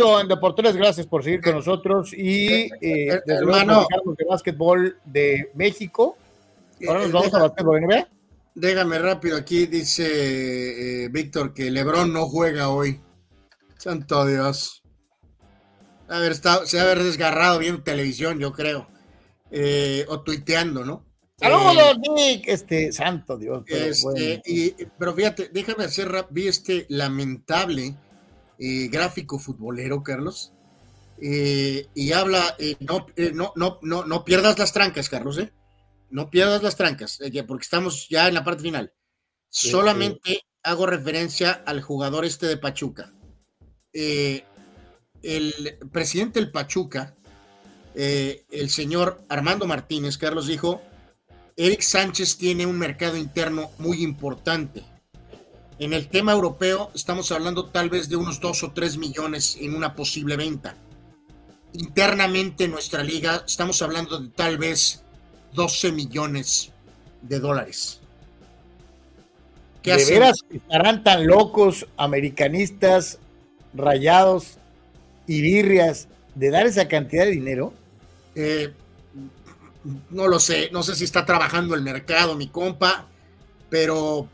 [0.00, 3.86] en Deportes, gracias por seguir con nosotros y eh, desde luego hermano.
[3.86, 6.16] platicamos de básquetbol de México.
[6.88, 8.08] Ahora nos vamos a básquetbol NBA.
[8.54, 13.00] Déjame rápido aquí, dice eh, Víctor que Lebron no juega hoy.
[13.76, 14.82] Santo Dios.
[16.08, 18.88] A ver, está, se va a haber desgarrado viendo televisión, yo creo.
[19.50, 21.04] Eh, o tuiteando, ¿no?
[21.38, 23.64] Saludos, Nick, este, santo Dios.
[23.66, 24.42] pero Este, bueno.
[24.46, 27.94] y, pero fíjate, déjame hacer rap, vi este lamentable
[28.58, 30.52] eh, gráfico futbolero, Carlos.
[31.20, 35.52] eh, y habla, eh, no, no, no, no, no pierdas las trancas, Carlos, ¿eh?
[36.10, 38.92] No pierdas las trancas, porque estamos ya en la parte final.
[39.48, 43.12] Solamente hago referencia al jugador este de Pachuca.
[43.92, 47.16] El presidente del Pachuca,
[47.94, 50.82] el señor Armando Martínez, Carlos dijo,
[51.56, 54.84] Eric Sánchez tiene un mercado interno muy importante.
[55.78, 59.74] En el tema europeo estamos hablando tal vez de unos 2 o 3 millones en
[59.74, 60.76] una posible venta.
[61.72, 65.02] Internamente en nuestra liga estamos hablando de tal vez
[65.52, 66.70] 12 millones
[67.22, 68.00] de dólares.
[69.82, 73.18] ¿Qué ¿De veras estarán tan locos americanistas,
[73.74, 74.58] rayados
[75.26, 77.74] y birrias de dar esa cantidad de dinero?
[78.36, 78.72] Eh,
[80.10, 83.08] no lo sé, no sé si está trabajando el mercado, mi compa,
[83.68, 84.28] pero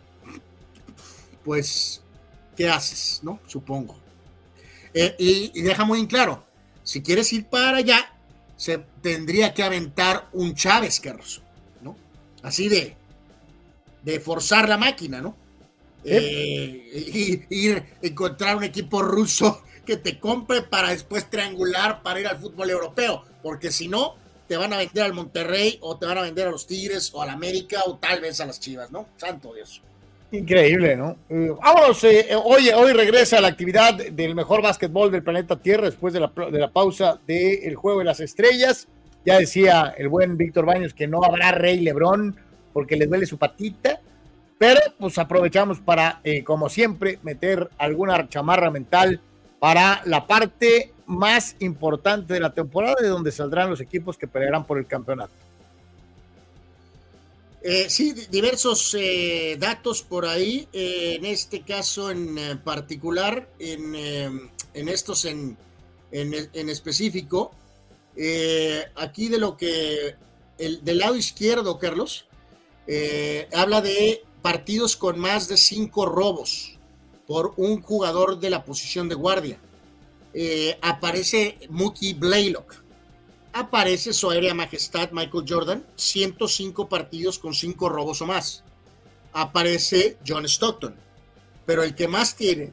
[1.44, 2.02] pues,
[2.56, 3.20] ¿qué haces?
[3.22, 3.40] ¿No?
[3.46, 3.96] Supongo.
[4.92, 6.44] Eh, y, deja muy en claro,
[6.82, 8.12] si quieres ir para allá,
[8.56, 11.42] se tendría que aventar un Chávez, Carlos,
[11.80, 11.96] ¿no?
[12.42, 12.96] Así de,
[14.02, 15.36] de forzar la máquina, ¿no?
[16.04, 22.26] Eh, y, ir encontrar un equipo ruso que te compre para después triangular para ir
[22.26, 24.16] al fútbol europeo, porque si no,
[24.48, 27.22] te van a vender al Monterrey o te van a vender a los Tigres o
[27.22, 29.08] al América o tal vez a las Chivas, ¿no?
[29.16, 29.82] Santo Dios.
[30.32, 31.16] Increíble, ¿no?
[31.28, 36.14] Eh, vámonos, eh, hoy, hoy regresa la actividad del mejor básquetbol del planeta Tierra después
[36.14, 38.86] de la, de la pausa del Juego de las Estrellas.
[39.24, 42.36] Ya decía el buen Víctor Baños que no habrá Rey Lebrón
[42.72, 44.00] porque le duele su patita,
[44.56, 49.20] pero pues aprovechamos para, eh, como siempre, meter alguna chamarra mental
[49.58, 54.64] para la parte más importante de la temporada, de donde saldrán los equipos que pelearán
[54.64, 55.32] por el campeonato.
[57.62, 60.66] Eh, sí, diversos eh, datos por ahí.
[60.72, 65.58] Eh, en este caso en particular, en, en estos en,
[66.10, 67.52] en, específico,
[68.96, 70.14] aquí de lo que
[70.58, 72.26] el, del lado izquierdo, Carlos,
[73.52, 76.78] habla de partidos con más de cinco robos
[77.26, 79.60] por un jugador de la posición de guardia.
[80.80, 82.79] aparece Mookie Blaylock
[83.52, 88.64] aparece su aérea majestad Michael Jordan, 105 partidos con 5 robos o más.
[89.32, 90.94] Aparece John Stockton,
[91.66, 92.72] pero el que más tiene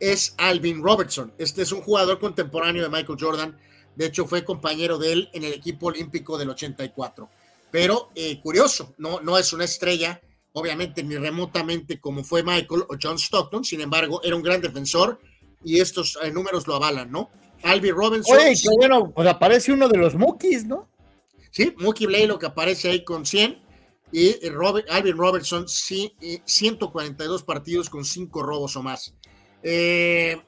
[0.00, 1.32] es Alvin Robertson.
[1.38, 3.58] Este es un jugador contemporáneo de Michael Jordan.
[3.94, 7.28] De hecho, fue compañero de él en el equipo olímpico del 84.
[7.70, 10.20] Pero eh, curioso, no, no es una estrella,
[10.52, 13.64] obviamente, ni remotamente como fue Michael o John Stockton.
[13.64, 15.18] Sin embargo, era un gran defensor
[15.64, 17.30] y estos eh, números lo avalan, ¿no?
[17.62, 18.36] Alvin Robinson.
[18.36, 20.88] Oye, bueno, pues aparece uno de los Mookies, ¿no?
[21.50, 23.58] Sí, Mookie Blaylock que aparece ahí con 100
[24.12, 24.36] y
[24.90, 29.14] Alvin Robertson, sí, 142 partidos con 5 robos o más.
[29.62, 30.40] Eh,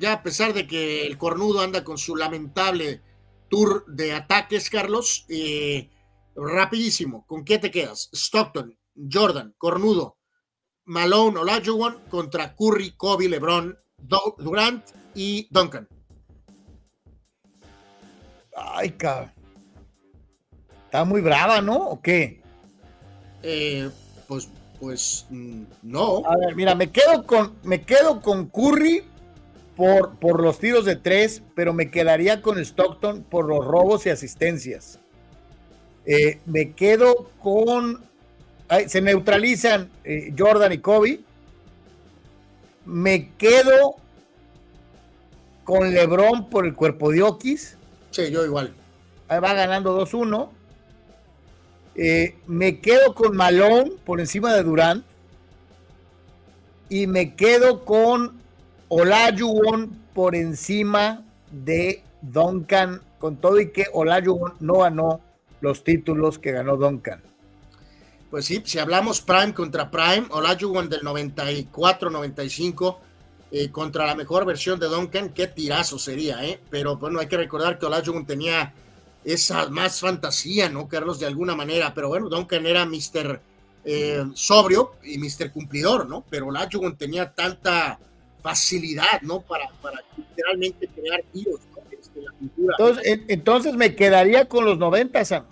[0.00, 3.02] ya a pesar de que el cornudo anda con su lamentable
[3.48, 5.90] tour de ataques, Carlos, eh,
[6.34, 8.08] rapidísimo, ¿con qué te quedas?
[8.12, 8.78] Stockton,
[9.10, 10.18] Jordan, Cornudo,
[10.86, 13.78] Malone, Olajuwon contra Curry, Kobe, LeBron,
[14.38, 15.88] Durant y Duncan.
[18.60, 19.32] Ay, cabrón.
[20.84, 21.76] Está muy brava, ¿no?
[21.88, 22.40] ¿O qué?
[23.42, 23.88] Eh,
[24.26, 24.48] pues,
[24.78, 26.22] pues mm, no.
[26.26, 29.04] A ver, mira, me quedo con, me quedo con Curry
[29.76, 34.10] por, por los tiros de tres, pero me quedaría con Stockton por los robos y
[34.10, 34.98] asistencias.
[36.06, 38.02] Eh, me quedo con.
[38.86, 41.20] se neutralizan eh, Jordan y Kobe.
[42.84, 43.96] Me quedo
[45.64, 47.76] con LeBron por el cuerpo de Oquis.
[48.10, 48.72] Sí, yo igual.
[49.28, 50.48] Ahí va ganando 2-1.
[51.94, 55.04] Eh, me quedo con Malone por encima de Durant.
[56.88, 58.40] Y me quedo con
[58.88, 61.22] Olajuwon por encima
[61.52, 63.02] de Duncan.
[63.18, 65.20] Con todo y que Olajuwon no ganó
[65.60, 67.22] los títulos que ganó Duncan.
[68.30, 72.96] Pues sí, si hablamos Prime contra Prime, Olajuwon del 94-95
[73.52, 76.60] eh, contra la mejor versión de Duncan, qué tirazo sería, ¿eh?
[76.70, 78.72] Pero bueno, hay que recordar que Olajuwon tenía
[79.24, 81.18] esa más fantasía, ¿no, Carlos?
[81.18, 83.40] De alguna manera, pero bueno, Duncan era Mr.
[83.84, 85.50] Eh, sobrio y Mr.
[85.50, 86.24] cumplidor, ¿no?
[86.30, 87.98] Pero Olajuwon tenía tanta
[88.40, 89.40] facilidad, ¿no?
[89.40, 91.82] Para, para literalmente crear tiros, ¿no?
[91.90, 95.44] Este, la entonces, entonces, me quedaría con los 90, Sam.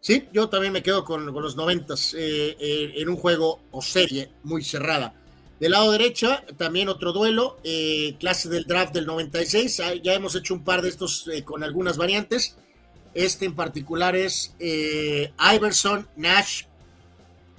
[0.00, 4.64] Sí, yo también me quedo con, los 90 eh, en un juego o serie muy
[4.64, 5.14] cerrada.
[5.60, 9.80] Del lado derecha, también otro duelo, eh, clase del draft del 96.
[9.80, 12.56] Ah, ya hemos hecho un par de estos eh, con algunas variantes.
[13.12, 16.62] Este en particular es eh, Iverson, Nash,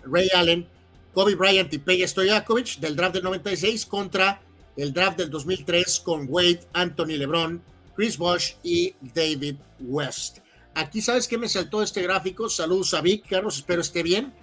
[0.03, 0.67] Ray Allen,
[1.13, 4.41] Kobe Bryant y Peja Stojakovic del draft del 96 contra
[4.77, 7.61] el draft del 2003 con Wade, Anthony LeBron,
[7.95, 10.39] Chris Bosh y David West.
[10.73, 12.49] Aquí, ¿sabes qué me saltó este gráfico?
[12.49, 14.33] Saludos a Vic, Carlos, espero esté bien.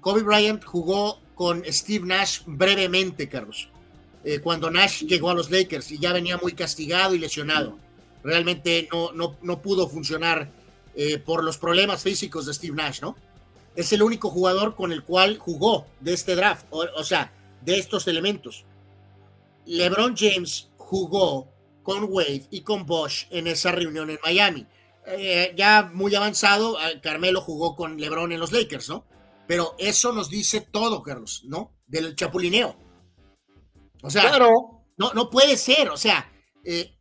[0.00, 3.68] Kobe Bryant jugó con Steve Nash brevemente, Carlos,
[4.24, 7.78] eh, cuando Nash llegó a los Lakers y ya venía muy castigado y lesionado.
[8.24, 10.50] Realmente no, no, pudo funcionar
[10.96, 13.14] eh, por los problemas físicos de Steve Nash, ¿no?
[13.76, 18.08] Es el único jugador con el cual jugó de este draft, o, sea, de estos
[18.08, 18.64] elementos.
[19.64, 21.52] LeBron James jugó
[21.84, 24.66] con Wade y con Bosch en esa reunión en Miami.
[25.06, 29.04] Eh, ya muy avanzado, Carmelo jugó con LeBron en los Lakers, ¿no?
[29.48, 31.72] Pero eso nos dice todo, Carlos, ¿no?
[31.86, 32.76] Del chapulineo.
[34.02, 35.88] O sea, no, no puede ser.
[35.88, 36.30] O sea,
[36.64, 36.98] eh,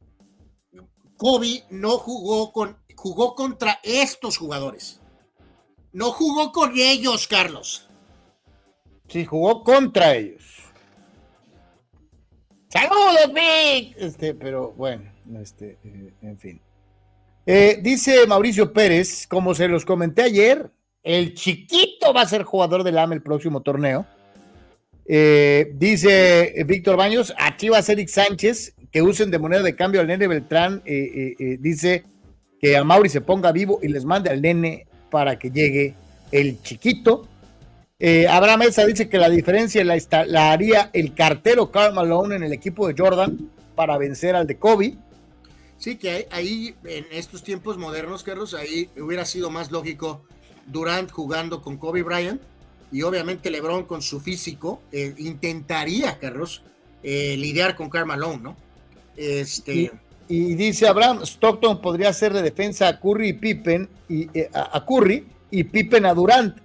[1.17, 5.01] Kobe no jugó con, jugó contra estos jugadores.
[5.91, 7.89] No jugó con ellos, Carlos.
[9.09, 10.43] Sí, jugó contra ellos.
[12.69, 13.93] Saludos, Vic.
[13.97, 15.11] Este, pero bueno,
[15.41, 16.61] este, eh, en fin.
[17.45, 20.71] Eh, dice Mauricio Pérez, como se los comenté ayer,
[21.07, 24.05] el chiquito va a ser jugador del AME el próximo torneo.
[25.05, 29.73] Eh, dice Víctor Baños, aquí va a ser Eric Sánchez, que usen de moneda de
[29.73, 30.83] cambio al nene Beltrán.
[30.83, 32.03] dice
[32.59, 35.95] que a Mauri se ponga vivo y les mande al nene para que llegue
[36.33, 37.25] el chiquito.
[38.29, 42.51] Abraham Mesa dice que la diferencia la, la, haría el cartero Carl Malone en el
[42.51, 44.97] equipo de Jordan para vencer al de Kobe.
[45.77, 50.25] Sí, que ahí, en estos tiempos modernos, Carlos, ahí hubiera sido más lógico
[50.67, 52.41] Durant jugando con Kobe Bryant
[52.91, 56.63] y obviamente LeBron con su físico eh, intentaría, Carlos,
[57.03, 58.57] eh, lidiar con Karl Malone, ¿no?
[59.15, 59.91] Este...
[60.29, 64.85] Y, dice Abraham, Stockton podría ser de defensa a Curry y Pippen, y, eh, a,
[64.85, 66.57] Curry y Pippen a Durant.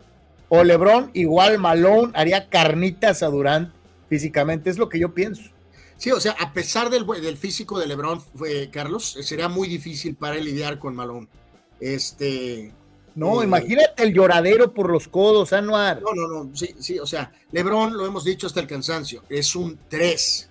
[0.48, 3.72] O LeBron, igual Malone, haría carnitas a Durant
[4.08, 5.44] físicamente, es lo que yo pienso.
[5.96, 10.16] Sí, o sea, a pesar del, del físico de LeBron, fue, Carlos, sería muy difícil
[10.16, 11.28] para él lidiar con Malone.
[11.78, 12.72] Este.
[13.14, 16.00] No, eh, imagínate el lloradero por los codos, Anuar.
[16.02, 19.54] No, no, no, sí, sí, o sea, LeBron, lo hemos dicho hasta el cansancio, es
[19.54, 20.48] un 3,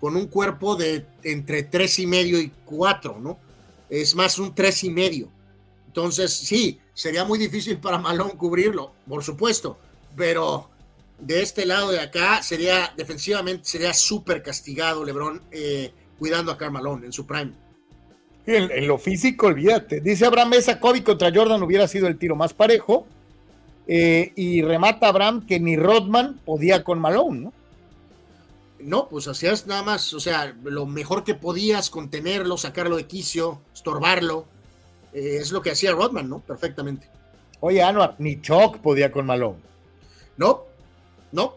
[0.00, 3.38] con un cuerpo de entre 3 y medio y 4, ¿no?
[3.88, 5.28] Es más un 3 y medio.
[5.86, 9.78] Entonces, sí, sería muy difícil para Malone cubrirlo, por supuesto,
[10.16, 10.70] pero
[11.18, 17.04] de este lado de acá sería defensivamente sería súper castigado LeBron eh, cuidando a Carmalón
[17.04, 17.52] en su prime.
[18.46, 20.00] En, lo físico, olvídate.
[20.00, 23.06] Dice Abraham Mesa, Kobe contra Jordan hubiera sido el tiro más parejo.
[23.86, 27.52] Eh, y remata Abraham que ni Rodman podía con Malone, ¿no?
[28.78, 33.60] No, pues hacías nada más, o sea, lo mejor que podías contenerlo, sacarlo de quicio,
[33.74, 34.46] estorbarlo.
[35.12, 36.40] Eh, es lo que hacía Rodman, ¿no?
[36.40, 37.08] Perfectamente.
[37.60, 39.58] Oye, Anuar, ni Chuck podía con Malone.
[40.38, 40.64] No,
[41.32, 41.54] no,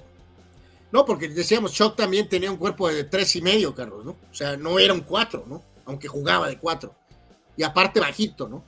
[0.93, 4.11] no, porque decíamos, Chuck también tenía un cuerpo de tres y medio, Carlos, ¿no?
[4.11, 5.63] O sea, no era un cuatro, ¿no?
[5.85, 6.95] Aunque jugaba de cuatro.
[7.57, 8.63] Y aparte bajito, ¿no?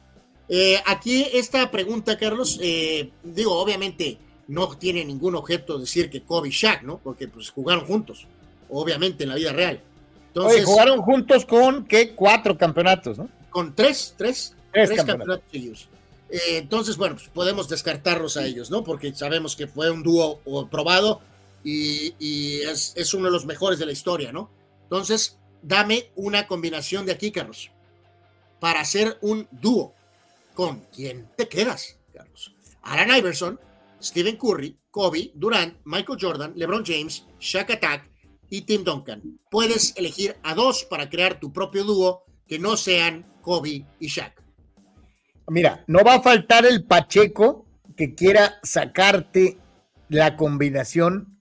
[0.47, 6.49] Eh, aquí esta pregunta, Carlos, eh, digo, obviamente no tiene ningún objeto decir que Kobe
[6.49, 6.99] y Shaq, ¿no?
[6.99, 8.27] Porque pues jugaron juntos,
[8.69, 9.81] obviamente en la vida real.
[10.27, 12.13] Entonces, jugaron juntos con, ¿qué?
[12.13, 13.29] Cuatro campeonatos, ¿no?
[13.49, 15.43] Con tres, tres, tres, campeonatos.
[15.49, 15.87] seguidos.
[16.29, 18.83] Eh, entonces, bueno, pues podemos descartarlos a ellos, ¿no?
[18.83, 21.21] Porque sabemos que fue un dúo probado
[21.63, 24.51] y, es, uno de los mejores de la historia, ¿no?
[24.83, 27.71] Entonces, dame una combinación de aquí, Carlos,
[28.59, 29.93] para hacer un dúo.
[30.53, 32.55] ¿Con quién te quedas, Carlos?
[32.83, 33.59] Alan Iverson,
[34.01, 38.09] Stephen Curry, Kobe, Durant, Michael Jordan, LeBron James, Shaq Attack
[38.49, 39.21] y Tim Duncan.
[39.49, 44.41] Puedes elegir a dos para crear tu propio dúo que no sean Kobe y Shaq.
[45.47, 47.65] Mira, no va a faltar el Pacheco
[47.97, 49.57] que quiera sacarte
[50.09, 51.39] la combinación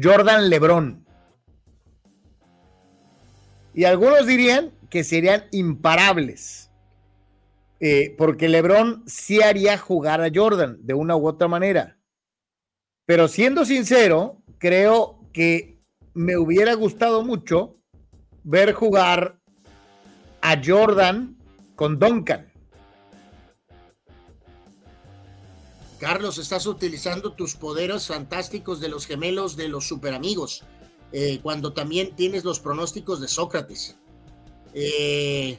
[0.00, 0.99] Jordan-Lebron.
[3.74, 6.70] Y algunos dirían que serían imparables,
[7.78, 11.98] eh, porque Lebron sí haría jugar a Jordan de una u otra manera.
[13.06, 15.80] Pero siendo sincero, creo que
[16.14, 17.78] me hubiera gustado mucho
[18.42, 19.40] ver jugar
[20.40, 21.36] a Jordan
[21.76, 22.50] con Duncan.
[25.98, 30.64] Carlos, estás utilizando tus poderes fantásticos de los gemelos de los superamigos,
[31.12, 33.96] eh, cuando también tienes los pronósticos de Sócrates.
[34.74, 35.58] Eh,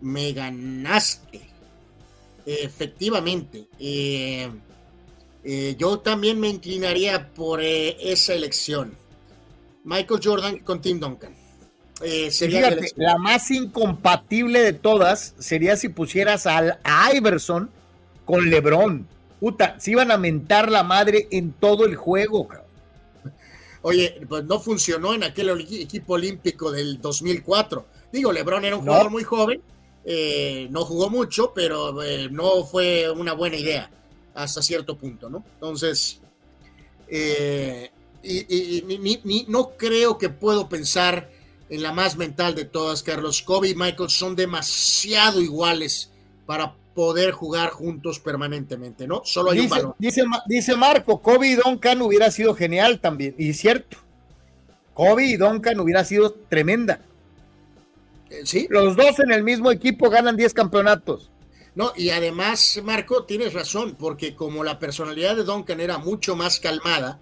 [0.00, 1.42] me ganaste.
[2.44, 3.68] Efectivamente.
[3.78, 4.50] Eh,
[5.78, 8.96] yo también me inclinaría por esa elección.
[9.84, 11.34] Michael Jordan con Tim Duncan.
[12.30, 17.70] sería la más incompatible de todas sería si pusieras al, a Iverson
[18.24, 19.06] con LeBron
[19.38, 22.67] puta, se iban a mentar la madre en todo el juego, cabrón.
[23.88, 27.86] Oye, pues no funcionó en aquel equipo olímpico del 2004.
[28.12, 29.62] Digo, Lebron era un jugador muy joven,
[30.04, 33.90] eh, no jugó mucho, pero eh, no fue una buena idea
[34.34, 35.42] hasta cierto punto, ¿no?
[35.54, 36.20] Entonces,
[37.08, 37.90] eh,
[38.22, 41.30] y, no creo que puedo pensar
[41.70, 43.40] en la más mental de todas, Carlos.
[43.40, 46.10] Kobe y Michael son demasiado iguales
[46.44, 49.22] para poder jugar juntos permanentemente, ¿no?
[49.24, 50.42] Solo hay dice, un balón.
[50.48, 53.98] Dice, Marco, Kobe y Duncan hubiera sido genial también, y cierto.
[54.94, 57.00] Kobe y Duncan hubiera sido tremenda.
[58.30, 58.66] Eh, sí.
[58.68, 61.30] Los dos en el mismo equipo ganan 10 campeonatos.
[61.76, 66.58] No, y además, Marco, tienes razón, porque como la personalidad de Duncan era mucho más
[66.58, 67.20] calmada,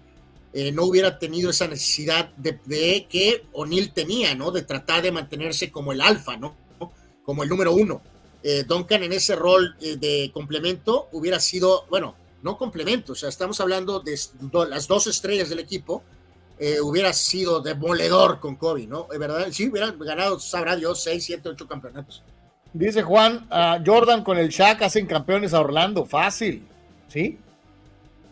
[0.53, 4.49] eh, no hubiera tenido esa necesidad de, de que O'Neill tenía, ¿no?
[4.49, 6.55] De tratar de mantenerse como el alfa, ¿no?
[7.23, 8.01] Como el número uno.
[8.43, 13.29] Eh, Duncan en ese rol eh, de complemento hubiera sido, bueno, no complemento, o sea,
[13.29, 14.17] estamos hablando de
[14.69, 16.03] las dos estrellas del equipo,
[16.59, 19.07] eh, hubiera sido demoledor con Kobe, ¿no?
[19.11, 22.23] Es verdad, sí, hubieran ganado, sabrá Dios, 6, 7, 8 campeonatos.
[22.73, 26.63] Dice Juan, uh, Jordan con el Shaq hacen campeones a Orlando, fácil,
[27.07, 27.37] ¿sí?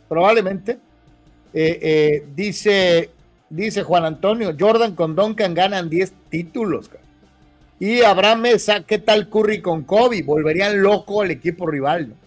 [0.08, 0.80] Probablemente.
[2.36, 3.12] Dice,
[3.50, 6.90] dice Juan Antonio, Jordan con Duncan ganan 10 títulos.
[7.80, 10.24] Y Abraham Mesa, ¿qué tal Curry con Kobe?
[10.24, 12.10] Volverían loco al equipo rival.
[12.10, 12.26] ¿no?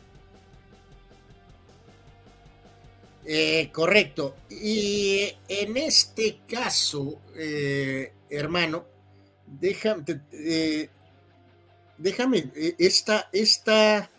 [3.31, 4.37] Eh, correcto.
[4.51, 8.87] Y en este caso, eh, hermano,
[9.47, 10.89] déjame, eh,
[11.99, 14.11] déjame, esta, esta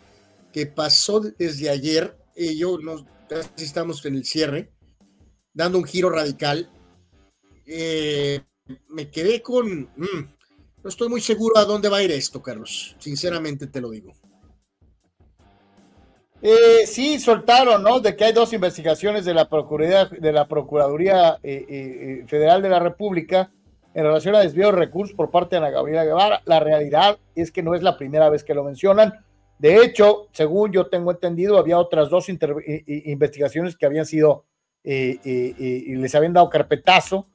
[0.52, 4.70] que pasó desde ayer, yo no, casi estamos en el cierre,
[5.52, 6.70] dando un giro radical.
[7.66, 10.39] me quedé con, mm,
[10.82, 12.96] no estoy muy seguro a dónde va a ir esto, Carlos.
[12.98, 14.12] Sinceramente te lo digo.
[16.42, 18.00] Eh, sí, soltaron, ¿no?
[18.00, 22.70] De que hay dos investigaciones de la Procuraduría, de la Procuraduría eh, eh, Federal de
[22.70, 23.52] la República
[23.92, 26.40] en relación a desvío de recursos por parte de Ana Gabriela Guevara.
[26.46, 29.12] La realidad es que no es la primera vez que lo mencionan.
[29.58, 34.46] De hecho, según yo tengo entendido, había otras dos investigaciones que habían sido
[34.82, 37.28] y les habían dado carpetazo.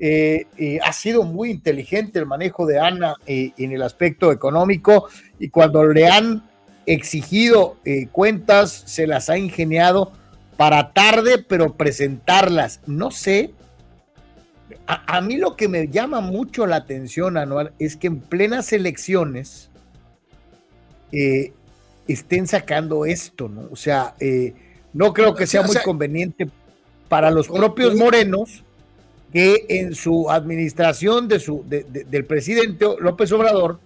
[0.00, 5.08] Ha sido muy inteligente el manejo de Ana en el aspecto económico
[5.38, 6.42] y cuando le han
[6.86, 10.12] exigido eh, cuentas, se las ha ingeniado
[10.56, 12.80] para tarde, pero presentarlas.
[12.86, 13.52] No sé.
[14.86, 19.70] A, mí lo que me llama mucho la atención, Anual, es que en plenas elecciones
[21.12, 21.52] eh,
[22.06, 23.68] estén sacando esto, ¿no?
[23.70, 24.54] O sea, eh,
[24.92, 26.50] no creo que sea muy conveniente
[27.08, 28.62] para los propios morenos
[29.34, 33.80] que en su administración de su, del presidente López Obrador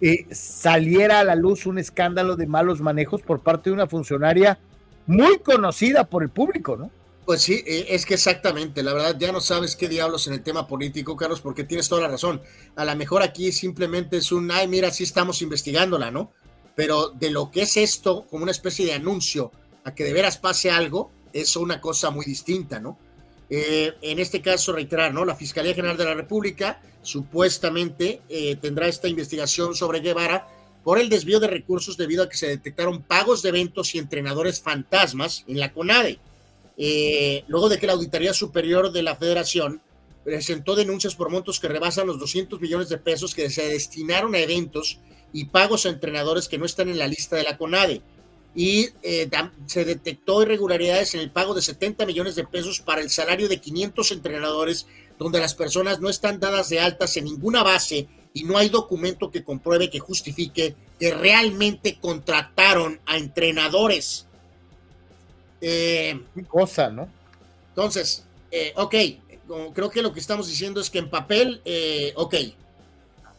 [0.00, 4.60] eh, saliera a la luz un escándalo de malos manejos por parte de una funcionaria
[5.08, 6.88] muy conocida por el público, ¿no?
[7.26, 10.42] Pues sí, eh, es que exactamente, la verdad ya no sabes qué diablos en el
[10.44, 12.40] tema político, Carlos, porque tienes toda la razón.
[12.76, 16.30] A lo mejor aquí simplemente es un, ay, mira, sí estamos investigándola, ¿no?
[16.76, 19.50] Pero de lo que es esto, como una especie de anuncio
[19.82, 23.09] a que de veras pase algo, es una cosa muy distinta, ¿no?
[23.50, 25.24] Eh, en este caso, reiterar, ¿no?
[25.24, 30.46] La Fiscalía General de la República supuestamente eh, tendrá esta investigación sobre Guevara
[30.84, 34.60] por el desvío de recursos debido a que se detectaron pagos de eventos y entrenadores
[34.60, 36.20] fantasmas en la CONADE.
[36.76, 39.82] Eh, luego de que la Auditoría Superior de la Federación
[40.24, 44.38] presentó denuncias por montos que rebasan los 200 millones de pesos que se destinaron a
[44.38, 45.00] eventos
[45.32, 48.00] y pagos a entrenadores que no están en la lista de la CONADE
[48.54, 49.30] y eh,
[49.66, 53.60] se detectó irregularidades en el pago de 70 millones de pesos para el salario de
[53.60, 54.86] 500 entrenadores,
[55.18, 59.30] donde las personas no están dadas de altas en ninguna base y no hay documento
[59.30, 64.26] que compruebe que justifique que realmente contrataron a entrenadores.
[65.60, 67.08] Eh, cosa, ¿no?
[67.70, 68.94] Entonces, eh, ok,
[69.72, 72.34] creo que lo que estamos diciendo es que en papel, eh, ok,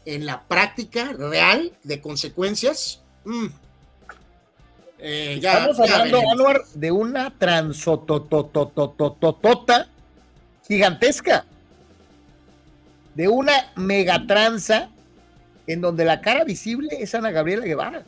[0.06, 3.48] en la práctica real de consecuencias, mmm,
[5.02, 9.88] eh, Estamos hablando, Anuar, de una transotototototota
[10.68, 11.46] gigantesca.
[13.16, 14.90] De una megatranza
[15.68, 18.04] en donde la cara visible es Ana Gabriela Guevara.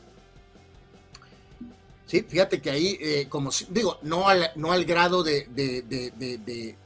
[2.06, 6.78] Sí, fíjate que ahí, eh, como digo, no al, no al grado de, de,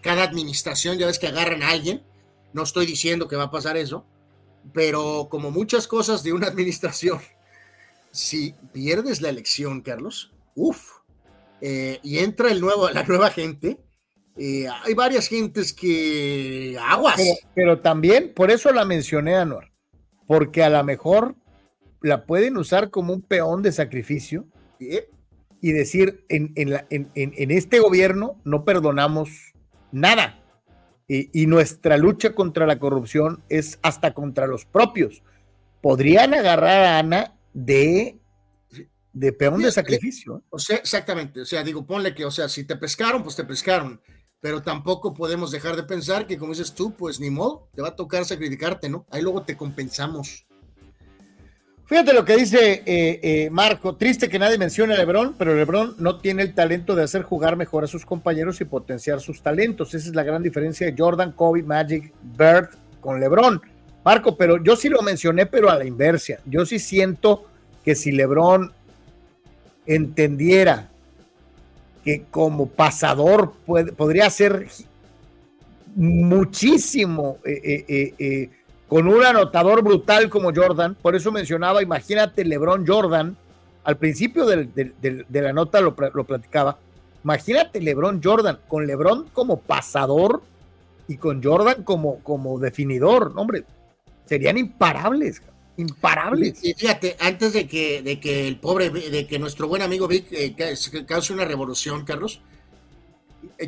[0.00, 2.02] cada administración, ya ves que agarran a alguien,
[2.52, 4.04] no estoy diciendo que va a pasar eso,
[4.72, 7.20] pero como muchas cosas de una administración,
[8.18, 10.90] si pierdes la elección, Carlos, uff,
[11.60, 13.78] eh, y entra el nuevo, la nueva gente,
[14.36, 17.20] eh, hay varias gentes que aguas.
[17.54, 19.70] Pero, también, por eso la mencioné, Anuar,
[20.26, 21.36] porque a lo mejor
[22.02, 24.48] la pueden usar como un peón de sacrificio
[24.80, 29.30] y decir, en, en, este gobierno no perdonamos
[29.92, 30.42] nada.
[31.06, 35.22] Y, y, nuestra lucha contra la corrupción es hasta contra los propios.
[35.80, 38.18] Podrían agarrar a Ana de,
[39.12, 40.42] de peón de sacrificio.
[40.50, 41.40] O sea, exactamente.
[41.40, 44.00] O sea, digo, ponle que, o sea, si te pescaron, pues te pescaron.
[44.40, 47.88] Pero tampoco podemos dejar de pensar que, como dices tú, pues ni modo, te va
[47.88, 49.04] a tocar sacrificarte, ¿no?
[49.10, 50.46] Ahí luego te compensamos.
[51.86, 55.96] Fíjate lo que dice eh, eh, Marco, triste que nadie mencione a Lebron, pero Lebron
[55.98, 59.94] no tiene el talento de hacer jugar mejor a sus compañeros y potenciar sus talentos.
[59.94, 62.68] Esa es la gran diferencia de Jordan, Kobe, Magic, Bird
[63.00, 63.60] con Lebron.
[64.04, 66.34] Marco, pero yo sí lo mencioné, pero a la inversa.
[66.44, 67.47] Yo sí siento
[67.88, 68.70] que si Lebron
[69.86, 70.90] entendiera
[72.04, 73.54] que como pasador
[73.96, 74.66] podría ser
[75.96, 78.50] muchísimo eh, eh, eh,
[78.86, 83.34] con un anotador brutal como Jordan, por eso mencionaba, imagínate Lebron Jordan,
[83.84, 86.76] al principio de la nota lo, lo platicaba,
[87.24, 90.42] Imagínate LeBron Jordan, con LeBron como pasador
[91.08, 93.64] y con Jordan como, como definidor, hombre,
[94.26, 95.40] serían imparables,
[95.78, 96.62] imparables.
[96.62, 100.26] Y, fíjate, antes de que, de que el pobre, de que nuestro buen amigo Vic
[100.32, 100.54] eh,
[101.06, 102.42] cause una revolución, Carlos,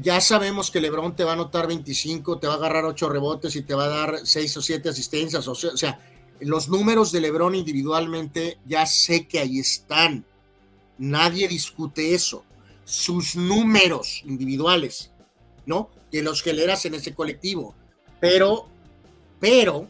[0.02, 3.54] ya sabemos que LeBron te va a anotar 25, te va a agarrar 8 rebotes
[3.56, 5.46] y te va a dar 6 o 7 asistencias.
[5.46, 5.98] O sea,
[6.40, 10.24] los números de LeBron individualmente ya sé que ahí están.
[10.98, 12.44] Nadie discute eso.
[12.84, 15.12] Sus números individuales,
[15.64, 15.90] ¿no?
[16.10, 17.74] De los que le en ese colectivo.
[18.20, 18.66] Pero,
[19.38, 19.88] pero,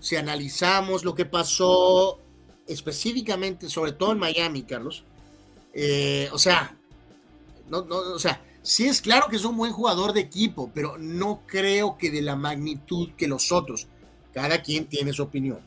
[0.00, 2.18] si analizamos lo que pasó
[2.66, 5.04] específicamente, sobre todo en Miami, Carlos,
[5.72, 6.76] eh, o sea,
[7.68, 10.98] no, no, o sea, sí es claro que es un buen jugador de equipo, pero
[10.98, 13.86] no creo que de la magnitud que los otros.
[14.32, 15.60] Cada quien tiene su opinión.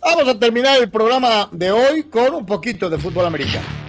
[0.00, 3.83] Vamos a terminar el programa de hoy con un poquito de fútbol americano.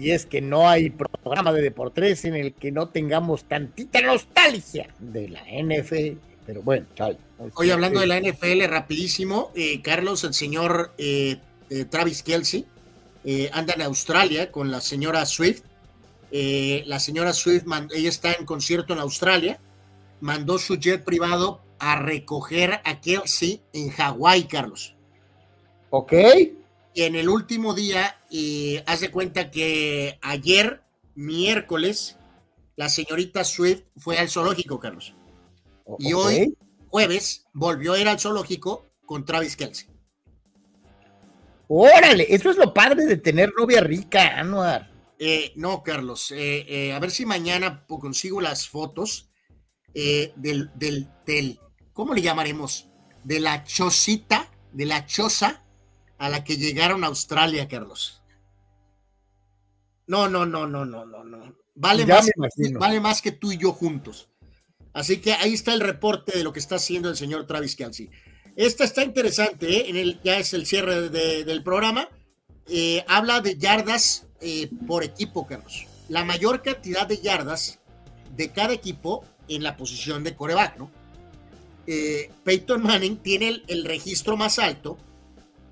[0.00, 4.88] Y es que no hay programa de Deportes en el que no tengamos tantita nostalgia
[4.98, 6.18] de la NFL.
[6.46, 7.14] Pero bueno, chao.
[7.54, 11.36] Hoy hablando de la NFL, rapidísimo, eh, Carlos, el señor eh,
[11.68, 12.64] eh, Travis Kelsey,
[13.52, 15.64] anda en Australia con la señora Swift.
[16.30, 17.64] la señora Swift,
[17.94, 19.60] ella está en concierto en Australia,
[20.20, 24.94] mandó su jet privado a recoger a Kelsey en Hawái, Carlos.
[25.90, 26.14] Ok.
[26.94, 30.82] En el último día, y haz de cuenta que ayer,
[31.14, 32.16] miércoles,
[32.76, 35.14] la señorita Swift fue al zoológico, Carlos.
[35.98, 36.56] Y hoy,
[36.88, 39.88] jueves, volvió a ir al zoológico con Travis Kelsey.
[41.68, 44.90] Órale, eso es lo padre de tener novia rica, Anuar.
[45.18, 49.30] Eh, no, Carlos, eh, eh, a ver si mañana consigo las fotos
[49.94, 51.60] del, del, del,
[51.92, 52.88] ¿cómo le llamaremos?
[53.22, 55.62] De la chocita, de la choza
[56.20, 58.20] a la que llegaron a Australia, Carlos.
[60.06, 61.56] No, no, no, no, no, no, no.
[61.74, 62.28] Vale, más,
[62.78, 64.28] vale más que tú y yo juntos.
[64.92, 68.10] Así que ahí está el reporte de lo que está haciendo el señor Travis Kelsey.
[68.54, 69.88] Esta está interesante, ¿eh?
[69.88, 72.06] en el, ya es el cierre del programa.
[72.68, 75.86] Eh, habla de yardas eh, por equipo, Carlos.
[76.10, 77.78] La mayor cantidad de yardas
[78.36, 80.90] de cada equipo en la posición de coreback, ¿no?
[82.44, 84.96] Peyton Manning tiene el registro más alto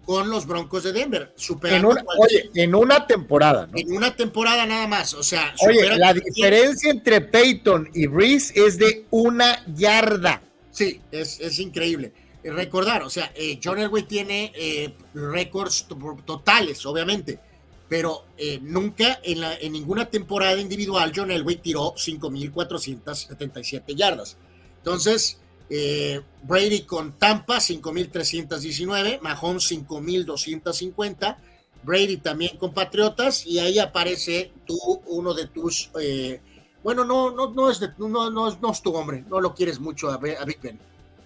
[0.08, 1.34] con los Broncos de Denver.
[1.64, 3.78] En oye, en una temporada, ¿no?
[3.78, 5.54] En una temporada nada más, o sea.
[5.60, 10.40] Oye, la diferencia entre Peyton y Reese es de una yarda.
[10.70, 12.14] Sí, es, increíble.
[12.42, 15.86] Recordar, o sea, eh, John Elway tiene eh, récords
[16.24, 17.38] totales, obviamente,
[17.86, 24.38] pero eh, nunca en, la, en ninguna temporada individual John Elway tiró 5.477 yardas.
[24.78, 25.38] Entonces,
[25.70, 29.20] eh, Brady con Tampa, 5.319.
[29.20, 31.36] Mahomes, 5.250.
[31.82, 33.46] Brady también con Patriotas.
[33.46, 35.90] Y ahí aparece tú, uno de tus.
[36.00, 36.40] Eh,
[36.82, 39.24] bueno, no, no, no, es no, no, es tu hombre.
[39.28, 40.78] No lo quieres mucho a, Big Ben.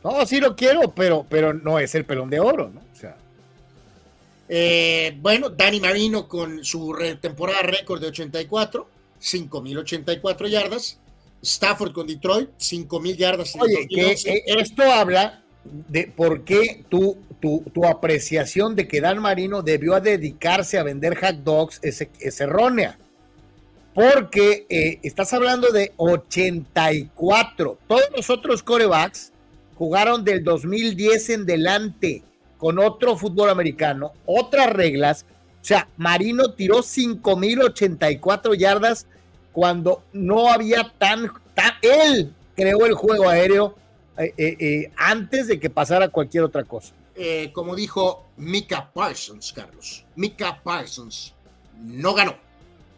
[0.03, 2.81] No, sí lo quiero, pero, pero no es el pelón de oro, ¿no?
[2.81, 3.17] O sea.
[4.49, 8.89] Eh, bueno, Danny Marino con su temporada récord de 84,
[9.21, 10.99] 5.084 yardas.
[11.43, 13.55] Stafford con Detroit, 5 mil yardas.
[13.57, 19.21] Oye, que eh, esto habla de por qué tu, tu, tu, apreciación de que Dan
[19.21, 22.99] Marino debió dedicarse a vender hot dogs es, errónea.
[23.95, 27.79] Porque eh, estás hablando de 84.
[27.87, 29.33] Todos los otros corebacks
[29.77, 32.23] jugaron del 2010 en delante
[32.57, 35.27] con otro fútbol americano, otras reglas.
[35.61, 39.07] O sea, Marino tiró 5.084 yardas
[39.53, 41.31] cuando no había tan,
[41.83, 43.77] él creó el juego aéreo
[44.19, 46.95] eh, eh, eh, antes de que pasara cualquier otra cosa.
[47.53, 51.35] como dijo Mika Parsons, Carlos, Mika Parsons
[51.83, 52.37] no ganó.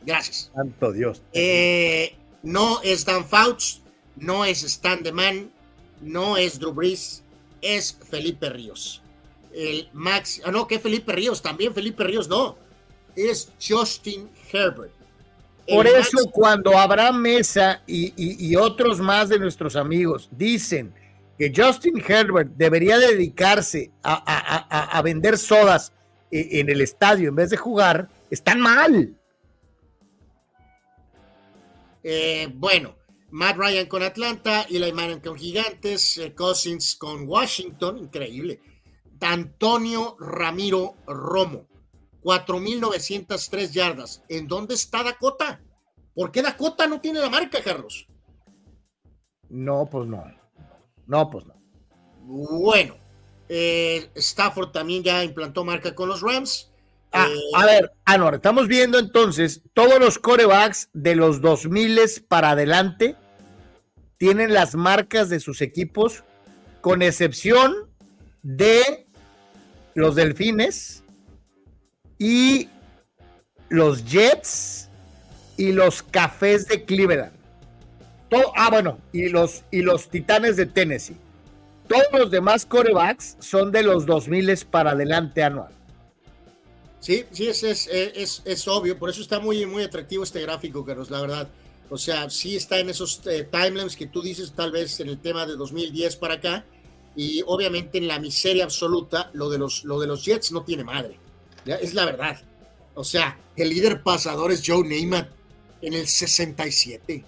[0.03, 0.51] Gracias.
[0.55, 1.23] Santo Dios.
[2.43, 3.81] no es Dan Fouts,
[4.17, 5.51] no es Stan DeMan,
[6.01, 7.23] no es Drew Brees,
[7.63, 9.03] es Felipe Ríos.
[9.53, 12.57] El Max, ah, no, que Felipe Ríos, también Felipe Ríos, no,
[13.17, 14.93] es Justin Herbert.
[15.69, 20.93] Por eso cuando Abraham Mesa y, otros más de nuestros amigos dicen
[21.39, 25.93] que Justin Herbert debería dedicarse a, vender sodas
[26.31, 29.15] e, en el estadio en vez de jugar, están mal.
[32.03, 32.97] Eh, bueno,
[33.31, 38.61] Matt Ryan con Atlanta, Eli Manning con Gigantes, eh, Cousins con Washington, increíble.
[39.21, 41.67] Antonio Ramiro Romo
[42.25, 44.25] 4.903 yardas.
[44.29, 45.61] ¿En dónde está Dakota?
[46.15, 48.07] ¿Por qué Dakota no tiene la marca, Carlos?
[49.51, 50.25] No, pues no.
[51.07, 51.55] No, pues no.
[52.23, 52.97] Bueno,
[53.49, 56.71] eh, Stafford también ya implantó marca con los Rams.
[57.13, 62.51] Ah, Eh, a ver, Anor, estamos viendo entonces todos los corebacks de los 2000 para
[62.51, 63.17] adelante
[64.17, 66.25] tienen las marcas de sus equipos,
[66.81, 67.75] con excepción
[68.43, 69.07] de
[69.95, 71.04] los Delfines
[72.25, 72.71] y
[73.69, 74.89] los Jets
[75.59, 77.33] y los Cafés de Cleveland.
[78.57, 81.17] Ah, bueno, y los, y los Titanes de Tennessee.
[81.87, 85.71] Todos los demás corebacks son de los 2000 para adelante anual.
[86.99, 90.83] Sí, sí, es, es, es, es obvio, por eso está muy, muy atractivo este gráfico,
[90.83, 91.49] Carlos, la verdad.
[91.91, 95.19] O sea, sí está en esos eh, timelines que tú dices, tal vez en el
[95.19, 96.65] tema de 2010 para acá,
[97.15, 100.85] y obviamente en la miseria absoluta, lo de los, lo de los Jets no tiene
[100.85, 101.19] madre.
[101.67, 102.41] Es la verdad.
[102.95, 105.29] O sea, el líder pasador es Joe Namath
[105.83, 107.25] en el 67.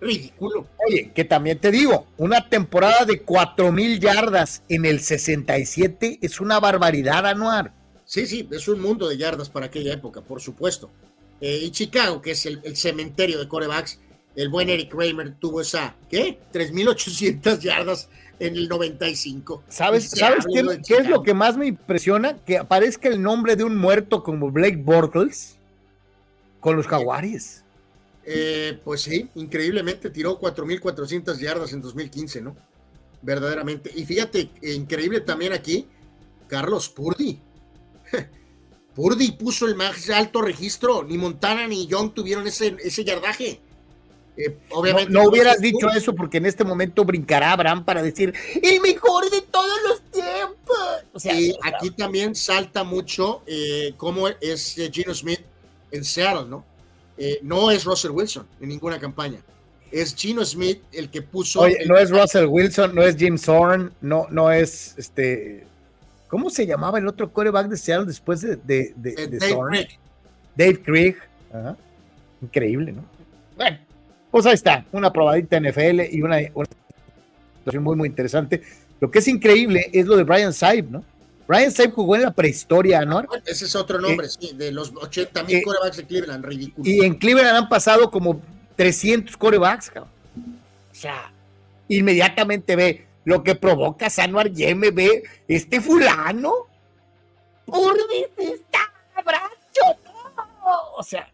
[0.00, 0.66] Ridículo.
[0.86, 6.58] Oye, que también te digo, una temporada de 4000 yardas en el 67 es una
[6.58, 7.72] barbaridad anual.
[8.06, 10.90] Sí, sí, es un mundo de yardas para aquella época, por supuesto.
[11.40, 14.00] Eh, y Chicago, que es el, el cementerio de corebacks,
[14.36, 16.38] el buen Eric Kramer tuvo esa, ¿qué?
[16.52, 18.08] 3.800 yardas
[18.40, 19.62] en el 95.
[19.68, 22.36] ¿Sabes, ¿sabes qué, qué es lo que más me impresiona?
[22.38, 25.58] Que aparezca el nombre de un muerto como Blake Bortles
[26.58, 27.62] con los Jaguares.
[28.24, 32.56] Eh, pues sí, increíblemente tiró 4.400 yardas en 2015, ¿no?
[33.22, 33.90] Verdaderamente.
[33.94, 35.86] Y fíjate, eh, increíble también aquí,
[36.48, 37.38] Carlos Purdy.
[38.94, 41.02] Purdy puso el más alto registro.
[41.02, 43.60] Ni Montana ni Young tuvieron ese, ese yardaje.
[44.46, 45.12] Eh, No, obviamente.
[45.12, 49.40] no hubieras dicho eso porque en este momento brincará Abraham para decir el mejor de
[49.42, 50.76] todos los tiempos.
[51.12, 55.40] O sea, y aquí también salta mucho eh, cómo es eh, Gino Smith
[55.90, 56.64] en Seattle, ¿no?
[57.18, 59.40] Eh, no es Russell Wilson en ninguna campaña.
[59.92, 61.60] Es Gino Smith el que puso.
[61.60, 65.66] Oye, el- no es Russell Wilson, no es Jim Zorn, no, no es este.
[66.28, 69.70] ¿Cómo se llamaba el otro quarterback de Seattle después de, de, de- de Dave Zorn?
[69.72, 69.88] Craig.
[70.54, 71.16] Dave.
[71.52, 71.76] Ajá.
[72.40, 73.04] Increíble, ¿no?
[73.56, 73.78] Bueno,
[74.30, 76.66] pues ahí está, una probadita NFL y una, una
[77.58, 78.62] situación muy, muy interesante.
[79.00, 81.04] Lo que es increíble es lo de Brian Saib, ¿no?
[81.48, 83.24] Brian Saib jugó en la prehistoria, ¿no?
[83.44, 86.88] Ese es otro nombre, sí, de los 80 mil eh, corebacks de Cleveland, ridículo.
[86.88, 88.40] Y en Cleveland han pasado como
[88.76, 90.12] 300 corebacks, cabrón.
[90.92, 91.32] O sea,
[91.88, 96.52] inmediatamente ve lo que provoca Sanuar Yeme, ve este fulano.
[97.64, 98.80] Purdis está
[99.24, 100.92] bracho, no.
[100.96, 101.28] O sea,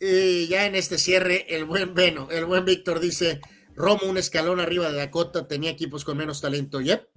[0.00, 3.40] Y ya en este cierre, el buen Beno, el buen Víctor dice:
[3.74, 6.80] Romo, un escalón arriba de Dakota, tenía equipos con menos talento.
[6.80, 7.08] Yep.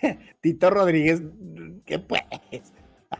[0.40, 1.22] Tito Rodríguez,
[1.84, 2.22] ¿qué pues?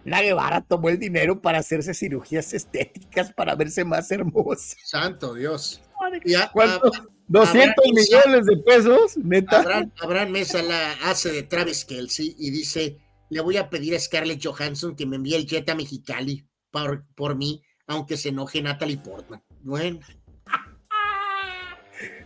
[0.04, 4.76] Ana Guevara tomó el dinero para hacerse cirugías estéticas para verse más hermosa.
[4.84, 5.80] Santo Dios.
[6.24, 6.90] Ya, ¿Cuánto?
[6.94, 9.60] ah, 200 Abraham Mesa- millones de pesos, neta.
[9.60, 12.98] Abraham, Abraham Mesa la hace de Travis Kelsey y dice:
[13.30, 17.06] Le voy a pedir a Scarlett Johansson que me envíe el jet a Mexicali por,
[17.14, 19.40] por mí, aunque se enoje Natalie Portman.
[19.62, 20.00] Bueno,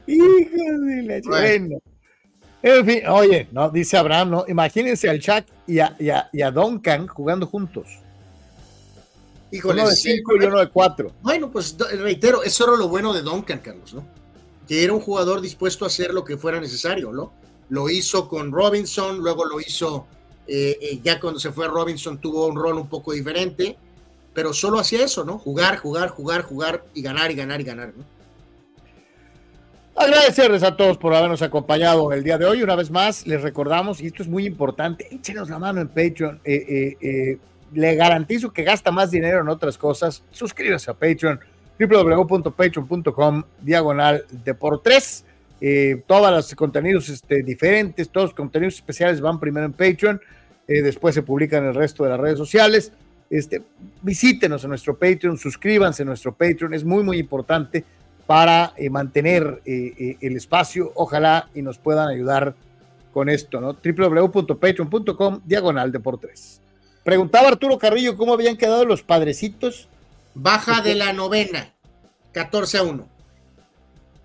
[0.07, 1.79] Hijo de la bueno.
[2.63, 4.45] En fin, oye, no, dice Abraham, ¿no?
[4.49, 7.87] Imagínense al Chuck y a, y a- y a Duncan jugando juntos.
[9.51, 9.81] híjole.
[9.81, 10.13] uno de sí.
[10.17, 11.13] cinco y uno de cuatro.
[11.23, 14.05] Bueno, pues reitero, eso era lo bueno de Duncan, Carlos, ¿no?
[14.69, 17.33] Que era un jugador dispuesto a hacer lo que fuera necesario, ¿no?
[17.71, 20.07] Lo hizo con Robinson, luego lo hizo,
[20.47, 23.79] eh, eh, ya cuando se fue Robinson tuvo un rol un poco diferente,
[24.35, 25.39] pero solo hacía eso, ¿no?
[25.39, 28.05] Jugar, jugar, jugar, jugar y ganar y ganar y ganar, ¿no?
[30.01, 32.63] Agradecerles a todos por habernos acompañado el día de hoy.
[32.63, 36.41] Una vez más, les recordamos, y esto es muy importante, échenos la mano en Patreon.
[36.43, 37.39] Eh, eh, eh,
[37.75, 40.23] le garantizo que gasta más dinero en otras cosas.
[40.31, 41.39] Suscríbase a Patreon,
[41.79, 45.25] www.patreon.com, diagonal de por tres.
[46.07, 50.19] Todos los contenidos este, diferentes, todos los contenidos especiales van primero en Patreon,
[50.67, 52.91] después se publican en el resto de las redes sociales.
[53.31, 53.63] Este,
[54.03, 57.85] visítenos en nuestro Patreon, suscríbanse a nuestro Patreon, es muy, muy importante
[58.27, 60.91] para eh, mantener eh, eh, el espacio.
[60.97, 62.57] Ojalá y nos puedan ayudar
[63.13, 63.75] con esto, ¿no?
[63.75, 66.61] www.patreon.com, diagonal de por tres.
[67.05, 69.89] Preguntaba Arturo Carrillo cómo habían quedado los padrecitos.
[70.35, 71.73] Baja de la novena,
[72.33, 73.09] 14 a 1.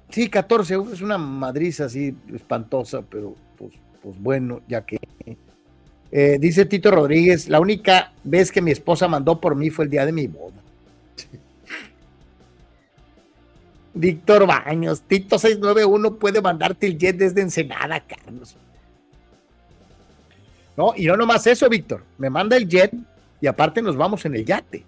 [0.09, 5.00] Sí, 14, es una madriza así espantosa, pero pues, pues bueno, ya que.
[6.17, 9.91] Eh, dice Tito Rodríguez, la única vez que mi esposa mandó por mí fue el
[9.91, 10.55] día de mi boda.
[13.93, 18.55] Víctor Baños, Tito 691 puede mandarte el jet desde Ensenada, Carlos.
[20.77, 22.05] No, y no nomás eso, Víctor.
[22.17, 22.93] Me manda el jet
[23.41, 24.85] y aparte nos vamos en el yate.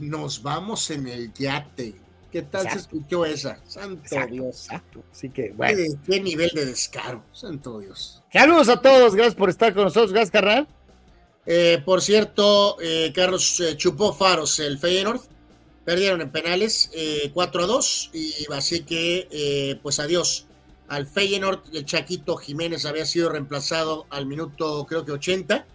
[0.00, 1.94] nos vamos en el yate.
[2.32, 3.60] ¿Qué tal se escuchó esa?
[3.66, 4.66] Santo Dios.
[5.12, 5.76] Así que, bueno.
[5.76, 7.22] ¿Qué, ¿Qué, nivel de descaro?
[7.30, 8.22] Santo Dios.
[8.32, 9.14] Saludos a todos.
[9.14, 10.12] Gracias por estar con nosotros.
[10.12, 10.66] Gracias, Carnal.
[11.44, 15.20] Eh, por cierto, eh, Carlos eh, chupó faros el Feyenoord.
[15.84, 16.90] Perdieron en penales
[17.34, 18.10] 4 a 2.
[18.14, 20.46] Y así que, pues adiós
[20.88, 21.60] al Feyenoord.
[21.74, 25.66] El Chaquito Jiménez había sido reemplazado al minuto, creo que 80.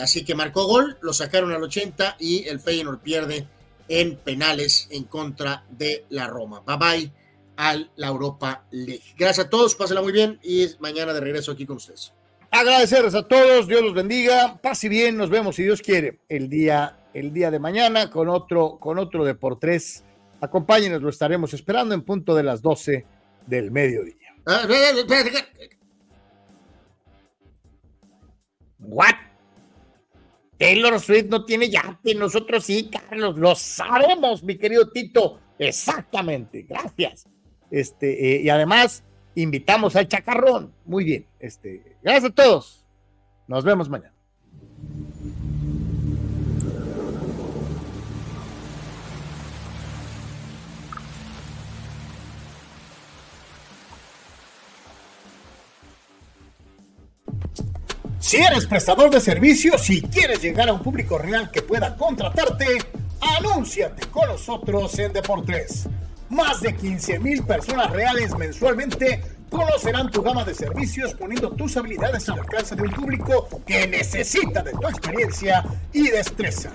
[0.00, 0.98] así que marcó gol.
[1.02, 3.46] Lo sacaron al 80 y el Feyenoord pierde
[3.92, 6.62] en penales en contra de la Roma.
[6.66, 7.12] Bye bye
[7.58, 9.02] a la Europa League.
[9.18, 12.14] Gracias a todos, pásenla muy bien y mañana de regreso aquí con ustedes.
[12.50, 17.00] Agradecerles a todos, Dios los bendiga, pase bien, nos vemos si Dios quiere el día,
[17.12, 20.04] el día de mañana con otro, con otro de por tres.
[20.40, 23.04] Acompáñenos, lo estaremos esperando en punto de las 12
[23.46, 24.16] del mediodía.
[28.78, 29.31] What?
[30.62, 35.40] Taylor Swift no tiene yate, nosotros sí, Carlos, lo sabemos, mi querido Tito.
[35.58, 37.28] Exactamente, gracias.
[37.68, 39.02] Este, eh, y además,
[39.34, 40.72] invitamos al chacarrón.
[40.84, 42.86] Muy bien, este, gracias a todos.
[43.48, 44.11] Nos vemos mañana.
[58.22, 62.66] Si eres prestador de servicios y quieres llegar a un público real que pueda contratarte,
[63.20, 65.88] anúnciate con nosotros en Deportes.
[66.30, 72.28] Más de 15 mil personas reales mensualmente conocerán tu gama de servicios poniendo tus habilidades
[72.28, 76.70] al alcance de un público que necesita de tu experiencia y destreza.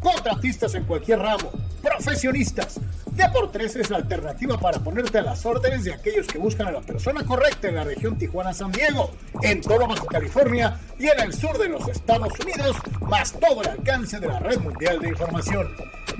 [0.00, 2.80] Contratistas en cualquier ramo, profesionistas.
[3.20, 6.80] Deportes es la alternativa para ponerte a las órdenes de aquellos que buscan a la
[6.80, 9.10] persona correcta en la región Tijuana-San Diego,
[9.42, 13.68] en todo Baja California y en el sur de los Estados Unidos, más todo el
[13.68, 15.68] alcance de la red mundial de información.